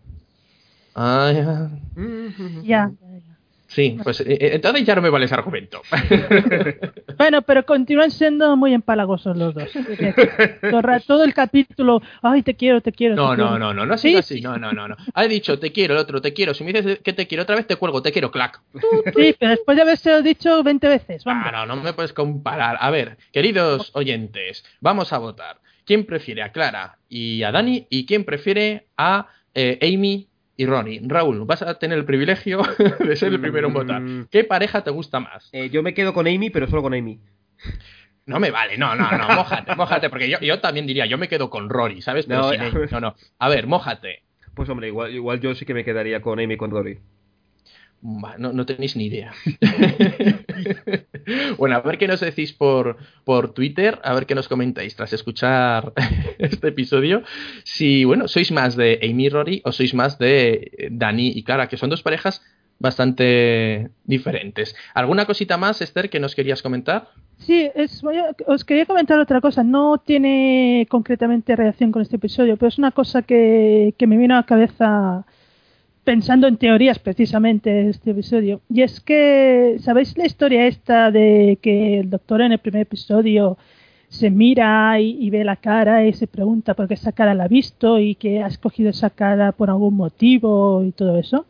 Ah, 0.94 1.32
ya. 1.34 1.70
ya. 2.64 2.92
Sí, 3.68 3.98
pues 4.04 4.24
entonces 4.26 4.86
ya 4.86 4.96
no 4.96 5.02
me 5.02 5.10
vale 5.10 5.26
ese 5.26 5.34
argumento. 5.34 5.82
bueno, 7.18 7.42
pero 7.42 7.66
continúan 7.66 8.12
siendo 8.12 8.56
muy 8.56 8.74
empalagosos 8.74 9.36
los 9.36 9.54
dos. 9.54 9.70
Todo 11.08 11.24
el 11.24 11.34
capítulo, 11.34 12.02
ay, 12.22 12.44
te 12.44 12.56
quiero, 12.56 12.82
te 12.82 12.92
quiero. 12.92 13.16
No, 13.16 13.32
te 13.32 13.38
no, 13.38 13.50
quiero. 13.50 13.60
no, 13.60 13.74
no, 13.74 13.86
no 13.86 13.94
ha 13.94 13.98
sido 13.98 14.20
así. 14.20 14.42
No, 14.42 14.58
no, 14.58 14.72
no, 14.72 14.88
no. 14.88 14.96
Ha 15.14 15.24
dicho, 15.24 15.60
te 15.60 15.72
quiero, 15.72 15.96
el 15.96 16.00
otro, 16.00 16.22
te 16.22 16.34
quiero. 16.34 16.54
Si 16.54 16.64
me 16.64 16.74
dices 16.74 17.00
que 17.00 17.14
te 17.14 17.28
quiero 17.28 17.44
otra 17.44 17.56
vez, 17.56 17.68
te 17.68 17.76
cuelgo, 17.76 18.02
te 18.02 18.12
quiero, 18.12 18.32
clac. 18.32 18.62
Sí, 19.16 19.36
pero 19.40 19.52
después 19.52 19.76
de 19.76 19.82
haberse 19.82 20.22
dicho 20.22 20.64
20 20.64 20.88
veces. 20.88 21.24
Vamos. 21.24 21.48
Ah, 21.48 21.66
no, 21.66 21.76
no 21.76 21.82
me 21.82 21.94
puedes 21.94 22.14
comparar. 22.14 22.78
A 22.80 22.92
ver, 22.92 23.18
queridos 23.32 23.92
oyentes, 23.94 24.64
vamos 24.80 25.12
a 25.14 25.18
votar. 25.18 25.60
¿Quién 25.86 26.06
prefiere 26.06 26.42
a 26.42 26.52
Clara 26.52 26.98
y 27.10 27.44
a 27.44 27.52
Dani? 27.52 27.88
¿Y 27.90 28.06
quién 28.06 28.26
prefiere 28.26 28.88
a 28.98 29.28
eh, 29.54 29.80
Amy 29.82 30.28
y 30.58 30.66
Ronnie. 30.66 31.02
Raúl, 31.04 31.46
vas 31.46 31.62
a 31.62 31.78
tener 31.80 31.98
el 31.98 32.06
privilegio 32.06 32.62
de 33.00 33.16
ser 33.16 33.34
el 33.34 33.40
primero 33.40 33.68
en 33.68 33.74
votar. 33.74 34.02
¿Qué 34.32 34.44
pareja 34.44 34.84
te 34.84 34.92
gusta 34.92 35.20
más? 35.20 35.50
Eh, 35.52 35.70
yo 35.70 35.84
me 35.84 35.94
quedo 35.94 36.14
con 36.14 36.28
Amy, 36.28 36.50
pero 36.50 36.68
solo 36.68 36.82
con 36.82 36.94
Amy. 36.94 37.20
No 38.26 38.40
me 38.40 38.50
vale, 38.52 38.78
no, 38.78 38.96
no, 38.96 39.12
no, 39.12 39.36
mójate, 39.36 39.76
mójate, 39.78 40.10
porque 40.10 40.30
yo, 40.30 40.40
yo 40.40 40.60
también 40.60 40.88
diría, 40.88 41.06
yo 41.06 41.18
me 41.18 41.28
quedo 41.28 41.50
con 41.50 41.70
Rory, 41.70 42.02
¿sabes? 42.02 42.26
Pero 42.26 42.42
No, 42.42 42.50
sin 42.50 42.62
Amy. 42.62 42.88
No, 42.92 43.00
no. 43.00 43.16
A 43.38 43.50
ver, 43.50 43.68
mójate. 43.68 44.24
Pues 44.56 44.70
hombre, 44.70 44.88
igual, 44.88 45.14
igual 45.14 45.42
yo 45.42 45.54
sí 45.54 45.66
que 45.66 45.74
me 45.74 45.84
quedaría 45.84 46.22
con 46.22 46.40
Amy 46.40 46.54
y 46.54 46.58
con 46.58 46.72
Rory. 46.72 47.00
No, 48.06 48.54
no 48.54 48.66
tenéis 48.68 48.96
ni 48.96 49.06
idea. 49.06 49.32
bueno, 51.58 51.76
a 51.76 51.82
ver 51.82 51.98
qué 51.98 52.08
nos 52.08 52.20
decís 52.20 52.54
por, 52.54 52.98
por 53.24 53.54
Twitter, 53.54 54.00
a 54.04 54.14
ver 54.14 54.28
qué 54.28 54.36
nos 54.36 54.48
comentáis 54.48 54.96
tras 54.96 55.12
escuchar 55.14 55.92
este 56.38 56.68
episodio. 56.68 57.24
Si, 57.64 58.04
bueno, 58.04 58.28
sois 58.28 58.52
más 58.52 58.76
de 58.76 59.00
Amy 59.02 59.30
Rory 59.30 59.62
o 59.66 59.72
sois 59.72 59.96
más 59.96 60.20
de 60.20 60.90
Dani 60.92 61.30
y 61.30 61.44
Clara, 61.44 61.68
que 61.68 61.78
son 61.78 61.90
dos 61.90 62.04
parejas 62.04 62.44
bastante 62.78 63.90
diferentes. 64.04 64.76
¿Alguna 64.94 65.26
cosita 65.26 65.58
más, 65.58 65.82
Esther, 65.82 66.12
que 66.12 66.20
nos 66.20 66.36
querías 66.36 66.62
comentar? 66.62 67.08
Sí, 67.40 67.70
es, 67.74 68.04
os 68.46 68.66
quería 68.66 68.86
comentar 68.86 69.20
otra 69.20 69.42
cosa. 69.42 69.64
No 69.64 69.98
tiene 69.98 70.86
concretamente 70.90 71.56
relación 71.56 71.92
con 71.92 72.04
este 72.04 72.18
episodio, 72.18 72.56
pero 72.58 72.70
es 72.70 72.78
una 72.78 72.92
cosa 72.92 73.24
que, 73.24 73.96
que 73.98 74.06
me 74.06 74.18
vino 74.18 74.36
a 74.36 74.38
la 74.38 74.46
cabeza 74.46 75.26
pensando 76.06 76.48
en 76.48 76.58
teorías 76.58 77.00
precisamente 77.00 77.90
este 77.90 78.12
episodio. 78.12 78.62
Y 78.70 78.84
es 78.84 79.02
que, 79.02 79.78
¿sabéis 79.80 80.18
la 80.18 80.26
historia 80.26 80.68
esta 80.68 81.12
de 81.12 81.58
que 81.62 82.00
el 82.00 82.10
doctor 82.10 82.42
en 82.42 82.54
el 82.54 82.60
primer 82.60 82.84
episodio 82.84 83.58
se 84.08 84.30
mira 84.30 84.98
y, 85.02 85.18
y 85.20 85.30
ve 85.32 85.44
la 85.44 85.58
cara 85.58 86.06
y 86.06 86.14
se 86.14 86.28
pregunta 86.28 86.76
por 86.76 86.88
qué 86.88 86.94
esa 86.94 87.12
cara 87.12 87.34
la 87.34 87.46
ha 87.46 87.48
visto 87.48 88.00
y 88.00 88.16
que 88.16 88.42
ha 88.42 88.48
escogido 88.48 88.92
esa 88.92 89.10
cara 89.10 89.52
por 89.52 89.70
algún 89.70 89.96
motivo 89.96 90.86
y 90.86 90.92
todo 90.92 91.20
eso? 91.20 91.46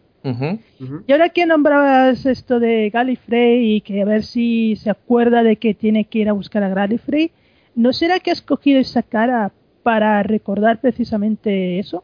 Y 1.07 1.11
ahora 1.11 1.30
que 1.30 1.45
nombrabas 1.45 2.26
esto 2.26 2.60
de 2.60 2.90
Gallifrey 2.90 3.76
y 3.76 3.82
que 3.82 4.02
a 4.02 4.06
ver 4.06 4.23
si 4.23 4.76
se 4.77 4.90
acuerda 4.90 5.44
de 5.44 5.57
que 5.57 5.76
tiene 5.76 6.06
que 6.06 6.19
ir 6.19 6.30
a 6.30 6.34
buscar 6.34 6.64
a 6.64 6.69
Gallifrey, 6.69 7.32
¿no 7.76 7.94
será 7.94 8.19
que 8.19 8.32
ha 8.32 8.34
escogido 8.34 8.80
esa 8.80 9.03
cara 9.03 9.52
para 9.84 10.23
recordar 10.23 10.82
precisamente 10.82 11.77
eso? 11.77 12.03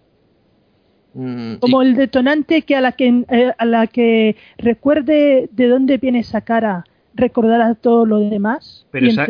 Mm, 1.13 1.55
Como 1.55 1.83
y- 1.83 1.87
el 1.87 1.95
detonante 1.95 2.61
que 2.61 2.75
a 2.75 2.81
la 2.81 2.93
que 2.93 3.25
eh, 3.29 3.51
a 3.57 3.65
la 3.65 3.87
que 3.87 4.35
recuerde 4.57 5.49
de 5.51 5.67
dónde 5.67 5.97
viene 5.97 6.19
esa 6.19 6.41
cara, 6.41 6.85
recordará 7.13 7.75
todo 7.75 8.05
lo 8.05 8.19
demás. 8.19 8.85
Pero 8.91 9.07
esa- 9.07 9.25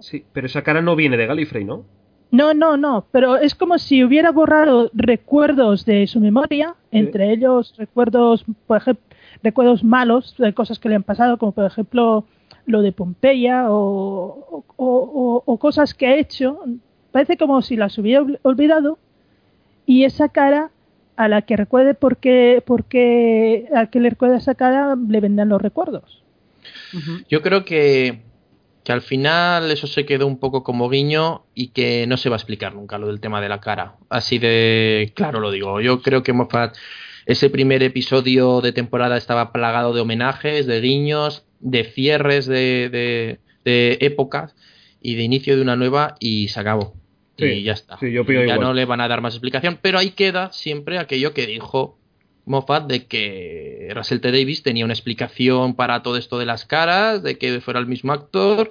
Sí, 0.00 0.24
pero 0.32 0.46
esa 0.46 0.62
cara 0.62 0.80
no 0.80 0.96
viene 0.96 1.16
de 1.16 1.26
Gallifrey, 1.26 1.64
¿no? 1.64 1.84
No, 2.30 2.54
no, 2.54 2.76
no, 2.76 3.06
pero 3.12 3.36
es 3.36 3.54
como 3.54 3.78
si 3.78 4.02
hubiera 4.02 4.32
borrado 4.32 4.90
recuerdos 4.94 5.84
de 5.84 6.06
su 6.06 6.20
memoria, 6.20 6.74
entre 6.90 7.32
ellos 7.32 7.74
recuerdos, 7.78 8.44
por 8.66 8.78
ejemplo, 8.78 9.04
recuerdos 9.42 9.84
malos 9.84 10.34
de 10.38 10.52
cosas 10.54 10.78
que 10.78 10.88
le 10.88 10.96
han 10.96 11.02
pasado, 11.02 11.38
como 11.38 11.52
por 11.52 11.66
ejemplo 11.66 12.24
lo 12.66 12.82
de 12.82 12.90
Pompeya 12.92 13.70
o, 13.70 14.64
o- 14.66 14.66
o- 14.76 15.42
o 15.46 15.56
cosas 15.58 15.94
que 15.94 16.06
ha 16.06 16.16
hecho. 16.16 16.58
Parece 17.12 17.36
como 17.36 17.62
si 17.62 17.76
las 17.76 17.96
hubiera 17.98 18.22
ol- 18.22 18.38
olvidado 18.42 18.98
y 19.86 20.04
esa 20.04 20.28
cara 20.30 20.70
a 21.16 21.28
la 21.28 21.42
que 21.42 21.56
recuerde 21.56 21.94
por 21.94 22.18
qué, 22.18 22.62
porque 22.66 23.68
a 23.74 23.86
que 23.86 24.00
le 24.00 24.10
recuerde 24.10 24.36
esa 24.36 24.54
cara 24.54 24.96
le 25.08 25.20
vendrán 25.20 25.48
los 25.48 25.60
recuerdos. 25.62 26.22
Yo 27.28 27.42
creo 27.42 27.64
que, 27.64 28.22
que 28.84 28.92
al 28.92 29.02
final 29.02 29.70
eso 29.70 29.86
se 29.86 30.06
quedó 30.06 30.26
un 30.26 30.38
poco 30.38 30.62
como 30.62 30.88
guiño 30.88 31.44
y 31.54 31.68
que 31.68 32.06
no 32.06 32.16
se 32.16 32.28
va 32.28 32.36
a 32.36 32.38
explicar 32.38 32.74
nunca 32.74 32.98
lo 32.98 33.08
del 33.08 33.20
tema 33.20 33.40
de 33.40 33.48
la 33.48 33.60
cara. 33.60 33.96
Así 34.08 34.38
de 34.38 35.12
claro 35.14 35.40
lo 35.40 35.50
digo. 35.50 35.80
Yo 35.80 36.00
creo 36.02 36.22
que 36.22 36.32
Moffat, 36.32 36.76
ese 37.26 37.50
primer 37.50 37.82
episodio 37.82 38.60
de 38.60 38.72
temporada 38.72 39.16
estaba 39.16 39.52
plagado 39.52 39.92
de 39.92 40.00
homenajes, 40.00 40.66
de 40.66 40.80
guiños, 40.80 41.44
de 41.60 41.84
cierres 41.84 42.46
de, 42.46 42.88
de- 42.90 43.40
de 43.64 43.98
épocas 44.00 44.54
y 45.02 45.16
de 45.16 45.24
inicio 45.24 45.56
de 45.56 45.62
una 45.62 45.74
nueva 45.76 46.14
y 46.20 46.48
se 46.48 46.60
acabó. 46.60 46.94
Sí, 47.38 47.44
y 47.44 47.62
ya 47.64 47.72
está. 47.72 47.98
sí, 47.98 48.10
yo 48.12 48.24
ya 48.24 48.42
igual. 48.42 48.60
no 48.60 48.72
le 48.72 48.84
van 48.84 49.00
a 49.00 49.08
dar 49.08 49.20
más 49.20 49.34
explicación, 49.34 49.78
pero 49.82 49.98
ahí 49.98 50.10
queda 50.10 50.52
siempre 50.52 50.98
aquello 50.98 51.34
que 51.34 51.46
dijo 51.46 51.98
Moffat 52.46 52.86
de 52.86 53.06
que 53.06 53.88
Russell 53.94 54.20
T. 54.20 54.32
Davis 54.32 54.62
tenía 54.62 54.84
una 54.84 54.94
explicación 54.94 55.74
para 55.74 56.02
todo 56.02 56.16
esto 56.16 56.38
de 56.38 56.46
las 56.46 56.64
caras, 56.64 57.22
de 57.22 57.36
que 57.36 57.60
fuera 57.60 57.80
el 57.80 57.86
mismo 57.86 58.12
actor 58.12 58.70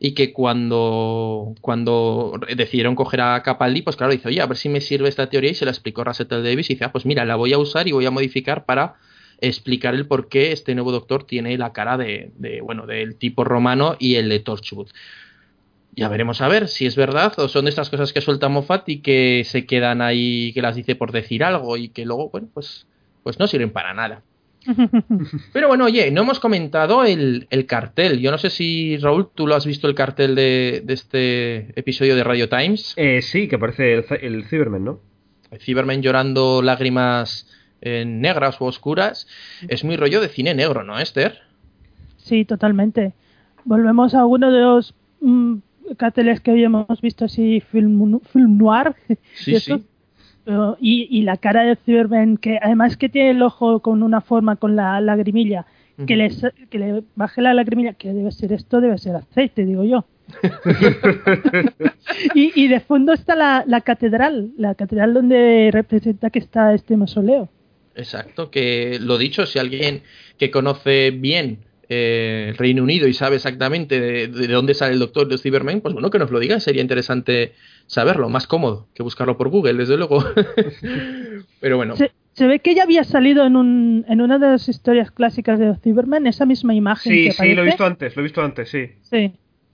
y 0.00 0.12
que 0.12 0.32
cuando, 0.32 1.54
cuando 1.60 2.40
decidieron 2.56 2.96
coger 2.96 3.20
a 3.20 3.42
Capaldi, 3.42 3.82
pues 3.82 3.96
claro, 3.96 4.12
dice, 4.12 4.28
oye, 4.28 4.40
a 4.40 4.46
ver 4.46 4.56
si 4.56 4.70
me 4.70 4.80
sirve 4.80 5.10
esta 5.10 5.28
teoría 5.28 5.50
y 5.50 5.54
se 5.54 5.66
la 5.66 5.70
explicó 5.70 6.02
Russell 6.02 6.26
T. 6.26 6.42
Davis 6.42 6.70
y 6.70 6.74
dice, 6.74 6.86
ah, 6.86 6.92
pues 6.92 7.04
mira, 7.04 7.26
la 7.26 7.36
voy 7.36 7.52
a 7.52 7.58
usar 7.58 7.86
y 7.86 7.92
voy 7.92 8.06
a 8.06 8.10
modificar 8.10 8.64
para 8.64 8.94
explicar 9.42 9.94
el 9.94 10.06
por 10.06 10.28
qué 10.28 10.52
este 10.52 10.74
nuevo 10.74 10.90
doctor 10.90 11.24
tiene 11.24 11.56
la 11.58 11.72
cara 11.74 11.98
de, 11.98 12.32
de, 12.36 12.62
bueno, 12.62 12.86
del 12.86 13.16
tipo 13.16 13.44
romano 13.44 13.96
y 13.98 14.14
el 14.14 14.30
de 14.30 14.40
Torchwood. 14.40 14.88
Ya 15.92 16.08
veremos 16.08 16.40
a 16.40 16.48
ver 16.48 16.68
si 16.68 16.86
es 16.86 16.96
verdad 16.96 17.32
o 17.38 17.48
son 17.48 17.64
de 17.64 17.70
estas 17.70 17.90
cosas 17.90 18.12
que 18.12 18.20
suelta 18.20 18.48
Moffat 18.48 18.88
y 18.88 18.98
que 19.00 19.42
se 19.44 19.66
quedan 19.66 20.02
ahí, 20.02 20.52
que 20.54 20.62
las 20.62 20.76
dice 20.76 20.94
por 20.94 21.12
decir 21.12 21.42
algo 21.42 21.76
y 21.76 21.88
que 21.88 22.04
luego, 22.04 22.30
bueno, 22.30 22.48
pues, 22.54 22.86
pues 23.22 23.38
no 23.38 23.46
sirven 23.46 23.70
para 23.70 23.92
nada. 23.92 24.22
Pero 25.52 25.68
bueno, 25.68 25.86
oye, 25.86 26.10
no 26.10 26.22
hemos 26.22 26.38
comentado 26.38 27.04
el, 27.04 27.46
el 27.50 27.66
cartel. 27.66 28.20
Yo 28.20 28.30
no 28.30 28.38
sé 28.38 28.50
si, 28.50 28.98
Raúl, 28.98 29.30
tú 29.34 29.46
lo 29.46 29.54
has 29.54 29.66
visto 29.66 29.88
el 29.88 29.94
cartel 29.94 30.34
de, 30.34 30.82
de 30.84 30.94
este 30.94 31.78
episodio 31.78 32.14
de 32.14 32.24
Radio 32.24 32.48
Times. 32.48 32.94
Eh, 32.96 33.22
sí, 33.22 33.48
que 33.48 33.58
parece 33.58 33.94
el, 33.94 34.04
el 34.20 34.44
Cyberman, 34.44 34.84
¿no? 34.84 35.00
Cybermen 35.58 36.02
llorando 36.02 36.62
lágrimas 36.62 37.48
eh, 37.80 38.04
negras 38.04 38.60
o 38.60 38.66
oscuras. 38.66 39.26
Es 39.68 39.84
muy 39.84 39.96
rollo 39.96 40.20
de 40.20 40.28
cine 40.28 40.54
negro, 40.54 40.84
¿no, 40.84 40.98
Esther? 40.98 41.40
Sí, 42.18 42.44
totalmente. 42.44 43.14
Volvemos 43.64 44.14
a 44.14 44.26
uno 44.26 44.50
de 44.52 44.60
los 44.60 44.94
mm, 45.20 45.56
carteles 45.96 46.40
que 46.40 46.50
habíamos 46.50 47.00
visto 47.00 47.26
así, 47.26 47.60
film, 47.60 48.18
noir. 48.34 48.94
Sí, 49.34 49.52
y 49.52 49.54
eso. 49.56 49.78
sí. 49.78 49.84
Pero- 50.44 50.76
y, 50.80 51.06
y 51.10 51.22
la 51.22 51.36
cara 51.36 51.62
de 51.64 51.76
Cyberman, 51.76 52.36
que 52.38 52.58
además 52.62 52.96
que 52.96 53.08
tiene 53.08 53.30
el 53.30 53.42
ojo 53.42 53.80
con 53.80 54.02
una 54.02 54.20
forma, 54.20 54.56
con 54.56 54.74
la 54.74 55.00
lagrimilla, 55.00 55.66
que, 56.06 56.16
le, 56.16 56.30
sa- 56.30 56.52
que 56.70 56.78
le 56.78 57.02
baje 57.14 57.42
la 57.42 57.52
lagrimilla, 57.52 57.92
que 57.92 58.12
debe 58.14 58.32
ser 58.32 58.52
esto, 58.54 58.80
debe 58.80 58.96
ser 58.98 59.16
aceite, 59.16 59.66
digo 59.66 59.84
yo. 59.84 60.06
y, 62.34 62.52
y 62.54 62.68
de 62.68 62.80
fondo 62.80 63.12
está 63.12 63.36
la, 63.36 63.64
la 63.66 63.80
catedral, 63.82 64.50
la 64.56 64.74
catedral 64.74 65.14
donde 65.14 65.70
representa 65.72 66.30
que 66.30 66.38
está 66.38 66.74
este 66.74 66.96
mausoleo. 66.96 67.48
Exacto, 67.94 68.50
que 68.50 68.98
lo 69.00 69.18
dicho, 69.18 69.46
si 69.46 69.58
alguien 69.58 70.02
que 70.38 70.50
conoce 70.50 71.10
bien 71.10 71.58
eh, 71.92 72.46
el 72.50 72.56
Reino 72.56 72.84
Unido 72.84 73.08
y 73.08 73.12
sabe 73.12 73.36
exactamente 73.36 74.00
de, 74.00 74.28
de 74.28 74.46
dónde 74.46 74.74
sale 74.74 74.92
el 74.94 75.00
doctor 75.00 75.28
de 75.28 75.38
Cyberman, 75.38 75.80
pues 75.80 75.92
bueno, 75.92 76.08
que 76.08 76.20
nos 76.20 76.30
lo 76.30 76.38
diga, 76.38 76.60
sería 76.60 76.82
interesante 76.82 77.52
saberlo, 77.86 78.28
más 78.28 78.46
cómodo 78.46 78.86
que 78.94 79.02
buscarlo 79.02 79.36
por 79.36 79.48
Google, 79.48 79.74
desde 79.74 79.96
luego. 79.96 80.24
Pero 81.60 81.76
bueno, 81.76 81.96
Se, 81.96 82.12
se 82.32 82.46
ve 82.46 82.60
que 82.60 82.76
ya 82.76 82.84
había 82.84 83.02
salido 83.02 83.44
en, 83.44 83.56
un, 83.56 84.04
en 84.08 84.20
una 84.20 84.38
de 84.38 84.46
las 84.46 84.68
historias 84.68 85.10
clásicas 85.10 85.58
de 85.58 85.74
Cyberman 85.82 86.28
esa 86.28 86.46
misma 86.46 86.74
imagen. 86.74 87.12
Sí, 87.12 87.24
que 87.24 87.32
sí, 87.32 87.54
lo 87.54 87.62
he 87.62 87.66
visto 87.66 87.84
antes, 87.84 88.14
lo 88.14 88.22
he 88.22 88.24
visto 88.24 88.40
antes, 88.40 88.68
sí. 88.68 88.90
Sí. 89.02 89.32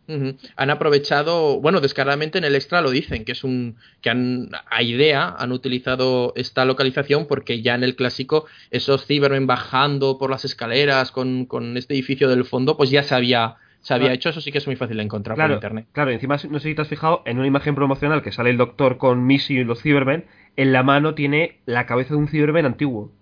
Han 0.09 0.71
aprovechado, 0.71 1.61
bueno, 1.61 1.81
descaradamente 1.81 2.39
en 2.39 2.45
el 2.45 2.55
extra 2.55 2.81
lo 2.81 2.91
dicen, 2.91 3.25
que 3.25 3.33
es 3.33 3.43
un 3.45 3.77
que 4.01 4.11
han 4.11 4.51
a 4.71 4.83
idea 4.83 5.35
han 5.39 5.51
utilizado 5.53 6.33
esta 6.37 6.65
localización 6.65 7.27
porque 7.27 7.61
ya 7.63 7.75
en 7.75 7.83
el 7.83 7.97
clásico 7.97 8.47
esos 8.71 9.05
Cybermen 9.07 9.47
bajando 9.47 10.17
por 10.19 10.31
las 10.31 10.45
escaleras 10.45 11.11
con, 11.11 11.47
con 11.47 11.77
este 11.77 11.95
edificio 11.95 12.29
del 12.29 12.45
fondo, 12.45 12.77
pues 12.77 12.91
ya 12.91 13.03
se 13.03 13.15
había, 13.17 13.57
se 13.81 13.95
había 13.95 14.11
Ah. 14.11 14.15
hecho, 14.15 14.29
eso 14.29 14.41
sí 14.41 14.53
que 14.53 14.59
es 14.59 14.67
muy 14.67 14.77
fácil 14.77 14.97
de 14.99 15.03
encontrar 15.03 15.35
Claro, 15.35 15.55
por 15.55 15.57
internet. 15.65 15.87
claro, 15.93 16.11
encima 16.13 16.37
no 16.51 16.61
sé 16.61 16.69
si 16.69 16.75
te 16.75 16.83
has 16.83 16.89
fijado, 16.89 17.23
en 17.27 17.39
una 17.39 17.47
imagen 17.49 17.75
promocional 17.75 18.23
que 18.23 18.31
sale 18.33 18.51
el 18.51 18.57
doctor 18.59 18.99
con 18.99 19.27
Missy 19.27 19.59
y 19.59 19.65
los 19.65 19.83
Cybermen, 19.83 20.25
en 20.57 20.73
la 20.73 20.83
mano 20.85 21.15
tiene 21.15 21.59
la 21.67 21.85
cabeza 21.87 22.11
de 22.11 22.17
un 22.17 22.29
Cyberman 22.29 22.65
antiguo. 22.65 23.13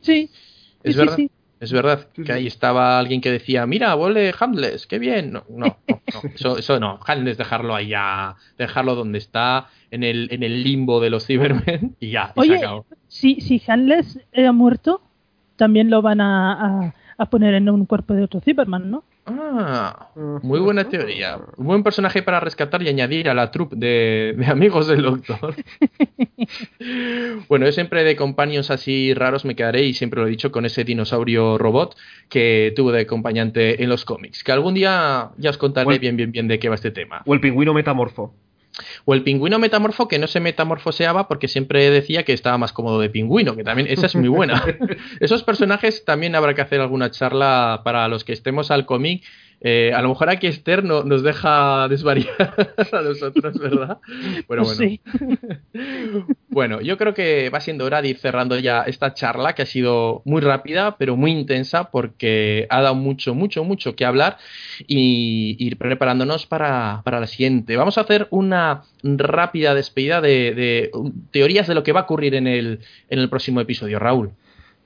Sí. 0.00 0.30
Es 0.82 0.94
sí, 0.94 0.98
verdad. 0.98 1.16
sí, 1.16 1.22
sí. 1.28 1.30
Es 1.62 1.70
verdad 1.70 2.08
que 2.12 2.32
ahí 2.32 2.48
estaba 2.48 2.98
alguien 2.98 3.20
que 3.20 3.30
decía, 3.30 3.64
mira, 3.66 3.94
vuelve 3.94 4.34
Handless, 4.36 4.88
qué 4.88 4.98
bien. 4.98 5.32
No, 5.32 5.44
no, 5.48 5.66
no, 5.66 5.76
no, 5.86 6.30
Eso, 6.34 6.58
eso 6.58 6.80
no. 6.80 6.98
Handless 7.06 7.38
dejarlo 7.38 7.78
ya, 7.78 8.34
dejarlo 8.58 8.96
donde 8.96 9.18
está, 9.18 9.68
en 9.92 10.02
el, 10.02 10.26
en 10.32 10.42
el 10.42 10.64
limbo 10.64 10.98
de 10.98 11.10
los 11.10 11.24
Cybermen 11.24 11.94
y 12.00 12.10
ya, 12.10 12.32
Oye, 12.34 12.60
si, 13.06 13.40
si 13.40 13.62
Hanles 13.64 14.18
era 14.32 14.50
muerto, 14.50 15.02
también 15.54 15.88
lo 15.88 16.02
van 16.02 16.20
a, 16.20 16.52
a, 16.86 16.94
a 17.16 17.26
poner 17.26 17.54
en 17.54 17.70
un 17.70 17.86
cuerpo 17.86 18.14
de 18.14 18.24
otro 18.24 18.40
Cyberman, 18.40 18.90
¿no? 18.90 19.04
Ah, 19.24 20.10
muy 20.42 20.58
buena 20.58 20.88
teoría. 20.88 21.38
Un 21.56 21.66
buen 21.66 21.82
personaje 21.84 22.22
para 22.22 22.40
rescatar 22.40 22.82
y 22.82 22.88
añadir 22.88 23.28
a 23.28 23.34
la 23.34 23.52
troupe 23.52 23.76
de, 23.76 24.34
de 24.36 24.46
amigos 24.46 24.88
del 24.88 25.02
doctor. 25.02 25.54
bueno, 27.48 27.66
yo 27.66 27.72
siempre 27.72 28.02
de 28.02 28.16
companions 28.16 28.70
así 28.70 29.14
raros 29.14 29.44
me 29.44 29.54
quedaré 29.54 29.84
y 29.84 29.94
siempre 29.94 30.20
lo 30.20 30.26
he 30.26 30.30
dicho 30.30 30.50
con 30.50 30.66
ese 30.66 30.82
dinosaurio 30.82 31.56
robot 31.56 31.96
que 32.28 32.72
tuvo 32.74 32.90
de 32.90 33.02
acompañante 33.02 33.82
en 33.82 33.88
los 33.88 34.04
cómics. 34.04 34.42
Que 34.42 34.50
algún 34.50 34.74
día 34.74 35.30
ya 35.36 35.50
os 35.50 35.58
contaré 35.58 35.98
bien, 35.98 36.16
bien, 36.16 36.32
bien 36.32 36.48
de 36.48 36.58
qué 36.58 36.68
va 36.68 36.74
este 36.74 36.90
tema. 36.90 37.22
O 37.24 37.34
el 37.34 37.40
pingüino 37.40 37.72
metamorfo. 37.74 38.34
O 39.04 39.14
el 39.14 39.22
pingüino 39.22 39.58
metamorfo 39.58 40.08
que 40.08 40.18
no 40.18 40.26
se 40.26 40.40
metamorfoseaba 40.40 41.28
porque 41.28 41.48
siempre 41.48 41.90
decía 41.90 42.24
que 42.24 42.32
estaba 42.32 42.58
más 42.58 42.72
cómodo 42.72 43.00
de 43.00 43.10
pingüino, 43.10 43.54
que 43.54 43.64
también 43.64 43.88
esa 43.90 44.06
es 44.06 44.14
muy 44.14 44.28
buena. 44.28 44.64
Esos 45.20 45.42
personajes 45.42 46.04
también 46.04 46.34
habrá 46.34 46.54
que 46.54 46.62
hacer 46.62 46.80
alguna 46.80 47.10
charla 47.10 47.82
para 47.84 48.08
los 48.08 48.24
que 48.24 48.32
estemos 48.32 48.70
al 48.70 48.86
cómic. 48.86 49.22
Eh, 49.64 49.92
a 49.94 50.02
lo 50.02 50.08
mejor 50.08 50.28
aquí 50.28 50.48
Esther 50.48 50.82
no- 50.82 51.04
nos 51.04 51.22
deja 51.22 51.86
desvariar 51.90 52.54
a 52.92 53.00
nosotros, 53.02 53.58
¿verdad? 53.58 53.98
Bueno, 54.48 54.64
Pues 54.64 54.76
bueno. 54.78 54.90
sí. 54.90 55.00
Bueno, 56.48 56.82
yo 56.82 56.98
creo 56.98 57.14
que 57.14 57.48
va 57.48 57.60
siendo 57.60 57.86
hora 57.86 58.02
de 58.02 58.08
ir 58.08 58.18
cerrando 58.18 58.58
ya 58.58 58.82
esta 58.82 59.14
charla 59.14 59.54
que 59.54 59.62
ha 59.62 59.66
sido 59.66 60.20
muy 60.26 60.42
rápida, 60.42 60.96
pero 60.98 61.16
muy 61.16 61.30
intensa 61.32 61.90
porque 61.90 62.66
ha 62.68 62.82
dado 62.82 62.94
mucho, 62.94 63.34
mucho, 63.34 63.64
mucho 63.64 63.96
que 63.96 64.04
hablar 64.04 64.36
y 64.86 65.56
ir 65.58 65.78
preparándonos 65.78 66.44
para, 66.46 67.00
para 67.04 67.20
la 67.20 67.26
siguiente. 67.26 67.76
Vamos 67.78 67.96
a 67.96 68.02
hacer 68.02 68.26
una 68.30 68.82
rápida 69.02 69.74
despedida 69.74 70.20
de, 70.20 70.52
de, 70.54 70.90
teorías 71.30 71.66
de 71.68 71.74
lo 71.74 71.82
que 71.82 71.92
va 71.92 72.00
a 72.00 72.04
ocurrir 72.04 72.34
en 72.34 72.46
el, 72.46 72.80
en 73.08 73.18
el 73.18 73.30
próximo 73.30 73.60
episodio, 73.62 73.98
Raúl. 73.98 74.32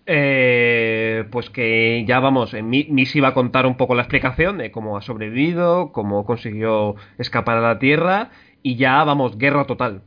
Eh, 0.08 1.24
pues 1.32 1.50
que 1.50 2.04
ya 2.06 2.20
vamos, 2.20 2.54
eh, 2.54 2.62
Mi- 2.62 2.86
Missy 2.88 3.18
va 3.18 3.28
a 3.28 3.34
contar 3.34 3.66
un 3.66 3.76
poco 3.76 3.94
la 3.96 4.02
explicación 4.02 4.58
de 4.58 4.70
cómo 4.70 4.96
ha 4.96 5.02
sobrevivido, 5.02 5.90
cómo 5.90 6.24
consiguió 6.24 6.94
escapar 7.18 7.58
a 7.58 7.60
la 7.60 7.78
Tierra 7.80 8.30
y 8.62 8.76
ya 8.76 9.02
vamos, 9.02 9.36
guerra 9.36 9.66
total. 9.66 10.02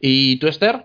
¿Y 0.00 0.36
tú, 0.38 0.48
Esther? 0.48 0.84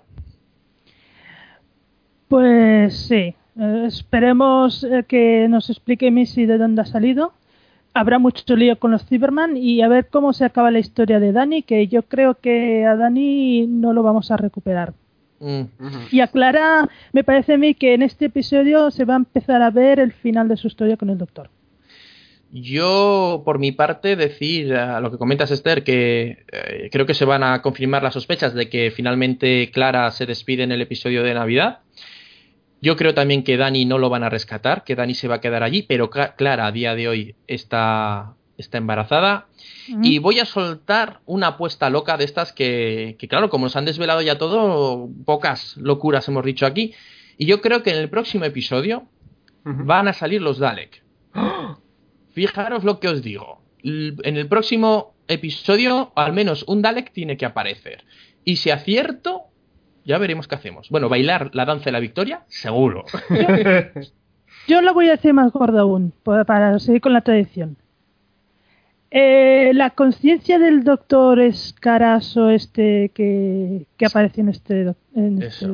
Pues 2.29 2.95
sí. 3.07 3.35
Eh, 3.59 3.83
esperemos 3.87 4.83
eh, 4.85 5.03
que 5.07 5.47
nos 5.49 5.69
explique 5.69 6.09
Missy 6.11 6.45
de 6.45 6.57
dónde 6.57 6.81
ha 6.83 6.85
salido. 6.85 7.33
Habrá 7.93 8.19
mucho 8.19 8.55
lío 8.55 8.79
con 8.79 8.91
los 8.91 9.05
Cyberman 9.05 9.57
y 9.57 9.81
a 9.81 9.89
ver 9.89 10.07
cómo 10.09 10.31
se 10.31 10.45
acaba 10.45 10.71
la 10.71 10.79
historia 10.79 11.19
de 11.19 11.33
Dani, 11.33 11.61
que 11.63 11.87
yo 11.89 12.03
creo 12.03 12.35
que 12.35 12.85
a 12.85 12.95
Dani 12.95 13.67
no 13.67 13.91
lo 13.91 14.01
vamos 14.03 14.31
a 14.31 14.37
recuperar. 14.37 14.93
Mm. 15.41 15.63
Y 16.11 16.19
a 16.22 16.27
Clara, 16.27 16.88
me 17.13 17.23
parece 17.23 17.53
a 17.55 17.57
mí 17.57 17.73
que 17.73 17.95
en 17.95 18.03
este 18.03 18.26
episodio 18.26 18.91
se 18.91 19.05
va 19.05 19.15
a 19.15 19.18
empezar 19.18 19.61
a 19.63 19.72
ver 19.72 19.99
el 19.99 20.13
final 20.13 20.47
de 20.47 20.55
su 20.55 20.68
historia 20.68 20.95
con 20.97 21.09
el 21.09 21.18
doctor. 21.18 21.49
Yo, 22.53 23.43
por 23.45 23.59
mi 23.59 23.72
parte, 23.72 24.15
decir 24.18 24.73
a 24.76 24.99
lo 24.99 25.09
que 25.09 25.18
comentas, 25.18 25.51
Esther, 25.51 25.84
que 25.84 26.43
eh, 26.51 26.89
creo 26.91 27.05
que 27.05 27.13
se 27.13 27.23
van 27.26 27.43
a 27.43 27.61
confirmar 27.61 28.03
las 28.03 28.13
sospechas 28.13 28.53
de 28.53 28.68
que 28.69 28.91
finalmente 28.91 29.72
Clara 29.73 30.11
se 30.11 30.26
despide 30.26 30.63
en 30.63 30.72
el 30.73 30.81
episodio 30.81 31.23
de 31.23 31.34
Navidad. 31.34 31.80
Yo 32.81 32.97
creo 32.97 33.13
también 33.13 33.43
que 33.43 33.55
Dani 33.57 33.85
no 33.85 33.97
lo 33.99 34.09
van 34.09 34.23
a 34.23 34.30
rescatar, 34.30 34.84
que 34.84 34.95
Dani 34.95 35.13
se 35.13 35.27
va 35.30 35.35
a 35.35 35.41
quedar 35.41 35.63
allí, 35.63 35.84
pero 35.84 36.09
Cla- 36.09 36.35
Clara 36.35 36.65
a 36.68 36.72
día 36.73 36.93
de 36.93 37.07
hoy 37.07 37.35
está, 37.47 38.34
está 38.61 38.77
embarazada. 38.77 39.47
Y 40.01 40.19
voy 40.19 40.39
a 40.39 40.45
soltar 40.45 41.19
una 41.25 41.47
apuesta 41.47 41.89
loca 41.89 42.15
de 42.17 42.23
estas 42.23 42.53
que, 42.53 43.15
que, 43.19 43.27
claro, 43.27 43.49
como 43.49 43.65
nos 43.65 43.75
han 43.75 43.85
desvelado 43.85 44.21
ya 44.21 44.38
todo, 44.38 45.09
pocas 45.25 45.75
locuras 45.77 46.27
hemos 46.29 46.45
dicho 46.45 46.65
aquí. 46.65 46.93
Y 47.38 47.45
yo 47.47 47.61
creo 47.61 47.83
que 47.83 47.89
en 47.91 47.97
el 47.97 48.09
próximo 48.09 48.45
episodio 48.45 49.07
van 49.63 50.07
a 50.07 50.13
salir 50.13 50.41
los 50.41 50.57
Dalek. 50.59 51.03
¡Ah! 51.33 51.77
Fijaros 52.31 52.83
lo 52.83 52.99
que 52.99 53.09
os 53.09 53.21
digo. 53.21 53.61
En 53.83 54.38
el 54.38 54.47
próximo 54.47 55.13
episodio, 55.27 56.11
al 56.15 56.33
menos 56.33 56.63
un 56.67 56.81
Dalek 56.81 57.11
tiene 57.11 57.35
que 57.38 57.45
aparecer. 57.45 58.03
Y 58.45 58.57
si 58.57 58.69
acierto, 58.69 59.43
ya 60.05 60.17
veremos 60.17 60.47
qué 60.47 60.55
hacemos. 60.55 60.89
Bueno, 60.89 61.09
bailar 61.09 61.49
la 61.53 61.65
danza 61.65 61.85
de 61.85 61.91
la 61.91 61.99
victoria, 61.99 62.43
seguro. 62.47 63.03
Yo 64.67 64.81
lo 64.81 64.93
voy 64.93 65.07
a 65.07 65.11
decir 65.11 65.33
más 65.33 65.51
gordo 65.51 65.79
aún, 65.79 66.13
pa- 66.23 66.43
para 66.45 66.77
seguir 66.79 67.01
con 67.01 67.13
la 67.13 67.21
tradición. 67.21 67.77
Eh, 69.13 69.71
la 69.73 69.89
conciencia 69.89 70.57
del 70.57 70.83
doctor 70.85 71.41
Escaraso 71.41 72.49
este 72.49 73.11
que, 73.13 73.85
que 73.97 74.05
apareció 74.05 74.41
en 74.41 74.49
este, 74.49 74.95
en, 75.15 75.41
este 75.43 75.67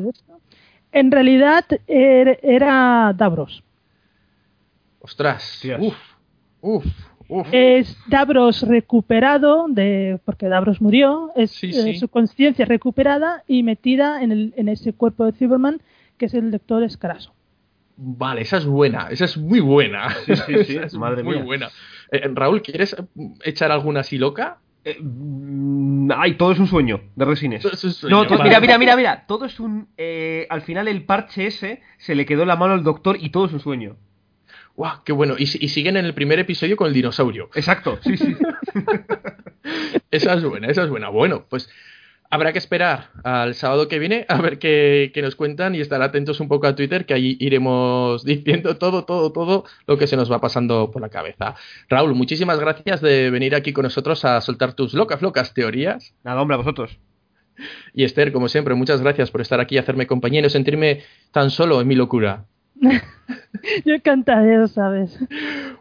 en 0.92 1.12
realidad 1.12 1.64
er- 1.88 2.40
era 2.42 3.14
Davros. 3.16 3.64
Ostras. 5.02 5.44
Hostias. 5.54 5.80
Uf, 5.82 5.96
uf, 6.62 6.86
uf. 7.28 7.48
Es 7.52 7.96
Davros 8.10 8.64
recuperado, 8.64 9.68
de, 9.70 10.20
porque 10.26 10.48
Davros 10.48 10.82
murió, 10.82 11.32
es 11.36 11.52
Sí, 11.52 11.68
eh, 11.70 11.74
sí. 11.94 11.96
su 12.00 12.08
conciencia 12.08 12.66
recuperada 12.66 13.44
y 13.48 13.62
metida 13.64 14.24
en, 14.24 14.32
el, 14.32 14.54
en 14.58 14.70
ese 14.70 14.94
cuerpo 14.94 15.26
de 15.26 15.34
Cyberman 15.34 15.80
que 16.18 16.26
es 16.26 16.34
el 16.34 16.50
doctor 16.50 16.82
Escaraso. 16.84 17.34
Vale, 17.96 18.42
esa 18.42 18.58
es 18.58 18.66
buena, 18.66 19.08
esa 19.12 19.26
es 19.26 19.38
muy 19.38 19.60
buena. 19.60 20.10
Sí, 20.26 20.36
sí, 20.36 20.54
sí, 20.66 20.74
Esa 20.78 20.86
es 20.88 20.94
madre 20.96 21.22
muy 21.24 21.36
mía. 21.36 21.44
buena. 21.46 21.70
Eh, 22.12 22.30
Raúl, 22.34 22.62
¿quieres 22.62 22.96
echar 23.44 23.72
alguna 23.72 24.02
así 24.02 24.18
loca? 24.18 24.58
Eh, 24.86 24.98
mm, 25.02 26.12
ay, 26.16 26.36
todo 26.36 26.52
es 26.54 26.60
un 26.60 26.68
sueño 26.68 27.02
de 27.16 27.26
Resines. 27.26 27.62
Sueño, 27.64 28.24
No, 28.24 28.30
vale. 28.30 28.44
mira, 28.44 28.60
mira, 28.62 28.78
mira, 28.78 28.96
mira. 28.96 29.26
Todo 29.28 29.46
es 29.46 29.60
un. 29.60 29.90
eh, 29.98 30.48
al 30.50 30.62
final 30.62 30.88
el 30.88 31.04
parche 31.04 31.48
ese 31.48 31.82
se 31.98 32.16
le 32.16 32.26
quedó 32.26 32.44
en 32.44 32.48
la 32.48 32.56
mano 32.56 32.74
al 32.74 32.84
doctor 32.84 33.18
y 33.20 33.30
todo 33.30 33.46
es 33.48 33.54
un 33.54 33.60
sueño. 33.60 33.98
¡Guau, 34.76 35.04
qué 35.04 35.12
bueno! 35.12 35.36
Y 35.38 35.48
siguen 35.48 35.98
en 35.98 36.06
el 36.06 36.14
primer 36.14 36.38
episodio 36.40 36.78
con 36.78 36.88
el 36.88 36.94
dinosaurio. 36.94 37.50
Exacto, 37.56 38.00
sí, 38.04 38.16
sí. 38.16 38.36
Esa 40.12 40.34
es 40.36 40.44
buena, 40.44 40.68
esa 40.68 40.84
es 40.84 40.90
buena. 40.90 41.10
Bueno, 41.10 41.46
pues 41.50 41.70
habrá 42.30 42.52
que 42.52 42.60
esperar 42.60 43.10
al 43.24 43.56
sábado 43.56 43.88
que 43.88 44.00
viene 44.00 44.26
a 44.28 44.42
ver 44.42 44.60
qué, 44.60 45.12
qué 45.14 45.22
nos 45.22 45.36
cuentan 45.36 45.76
y 45.76 45.82
estar 45.82 46.02
atentos 46.02 46.40
un 46.40 46.48
poco 46.48 46.68
a 46.68 46.76
Twitter, 46.76 47.06
que 47.06 47.14
ahí 47.14 47.38
iremos 47.40 48.24
diciendo 48.26 48.78
todo, 48.78 49.06
todo, 49.06 49.32
todo 49.32 49.66
lo 49.86 49.98
que 49.98 50.08
se 50.08 50.18
nos 50.18 50.32
va 50.32 50.42
pasando 50.42 50.92
por 50.92 51.02
la 51.02 51.10
cabeza. 51.10 51.56
Raúl, 51.90 52.16
muchísimas 52.16 52.60
gracias 52.60 53.02
de 53.02 53.30
venir 53.30 53.56
aquí 53.56 53.74
con 53.74 53.84
nosotros 53.84 54.26
a 54.26 54.42
soltar 54.42 54.74
tus 54.74 54.94
locas, 54.94 55.22
locas 55.22 55.54
teorías. 55.54 56.14
Nada, 56.24 56.42
hombre, 56.42 56.56
a 56.56 56.58
vosotros. 56.58 57.00
Y 57.94 58.04
Esther, 58.04 58.32
como 58.32 58.50
siempre, 58.50 58.76
muchas 58.76 59.02
gracias 59.02 59.32
por 59.32 59.42
estar 59.42 59.60
aquí 59.60 59.76
y 59.76 59.78
hacerme 59.80 60.08
compañía 60.08 60.40
y 60.40 60.44
no 60.44 60.50
sentirme 60.50 61.04
tan 61.32 61.50
solo 61.50 61.82
en 61.82 61.88
mi 61.88 61.96
locura. 61.96 62.46
Yo 63.86 63.94
encantaré, 63.94 64.68
¿sabes? 64.68 65.18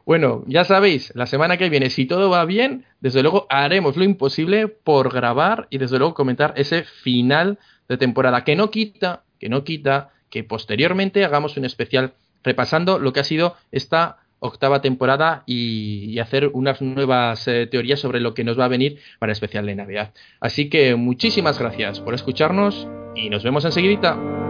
Bueno, 0.05 0.45
ya 0.47 0.65
sabéis, 0.65 1.13
la 1.15 1.27
semana 1.27 1.57
que 1.57 1.69
viene, 1.69 1.91
si 1.91 2.07
todo 2.07 2.31
va 2.31 2.45
bien, 2.45 2.85
desde 3.01 3.23
luego 3.23 3.47
haremos 3.51 3.97
lo 3.97 4.05
imposible 4.05 4.69
por 4.69 5.13
grabar 5.13 5.69
y 5.71 5.79
desde 5.79 5.99
luego 5.99 6.15
comentar 6.15 6.55
ese 6.57 6.85
final 6.85 7.59
de 7.89 7.97
temporada, 7.97 8.45
que 8.45 8.57
no 8.57 8.71
quita, 8.71 9.23
que 9.39 9.49
no 9.49 9.65
quita, 9.65 10.11
que 10.31 10.45
posteriormente 10.45 11.25
hagamos 11.25 11.57
un 11.57 11.65
especial 11.65 12.15
repasando 12.43 12.99
lo 12.99 13.13
que 13.13 13.21
ha 13.21 13.25
sido 13.25 13.57
esta 13.73 14.19
octava 14.39 14.81
temporada 14.81 15.43
y, 15.47 16.11
y 16.11 16.19
hacer 16.19 16.51
unas 16.53 16.83
nuevas 16.83 17.49
eh, 17.49 17.67
teorías 17.67 18.01
sobre 18.01 18.21
lo 18.21 18.35
que 18.35 18.45
nos 18.45 18.59
va 18.59 18.67
a 18.67 18.69
venir 18.69 18.99
para 19.19 19.31
el 19.31 19.35
especial 19.35 19.67
de 19.67 19.75
Navidad. 19.75 20.13
Así 20.41 20.69
que 20.69 20.95
muchísimas 20.95 21.59
gracias 21.59 22.01
por 22.01 22.15
escucharnos 22.15 22.87
y 23.15 23.31
nos 23.31 23.43
vemos 23.43 23.65
enseguidita. 23.65 24.46